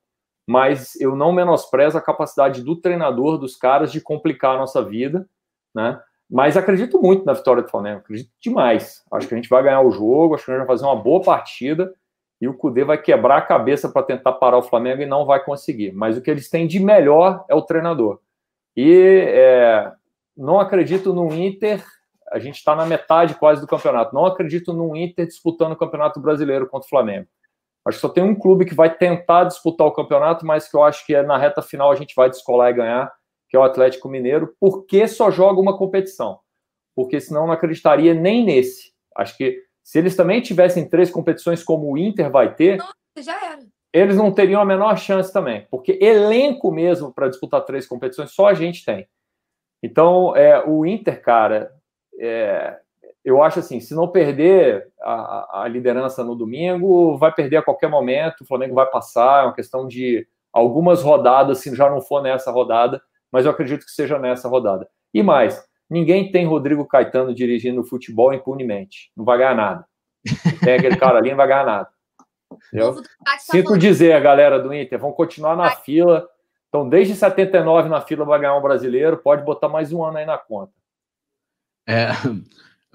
Mas 0.48 0.98
eu 1.00 1.16
não 1.16 1.32
menosprezo 1.32 1.98
a 1.98 2.02
capacidade 2.02 2.62
do 2.62 2.76
treinador, 2.76 3.36
dos 3.36 3.56
caras, 3.56 3.90
de 3.90 4.00
complicar 4.00 4.54
a 4.54 4.58
nossa 4.58 4.82
vida, 4.82 5.28
né? 5.74 6.00
Mas 6.30 6.56
acredito 6.56 7.00
muito 7.00 7.24
na 7.24 7.32
vitória 7.32 7.62
do 7.62 7.68
Flamengo, 7.68 7.98
acredito 7.98 8.30
demais. 8.40 9.04
Acho 9.12 9.28
que 9.28 9.34
a 9.34 9.36
gente 9.36 9.48
vai 9.48 9.62
ganhar 9.62 9.80
o 9.80 9.90
jogo, 9.90 10.34
acho 10.34 10.44
que 10.44 10.50
a 10.50 10.54
gente 10.54 10.66
vai 10.66 10.76
fazer 10.76 10.86
uma 10.86 10.96
boa 10.96 11.22
partida 11.22 11.94
e 12.40 12.46
o 12.46 12.54
Cudê 12.54 12.84
vai 12.84 13.00
quebrar 13.00 13.38
a 13.38 13.42
cabeça 13.42 13.88
para 13.88 14.02
tentar 14.02 14.32
parar 14.32 14.58
o 14.58 14.62
Flamengo 14.62 15.02
e 15.02 15.06
não 15.06 15.24
vai 15.24 15.42
conseguir. 15.42 15.92
Mas 15.92 16.16
o 16.16 16.22
que 16.22 16.30
eles 16.30 16.50
têm 16.50 16.66
de 16.66 16.78
melhor 16.78 17.44
é 17.48 17.54
o 17.54 17.62
treinador. 17.62 18.20
E 18.76 19.24
é, 19.28 19.90
não 20.36 20.60
acredito 20.60 21.14
no 21.14 21.32
Inter. 21.32 21.82
A 22.30 22.38
gente 22.38 22.56
está 22.56 22.74
na 22.74 22.84
metade 22.84 23.34
quase 23.36 23.60
do 23.60 23.66
campeonato. 23.66 24.14
Não 24.14 24.26
acredito 24.26 24.72
no 24.72 24.94
Inter 24.94 25.26
disputando 25.26 25.72
o 25.72 25.76
Campeonato 25.76 26.20
Brasileiro 26.20 26.66
contra 26.66 26.84
o 26.84 26.88
Flamengo. 26.88 27.26
Acho 27.86 27.98
que 27.98 28.02
só 28.02 28.08
tem 28.08 28.24
um 28.24 28.34
clube 28.34 28.66
que 28.66 28.74
vai 28.74 28.92
tentar 28.92 29.44
disputar 29.44 29.86
o 29.86 29.92
campeonato, 29.92 30.44
mas 30.44 30.68
que 30.68 30.76
eu 30.76 30.82
acho 30.82 31.06
que 31.06 31.14
é 31.14 31.22
na 31.22 31.38
reta 31.38 31.62
final 31.62 31.90
a 31.90 31.94
gente 31.94 32.16
vai 32.16 32.28
descolar 32.28 32.70
e 32.70 32.74
ganhar, 32.74 33.12
que 33.48 33.56
é 33.56 33.60
o 33.60 33.62
Atlético 33.62 34.08
Mineiro, 34.08 34.54
porque 34.58 35.06
só 35.06 35.30
joga 35.30 35.60
uma 35.60 35.78
competição. 35.78 36.40
Porque 36.96 37.20
senão 37.20 37.46
não 37.46 37.52
acreditaria 37.52 38.12
nem 38.12 38.44
nesse. 38.44 38.92
Acho 39.16 39.36
que 39.36 39.62
se 39.86 40.00
eles 40.00 40.16
também 40.16 40.40
tivessem 40.40 40.88
três 40.88 41.12
competições 41.12 41.62
como 41.62 41.88
o 41.88 41.96
Inter 41.96 42.28
vai 42.28 42.52
ter, 42.52 42.78
Nossa, 42.78 42.92
já 43.18 43.52
era. 43.52 43.60
eles 43.92 44.16
não 44.16 44.32
teriam 44.32 44.60
a 44.60 44.64
menor 44.64 44.98
chance 44.98 45.32
também. 45.32 45.64
Porque 45.70 45.96
elenco 46.02 46.72
mesmo 46.72 47.14
para 47.14 47.28
disputar 47.28 47.64
três 47.64 47.86
competições 47.86 48.32
só 48.32 48.48
a 48.48 48.54
gente 48.54 48.84
tem. 48.84 49.06
Então, 49.80 50.34
é, 50.34 50.60
o 50.66 50.84
Inter, 50.84 51.22
cara, 51.22 51.72
é, 52.18 52.80
eu 53.24 53.40
acho 53.40 53.60
assim, 53.60 53.78
se 53.78 53.94
não 53.94 54.08
perder 54.08 54.88
a, 55.00 55.62
a, 55.62 55.68
liderança 55.68 56.24
no 56.24 56.34
domingo, 56.34 57.16
vai 57.16 57.32
perder 57.32 57.58
a 57.58 57.62
qualquer 57.62 57.88
momento, 57.88 58.40
o 58.40 58.46
Flamengo 58.46 58.74
vai 58.74 58.86
passar, 58.86 59.44
é 59.44 59.46
uma 59.46 59.54
questão 59.54 59.86
de 59.86 60.26
algumas 60.52 61.00
rodadas, 61.00 61.58
se 61.58 61.72
já 61.76 61.88
não 61.88 62.00
for 62.00 62.20
nessa 62.20 62.50
rodada, 62.50 63.00
mas 63.30 63.44
eu 63.44 63.52
acredito 63.52 63.84
que 63.84 63.92
seja 63.92 64.18
nessa 64.18 64.48
rodada. 64.48 64.88
E 65.14 65.22
mais, 65.22 65.64
ninguém 65.88 66.30
tem 66.30 66.46
Rodrigo 66.46 66.86
Caetano 66.86 67.34
dirigindo 67.34 67.84
futebol 67.84 68.32
impunemente, 68.32 69.10
não 69.16 69.24
vai 69.24 69.38
ganhar 69.38 69.54
nada. 69.54 69.84
Tem 70.62 70.74
aquele 70.74 70.96
cara 70.96 71.18
ali, 71.18 71.30
não 71.30 71.36
vai 71.36 71.48
ganhar 71.48 71.64
nada. 71.64 71.88
Tá 73.24 73.38
Sinto 73.38 73.78
dizer, 73.78 74.12
a 74.12 74.20
galera 74.20 74.58
do 74.58 74.72
Inter, 74.72 74.98
vão 74.98 75.12
continuar 75.12 75.56
na 75.56 75.70
fila, 75.70 76.26
então 76.68 76.88
desde 76.88 77.14
79 77.14 77.88
na 77.88 78.00
fila 78.00 78.24
vai 78.24 78.40
ganhar 78.40 78.56
um 78.56 78.62
brasileiro, 78.62 79.18
pode 79.18 79.44
botar 79.44 79.68
mais 79.68 79.92
um 79.92 80.04
ano 80.04 80.18
aí 80.18 80.26
na 80.26 80.38
conta. 80.38 80.72
É, 81.88 82.08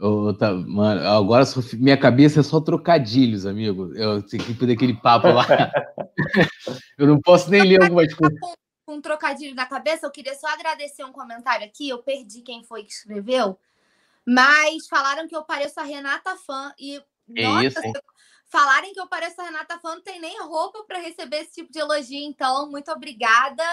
eu, 0.02 0.34
tá, 0.34 0.52
mano, 0.52 1.08
agora 1.08 1.46
só, 1.46 1.62
minha 1.78 1.96
cabeça 1.96 2.40
é 2.40 2.44
só 2.44 2.60
trocadilhos, 2.60 3.46
amigo. 3.46 3.94
Eu 3.96 4.22
tipo 4.22 4.66
daquele 4.66 4.96
papo 4.96 5.28
lá. 5.28 5.46
eu 6.98 7.06
não 7.06 7.22
posso 7.22 7.52
nem 7.52 7.62
ler 7.62 7.84
algumas 7.84 8.12
coisas. 8.14 8.40
Com 8.92 8.98
um 8.98 9.02
trocadilho 9.02 9.56
na 9.56 9.66
cabeça, 9.66 10.06
eu 10.06 10.12
queria 10.12 10.36
só 10.36 10.48
agradecer 10.48 11.06
um 11.06 11.14
comentário 11.14 11.66
aqui. 11.66 11.88
Eu 11.88 12.04
perdi 12.04 12.42
quem 12.42 12.62
foi 12.66 12.84
que 12.84 12.92
escreveu, 12.92 13.58
mas 14.26 14.86
falaram 14.90 15.30
que 15.30 15.36
eu 15.36 15.46
pareço 15.46 15.80
a 15.80 15.84
Renata 15.84 16.36
Fã 16.36 16.74
e 16.78 17.02
é 17.34 17.48
nossa, 17.48 17.88
isso, 17.88 18.04
falarem 18.48 18.92
que 18.92 19.00
eu 19.00 19.08
pareço 19.08 19.40
a 19.40 19.46
Renata 19.46 19.80
Fã 19.80 19.96
não 19.96 20.02
tem 20.02 20.20
nem 20.20 20.42
roupa 20.42 20.84
para 20.84 21.00
receber 21.00 21.38
esse 21.38 21.54
tipo 21.54 21.72
de 21.72 21.80
elogio. 21.80 22.20
Então, 22.20 22.70
muito 22.70 22.92
obrigada 22.92 23.64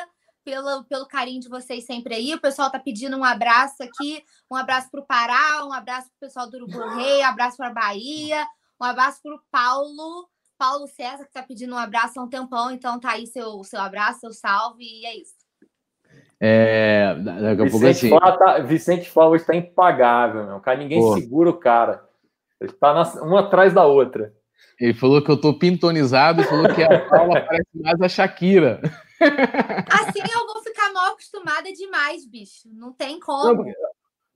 pelo, 0.45 0.85
pelo 0.85 1.09
carinho 1.09 1.41
de 1.41 1.49
vocês 1.49 1.85
sempre 1.85 2.15
aí. 2.15 2.33
O 2.35 2.41
pessoal 2.41 2.71
tá 2.71 2.79
pedindo 2.79 3.17
um 3.17 3.25
abraço 3.25 3.83
aqui, 3.83 4.25
um 4.49 4.55
abraço 4.55 4.89
para 4.89 5.01
o 5.01 5.07
Pará, 5.07 5.65
um 5.65 5.73
abraço 5.73 6.09
para 6.11 6.17
o 6.17 6.21
pessoal 6.29 6.49
do 6.49 6.59
Urubu 6.59 6.79
Rei, 6.95 7.23
um 7.23 7.27
abraço 7.27 7.57
para 7.57 7.67
a 7.67 7.75
Bahia, 7.75 8.47
um 8.81 8.85
abraço 8.85 9.21
para 9.21 9.35
o 9.35 9.43
Paulo, 9.51 10.29
Paulo 10.59 10.89
César, 10.89 11.25
que 11.25 11.33
tá 11.33 11.43
pedindo 11.43 11.75
um 11.75 11.79
abraço 11.79 12.19
há 12.19 12.23
um 12.23 12.29
tempão. 12.29 12.71
Então 12.71 12.99
tá 12.99 13.13
aí 13.13 13.27
seu, 13.27 13.63
seu 13.63 13.81
abraço, 13.81 14.21
seu 14.21 14.33
salve, 14.33 14.83
e 14.83 15.07
é 15.07 15.17
isso. 15.17 15.39
É, 16.41 17.15
daqui 17.17 17.63
a 17.63 17.71
pouco 17.71 17.87
assim... 17.87 18.11
tá, 18.11 18.59
Vicente 18.61 19.09
Flávio 19.11 19.37
está 19.37 19.55
impagável, 19.55 20.47
meu. 20.47 20.61
Cara, 20.61 20.79
ninguém 20.79 21.01
Pô. 21.01 21.15
segura 21.15 21.51
o 21.51 21.59
cara. 21.59 22.07
Ele 22.61 22.71
está 22.71 22.93
uma 23.23 23.41
atrás 23.41 23.73
da 23.73 23.87
outra. 23.87 24.33
Ele 24.81 24.95
falou 24.95 25.23
que 25.23 25.31
eu 25.31 25.41
tô 25.41 25.59
pintonizado 25.59 26.41
e 26.41 26.45
falou 26.45 26.73
que 26.73 26.83
a 26.83 27.09
Paula 27.09 27.41
parece 27.47 27.69
mais 27.75 28.01
a 28.01 28.09
Shakira. 28.09 28.81
Assim 29.91 30.21
eu 30.21 30.47
vou 30.47 30.63
ficar 30.63 30.93
mal 30.93 31.13
acostumada 31.13 31.73
demais, 31.73 32.25
bicho. 32.27 32.69
Não 32.73 32.93
tem 32.93 33.19
como. 33.19 33.65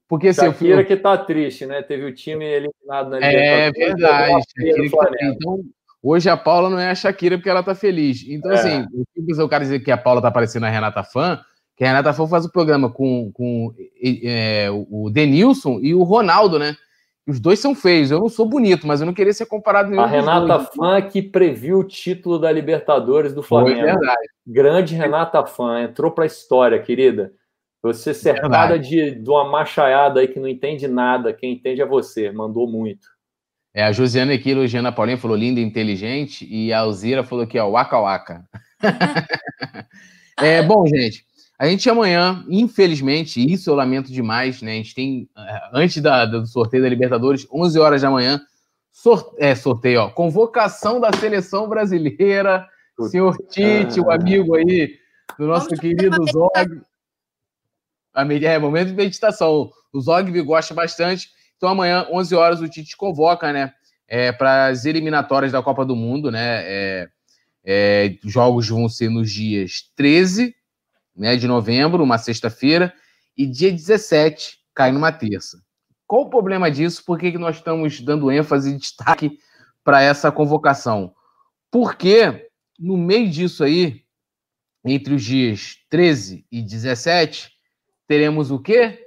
porque 0.07 0.29
assim, 0.29 0.41
Shakira 0.41 0.77
fui... 0.77 0.85
que 0.85 0.97
tá 0.97 1.17
triste, 1.17 1.65
né? 1.65 1.81
Teve 1.81 2.05
o 2.05 2.13
time 2.13 2.45
eliminado 2.45 3.11
na 3.11 3.25
É 3.25 3.71
verdade. 3.71 4.43
Então, 4.59 5.59
hoje 6.03 6.29
a 6.29 6.35
Paula 6.35 6.69
não 6.69 6.77
é 6.77 6.91
a 6.91 6.95
Shakira 6.95 7.37
porque 7.37 7.49
ela 7.49 7.63
tá 7.63 7.73
feliz. 7.73 8.25
Então, 8.27 8.51
é. 8.51 8.55
assim, 8.55 8.85
o 9.41 9.49
cara 9.49 9.63
dizer 9.63 9.79
que 9.79 9.89
a 9.89 9.97
Paula 9.97 10.21
tá 10.21 10.29
parecendo 10.29 10.65
a 10.65 10.69
Renata 10.69 11.03
Fã, 11.03 11.39
que 11.77 11.83
a 11.83 11.87
Renata 11.87 12.13
Fã 12.13 12.27
faz 12.27 12.45
o 12.45 12.51
programa 12.51 12.91
com, 12.91 13.31
com 13.33 13.73
é, 14.03 14.67
o 14.69 15.09
Denilson 15.09 15.79
e 15.81 15.95
o 15.95 16.03
Ronaldo, 16.03 16.59
né? 16.59 16.75
Os 17.25 17.39
dois 17.39 17.59
são 17.59 17.73
feios. 17.73 18.11
Eu 18.11 18.19
não 18.19 18.27
sou 18.27 18.45
bonito, 18.45 18.85
mas 18.85 18.99
eu 18.99 19.05
não 19.05 19.13
queria 19.13 19.31
ser 19.31 19.45
comparado 19.45 19.89
nenhum 19.89 20.03
A 20.03 20.07
Renata 20.07 20.59
Fã 20.59 21.01
que 21.01 21.21
previu 21.21 21.79
o 21.79 21.83
título 21.83 22.37
da 22.37 22.51
Libertadores 22.51 23.33
do 23.33 23.41
Flamengo. 23.41 23.79
Foi 23.79 23.85
verdade. 23.85 24.27
Grande 24.45 24.93
Renata 24.93 25.45
Fã, 25.45 25.81
entrou 25.81 26.11
para 26.11 26.25
a 26.25 26.27
história, 26.27 26.81
querida. 26.81 27.31
Você 27.81 28.13
cercada 28.13 28.77
de, 28.79 29.11
de 29.11 29.29
uma 29.29 29.49
machaiada 29.49 30.19
aí 30.21 30.27
que 30.27 30.39
não 30.39 30.47
entende 30.47 30.87
nada, 30.87 31.33
quem 31.33 31.53
entende 31.53 31.81
é 31.81 31.85
você, 31.85 32.31
mandou 32.31 32.65
muito. 32.65 33.07
É, 33.73 33.83
a 33.83 33.91
Josiana 33.91 34.33
aqui 34.33 34.51
elogiando 34.51 34.87
a 34.87 34.91
Paulinha, 34.91 35.17
falou 35.17 35.35
linda 35.35 35.59
e 35.59 35.63
inteligente, 35.63 36.47
e 36.49 36.71
a 36.71 36.79
Alzira 36.79 37.23
falou 37.23 37.47
que 37.47 37.57
é 37.57 37.63
o 37.63 37.71
waka 37.71 37.99
waka. 37.99 38.45
é, 40.37 40.61
bom, 40.61 40.85
gente, 40.85 41.25
a 41.57 41.67
gente 41.67 41.89
amanhã, 41.89 42.45
infelizmente, 42.49 43.43
isso 43.43 43.69
eu 43.69 43.75
lamento 43.75 44.11
demais, 44.11 44.61
né? 44.61 44.73
A 44.73 44.75
gente 44.75 44.93
tem, 44.93 45.29
eh, 45.35 45.61
antes 45.73 46.01
da, 46.01 46.25
do 46.25 46.45
sorteio 46.45 46.83
da 46.83 46.89
Libertadores, 46.89 47.47
11 47.51 47.79
horas 47.79 48.01
da 48.01 48.11
manhã, 48.11 48.41
sorte, 48.91 49.35
é, 49.39 49.55
sorteio, 49.55 50.01
ó, 50.01 50.09
convocação 50.09 50.99
da 50.99 51.11
seleção 51.13 51.67
brasileira, 51.67 52.67
Puta. 52.95 53.09
senhor 53.09 53.35
Tite, 53.49 53.99
o 53.99 54.11
amigo 54.11 54.55
aí 54.55 54.99
do 55.39 55.47
nosso 55.47 55.69
Vamos 55.69 55.79
querido 55.79 56.17
Zog. 56.31 56.81
A, 58.13 58.23
é, 58.23 58.59
momento 58.59 58.89
de 58.89 58.93
meditação. 58.93 59.71
O 59.91 59.99
Zog 59.99 60.41
gosta 60.43 60.73
bastante. 60.73 61.29
Então 61.63 61.71
amanhã, 61.71 62.05
11 62.11 62.35
horas, 62.35 62.59
o 62.59 62.67
Tite 62.67 62.97
convoca, 62.97 63.53
né? 63.53 63.73
É, 64.05 64.33
para 64.33 64.67
as 64.67 64.83
eliminatórias 64.83 65.53
da 65.53 65.63
Copa 65.63 65.85
do 65.85 65.95
Mundo, 65.95 66.29
né? 66.29 66.61
É, 66.65 67.09
é, 67.63 68.17
jogos 68.25 68.67
vão 68.67 68.89
ser 68.89 69.07
nos 69.09 69.31
dias 69.31 69.89
13 69.95 70.53
né, 71.15 71.37
de 71.37 71.47
novembro, 71.47 72.03
uma 72.03 72.17
sexta-feira, 72.17 72.93
e 73.37 73.47
dia 73.47 73.71
17 73.71 74.59
cai 74.75 74.91
numa 74.91 75.09
terça. 75.09 75.63
Qual 76.05 76.23
o 76.23 76.29
problema 76.29 76.69
disso? 76.69 77.01
Por 77.05 77.17
que, 77.17 77.31
que 77.31 77.37
nós 77.37 77.55
estamos 77.55 78.01
dando 78.01 78.29
ênfase 78.29 78.71
e 78.71 78.77
destaque 78.77 79.39
para 79.85 80.01
essa 80.01 80.33
convocação? 80.33 81.15
Porque 81.71 82.49
no 82.77 82.97
meio 82.97 83.29
disso 83.29 83.63
aí, 83.63 84.03
entre 84.83 85.13
os 85.13 85.23
dias 85.23 85.77
13 85.89 86.45
e 86.51 86.61
17, 86.61 87.53
teremos 88.05 88.51
o 88.51 88.59
quê? 88.59 88.99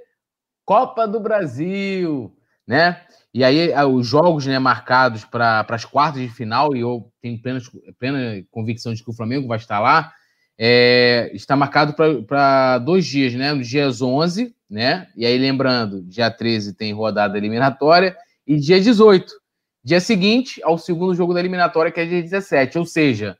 Copa 0.65 1.07
do 1.07 1.19
Brasil, 1.19 2.33
né? 2.67 3.01
E 3.33 3.43
aí 3.43 3.71
os 3.85 4.07
jogos 4.07 4.45
né, 4.45 4.57
marcados 4.59 5.23
para 5.23 5.65
as 5.69 5.85
quartas 5.85 6.21
de 6.21 6.29
final, 6.29 6.75
e 6.75 6.81
eu 6.81 7.11
tenho 7.21 7.39
plena, 7.41 7.59
plena 7.99 8.43
convicção 8.49 8.93
de 8.93 9.03
que 9.03 9.09
o 9.09 9.13
Flamengo 9.13 9.47
vai 9.47 9.57
estar 9.57 9.79
lá, 9.79 10.11
é, 10.57 11.29
está 11.33 11.55
marcado 11.55 11.93
para 12.25 12.79
dois 12.79 13.05
dias, 13.05 13.33
né? 13.33 13.53
Nos 13.53 13.67
dias 13.67 14.01
11, 14.01 14.55
né? 14.69 15.07
E 15.15 15.25
aí, 15.25 15.37
lembrando, 15.37 16.01
dia 16.01 16.31
13 16.31 16.73
tem 16.73 16.93
rodada 16.93 17.37
eliminatória 17.37 18.17
e 18.45 18.55
dia 18.55 18.81
18. 18.81 19.31
Dia 19.83 19.99
seguinte 19.99 20.59
ao 20.63 20.77
segundo 20.77 21.13
jogo 21.13 21.33
da 21.33 21.39
eliminatória, 21.39 21.91
que 21.91 21.99
é 21.99 22.05
dia 22.05 22.21
17. 22.21 22.79
Ou 22.79 22.85
seja, 22.85 23.37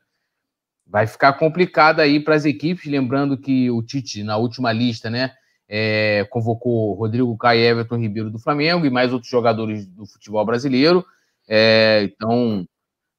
vai 0.86 1.06
ficar 1.06 1.32
complicado 1.34 2.00
aí 2.00 2.20
para 2.20 2.36
as 2.36 2.44
equipes. 2.44 2.90
Lembrando 2.90 3.36
que 3.36 3.68
o 3.68 3.82
Tite, 3.82 4.22
na 4.22 4.36
última 4.36 4.72
lista, 4.72 5.10
né? 5.10 5.32
É, 5.68 6.26
convocou 6.30 6.94
Rodrigo 6.94 7.36
Caio 7.36 7.60
e 7.60 7.66
Everton 7.66 7.96
Ribeiro 7.96 8.30
do 8.30 8.38
Flamengo 8.38 8.86
e 8.86 8.90
mais 8.90 9.12
outros 9.12 9.30
jogadores 9.30 9.86
do 9.86 10.06
futebol 10.06 10.44
brasileiro. 10.44 11.04
É, 11.48 12.04
então, 12.04 12.66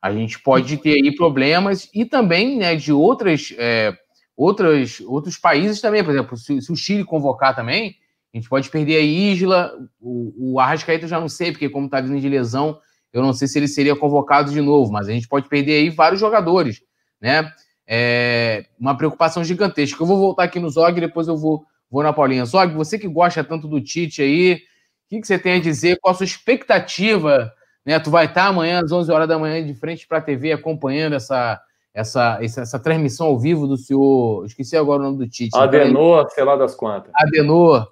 a 0.02 0.12
gente 0.12 0.42
pode 0.42 0.78
ter 0.78 0.94
aí 0.94 1.16
problemas 1.16 1.90
e 1.94 2.06
também 2.06 2.58
né, 2.58 2.76
de 2.76 2.92
outras, 2.94 3.54
é, 3.58 3.94
outras, 4.36 5.00
outros 5.02 5.38
países 5.38 5.82
também. 5.82 6.04
Por 6.04 6.12
exemplo, 6.12 6.38
se, 6.38 6.62
se, 6.62 6.72
o 6.72 6.76
Chile 6.76 7.04
convocar 7.04 7.56
também, 7.56 7.96
a 8.34 8.38
gente 8.38 8.48
pode 8.48 8.70
perder 8.70 8.98
a 8.98 9.02
Isla. 9.02 9.74
O, 10.00 10.54
o 10.54 10.60
Arrascaeta 10.60 11.06
eu 11.06 11.10
já 11.10 11.20
não 11.20 11.28
sei, 11.28 11.52
porque 11.52 11.70
como 11.70 11.86
está 11.86 12.00
vindo 12.00 12.20
de 12.20 12.30
lesão, 12.30 12.80
eu 13.12 13.22
não 13.22 13.34
sei 13.34 13.48
se 13.48 13.60
ele 13.60 13.68
seria 13.68 13.96
convocado 13.96 14.52
de 14.52 14.62
novo, 14.62 14.92
mas 14.92 15.10
a 15.10 15.12
gente 15.12 15.28
pode 15.28 15.50
perder 15.50 15.74
aí 15.74 15.90
vários 15.90 16.22
jogadores, 16.22 16.82
né? 17.20 17.52
É 17.92 18.66
uma 18.80 18.96
preocupação 18.96 19.44
gigantesca. 19.44 20.02
Eu 20.02 20.08
vou 20.08 20.20
voltar 20.20 20.44
aqui 20.44 20.60
no 20.60 20.70
Zog, 20.70 21.00
depois 21.02 21.28
eu 21.28 21.36
vou, 21.36 21.66
vou 21.90 22.04
na 22.04 22.14
Paulinha. 22.14 22.46
Zog, 22.46 22.74
você 22.74 22.98
que 22.98 23.08
gosta 23.08 23.44
tanto 23.44 23.68
do 23.68 23.82
Tite 23.82 24.22
aí, 24.22 24.54
o 24.54 25.10
que, 25.10 25.22
que 25.22 25.28
você 25.28 25.40
tem 25.40 25.54
a 25.54 25.62
dizer? 25.62 25.98
Qual 26.00 26.14
a 26.14 26.16
sua 26.16 26.26
expectativa 26.26 27.54
né? 27.86 28.00
Tu 28.00 28.12
vai 28.12 28.26
estar 28.26 28.46
amanhã 28.46 28.82
às 28.84 28.92
11 28.92 29.12
horas 29.12 29.28
da 29.28 29.40
manhã 29.40 29.66
de 29.66 29.74
frente 29.74 30.08
para 30.08 30.20
a 30.20 30.22
TV 30.22 30.52
acompanhando 30.52 31.14
essa, 31.14 31.60
essa, 31.94 32.38
essa, 32.40 32.62
essa, 32.62 32.80
transmissão 32.80 33.26
ao 33.26 33.40
vivo 33.40 33.66
do 33.66 33.78
senhor. 33.78 34.46
Esqueci 34.46 34.78
agora 34.78 35.02
o 35.02 35.06
nome 35.06 35.18
do 35.18 35.28
Tite. 35.28 35.58
Adenor, 35.58 36.30
sei 36.30 36.44
lá 36.44 36.56
das 36.56 36.76
quantas. 36.76 37.12
Adenor. 37.16 37.92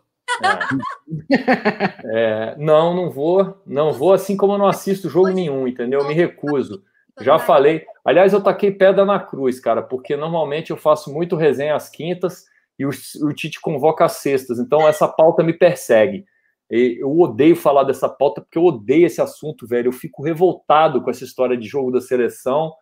É. 1.32 2.52
é, 2.52 2.56
não, 2.60 2.94
não 2.94 3.10
vou. 3.10 3.60
Não 3.66 3.92
vou, 3.92 4.14
assim 4.14 4.38
como 4.38 4.54
eu 4.54 4.58
não 4.58 4.68
assisto 4.68 5.10
jogo 5.10 5.30
nenhum, 5.30 5.68
entendeu? 5.68 6.02
Eu 6.02 6.08
me 6.08 6.14
recuso. 6.14 6.84
Já 7.20 7.40
falei. 7.40 7.84
Aliás, 8.06 8.34
eu 8.34 8.42
taquei 8.42 8.70
pedra 8.70 9.04
na 9.04 9.20
cruz, 9.20 9.60
cara, 9.60 9.82
porque 9.82 10.16
normalmente 10.16 10.70
eu 10.70 10.78
faço 10.78 11.12
muito 11.12 11.36
resenha 11.36 11.76
às 11.76 11.90
quintas 11.90 12.46
e 12.78 12.86
o, 12.86 12.90
o 13.24 13.34
Tite 13.34 13.60
convoca 13.60 14.06
às 14.06 14.14
sextas. 14.14 14.60
Então 14.60 14.88
essa 14.88 15.08
pauta 15.08 15.44
me 15.44 15.54
persegue. 15.54 16.26
Eu 16.70 17.18
odeio 17.18 17.56
falar 17.56 17.84
dessa 17.84 18.10
pauta 18.10 18.42
porque 18.42 18.58
eu 18.58 18.66
odeio 18.66 19.06
esse 19.06 19.22
assunto, 19.22 19.66
velho. 19.66 19.88
Eu 19.88 19.94
fico 19.94 20.22
revoltado 20.22 21.02
com 21.02 21.10
essa 21.10 21.24
história 21.24 21.58
de 21.58 21.68
jogo 21.68 21.92
da 21.92 22.02
seleção. 22.02 22.74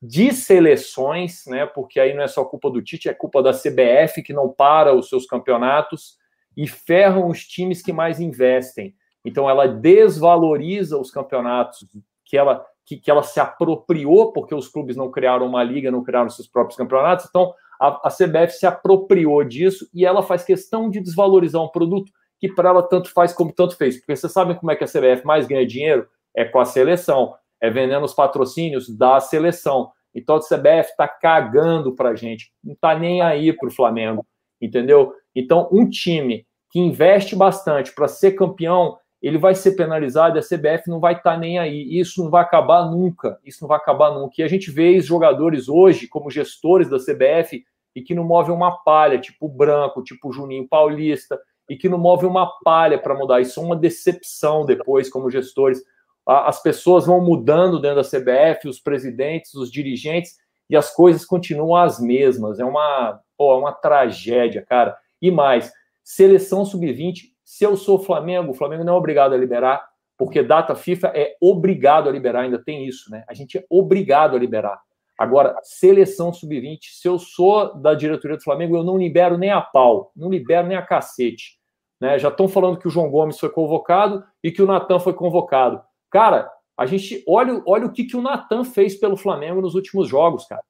de 0.00 0.32
seleções, 0.32 1.44
né? 1.46 1.64
Porque 1.64 2.00
aí 2.00 2.12
não 2.12 2.22
é 2.22 2.28
só 2.28 2.44
culpa 2.44 2.68
do 2.70 2.82
Tite, 2.82 3.08
é 3.08 3.14
culpa 3.14 3.40
da 3.40 3.52
CBF 3.52 4.22
que 4.22 4.32
não 4.32 4.48
para 4.48 4.94
os 4.94 5.08
seus 5.08 5.26
campeonatos 5.26 6.16
e 6.56 6.66
ferram 6.66 7.28
os 7.28 7.44
times 7.46 7.80
que 7.80 7.92
mais 7.92 8.18
investem. 8.20 8.94
Então 9.24 9.48
ela 9.48 9.68
desvaloriza 9.68 10.98
os 10.98 11.10
campeonatos 11.10 11.86
que 12.24 12.36
ela 12.36 12.64
que, 12.84 12.96
que 12.96 13.10
ela 13.10 13.22
se 13.22 13.38
apropriou 13.38 14.32
porque 14.32 14.54
os 14.54 14.68
clubes 14.68 14.96
não 14.96 15.08
criaram 15.08 15.46
uma 15.46 15.62
liga, 15.62 15.90
não 15.90 16.02
criaram 16.02 16.28
seus 16.28 16.48
próprios 16.48 16.76
campeonatos. 16.76 17.26
Então 17.28 17.54
a, 17.82 18.00
a 18.04 18.10
CBF 18.10 18.52
se 18.52 18.64
apropriou 18.64 19.42
disso 19.42 19.88
e 19.92 20.06
ela 20.06 20.22
faz 20.22 20.44
questão 20.44 20.88
de 20.88 21.00
desvalorizar 21.00 21.60
um 21.60 21.68
produto 21.68 22.12
que 22.38 22.48
para 22.48 22.68
ela 22.68 22.82
tanto 22.82 23.10
faz 23.10 23.32
como 23.32 23.52
tanto 23.52 23.76
fez. 23.76 23.96
Porque 23.98 24.14
vocês 24.14 24.32
sabem 24.32 24.54
como 24.54 24.70
é 24.70 24.76
que 24.76 24.84
a 24.84 24.86
CBF 24.86 25.26
mais 25.26 25.48
ganha 25.48 25.66
dinheiro? 25.66 26.06
É 26.32 26.44
com 26.44 26.60
a 26.60 26.64
seleção, 26.64 27.34
é 27.60 27.68
vendendo 27.68 28.04
os 28.04 28.14
patrocínios 28.14 28.88
da 28.88 29.18
seleção. 29.18 29.90
Então 30.14 30.36
a 30.36 30.40
CBF 30.40 30.90
está 30.90 31.08
cagando 31.08 31.92
para 31.92 32.10
a 32.10 32.14
gente, 32.14 32.52
não 32.62 32.74
está 32.74 32.96
nem 32.96 33.20
aí 33.20 33.52
para 33.52 33.68
o 33.68 33.72
Flamengo, 33.72 34.24
entendeu? 34.60 35.12
Então 35.34 35.68
um 35.72 35.88
time 35.88 36.46
que 36.70 36.78
investe 36.78 37.34
bastante 37.34 37.92
para 37.92 38.06
ser 38.06 38.32
campeão, 38.32 38.96
ele 39.20 39.38
vai 39.38 39.56
ser 39.56 39.72
penalizado 39.72 40.36
e 40.36 40.38
a 40.38 40.42
CBF 40.42 40.88
não 40.88 41.00
vai 41.00 41.14
estar 41.14 41.32
tá 41.32 41.36
nem 41.36 41.58
aí. 41.58 41.98
Isso 41.98 42.22
não 42.22 42.30
vai 42.30 42.42
acabar 42.42 42.88
nunca. 42.88 43.40
Isso 43.44 43.58
não 43.60 43.68
vai 43.68 43.78
acabar 43.78 44.12
nunca. 44.12 44.34
E 44.38 44.42
a 44.42 44.48
gente 44.48 44.70
vê 44.70 44.96
os 44.96 45.06
jogadores 45.06 45.68
hoje 45.68 46.06
como 46.06 46.30
gestores 46.30 46.88
da 46.88 46.98
CBF 46.98 47.64
e 47.94 48.02
que 48.02 48.14
não 48.14 48.24
movem 48.24 48.54
uma 48.54 48.82
palha, 48.82 49.20
tipo 49.20 49.48
Branco, 49.48 50.02
tipo 50.02 50.32
Juninho 50.32 50.66
Paulista, 50.68 51.38
e 51.68 51.76
que 51.76 51.88
não 51.88 51.98
movem 51.98 52.28
uma 52.28 52.50
palha 52.62 52.98
para 52.98 53.14
mudar. 53.14 53.40
Isso 53.40 53.60
é 53.60 53.62
uma 53.62 53.76
decepção 53.76 54.64
depois, 54.64 55.08
como 55.08 55.30
gestores. 55.30 55.82
As 56.26 56.62
pessoas 56.62 57.06
vão 57.06 57.20
mudando 57.20 57.80
dentro 57.80 58.02
da 58.02 58.08
CBF, 58.08 58.68
os 58.68 58.80
presidentes, 58.80 59.54
os 59.54 59.70
dirigentes, 59.70 60.36
e 60.68 60.76
as 60.76 60.94
coisas 60.94 61.24
continuam 61.24 61.76
as 61.76 62.00
mesmas. 62.00 62.58
É 62.58 62.64
uma, 62.64 63.20
pô, 63.36 63.54
é 63.54 63.58
uma 63.58 63.72
tragédia, 63.72 64.64
cara. 64.66 64.96
E 65.20 65.30
mais, 65.30 65.72
seleção 66.02 66.64
sub-20, 66.64 67.32
se 67.44 67.64
eu 67.64 67.76
sou 67.76 67.98
Flamengo, 67.98 68.52
o 68.52 68.54
Flamengo 68.54 68.84
não 68.84 68.94
é 68.94 68.96
obrigado 68.96 69.34
a 69.34 69.36
liberar, 69.36 69.86
porque 70.16 70.42
data 70.42 70.74
FIFA 70.74 71.12
é 71.14 71.36
obrigado 71.40 72.08
a 72.08 72.12
liberar, 72.12 72.42
ainda 72.42 72.62
tem 72.62 72.86
isso, 72.86 73.10
né? 73.10 73.24
A 73.28 73.34
gente 73.34 73.58
é 73.58 73.64
obrigado 73.68 74.36
a 74.36 74.38
liberar. 74.38 74.80
Agora, 75.18 75.56
seleção 75.62 76.32
sub-20, 76.32 76.78
se 76.90 77.06
eu 77.06 77.18
sou 77.18 77.74
da 77.74 77.94
diretoria 77.94 78.36
do 78.36 78.42
Flamengo, 78.42 78.76
eu 78.76 78.84
não 78.84 78.98
libero 78.98 79.36
nem 79.36 79.50
a 79.50 79.60
pau, 79.60 80.10
não 80.16 80.30
libero 80.30 80.66
nem 80.66 80.76
a 80.76 80.82
cacete. 80.82 81.58
Né? 82.00 82.18
Já 82.18 82.28
estão 82.28 82.48
falando 82.48 82.78
que 82.78 82.88
o 82.88 82.90
João 82.90 83.10
Gomes 83.10 83.38
foi 83.38 83.50
convocado 83.50 84.24
e 84.42 84.50
que 84.50 84.62
o 84.62 84.66
Natan 84.66 84.98
foi 84.98 85.12
convocado. 85.12 85.80
Cara, 86.10 86.50
a 86.76 86.86
gente 86.86 87.22
olha, 87.28 87.62
olha 87.66 87.86
o 87.86 87.92
que, 87.92 88.04
que 88.04 88.16
o 88.16 88.22
Natan 88.22 88.64
fez 88.64 88.98
pelo 88.98 89.16
Flamengo 89.16 89.60
nos 89.60 89.74
últimos 89.74 90.08
jogos, 90.08 90.46
cara. 90.46 90.62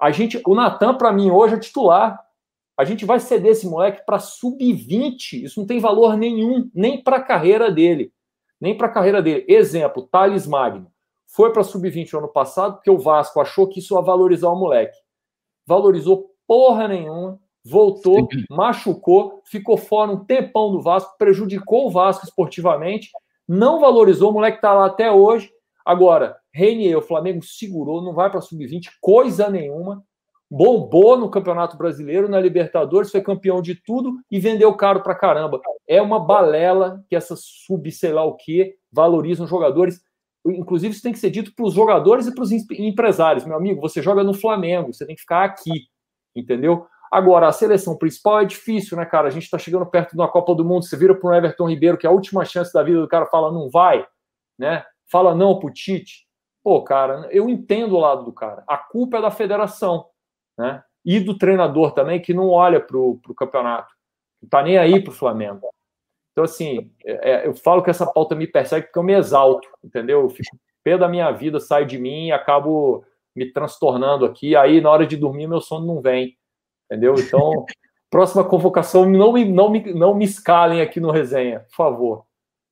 A 0.00 0.10
gente, 0.10 0.40
o 0.46 0.54
Natan, 0.54 0.94
para 0.94 1.12
mim, 1.12 1.30
hoje 1.30 1.54
é 1.54 1.58
titular. 1.58 2.20
A 2.76 2.84
gente 2.84 3.04
vai 3.04 3.18
ceder 3.18 3.52
esse 3.52 3.66
moleque 3.66 4.04
para 4.04 4.18
sub-20. 4.18 5.44
Isso 5.44 5.58
não 5.58 5.66
tem 5.66 5.80
valor 5.80 6.16
nenhum, 6.16 6.70
nem 6.74 7.02
para 7.02 7.16
a 7.16 7.22
carreira 7.22 7.70
dele. 7.70 8.12
Nem 8.60 8.76
para 8.76 8.88
a 8.88 8.92
carreira 8.92 9.22
dele. 9.22 9.44
Exemplo, 9.48 10.06
Thales 10.06 10.46
Magno 10.46 10.92
foi 11.28 11.52
para 11.52 11.62
sub-20 11.62 12.12
no 12.14 12.18
ano 12.20 12.28
passado, 12.28 12.76
porque 12.76 12.90
o 12.90 12.98
Vasco 12.98 13.40
achou 13.40 13.68
que 13.68 13.80
isso 13.80 13.94
ia 13.94 14.00
valorizar 14.00 14.48
o 14.48 14.58
moleque. 14.58 14.96
Valorizou 15.66 16.30
porra 16.46 16.88
nenhuma, 16.88 17.38
voltou, 17.64 18.26
Sim. 18.32 18.44
machucou, 18.50 19.42
ficou 19.44 19.76
fora 19.76 20.10
um 20.10 20.24
tempão 20.24 20.72
do 20.72 20.80
Vasco, 20.80 21.16
prejudicou 21.18 21.86
o 21.86 21.90
Vasco 21.90 22.24
esportivamente, 22.24 23.10
não 23.46 23.78
valorizou, 23.78 24.30
o 24.30 24.32
moleque 24.32 24.58
está 24.58 24.72
lá 24.72 24.86
até 24.86 25.12
hoje. 25.12 25.50
Agora, 25.84 26.36
Renier, 26.52 26.96
o 26.96 27.02
Flamengo 27.02 27.42
segurou, 27.44 28.02
não 28.02 28.14
vai 28.14 28.30
para 28.30 28.40
sub-20, 28.40 28.88
coisa 29.00 29.48
nenhuma. 29.50 30.02
Bombou 30.50 31.18
no 31.18 31.30
Campeonato 31.30 31.76
Brasileiro, 31.76 32.26
na 32.26 32.40
Libertadores, 32.40 33.10
foi 33.10 33.20
campeão 33.20 33.60
de 33.60 33.74
tudo 33.74 34.14
e 34.30 34.40
vendeu 34.40 34.74
caro 34.74 35.02
para 35.02 35.14
caramba. 35.14 35.60
É 35.86 36.00
uma 36.00 36.18
balela 36.18 37.04
que 37.06 37.14
essa 37.14 37.34
sub, 37.36 37.90
sei 37.92 38.12
lá 38.12 38.24
o 38.24 38.34
que, 38.34 38.74
valorizam 38.90 39.46
jogadores 39.46 40.00
inclusive 40.50 40.92
isso 40.92 41.02
tem 41.02 41.12
que 41.12 41.18
ser 41.18 41.30
dito 41.30 41.54
para 41.54 41.64
os 41.64 41.74
jogadores 41.74 42.26
e 42.26 42.34
para 42.34 42.42
os 42.42 42.52
empresários. 42.52 43.44
Meu 43.44 43.56
amigo, 43.56 43.80
você 43.80 44.02
joga 44.02 44.22
no 44.22 44.34
Flamengo, 44.34 44.92
você 44.92 45.06
tem 45.06 45.14
que 45.14 45.22
ficar 45.22 45.44
aqui, 45.44 45.88
entendeu? 46.34 46.86
Agora, 47.10 47.48
a 47.48 47.52
seleção 47.52 47.96
principal 47.96 48.40
é 48.40 48.44
difícil, 48.44 48.96
né, 48.96 49.06
cara? 49.06 49.28
A 49.28 49.30
gente 49.30 49.44
está 49.44 49.58
chegando 49.58 49.86
perto 49.86 50.10
de 50.10 50.18
uma 50.18 50.28
Copa 50.30 50.54
do 50.54 50.64
Mundo, 50.64 50.84
você 50.84 50.96
vira 50.96 51.14
para 51.14 51.30
o 51.30 51.34
Everton 51.34 51.68
Ribeiro, 51.68 51.96
que 51.96 52.06
é 52.06 52.10
a 52.10 52.12
última 52.12 52.44
chance 52.44 52.72
da 52.72 52.82
vida 52.82 53.00
do 53.00 53.08
cara, 53.08 53.26
fala 53.26 53.50
não 53.50 53.70
vai, 53.70 54.06
né? 54.58 54.84
Fala 55.10 55.34
não 55.34 55.58
pro 55.58 55.72
Tite. 55.72 56.26
Pô, 56.62 56.82
cara, 56.82 57.26
eu 57.30 57.48
entendo 57.48 57.96
o 57.96 58.00
lado 58.00 58.24
do 58.24 58.32
cara. 58.32 58.62
A 58.66 58.76
culpa 58.76 59.18
é 59.18 59.22
da 59.22 59.30
federação, 59.30 60.06
né? 60.58 60.82
E 61.04 61.18
do 61.18 61.38
treinador 61.38 61.92
também, 61.92 62.20
que 62.20 62.34
não 62.34 62.50
olha 62.50 62.78
para 62.78 62.98
o 62.98 63.18
campeonato. 63.34 63.90
Não 64.42 64.48
tá 64.48 64.62
nem 64.62 64.76
aí 64.76 65.02
para 65.02 65.10
o 65.10 65.14
Flamengo. 65.14 65.68
Então, 66.38 66.44
assim, 66.44 66.88
é, 67.04 67.30
é, 67.32 67.46
eu 67.48 67.52
falo 67.52 67.82
que 67.82 67.90
essa 67.90 68.06
pauta 68.06 68.36
me 68.36 68.46
persegue 68.46 68.86
porque 68.86 68.98
eu 69.00 69.02
me 69.02 69.12
exalto, 69.12 69.66
entendeu? 69.82 70.20
Eu 70.20 70.28
fico 70.28 70.56
pé 70.84 70.96
da 70.96 71.08
minha 71.08 71.32
vida, 71.32 71.58
sai 71.58 71.84
de 71.84 71.98
mim 71.98 72.28
e 72.28 72.32
acabo 72.32 73.04
me 73.34 73.52
transtornando 73.52 74.24
aqui. 74.24 74.54
Aí, 74.54 74.80
na 74.80 74.88
hora 74.88 75.04
de 75.04 75.16
dormir, 75.16 75.48
meu 75.48 75.60
sono 75.60 75.84
não 75.84 76.00
vem, 76.00 76.36
entendeu? 76.84 77.16
Então, 77.18 77.66
próxima 78.08 78.44
convocação, 78.44 79.04
não 79.04 79.32
me, 79.32 79.44
não 79.44 79.68
me, 79.68 79.92
não 79.92 80.14
me 80.14 80.24
escalem 80.24 80.80
aqui 80.80 81.00
no 81.00 81.10
resenha, 81.10 81.58
por 81.70 81.74
favor. 81.74 82.24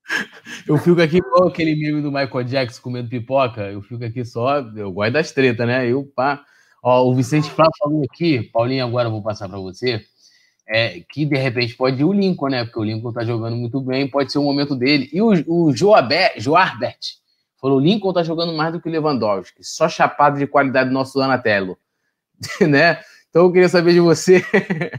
Eu 0.65 0.77
fico 0.77 1.01
aqui 1.01 1.21
com 1.21 1.43
aquele 1.43 1.75
meme 1.75 2.01
do 2.01 2.09
Michael 2.09 2.45
Jackson 2.45 2.81
comendo 2.81 3.09
pipoca. 3.09 3.69
Eu 3.69 3.81
fico 3.81 4.05
aqui 4.05 4.23
só, 4.23 4.59
eu 4.77 4.93
gosto 4.93 5.11
das 5.11 5.33
tretas, 5.33 5.67
né? 5.67 5.85
Eu, 5.85 6.05
pá. 6.15 6.41
Ó, 6.81 7.03
o 7.05 7.13
Vicente 7.13 7.49
Flávio 7.49 7.73
falou 7.77 8.03
aqui, 8.09 8.43
Paulinho, 8.43 8.85
agora 8.85 9.07
eu 9.07 9.11
vou 9.11 9.21
passar 9.21 9.49
para 9.49 9.59
você 9.59 10.05
é, 10.67 10.99
que 11.09 11.25
de 11.25 11.37
repente 11.37 11.75
pode 11.75 12.01
ir 12.01 12.03
o 12.03 12.11
Lincoln, 12.11 12.49
né? 12.49 12.65
Porque 12.65 12.79
o 12.79 12.83
Lincoln 12.83 13.13
tá 13.13 13.23
jogando 13.23 13.55
muito 13.55 13.79
bem, 13.79 14.07
pode 14.07 14.31
ser 14.31 14.39
o 14.39 14.43
momento 14.43 14.75
dele. 14.75 15.09
E 15.13 15.21
o, 15.21 15.31
o 15.47 15.75
Joabert, 15.75 16.39
Joarbert 16.39 16.99
falou: 17.59 17.77
o 17.77 17.81
Lincoln 17.81 18.13
tá 18.13 18.23
jogando 18.23 18.53
mais 18.53 18.73
do 18.73 18.81
que 18.81 18.89
o 18.89 18.91
Lewandowski, 18.91 19.63
só 19.63 19.87
chapado 19.87 20.37
de 20.37 20.45
qualidade 20.45 20.89
do 20.89 20.93
nosso 20.93 21.13
Donatello, 21.13 21.77
né? 22.67 22.99
Então 23.29 23.45
eu 23.45 23.51
queria 23.51 23.69
saber 23.69 23.93
de 23.93 23.99
você 23.99 24.43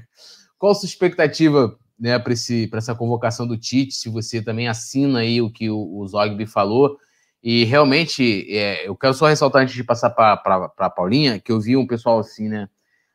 qual 0.59 0.73
a 0.73 0.75
sua 0.75 0.87
expectativa 0.87 1.77
né, 1.99 2.19
para 2.19 2.33
essa 2.79 2.95
convocação 2.95 3.47
do 3.47 3.59
Tite, 3.59 3.95
se 3.95 4.09
você 4.09 4.41
também 4.41 4.69
assina 4.69 5.21
aí 5.21 5.43
o 5.43 5.51
que 5.51 5.69
o, 5.69 5.99
o 5.99 6.07
Zogby 6.07 6.47
falou. 6.47 6.97
E 7.43 7.65
realmente, 7.65 8.47
é, 8.51 8.87
eu 8.87 8.97
quero 8.97 9.15
só 9.15 9.27
ressaltar 9.27 9.63
antes 9.63 9.75
de 9.75 9.85
passar 9.85 10.11
para 10.11 10.41
a 10.77 10.91
Paulinha, 10.91 11.39
que 11.39 11.53
eu 11.53 11.61
vi 11.61 11.77
um 11.77 11.87
pessoal 11.87 12.19
assim, 12.19 12.49
né? 12.49 12.69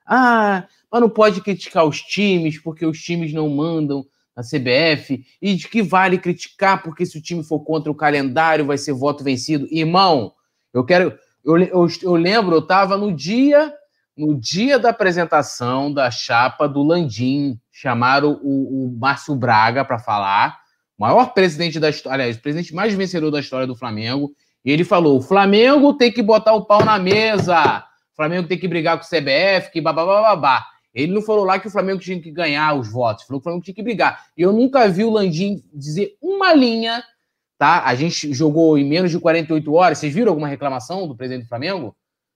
Ah, 0.06 0.68
mas 0.91 1.01
não 1.01 1.10
pode 1.10 1.41
criticar 1.41 1.86
os 1.86 2.01
times, 2.01 2.60
porque 2.60 2.86
os 2.86 3.01
times 3.01 3.34
não 3.34 3.49
mandam 3.49 4.06
na 4.36 4.43
CBF. 4.43 5.26
E 5.41 5.56
de 5.56 5.68
que 5.68 5.82
vale 5.82 6.18
criticar, 6.18 6.82
porque 6.84 7.06
se 7.06 7.18
o 7.18 7.22
time 7.22 7.43
for 7.43 7.60
contra 7.62 7.91
o 7.91 7.95
calendário, 7.95 8.65
vai 8.65 8.77
ser 8.77 8.94
voto 8.94 9.23
vencido. 9.23 9.68
Irmão, 9.72 10.34
eu 10.73 10.84
quero. 10.84 11.18
Eu, 11.44 11.57
eu, 11.57 11.88
eu 12.02 12.15
lembro, 12.15 12.56
eu 12.56 12.60
estava 12.60 12.98
no 12.98 13.11
dia 13.11 13.73
no 14.15 14.40
dia 14.40 14.77
da 14.77 14.90
apresentação 14.90 15.91
da 15.91 16.11
chapa 16.11 16.68
do 16.68 16.84
Landim, 16.84 17.60
chamaram 17.72 18.40
o, 18.44 18.86
o 18.86 18.98
Márcio 18.99 19.36
Braga 19.36 19.84
para 19.84 19.98
falar, 19.98 20.60
maior 20.98 21.34
presidente 21.34 21.80
da 21.80 21.90
história, 21.90 22.15
aliás, 22.15 22.38
o 22.38 22.41
presidente 22.41 22.76
mais 22.76 22.94
vencedor 22.94 23.32
da 23.32 23.40
história 23.40 23.65
do 23.65 23.76
Flamengo, 23.76 24.32
e 24.64 24.72
ele 24.72 24.84
falou: 24.84 25.18
o 25.18 25.22
Flamengo 25.22 25.94
tem 25.94 26.11
que 26.11 26.22
botar 26.22 26.53
o 26.53 26.65
pau 26.65 26.86
na 26.86 26.98
mesa. 26.99 27.84
O 28.14 28.15
Flamengo 28.15 28.48
tem 28.48 28.57
que 28.57 28.68
brigar 28.68 28.98
com 28.98 29.03
o 29.03 29.07
CBF, 29.07 29.72
que 29.72 29.81
babá. 29.81 30.65
Ele 30.94 31.11
não 31.11 31.22
falou 31.23 31.44
lá 31.44 31.60
que 31.60 31.68
o 31.68 31.72
Flamengo 31.72 31.99
tinha 31.99 32.22
que 32.22 32.31
ganhar 32.31 32.76
os 32.76 32.91
votos, 32.91 33.26
falou 33.26 33.40
que 33.40 33.44
o 33.44 33.45
Flamengo 33.45 33.65
tinha 33.65 33.73
que 33.73 33.81
brigar. 33.81 34.27
E 34.38 34.44
eu 34.44 34.53
nunca 34.53 34.88
vi 34.88 35.03
o 35.03 35.10
Landim 35.10 35.64
dizer 35.73 36.15
uma 36.22 36.53
linha, 36.53 37.03
tá? 37.57 37.84
A 37.84 37.95
gente 37.95 38.31
jogou 38.31 38.77
em 38.77 38.88
menos 38.88 39.10
de 39.10 39.19
48 39.19 39.73
horas. 39.73 39.98
Vocês 39.98 40.14
viram 40.14 40.30
alguma 40.30 40.48
reclamação 40.48 41.07
do 41.07 41.15
presidente 41.15 41.45
do 41.45 41.49
Flamengo? 41.49 41.95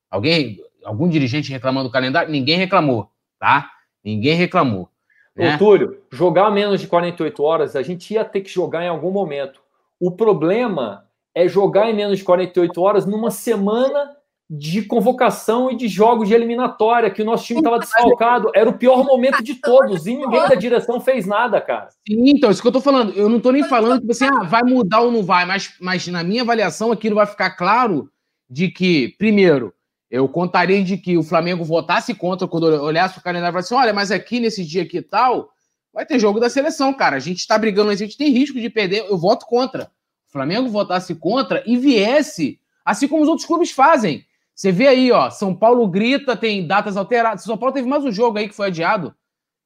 Alguém, 0.10 0.60
algum 0.84 1.08
dirigente 1.08 1.52
reclamando 1.52 1.90
do 1.90 1.94
calendário? 1.94 2.32
Ninguém 2.32 2.58
reclamou, 2.58 3.12
tá? 3.40 3.70
Ninguém 4.04 4.34
reclamou. 4.34 4.90
Né? 5.36 5.54
Ô, 5.54 5.58
Túlio, 5.60 6.02
jogar 6.12 6.50
menos 6.50 6.82
de 6.82 6.88
48 6.88 7.44
horas, 7.44 7.76
a 7.76 7.84
gente 7.84 8.12
ia 8.12 8.26
ter 8.26 8.42
que 8.42 8.50
jogar 8.50 8.84
em 8.84 8.88
algum 8.88 9.12
momento. 9.12 9.62
O 10.00 10.10
problema 10.10 11.06
é 11.36 11.48
jogar 11.48 11.88
em 11.88 11.96
menos 11.96 12.18
de 12.18 12.24
48 12.24 12.82
horas 12.82 13.06
numa 13.06 13.30
semana 13.30 14.17
de 14.50 14.82
convocação 14.84 15.70
e 15.70 15.76
de 15.76 15.90
jogos 15.90 16.30
de 16.30 16.34
eliminatória, 16.34 17.12
que 17.12 17.22
o 17.22 17.26
nosso 17.26 17.46
time 17.46 17.60
estava 17.60 17.80
desfalcado. 17.80 18.50
Era 18.56 18.70
o 18.70 18.78
pior 18.78 19.04
momento 19.04 19.44
de 19.44 19.56
todos, 19.56 20.08
e 20.08 20.16
ninguém 20.16 20.48
da 20.48 20.56
direção 20.56 21.02
fez 21.02 21.26
nada, 21.26 21.60
cara. 21.60 21.90
Sim, 22.08 22.30
então, 22.30 22.50
isso 22.50 22.62
que 22.62 22.68
eu 22.68 22.72
tô 22.72 22.80
falando. 22.80 23.12
Eu 23.14 23.28
não 23.28 23.42
tô 23.42 23.52
nem 23.52 23.64
falando 23.64 24.02
que 24.02 24.08
você 24.08 24.26
ah, 24.26 24.44
vai 24.44 24.64
mudar 24.64 25.02
ou 25.02 25.12
não 25.12 25.22
vai, 25.22 25.46
mas, 25.46 25.74
mas 25.82 26.08
na 26.08 26.24
minha 26.24 26.44
avaliação, 26.44 26.92
aquilo 26.92 27.16
vai 27.16 27.26
ficar 27.26 27.52
claro 27.52 28.10
de 28.50 28.70
que, 28.70 29.16
primeiro, 29.18 29.74
eu 30.10 30.30
contaria 30.30 30.82
de 30.82 30.98
que 30.98 31.18
o 31.18 31.24
Flamengo 31.24 31.66
votasse 31.66 32.14
contra 32.14 32.48
quando 32.48 32.64
olhasse 32.64 33.20
o 33.20 33.22
calendário 33.22 33.52
e 33.52 33.56
falasse 33.56 33.74
assim: 33.74 33.84
olha, 33.84 33.94
mas 33.94 34.12
aqui 34.12 34.40
nesse 34.40 34.64
dia 34.64 34.84
aqui 34.84 35.00
e 35.00 35.02
tal, 35.02 35.50
vai 35.94 36.06
ter 36.06 36.20
jogo 36.20 36.40
da 36.40 36.50
seleção, 36.50 36.94
cara. 36.94 37.18
A 37.18 37.20
gente 37.20 37.40
está 37.40 37.58
brigando, 37.58 37.90
a 37.90 37.96
gente 37.96 38.18
tem 38.18 38.32
risco 38.32 38.58
de 38.62 38.70
perder, 38.70 39.08
eu 39.10 39.18
voto 39.18 39.46
contra. 39.46 39.92
O 40.30 40.32
Flamengo 40.32 40.70
votasse 40.70 41.14
contra 41.16 41.62
e 41.66 41.76
viesse, 41.76 42.62
assim 42.86 43.10
como 43.10 43.24
os 43.24 43.28
outros 43.28 43.46
clubes 43.46 43.72
fazem 43.72 44.26
Você 44.58 44.72
vê 44.72 44.88
aí, 44.88 45.12
ó, 45.12 45.30
São 45.30 45.54
Paulo 45.54 45.88
grita, 45.88 46.36
tem 46.36 46.66
datas 46.66 46.98
alteradas. 46.98 47.44
São 47.44 47.56
Paulo 47.56 47.76
teve 47.76 47.88
mais 47.88 48.04
um 48.04 48.12
jogo 48.12 48.40
aí 48.40 48.50
que 48.50 48.56
foi 48.56 48.68
adiado. 48.68 49.14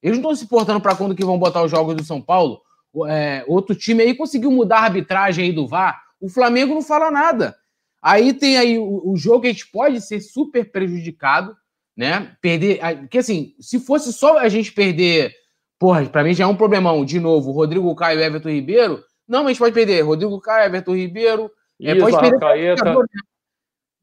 Eles 0.03 0.17
não 0.17 0.31
estão 0.31 0.35
se 0.35 0.49
portando 0.49 0.81
para 0.81 0.93
quando 0.93 1.15
que 1.15 1.23
vão 1.23 1.39
botar 1.39 1.63
os 1.63 1.71
jogos 1.71 1.95
do 1.95 2.03
São 2.03 2.21
Paulo. 2.21 2.59
É, 3.07 3.41
outro 3.47 3.73
time 3.73 4.03
aí 4.03 4.13
conseguiu 4.13 4.51
mudar 4.51 4.79
a 4.79 4.83
arbitragem 4.83 5.45
aí 5.45 5.53
do 5.53 5.65
VAR. 5.65 6.03
O 6.19 6.27
Flamengo 6.27 6.73
não 6.73 6.81
fala 6.81 7.09
nada. 7.09 7.55
Aí 8.01 8.33
tem 8.33 8.57
aí 8.57 8.77
o, 8.77 9.11
o 9.11 9.15
jogo 9.15 9.43
que 9.43 9.47
a 9.47 9.51
gente 9.53 9.71
pode 9.71 10.01
ser 10.01 10.19
super 10.19 10.69
prejudicado, 10.69 11.55
né? 11.95 12.35
Perder. 12.41 12.81
Porque 12.99 13.19
assim, 13.19 13.55
se 13.61 13.79
fosse 13.79 14.11
só 14.11 14.39
a 14.39 14.49
gente 14.49 14.73
perder. 14.73 15.33
Porra, 15.79 16.03
pra 16.05 16.21
mim 16.21 16.33
já 16.33 16.43
é 16.43 16.47
um 16.47 16.55
problemão. 16.55 17.05
De 17.05 17.17
novo, 17.17 17.51
Rodrigo 17.53 17.95
Caio 17.95 18.19
e 18.19 18.23
Everton 18.23 18.49
Ribeiro. 18.49 19.01
Não, 19.25 19.39
mas 19.39 19.45
a 19.45 19.49
gente 19.51 19.59
pode 19.59 19.73
perder 19.73 20.01
Rodrigo 20.01 20.41
Caio, 20.41 20.65
Everton 20.65 20.95
Ribeiro. 20.95 21.49
É, 21.81 21.95
pode 21.95 22.19
perder. 22.19 22.75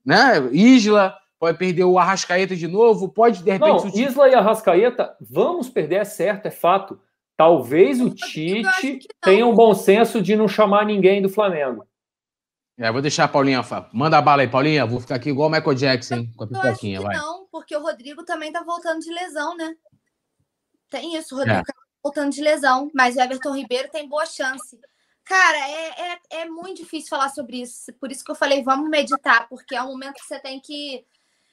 Né? 0.08 0.38
Isla, 0.52 1.14
pode 1.38 1.58
perder 1.58 1.84
o 1.84 1.98
Arrascaeta 1.98 2.56
de 2.56 2.66
novo, 2.66 3.10
pode 3.10 3.42
de 3.42 3.50
repente. 3.50 3.84
Não, 3.84 3.88
Isla 3.94 4.26
e 4.30 4.34
Arrascaeta, 4.34 5.14
vamos 5.20 5.68
perder, 5.68 5.96
é 5.96 6.04
certo, 6.04 6.46
é 6.46 6.50
fato. 6.50 6.98
Talvez 7.36 8.00
o 8.00 8.08
Tite 8.08 9.06
tenha 9.20 9.46
um 9.46 9.54
bom 9.54 9.74
senso 9.74 10.22
de 10.22 10.34
não 10.34 10.48
chamar 10.48 10.86
ninguém 10.86 11.20
do 11.20 11.28
Flamengo. 11.28 11.86
É, 12.78 12.90
vou 12.90 13.02
deixar 13.02 13.24
a 13.24 13.28
Paulinha. 13.28 13.60
Manda 13.92 14.16
a 14.16 14.22
bala 14.22 14.40
aí, 14.40 14.48
Paulinha. 14.48 14.86
Vou 14.86 14.98
ficar 14.98 15.16
aqui 15.16 15.28
igual 15.28 15.48
o 15.48 15.52
Michael 15.52 15.74
Jackson, 15.74 16.26
com 16.34 16.44
a 16.44 16.46
pipoquinha, 16.46 17.02
vai. 17.02 17.14
Não, 17.14 17.46
porque 17.52 17.76
o 17.76 17.82
Rodrigo 17.82 18.24
também 18.24 18.50
tá 18.50 18.62
voltando 18.62 19.00
de 19.00 19.12
lesão, 19.12 19.54
né? 19.56 19.74
Tem 20.88 21.16
isso, 21.16 21.34
o 21.34 21.38
Rodrigo 21.38 21.58
é. 21.58 21.62
tá 21.62 21.74
voltando 22.02 22.32
de 22.32 22.40
lesão, 22.40 22.90
mas 22.94 23.14
o 23.14 23.20
Everton 23.20 23.54
Ribeiro 23.54 23.90
tem 23.90 24.08
boa 24.08 24.24
chance. 24.24 24.80
Cara, 25.28 25.58
é, 25.58 26.12
é, 26.12 26.20
é 26.40 26.44
muito 26.46 26.78
difícil 26.78 27.10
falar 27.10 27.28
sobre 27.28 27.60
isso. 27.60 27.92
Por 28.00 28.10
isso 28.10 28.24
que 28.24 28.30
eu 28.30 28.34
falei, 28.34 28.62
vamos 28.62 28.88
meditar, 28.88 29.46
porque 29.46 29.76
é 29.76 29.82
um 29.82 29.88
momento 29.88 30.14
que 30.14 30.24
você 30.24 30.40
tem 30.40 30.58
que 30.58 31.04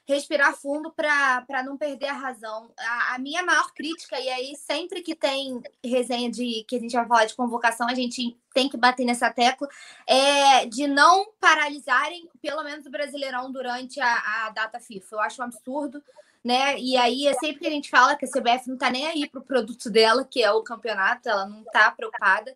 respirar 0.08 0.56
fundo 0.56 0.94
para 0.94 1.62
não 1.62 1.76
perder 1.76 2.08
a 2.08 2.14
razão. 2.14 2.72
A, 2.80 3.16
a, 3.16 3.20
minha 3.20 3.44
maior 3.44 3.74
crítica, 3.74 4.18
e 4.18 4.30
aí 4.30 4.56
sempre 4.56 5.02
que 5.02 5.14
tem 5.14 5.62
resenha 5.84 6.32
de 6.32 6.64
que 6.70 6.78
a 6.78 6.80
gente 6.80 6.96
vai 6.96 7.06
falar 7.06 7.26
de 7.26 7.36
convocação, 7.36 7.86
a 7.90 7.94
gente 7.94 8.40
tem 8.54 8.70
que 8.70 8.78
bater 8.78 9.04
nessa 9.04 9.30
tecla, 9.30 9.68
é 10.08 10.66
de 10.68 10.88
não 10.88 11.34
paralisarem, 11.38 12.30
pelo 12.42 12.64
menos 12.64 12.86
o 12.86 12.90
Brasileirão, 12.92 13.52
durante 13.52 14.00
a, 14.00 14.46
a 14.46 14.50
data 14.52 14.80
FIFA. 14.80 15.16
Eu 15.16 15.20
acho 15.20 15.42
um 15.42 15.46
absurdo. 15.46 16.02
Né? 16.42 16.80
E 16.80 16.96
aí 16.96 17.28
é 17.28 17.34
sempre 17.34 17.58
que 17.58 17.68
a 17.68 17.72
gente 17.72 17.90
fala 17.90 18.16
que 18.16 18.24
a 18.24 18.30
CBF 18.30 18.68
não 18.68 18.76
está 18.76 18.90
nem 18.90 19.08
aí 19.08 19.28
para 19.28 19.42
o 19.42 19.44
produto 19.44 19.90
dela, 19.90 20.24
que 20.24 20.42
é 20.44 20.52
o 20.52 20.62
campeonato, 20.62 21.28
ela 21.28 21.46
não 21.46 21.64
está 21.64 21.90
preocupada. 21.90 22.56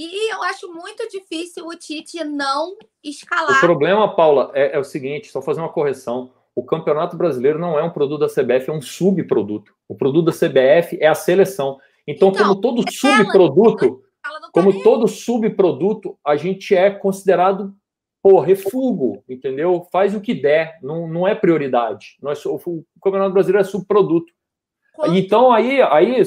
E 0.00 0.32
eu 0.32 0.40
acho 0.44 0.72
muito 0.72 1.08
difícil 1.08 1.66
o 1.66 1.74
Tite 1.74 2.22
não 2.22 2.76
escalar. 3.02 3.58
O 3.58 3.60
problema, 3.60 4.14
Paula, 4.14 4.52
é, 4.54 4.76
é 4.76 4.78
o 4.78 4.84
seguinte: 4.84 5.26
só 5.26 5.42
fazer 5.42 5.60
uma 5.60 5.72
correção. 5.72 6.30
O 6.54 6.62
Campeonato 6.62 7.16
Brasileiro 7.16 7.58
não 7.58 7.76
é 7.76 7.82
um 7.82 7.90
produto 7.90 8.20
da 8.20 8.28
CBF, 8.28 8.70
é 8.70 8.72
um 8.72 8.80
subproduto. 8.80 9.74
O 9.88 9.96
produto 9.96 10.26
da 10.26 10.32
CBF 10.32 10.98
é 11.00 11.08
a 11.08 11.16
seleção. 11.16 11.78
Então, 12.06 12.28
então 12.28 12.44
como 12.44 12.60
todo 12.60 12.84
é 12.86 12.90
subproduto, 12.92 14.02
tá 14.22 14.50
como 14.52 14.82
todo 14.84 15.08
subproduto, 15.08 16.16
a 16.24 16.36
gente 16.36 16.76
é 16.76 16.90
considerado 16.90 17.74
pô, 18.22 18.40
refugo, 18.40 19.24
entendeu? 19.28 19.86
Faz 19.90 20.14
o 20.14 20.20
que 20.20 20.34
der, 20.34 20.78
não, 20.80 21.08
não 21.08 21.26
é 21.26 21.34
prioridade. 21.34 22.16
Nós, 22.22 22.44
o 22.46 22.84
Campeonato 23.02 23.32
Brasileiro 23.32 23.66
é 23.66 23.68
subproduto. 23.68 24.32
Quanto? 24.98 25.14
Então, 25.14 25.52
aí, 25.52 25.80
aí 25.80 26.20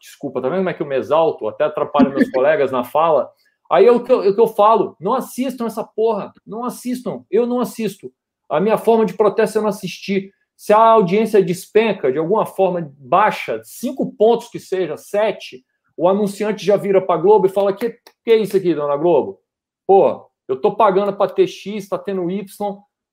desculpa, 0.00 0.42
tá 0.42 0.48
vendo 0.48 0.58
como 0.58 0.70
é 0.70 0.74
que 0.74 0.82
eu 0.82 0.86
me 0.86 0.96
exalto? 0.96 1.46
Até 1.46 1.62
atrapalho 1.62 2.10
meus 2.10 2.28
colegas 2.32 2.72
na 2.72 2.82
fala. 2.82 3.30
Aí 3.70 3.86
é 3.86 3.92
o, 3.92 4.02
que 4.02 4.10
eu, 4.10 4.24
é 4.24 4.28
o 4.30 4.34
que 4.34 4.40
eu 4.40 4.48
falo: 4.48 4.96
não 4.98 5.14
assistam 5.14 5.66
essa 5.66 5.84
porra, 5.84 6.32
não 6.44 6.64
assistam. 6.64 7.24
Eu 7.30 7.46
não 7.46 7.60
assisto. 7.60 8.12
A 8.50 8.58
minha 8.58 8.76
forma 8.76 9.06
de 9.06 9.14
protesto 9.14 9.58
é 9.58 9.60
não 9.60 9.68
assistir. 9.68 10.32
Se 10.56 10.72
a 10.72 10.78
audiência 10.78 11.40
despenca 11.40 12.10
de 12.10 12.18
alguma 12.18 12.44
forma 12.44 12.92
baixa, 12.98 13.60
cinco 13.62 14.12
pontos 14.16 14.48
que 14.48 14.58
seja, 14.58 14.96
sete, 14.96 15.64
o 15.96 16.08
anunciante 16.08 16.66
já 16.66 16.76
vira 16.76 17.00
para 17.00 17.20
Globo 17.20 17.46
e 17.46 17.50
fala: 17.50 17.72
que, 17.72 17.90
que 18.24 18.32
é 18.32 18.36
isso 18.36 18.56
aqui, 18.56 18.74
dona 18.74 18.96
Globo? 18.96 19.38
Pô, 19.86 20.26
eu 20.48 20.60
tô 20.60 20.74
pagando 20.74 21.12
para 21.12 21.30
ter 21.30 21.46
X, 21.46 21.88
tá 21.88 21.96
tendo 21.96 22.28
Y, 22.28 22.44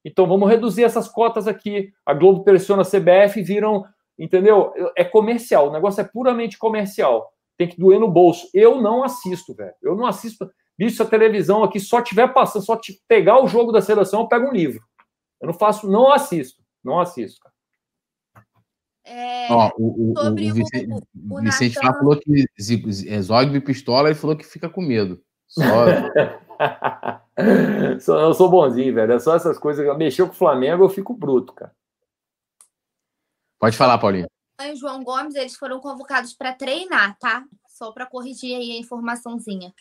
então 0.03 0.25
vamos 0.25 0.49
reduzir 0.49 0.83
essas 0.83 1.07
cotas 1.07 1.47
aqui. 1.47 1.93
A 2.03 2.11
Globo 2.11 2.43
pressiona 2.43 2.81
a 2.81 2.85
CBF 2.85 3.39
e 3.39 3.43
viram 3.43 3.85
Entendeu? 4.19 4.73
É 4.97 5.05
comercial, 5.05 5.69
o 5.69 5.71
negócio 5.71 6.01
é 6.01 6.03
puramente 6.03 6.57
comercial. 6.57 7.31
Tem 7.57 7.69
que 7.69 7.79
doer 7.79 7.99
no 7.99 8.11
bolso. 8.11 8.49
Eu 8.53 8.81
não 8.81 9.03
assisto, 9.03 9.53
velho. 9.53 9.73
Eu 9.81 9.95
não 9.95 10.05
assisto. 10.05 10.49
Bicho, 10.77 11.01
a 11.01 11.05
televisão 11.05 11.63
aqui 11.63 11.79
só 11.79 12.01
tiver 12.01 12.27
passando, 12.33 12.65
só 12.65 12.75
te 12.75 13.01
pegar 13.07 13.41
o 13.41 13.47
jogo 13.47 13.71
da 13.71 13.81
seleção, 13.81 14.21
eu 14.21 14.27
pego 14.27 14.47
um 14.47 14.53
livro. 14.53 14.81
Eu 15.41 15.47
não 15.47 15.53
faço, 15.53 15.89
não 15.89 16.11
assisto. 16.11 16.61
Não 16.83 16.99
assisto, 16.99 17.39
cara. 17.41 17.55
É, 19.05 19.51
Ó, 19.51 19.71
o, 19.77 20.13
o, 20.13 20.27
o, 20.27 20.35
Vicente, 20.35 20.87
o, 20.91 21.35
o 21.35 21.41
Vicente 21.41 21.75
Nathan... 21.77 21.97
falou 21.97 22.19
que 22.19 22.45
é 23.07 23.21
Zogby 23.21 23.59
pistola 23.59 24.11
e 24.11 24.15
falou 24.15 24.35
que 24.35 24.45
fica 24.45 24.69
com 24.69 24.81
medo. 24.81 25.21
Só... 27.99 28.19
eu 28.19 28.33
sou 28.33 28.49
bonzinho, 28.49 28.93
velho. 28.93 29.13
É 29.13 29.19
só 29.19 29.35
essas 29.35 29.57
coisas. 29.57 29.97
Mexeu 29.97 30.27
com 30.27 30.33
o 30.33 30.37
Flamengo, 30.37 30.83
eu 30.83 30.89
fico 30.89 31.13
bruto, 31.13 31.53
cara. 31.53 31.71
Pode 33.59 33.75
falar, 33.75 33.97
Paulinha. 33.97 34.27
E 34.61 34.75
João 34.75 35.03
Gomes, 35.03 35.35
eles 35.35 35.55
foram 35.55 35.79
convocados 35.79 36.33
para 36.33 36.53
treinar, 36.53 37.17
tá? 37.19 37.45
Só 37.67 37.91
para 37.91 38.05
corrigir 38.05 38.55
aí 38.55 38.71
a 38.71 38.79
informaçãozinha. 38.79 39.73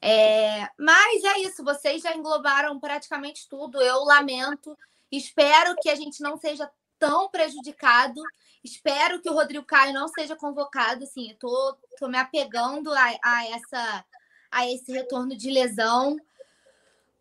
É... 0.00 0.68
Mas 0.78 1.24
é 1.24 1.40
isso, 1.40 1.64
vocês 1.64 2.02
já 2.02 2.14
englobaram 2.14 2.78
praticamente 2.78 3.48
tudo. 3.48 3.80
Eu 3.80 4.04
lamento. 4.04 4.76
Espero 5.10 5.74
que 5.82 5.90
a 5.90 5.94
gente 5.94 6.22
não 6.22 6.36
seja 6.36 6.70
tão 6.98 7.28
prejudicado. 7.28 8.20
Espero 8.62 9.20
que 9.20 9.28
o 9.28 9.34
Rodrigo 9.34 9.64
Caio 9.64 9.92
não 9.92 10.06
seja 10.06 10.36
convocado. 10.36 11.04
Assim, 11.04 11.30
eu 11.30 11.36
tô, 11.36 11.76
tô 11.98 12.08
me 12.08 12.18
apegando 12.18 12.92
a, 12.92 13.18
a, 13.22 13.46
essa, 13.48 14.04
a 14.50 14.70
esse 14.70 14.92
retorno 14.92 15.36
de 15.36 15.50
lesão 15.50 16.16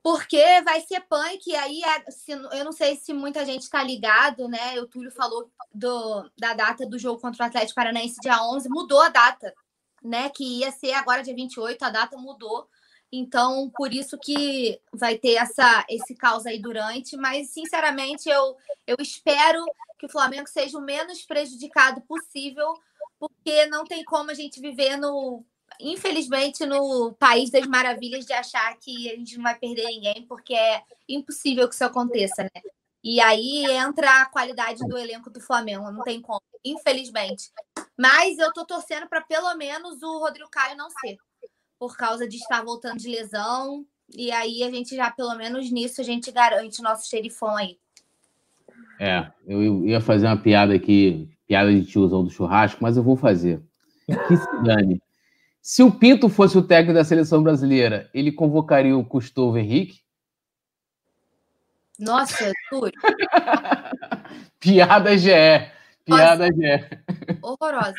porque 0.01 0.61
vai 0.61 0.81
ser 0.81 1.01
punk, 1.01 1.53
aí 1.55 1.81
eu 2.53 2.63
não 2.63 2.71
sei 2.71 2.95
se 2.95 3.13
muita 3.13 3.45
gente 3.45 3.63
está 3.63 3.83
ligado, 3.83 4.47
né? 4.47 4.79
O 4.79 4.87
Túlio 4.87 5.11
falou 5.11 5.51
do, 5.73 6.29
da 6.37 6.53
data 6.53 6.85
do 6.85 6.97
jogo 6.97 7.19
contra 7.19 7.43
o 7.43 7.47
Atlético 7.47 7.75
Paranaense 7.75 8.19
dia 8.21 8.41
11, 8.41 8.69
mudou 8.69 9.01
a 9.01 9.09
data, 9.09 9.53
né? 10.03 10.29
Que 10.29 10.59
ia 10.59 10.71
ser 10.71 10.93
agora 10.93 11.23
dia 11.23 11.35
28, 11.35 11.83
a 11.83 11.89
data 11.89 12.17
mudou. 12.17 12.67
Então, 13.11 13.71
por 13.75 13.93
isso 13.93 14.17
que 14.17 14.79
vai 14.93 15.17
ter 15.17 15.33
essa, 15.33 15.85
esse 15.89 16.15
caos 16.15 16.45
aí 16.45 16.61
durante, 16.61 17.17
mas 17.17 17.49
sinceramente 17.49 18.29
eu, 18.29 18.55
eu 18.85 18.97
espero 18.99 19.65
que 19.97 20.05
o 20.05 20.09
Flamengo 20.09 20.47
seja 20.47 20.77
o 20.77 20.81
menos 20.81 21.25
prejudicado 21.25 22.01
possível, 22.01 22.71
porque 23.19 23.65
não 23.65 23.83
tem 23.83 24.03
como 24.05 24.31
a 24.31 24.33
gente 24.33 24.61
viver 24.61 24.95
no 24.95 25.43
infelizmente, 25.79 26.65
no 26.65 27.13
país 27.13 27.49
das 27.49 27.65
maravilhas 27.65 28.25
de 28.25 28.33
achar 28.33 28.77
que 28.77 29.09
a 29.09 29.15
gente 29.15 29.37
não 29.37 29.43
vai 29.43 29.57
perder 29.57 29.85
ninguém, 29.85 30.25
porque 30.27 30.53
é 30.53 30.83
impossível 31.07 31.67
que 31.67 31.75
isso 31.75 31.85
aconteça, 31.85 32.43
né? 32.43 32.61
E 33.01 33.21
aí 33.21 33.65
entra 33.65 34.21
a 34.21 34.25
qualidade 34.25 34.85
do 34.85 34.97
elenco 34.97 35.29
do 35.29 35.39
Flamengo, 35.39 35.89
não 35.89 36.03
tem 36.03 36.21
como, 36.21 36.41
infelizmente. 36.65 37.49
Mas 37.97 38.37
eu 38.37 38.51
tô 38.51 38.65
torcendo 38.65 39.07
para 39.07 39.21
pelo 39.21 39.55
menos 39.55 40.03
o 40.03 40.19
Rodrigo 40.19 40.49
Caio 40.49 40.75
não 40.75 40.89
ser, 40.89 41.17
por 41.79 41.95
causa 41.95 42.27
de 42.27 42.35
estar 42.35 42.61
voltando 42.61 42.97
de 42.97 43.07
lesão. 43.07 43.85
E 44.13 44.31
aí 44.31 44.63
a 44.63 44.69
gente 44.69 44.95
já, 44.95 45.09
pelo 45.09 45.35
menos 45.35 45.71
nisso, 45.71 46.01
a 46.01 46.03
gente 46.03 46.29
garante 46.31 46.81
nosso 46.81 47.07
xerifão 47.07 47.55
aí. 47.55 47.77
É, 48.99 49.31
eu 49.47 49.85
ia 49.85 50.01
fazer 50.01 50.25
uma 50.25 50.35
piada 50.35 50.73
aqui, 50.73 51.29
piada 51.47 51.71
de 51.73 51.85
tiozão 51.85 52.21
do 52.21 52.29
churrasco, 52.29 52.79
mas 52.81 52.97
eu 52.97 53.03
vou 53.03 53.15
fazer. 53.15 53.61
Que 54.27 54.35
se 54.35 54.63
dane. 54.63 55.01
Se 55.69 55.83
o 55.83 55.91
Pinto 55.91 56.29
fosse 56.29 56.57
o 56.57 56.63
técnico 56.63 56.95
da 56.95 57.03
seleção 57.03 57.43
brasileira, 57.43 58.09
ele 58.11 58.31
convocaria 58.31 58.97
o 58.97 59.03
Gustavo 59.03 59.55
Henrique? 59.55 59.99
Nossa, 61.99 62.51
Túlio. 62.71 62.91
Piada 64.59 65.15
GE. 65.15 65.29
Piada 66.03 66.47
GE. 66.47 67.37
Horrorosa. 67.43 67.93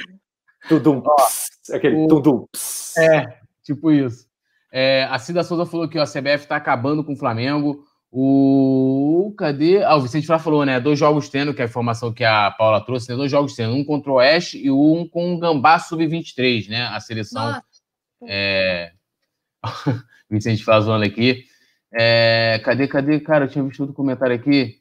Tudum. 0.69 1.01
Aquele 1.73 1.95
o... 1.95 2.09
tudum. 2.09 2.49
É, 2.99 3.39
tipo 3.63 3.93
isso. 3.93 4.29
É, 4.73 5.05
a 5.05 5.17
Cida 5.21 5.45
Souza 5.45 5.65
falou 5.65 5.89
que 5.89 5.97
ó, 5.97 6.03
a 6.03 6.07
CBF 6.07 6.43
está 6.43 6.57
acabando 6.57 7.05
com 7.05 7.13
o 7.13 7.17
Flamengo. 7.17 7.85
O. 8.13 9.33
Cadê? 9.39 9.85
Ah, 9.85 9.95
o 9.97 10.01
Vicente 10.01 10.27
Flá 10.27 10.39
falou, 10.39 10.65
né? 10.65 10.81
Dois 10.81 10.99
jogos 10.99 11.29
tendo, 11.29 11.55
que 11.55 11.61
é 11.61 11.65
a 11.65 11.69
informação 11.69 12.13
que 12.13 12.25
a 12.25 12.51
Paula 12.51 12.85
trouxe, 12.85 13.09
né? 13.11 13.17
Dois 13.17 13.31
jogos 13.31 13.55
tendo, 13.55 13.73
um 13.75 13.85
contra 13.85 14.11
o 14.11 14.15
Oeste 14.15 14.59
e 14.59 14.71
um 14.71 15.09
com 15.09 15.35
o 15.35 15.39
Gambá 15.39 15.79
Sub-23, 15.79 16.69
né? 16.69 16.87
A 16.87 16.99
seleção. 16.99 17.61
É... 18.27 18.93
Vicente 20.29 20.65
Flá 20.65 20.81
zoando 20.81 21.05
aqui. 21.05 21.45
É... 21.93 22.61
Cadê, 22.65 22.89
cadê? 22.89 23.21
Cara, 23.21 23.45
eu 23.45 23.49
tinha 23.49 23.65
visto 23.65 23.81
outro 23.81 23.95
comentário 23.95 24.35
aqui. 24.35 24.81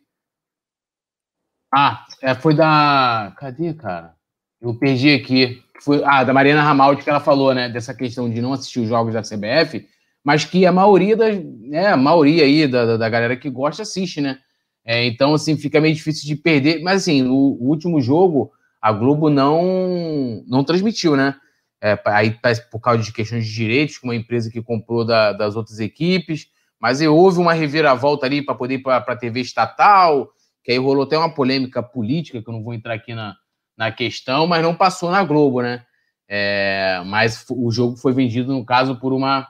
Ah, 1.72 2.06
é, 2.22 2.34
foi 2.34 2.56
da. 2.56 3.34
Cadê, 3.38 3.76
cara? 3.76 4.16
Eu 4.60 4.74
perdi 4.74 5.14
aqui. 5.14 5.64
Foi, 5.82 6.04
ah, 6.04 6.24
da 6.24 6.34
Mariana 6.34 6.64
Ramaldi 6.64 7.04
que 7.04 7.10
ela 7.10 7.20
falou, 7.20 7.54
né? 7.54 7.70
Dessa 7.70 7.94
questão 7.94 8.30
de 8.30 8.42
não 8.42 8.54
assistir 8.54 8.80
os 8.80 8.90
jogos 8.90 9.14
da 9.14 9.22
CBF 9.22 9.88
mas 10.24 10.46
que 10.46 10.66
a 10.66 10.72
maioria 10.72 11.16
das, 11.16 11.38
né, 11.44 11.88
a 11.88 11.98
maioria 11.98 12.44
aí 12.44 12.68
da, 12.68 12.98
da 12.98 13.10
galera 13.10 13.38
que 13.38 13.50
gosta 13.50 13.84
assiste, 13.84 14.22
né? 14.22 14.40
É, 14.86 15.06
então, 15.06 15.34
assim, 15.34 15.56
fica 15.58 15.80
meio 15.80 15.94
difícil 15.94 16.28
de 16.28 16.36
perder. 16.36 16.82
Mas, 16.82 17.04
assim, 17.04 17.22
no 17.22 17.36
último 17.36 18.02
jogo, 18.02 18.52
a 18.82 18.92
Globo 18.92 19.30
não, 19.30 20.44
não 20.48 20.64
transmitiu, 20.64 21.16
né? 21.16 21.36
É, 21.82 21.98
aí 22.06 22.38
por 22.72 22.80
causa 22.80 23.04
de 23.04 23.14
questões 23.14 23.46
de 23.46 23.54
direitos, 23.54 23.98
com 23.98 24.08
uma 24.08 24.16
empresa 24.16 24.50
que 24.52 24.62
comprou 24.62 25.06
da, 25.06 25.32
das 25.32 25.56
outras 25.56 25.80
equipes, 25.80 26.48
mas 26.80 27.02
houve 27.02 27.40
uma 27.40 27.54
reviravolta 27.54 28.26
ali 28.26 28.42
para 28.42 28.56
poder 28.56 28.76
ir 28.76 28.80
para 28.80 28.98
a 28.98 29.16
TV 29.16 29.42
estatal, 29.42 30.30
que 30.64 30.72
aí 30.72 30.78
rolou 30.78 31.04
até 31.04 31.18
uma 31.18 31.34
polêmica 31.34 31.82
política, 31.82 32.42
que 32.42 32.50
eu 32.50 32.54
não 32.54 32.64
vou 32.64 32.74
entrar 32.74 32.96
aqui 32.96 33.14
na, 33.14 33.36
na 33.78 33.92
questão, 33.92 34.46
mas 34.46 34.62
não 34.62 34.76
passou 34.76 35.10
na 35.10 35.24
Globo, 35.24 35.62
né? 35.62 35.86
É, 36.28 37.02
mas 37.06 37.46
o 37.50 37.72
jogo 37.72 37.96
foi 37.96 38.12
vendido, 38.12 38.52
no 38.54 38.66
caso, 38.66 39.00
por 39.00 39.14
uma, 39.14 39.48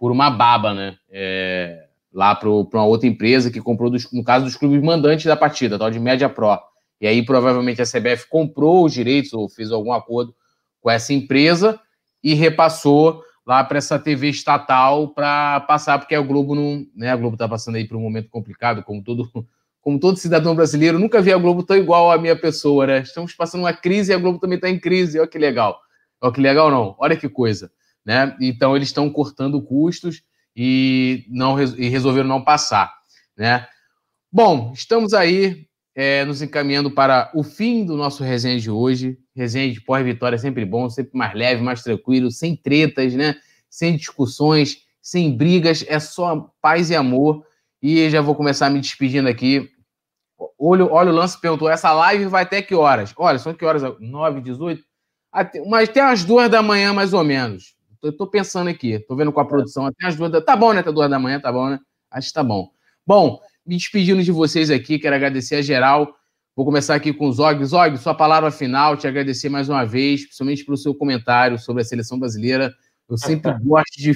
por 0.00 0.10
uma 0.10 0.30
baba, 0.30 0.72
né? 0.72 0.96
É, 1.10 1.84
lá 2.10 2.34
para 2.34 2.48
uma 2.48 2.86
outra 2.86 3.06
empresa 3.06 3.50
que 3.50 3.60
comprou, 3.60 3.90
dos, 3.90 4.10
no 4.10 4.24
caso, 4.24 4.46
dos 4.46 4.56
clubes 4.56 4.82
mandantes 4.82 5.26
da 5.26 5.36
partida, 5.36 5.78
tal 5.78 5.90
de 5.90 6.00
Média 6.00 6.26
Pro. 6.26 6.58
E 6.98 7.06
aí, 7.06 7.22
provavelmente, 7.22 7.82
a 7.82 7.84
CBF 7.84 8.26
comprou 8.28 8.86
os 8.86 8.94
direitos 8.94 9.34
ou 9.34 9.46
fez 9.46 9.70
algum 9.70 9.92
acordo 9.92 10.34
com 10.80 10.90
essa 10.90 11.12
empresa 11.12 11.78
e 12.24 12.32
repassou 12.32 13.22
lá 13.46 13.62
para 13.62 13.76
essa 13.76 13.98
TV 13.98 14.30
estatal 14.30 15.08
para 15.08 15.60
passar, 15.60 15.98
porque 15.98 16.14
a 16.14 16.20
Globo 16.22 16.54
não. 16.54 16.86
Né, 16.96 17.10
a 17.10 17.16
Globo 17.16 17.34
está 17.34 17.46
passando 17.46 17.76
aí 17.76 17.86
por 17.86 17.98
um 17.98 18.00
momento 18.00 18.30
complicado, 18.30 18.82
como 18.82 19.04
todo, 19.04 19.30
como 19.82 20.00
todo 20.00 20.16
cidadão 20.16 20.54
brasileiro. 20.54 20.98
Nunca 20.98 21.20
vi 21.20 21.30
a 21.30 21.38
Globo 21.38 21.62
tão 21.62 21.76
igual 21.76 22.10
à 22.10 22.16
minha 22.16 22.36
pessoa, 22.36 22.86
né? 22.86 23.00
Estamos 23.00 23.34
passando 23.34 23.60
uma 23.60 23.74
crise 23.74 24.12
e 24.12 24.14
a 24.14 24.18
Globo 24.18 24.38
também 24.38 24.56
está 24.56 24.70
em 24.70 24.78
crise. 24.78 25.18
Olha 25.18 25.28
que 25.28 25.38
legal. 25.38 25.78
Olha 26.22 26.32
que 26.32 26.40
legal, 26.40 26.70
não. 26.70 26.94
Olha 26.98 27.16
que 27.16 27.28
coisa. 27.28 27.70
Né? 28.04 28.36
Então, 28.40 28.76
eles 28.76 28.88
estão 28.88 29.10
cortando 29.10 29.60
custos 29.60 30.22
e, 30.56 31.24
não, 31.28 31.60
e 31.60 31.88
resolveram 31.88 32.28
não 32.28 32.42
passar. 32.42 32.92
Né? 33.36 33.66
Bom, 34.32 34.72
estamos 34.74 35.12
aí 35.12 35.66
é, 35.94 36.24
nos 36.24 36.40
encaminhando 36.40 36.90
para 36.90 37.30
o 37.34 37.42
fim 37.42 37.84
do 37.84 37.96
nosso 37.96 38.22
resenha 38.22 38.58
de 38.58 38.70
hoje. 38.70 39.18
Resenha 39.34 39.72
de 39.72 39.80
pós-vitória 39.80 40.36
é 40.36 40.38
sempre 40.38 40.64
bom, 40.64 40.88
sempre 40.88 41.16
mais 41.16 41.34
leve, 41.34 41.62
mais 41.62 41.82
tranquilo, 41.82 42.30
sem 42.30 42.56
tretas, 42.56 43.14
né? 43.14 43.36
Sem 43.68 43.96
discussões, 43.96 44.78
sem 45.02 45.36
brigas, 45.36 45.84
é 45.88 45.98
só 45.98 46.50
paz 46.60 46.90
e 46.90 46.96
amor. 46.96 47.44
E 47.82 48.08
já 48.10 48.20
vou 48.20 48.34
começar 48.34 48.70
me 48.70 48.80
despedindo 48.80 49.28
aqui. 49.28 49.70
Olha, 50.58 50.84
olha 50.86 51.10
o 51.10 51.14
lance 51.14 51.40
perguntou: 51.40 51.68
essa 51.68 51.92
live 51.92 52.26
vai 52.26 52.42
até 52.42 52.62
que 52.62 52.74
horas? 52.74 53.12
Olha, 53.16 53.38
são 53.38 53.54
que 53.54 53.64
horas? 53.64 53.82
9, 53.98 54.40
18? 54.40 54.82
Até, 55.32 55.64
mas 55.66 55.88
até 55.88 56.00
as 56.00 56.24
duas 56.24 56.50
da 56.50 56.62
manhã, 56.62 56.92
mais 56.92 57.12
ou 57.12 57.24
menos. 57.24 57.74
Eu 58.02 58.16
tô 58.16 58.26
pensando 58.26 58.68
aqui, 58.68 58.98
tô 59.00 59.14
vendo 59.14 59.32
com 59.32 59.40
a 59.40 59.44
produção 59.44 59.86
até 59.86 60.06
as 60.06 60.16
duas 60.16 60.30
da. 60.30 60.40
Tá 60.40 60.56
bom, 60.56 60.72
né? 60.72 60.80
Até 60.80 60.90
duas 60.90 61.10
da 61.10 61.18
manhã, 61.18 61.38
tá 61.38 61.52
bom, 61.52 61.68
né? 61.68 61.78
Acho 62.10 62.28
que 62.28 62.34
tá 62.34 62.42
bom. 62.42 62.70
Bom, 63.06 63.40
me 63.66 63.76
despedindo 63.76 64.22
de 64.22 64.32
vocês 64.32 64.70
aqui, 64.70 64.98
quero 64.98 65.14
agradecer 65.14 65.56
a 65.56 65.62
geral. 65.62 66.14
Vou 66.56 66.64
começar 66.64 66.94
aqui 66.94 67.12
com 67.12 67.26
o 67.26 67.32
Zog. 67.32 67.64
Zog, 67.64 67.96
sua 67.98 68.14
palavra 68.14 68.50
final, 68.50 68.96
te 68.96 69.06
agradecer 69.06 69.48
mais 69.48 69.68
uma 69.68 69.84
vez, 69.84 70.22
principalmente 70.22 70.64
pelo 70.64 70.76
seu 70.76 70.94
comentário 70.94 71.58
sobre 71.58 71.82
a 71.82 71.84
seleção 71.84 72.18
brasileira. 72.18 72.72
Eu 73.08 73.18
sempre 73.18 73.52
gosto 73.64 73.96
de, 73.98 74.12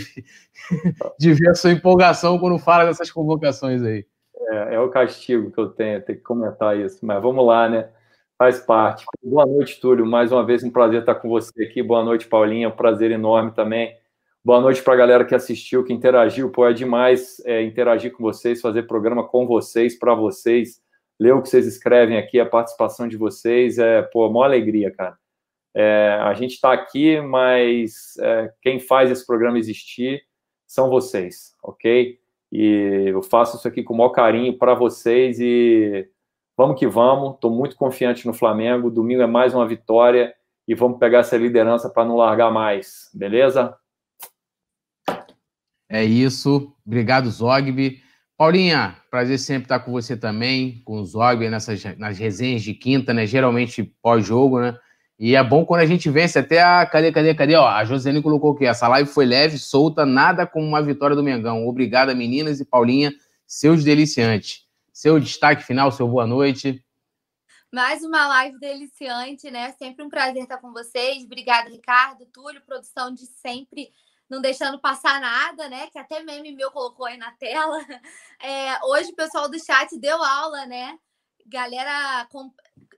de 1.19 1.33
ver 1.35 1.51
a 1.51 1.55
sua 1.55 1.73
empolgação 1.73 2.39
quando 2.39 2.59
fala 2.59 2.87
dessas 2.87 3.11
convocações 3.11 3.83
aí. 3.83 4.07
É, 4.51 4.75
é, 4.75 4.81
o 4.81 4.89
castigo 4.91 5.51
que 5.51 5.59
eu 5.59 5.69
tenho, 5.69 6.03
ter 6.03 6.17
que 6.17 6.23
comentar 6.23 6.79
isso. 6.79 7.05
Mas 7.05 7.23
vamos 7.23 7.47
lá, 7.47 7.69
né? 7.69 7.89
Faz 8.37 8.59
parte. 8.59 9.05
Boa 9.23 9.47
noite, 9.47 9.81
Túlio. 9.81 10.05
Mais 10.05 10.33
uma 10.33 10.45
vez, 10.45 10.65
um 10.65 10.71
prazer 10.71 11.01
estar 11.01 11.15
com 11.15 11.29
você 11.29 11.63
aqui. 11.63 11.81
Boa 11.81 12.03
noite, 12.03 12.27
Paulinha. 12.27 12.69
Um 12.69 12.73
prazer 12.73 13.13
enorme 13.13 13.53
também. 13.53 13.97
Boa 14.45 14.61
noite 14.61 14.83
para 14.83 14.95
a 14.95 14.97
galera 14.97 15.25
que 15.25 15.37
assistiu, 15.37 15.85
que 15.85 15.93
interagiu. 15.93 16.51
Pô, 16.51 16.67
é 16.67 16.73
demais 16.73 17.41
é, 17.47 17.63
interagir 17.63 18.11
com 18.11 18.25
vocês, 18.25 18.61
fazer 18.61 18.89
programa 18.89 19.23
com 19.27 19.47
vocês, 19.47 19.97
para 19.97 20.15
vocês, 20.17 20.83
ler 21.19 21.33
o 21.33 21.41
que 21.41 21.49
vocês 21.49 21.65
escrevem 21.65 22.19
aqui, 22.19 22.41
a 22.41 22.45
participação 22.45 23.07
de 23.07 23.17
vocês. 23.17 23.79
É, 23.79 24.03
pô, 24.03 24.29
uma 24.29 24.45
alegria, 24.45 24.91
cara. 24.91 25.17
É, 25.73 26.19
a 26.21 26.35
gente 26.35 26.55
está 26.55 26.73
aqui, 26.73 27.21
mas 27.21 28.17
é, 28.19 28.53
quem 28.61 28.81
faz 28.81 29.13
esse 29.13 29.25
programa 29.25 29.59
existir 29.61 30.23
são 30.67 30.91
vocês, 30.91 31.55
ok? 31.63 32.19
E 32.51 33.05
eu 33.07 33.23
faço 33.23 33.57
isso 33.57 33.69
aqui 33.69 33.85
com 33.85 33.95
o 33.95 33.97
maior 33.97 34.11
carinho 34.11 34.59
para 34.59 34.75
vocês 34.75 35.39
e 35.39 36.09
vamos 36.57 36.79
que 36.79 36.87
vamos. 36.87 37.35
Estou 37.35 37.51
muito 37.51 37.77
confiante 37.77 38.27
no 38.27 38.35
Flamengo. 38.35 38.91
Domingo 38.91 39.23
é 39.23 39.27
mais 39.27 39.55
uma 39.55 39.67
vitória 39.67 40.35
e 40.67 40.75
vamos 40.75 40.99
pegar 40.99 41.19
essa 41.19 41.37
liderança 41.37 41.91
para 41.91 42.05
não 42.05 42.17
largar 42.17 42.51
mais, 42.51 43.11
beleza? 43.13 43.77
É 45.89 46.03
isso. 46.03 46.73
Obrigado, 46.87 47.31
Zogby. 47.31 48.03
Paulinha, 48.37 48.97
prazer 49.11 49.39
sempre 49.39 49.65
estar 49.65 49.79
com 49.81 49.93
você 49.93 50.17
também, 50.17 50.83
com 50.85 50.99
o 50.99 51.05
Zogby 51.05 51.49
nessas 51.49 51.85
nas 51.99 52.19
resenhas 52.19 52.63
de 52.63 52.75
quinta, 52.75 53.15
né? 53.15 53.27
Geralmente 53.27 53.83
pós-jogo, 54.03 54.61
né? 54.61 54.77
E 55.19 55.37
é 55.37 55.45
bom 55.45 55.65
quando 55.65 55.83
a 55.83 55.87
gente 55.87 56.11
vence 56.11 56.39
até 56.39 56.61
a. 56.61 56.85
Cadê, 56.85 57.13
cadê, 57.13 57.35
cadê? 57.35 57.55
Ó, 57.55 57.67
a 57.67 57.85
Josiane 57.85 58.21
colocou 58.21 58.53
aqui. 58.53 58.67
Essa 58.67 58.89
live 58.89 59.09
foi 59.09 59.25
leve, 59.25 59.59
solta, 59.59 60.05
nada 60.05 60.47
como 60.47 60.67
uma 60.67 60.83
vitória 60.83 61.15
do 61.15 61.23
Mengão. 61.23 61.69
Obrigada, 61.69 62.15
meninas 62.15 62.59
e 62.59 62.65
Paulinha, 62.65 63.13
seus 63.47 63.85
deliciantes. 63.85 64.64
Seu 64.95 65.19
destaque 65.19 65.65
final, 65.65 65.91
seu 65.91 66.07
boa 66.07 66.25
noite. 66.25 66.81
Mais 67.73 68.05
uma 68.05 68.29
live 68.29 68.61
deliciante, 68.61 69.51
né? 69.51 69.73
Sempre 69.73 70.05
um 70.05 70.09
prazer 70.09 70.45
estar 70.45 70.59
com 70.59 70.73
vocês. 70.73 71.25
Obrigada, 71.25 71.69
Ricardo, 71.69 72.25
Túlio, 72.27 72.65
produção 72.65 73.13
de 73.13 73.27
sempre 73.27 73.91
não 74.31 74.41
deixando 74.41 74.81
passar 74.81 75.21
nada, 75.21 75.69
né? 75.69 75.89
Que 75.91 75.99
até 75.99 76.23
meme 76.23 76.53
meu 76.53 76.71
colocou 76.71 77.07
aí 77.07 77.17
na 77.17 77.33
tela. 77.33 77.77
É, 78.41 78.79
hoje 78.85 79.11
o 79.11 79.17
pessoal 79.17 79.51
do 79.51 79.59
chat 79.59 79.99
deu 79.99 80.23
aula, 80.23 80.65
né? 80.65 80.97
Galera 81.47 82.27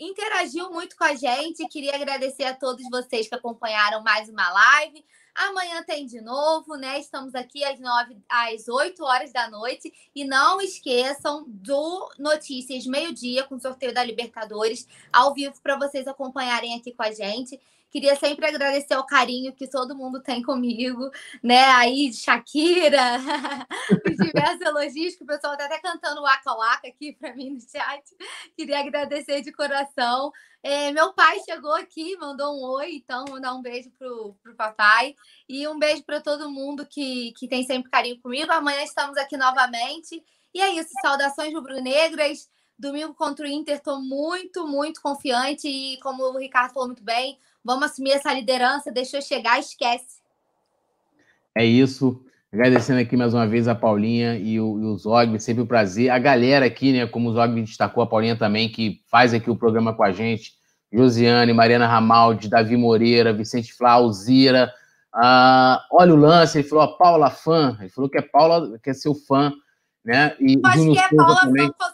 interagiu 0.00 0.70
muito 0.70 0.96
com 0.96 1.04
a 1.04 1.14
gente. 1.14 1.66
Queria 1.68 1.94
agradecer 1.94 2.44
a 2.44 2.54
todos 2.54 2.84
vocês 2.90 3.28
que 3.28 3.34
acompanharam 3.34 4.02
mais 4.02 4.28
uma 4.28 4.48
live. 4.50 5.04
Amanhã 5.34 5.82
tem 5.82 6.06
de 6.06 6.20
novo, 6.20 6.76
né? 6.76 6.98
Estamos 6.98 7.34
aqui 7.34 7.62
às 7.64 7.78
nove, 7.78 8.16
às 8.28 8.68
8 8.68 9.02
horas 9.04 9.32
da 9.32 9.50
noite. 9.50 9.92
E 10.14 10.24
não 10.24 10.60
esqueçam 10.60 11.44
do 11.46 12.08
Notícias 12.18 12.86
Meio-Dia 12.86 13.44
com 13.44 13.56
o 13.56 13.60
sorteio 13.60 13.92
da 13.92 14.04
Libertadores 14.04 14.86
ao 15.12 15.34
vivo 15.34 15.60
para 15.62 15.76
vocês 15.76 16.06
acompanharem 16.06 16.74
aqui 16.74 16.92
com 16.92 17.02
a 17.02 17.12
gente. 17.12 17.60
Queria 17.90 18.16
sempre 18.16 18.46
agradecer 18.46 18.96
o 18.96 19.06
carinho 19.06 19.54
que 19.54 19.68
todo 19.68 19.96
mundo 19.96 20.20
tem 20.20 20.42
comigo, 20.42 21.10
né? 21.42 21.64
Aí 21.66 22.12
Shakira, 22.12 23.18
os 24.04 24.16
diversos 24.16 24.60
elogios 24.60 25.14
que 25.16 25.24
o 25.24 25.26
pessoal 25.26 25.54
está 25.54 25.66
até 25.66 25.78
cantando 25.78 26.22
Waka 26.22 26.52
Waka 26.52 26.88
aqui 26.88 27.12
para 27.12 27.34
mim 27.34 27.50
no 27.50 27.60
chat. 27.60 28.02
Queria 28.56 28.80
agradecer 28.80 29.40
de 29.40 29.52
coração. 29.52 30.32
É, 30.62 30.90
meu 30.90 31.12
pai 31.12 31.38
chegou 31.44 31.74
aqui, 31.74 32.16
mandou 32.16 32.58
um 32.58 32.64
oi, 32.72 32.96
então 32.96 33.24
mandar 33.30 33.54
um 33.54 33.62
beijo 33.62 33.90
pro, 33.98 34.36
pro 34.42 34.56
papai 34.56 35.14
e 35.48 35.66
um 35.68 35.78
beijo 35.78 36.02
para 36.02 36.20
todo 36.20 36.50
mundo 36.50 36.84
que, 36.84 37.32
que 37.38 37.46
tem 37.46 37.64
sempre 37.64 37.90
carinho 37.90 38.20
comigo. 38.20 38.50
Amanhã 38.50 38.82
estamos 38.82 39.16
aqui 39.16 39.36
novamente. 39.36 40.22
E 40.52 40.60
é 40.60 40.70
isso, 40.70 40.88
saudações 41.02 41.52
rubro-negras. 41.54 42.48
Domingo 42.78 43.14
contra 43.14 43.46
o 43.46 43.48
Inter, 43.48 43.76
estou 43.76 44.00
muito, 44.00 44.66
muito 44.66 45.00
confiante 45.00 45.66
e, 45.66 45.98
como 46.00 46.24
o 46.24 46.38
Ricardo 46.38 46.72
falou 46.72 46.88
muito 46.88 47.02
bem, 47.02 47.38
Vamos 47.66 47.90
assumir 47.90 48.12
essa 48.12 48.32
liderança, 48.32 48.92
deixou 48.92 49.20
chegar, 49.20 49.58
esquece. 49.58 50.20
É 51.52 51.64
isso. 51.64 52.24
Agradecendo 52.52 53.00
aqui 53.00 53.16
mais 53.16 53.34
uma 53.34 53.44
vez 53.44 53.66
a 53.66 53.74
Paulinha 53.74 54.36
e 54.36 54.60
o, 54.60 54.78
e 54.78 54.84
o 54.84 54.96
Zog, 54.96 55.36
sempre 55.40 55.64
um 55.64 55.66
prazer. 55.66 56.10
A 56.10 56.18
galera 56.20 56.64
aqui, 56.64 56.92
né, 56.92 57.08
como 57.08 57.28
o 57.28 57.32
Zog 57.32 57.60
destacou, 57.60 58.04
a 58.04 58.06
Paulinha 58.06 58.36
também, 58.36 58.68
que 58.68 59.02
faz 59.10 59.34
aqui 59.34 59.50
o 59.50 59.56
programa 59.56 59.92
com 59.92 60.04
a 60.04 60.12
gente. 60.12 60.52
Josiane, 60.92 61.52
Mariana 61.52 61.88
Ramaldi, 61.88 62.48
Davi 62.48 62.76
Moreira, 62.76 63.32
Vicente 63.32 63.74
Flauzira. 63.74 64.72
Ah, 65.12 65.84
olha 65.90 66.14
o 66.14 66.16
lance, 66.16 66.58
ele 66.58 66.68
falou 66.68 66.84
a 66.84 66.96
Paula 66.96 67.30
fã. 67.30 67.76
Ele 67.80 67.90
falou 67.90 68.08
que 68.08 68.18
é 68.18 68.22
Paula, 68.22 68.78
que 68.78 68.90
é 68.90 68.94
seu 68.94 69.12
fã. 69.12 69.52
Né? 70.04 70.36
E 70.38 70.56
acho 70.64 70.78
Júnior 70.78 70.94
que 70.94 71.14
é 71.14 71.16
Paula 71.16 71.40
também. 71.40 71.66
fã 71.66 71.92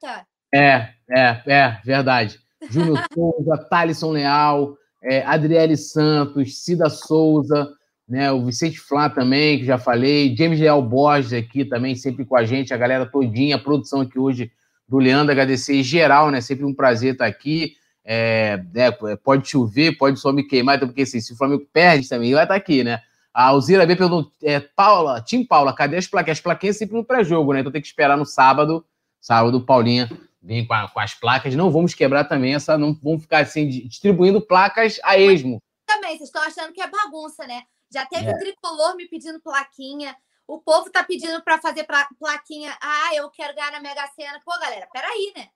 da 0.00 0.08
Renata. 0.08 0.26
É, 0.54 0.88
é, 1.10 1.42
é, 1.46 1.80
verdade. 1.84 2.38
Júnior 2.70 3.02
Souza, 3.12 3.66
Thalisson 3.68 4.12
Leal, 4.12 4.76
é, 5.02 5.22
Adriele 5.22 5.76
Santos, 5.76 6.64
Cida 6.64 6.88
Souza, 6.88 7.68
né, 8.08 8.30
o 8.30 8.44
Vicente 8.44 8.78
Flá 8.78 9.10
também, 9.10 9.58
que 9.58 9.64
já 9.64 9.78
falei, 9.78 10.34
James 10.36 10.60
Leal 10.60 10.80
Borges 10.80 11.32
aqui 11.32 11.64
também, 11.64 11.94
sempre 11.94 12.24
com 12.24 12.36
a 12.36 12.44
gente, 12.44 12.72
a 12.72 12.76
galera 12.76 13.04
todinha, 13.04 13.56
a 13.56 13.58
produção 13.58 14.00
aqui 14.00 14.18
hoje 14.18 14.50
do 14.88 14.98
Leandro, 14.98 15.32
agradecer 15.32 15.74
em 15.74 15.82
geral, 15.82 16.30
né, 16.30 16.40
sempre 16.40 16.64
um 16.64 16.74
prazer 16.74 17.14
estar 17.14 17.26
aqui, 17.26 17.74
é, 18.04 18.62
é, 18.74 19.16
pode 19.16 19.48
chover, 19.48 19.98
pode 19.98 20.20
só 20.20 20.32
me 20.32 20.44
queimar, 20.44 20.78
porque 20.78 21.02
assim, 21.02 21.20
se 21.20 21.32
o 21.32 21.36
Flamengo 21.36 21.66
perde 21.72 22.08
também, 22.08 22.32
vai 22.32 22.44
estar 22.44 22.54
aqui, 22.54 22.84
né, 22.84 23.00
a 23.34 23.48
Alzira 23.48 23.84
B 23.84 23.96
perguntou, 23.96 24.30
é, 24.42 24.60
Paula, 24.60 25.20
Tim 25.20 25.44
Paula, 25.44 25.74
cadê 25.74 25.96
as 25.96 26.06
plaquinhas? 26.06 26.38
As 26.38 26.42
plaquinhas 26.42 26.78
sempre 26.78 26.96
no 26.96 27.04
pré-jogo, 27.04 27.52
né, 27.52 27.60
então 27.60 27.72
tem 27.72 27.82
que 27.82 27.88
esperar 27.88 28.16
no 28.16 28.24
sábado, 28.24 28.84
sábado, 29.26 29.66
Paulinha 29.66 30.08
vem 30.40 30.64
com, 30.64 30.72
a, 30.72 30.88
com, 30.88 31.00
as 31.00 31.12
placas, 31.12 31.56
não 31.56 31.68
vamos 31.72 31.92
quebrar 31.92 32.24
também 32.24 32.54
essa, 32.54 32.78
não 32.78 32.94
vamos 32.94 33.22
ficar 33.22 33.40
assim 33.40 33.66
distribuindo 33.66 34.40
placas 34.40 35.00
a 35.02 35.18
esmo. 35.18 35.60
Também, 35.84 36.16
vocês 36.16 36.28
estão 36.28 36.42
achando 36.42 36.72
que 36.72 36.80
é 36.80 36.86
bagunça, 36.86 37.44
né? 37.44 37.64
Já 37.90 38.06
teve 38.06 38.30
é. 38.30 38.38
tricolor 38.38 38.94
me 38.94 39.08
pedindo 39.08 39.40
plaquinha, 39.40 40.16
O 40.46 40.60
povo 40.60 40.88
tá 40.90 41.02
pedindo 41.02 41.42
para 41.42 41.60
fazer 41.60 41.84
plaquinha. 42.20 42.76
Ah, 42.80 43.14
eu 43.16 43.28
quero 43.30 43.52
ganhar 43.56 43.72
na 43.72 43.80
Mega 43.80 44.06
Sena. 44.14 44.40
Pô, 44.44 44.52
galera, 44.60 44.88
peraí, 44.92 45.32
né? 45.36 45.48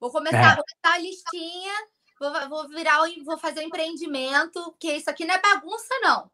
Vou 0.00 0.10
começar, 0.10 0.52
é. 0.52 0.56
vou 0.56 0.64
começar 0.64 0.96
a 0.96 0.98
listinha, 0.98 1.72
vou, 2.18 2.48
vou 2.48 2.68
virar, 2.68 2.98
vou 3.26 3.36
fazer 3.36 3.60
um 3.60 3.64
empreendimento, 3.64 4.74
que 4.80 4.90
isso 4.94 5.10
aqui 5.10 5.26
não 5.26 5.34
é 5.34 5.40
bagunça, 5.42 5.94
não. 6.00 6.30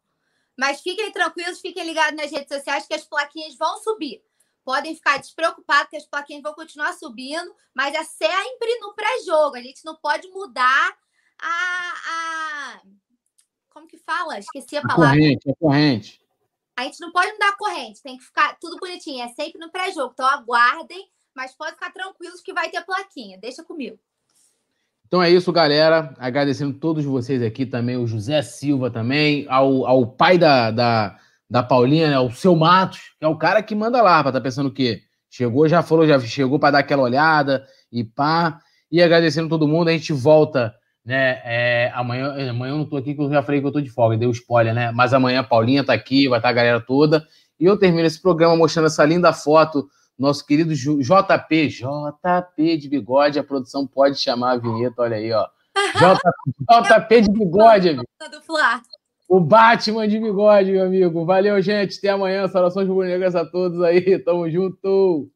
Mas 0.56 0.80
fiquem 0.80 1.10
tranquilos, 1.10 1.60
fiquem 1.60 1.84
ligados 1.84 2.16
nas 2.16 2.30
redes 2.30 2.56
sociais 2.56 2.86
que 2.86 2.94
as 2.94 3.04
plaquinhas 3.04 3.56
vão 3.56 3.78
subir. 3.78 4.22
Podem 4.64 4.94
ficar 4.94 5.18
despreocupados 5.18 5.90
que 5.90 5.96
as 5.96 6.06
plaquinhas 6.06 6.42
vão 6.42 6.54
continuar 6.54 6.94
subindo, 6.94 7.54
mas 7.74 7.94
é 7.94 8.02
sempre 8.02 8.78
no 8.80 8.94
pré-jogo. 8.94 9.56
A 9.56 9.62
gente 9.62 9.84
não 9.84 9.94
pode 9.96 10.26
mudar 10.28 10.96
a, 11.40 11.92
a... 12.08 12.80
Como 13.68 13.86
que 13.86 13.98
fala? 13.98 14.38
Esqueci 14.38 14.76
a 14.76 14.82
palavra. 14.82 15.06
A 15.06 15.10
corrente, 15.10 15.50
a 15.50 15.54
corrente. 15.56 16.20
A 16.76 16.82
gente 16.84 17.00
não 17.00 17.12
pode 17.12 17.32
mudar 17.32 17.50
a 17.50 17.56
corrente, 17.56 18.02
tem 18.02 18.16
que 18.16 18.24
ficar 18.24 18.58
tudo 18.58 18.78
bonitinho. 18.78 19.22
É 19.22 19.28
sempre 19.28 19.60
no 19.60 19.70
pré-jogo. 19.70 20.12
Então 20.14 20.26
aguardem, 20.26 21.08
mas 21.34 21.54
pode 21.54 21.72
ficar 21.72 21.92
tranquilos 21.92 22.40
que 22.40 22.52
vai 22.52 22.70
ter 22.70 22.82
plaquinha. 22.82 23.38
Deixa 23.38 23.62
comigo. 23.62 23.98
Então 25.06 25.22
é 25.22 25.30
isso, 25.30 25.52
galera. 25.52 26.14
Agradecendo 26.18 26.78
todos 26.78 27.04
vocês 27.04 27.42
aqui 27.42 27.66
também, 27.66 27.96
o 27.96 28.06
José 28.06 28.40
Silva 28.42 28.90
também, 28.90 29.46
ao, 29.48 29.86
ao 29.86 30.06
pai 30.06 30.38
da, 30.38 30.70
da, 30.70 31.20
da 31.48 31.62
Paulinha, 31.62 32.10
né, 32.10 32.18
o 32.18 32.30
seu 32.30 32.54
Matos, 32.56 33.00
que 33.18 33.24
é 33.24 33.28
o 33.28 33.36
cara 33.36 33.62
que 33.62 33.74
manda 33.74 34.00
lá, 34.02 34.22
tá 34.32 34.40
pensando 34.40 34.68
o 34.68 34.72
quê? 34.72 35.02
Chegou, 35.30 35.68
já 35.68 35.82
falou, 35.82 36.06
já 36.06 36.18
chegou 36.20 36.58
para 36.58 36.72
dar 36.72 36.78
aquela 36.78 37.02
olhada 37.02 37.66
e 37.90 38.04
pá. 38.04 38.58
E 38.90 39.02
agradecendo 39.02 39.48
todo 39.48 39.66
mundo, 39.66 39.88
a 39.88 39.92
gente 39.92 40.12
volta, 40.12 40.72
né? 41.04 41.40
É, 41.44 41.92
amanhã, 41.94 42.50
amanhã 42.50 42.72
eu 42.72 42.78
não 42.78 42.88
tô 42.88 42.96
aqui, 42.96 43.14
que 43.14 43.20
eu 43.20 43.30
já 43.30 43.42
falei 43.42 43.60
que 43.60 43.66
eu 43.66 43.72
tô 43.72 43.80
de 43.80 43.90
folga, 43.90 44.16
deu 44.16 44.30
spoiler, 44.30 44.72
né? 44.72 44.92
Mas 44.92 45.12
amanhã 45.12 45.40
a 45.40 45.44
Paulinha 45.44 45.84
tá 45.84 45.92
aqui, 45.92 46.28
vai 46.28 46.38
estar 46.38 46.48
tá 46.48 46.52
a 46.52 46.56
galera 46.56 46.80
toda. 46.80 47.26
E 47.58 47.64
eu 47.64 47.76
termino 47.76 48.06
esse 48.06 48.22
programa 48.22 48.56
mostrando 48.56 48.86
essa 48.86 49.04
linda 49.04 49.32
foto 49.32 49.88
nosso 50.18 50.46
querido 50.46 50.72
JP, 50.74 51.68
JP 51.68 52.78
de 52.78 52.88
bigode, 52.88 53.38
a 53.38 53.44
produção 53.44 53.86
pode 53.86 54.20
chamar 54.20 54.52
a 54.52 54.56
vinheta, 54.56 55.02
olha 55.02 55.16
aí, 55.16 55.32
ó. 55.32 55.46
JP 55.74 57.20
de 57.20 57.32
bigode, 57.32 57.88
amigo. 57.88 58.04
O 59.28 59.40
Batman 59.40 60.06
de 60.06 60.18
bigode, 60.18 60.72
meu 60.72 60.84
amigo. 60.84 61.24
Valeu, 61.24 61.60
gente. 61.60 61.98
Até 61.98 62.10
amanhã. 62.10 62.46
Saudações 62.46 62.88
rubro-negras 62.88 63.34
a 63.34 63.44
todos 63.44 63.80
aí. 63.82 64.18
Tamo 64.18 64.48
junto. 64.50 65.28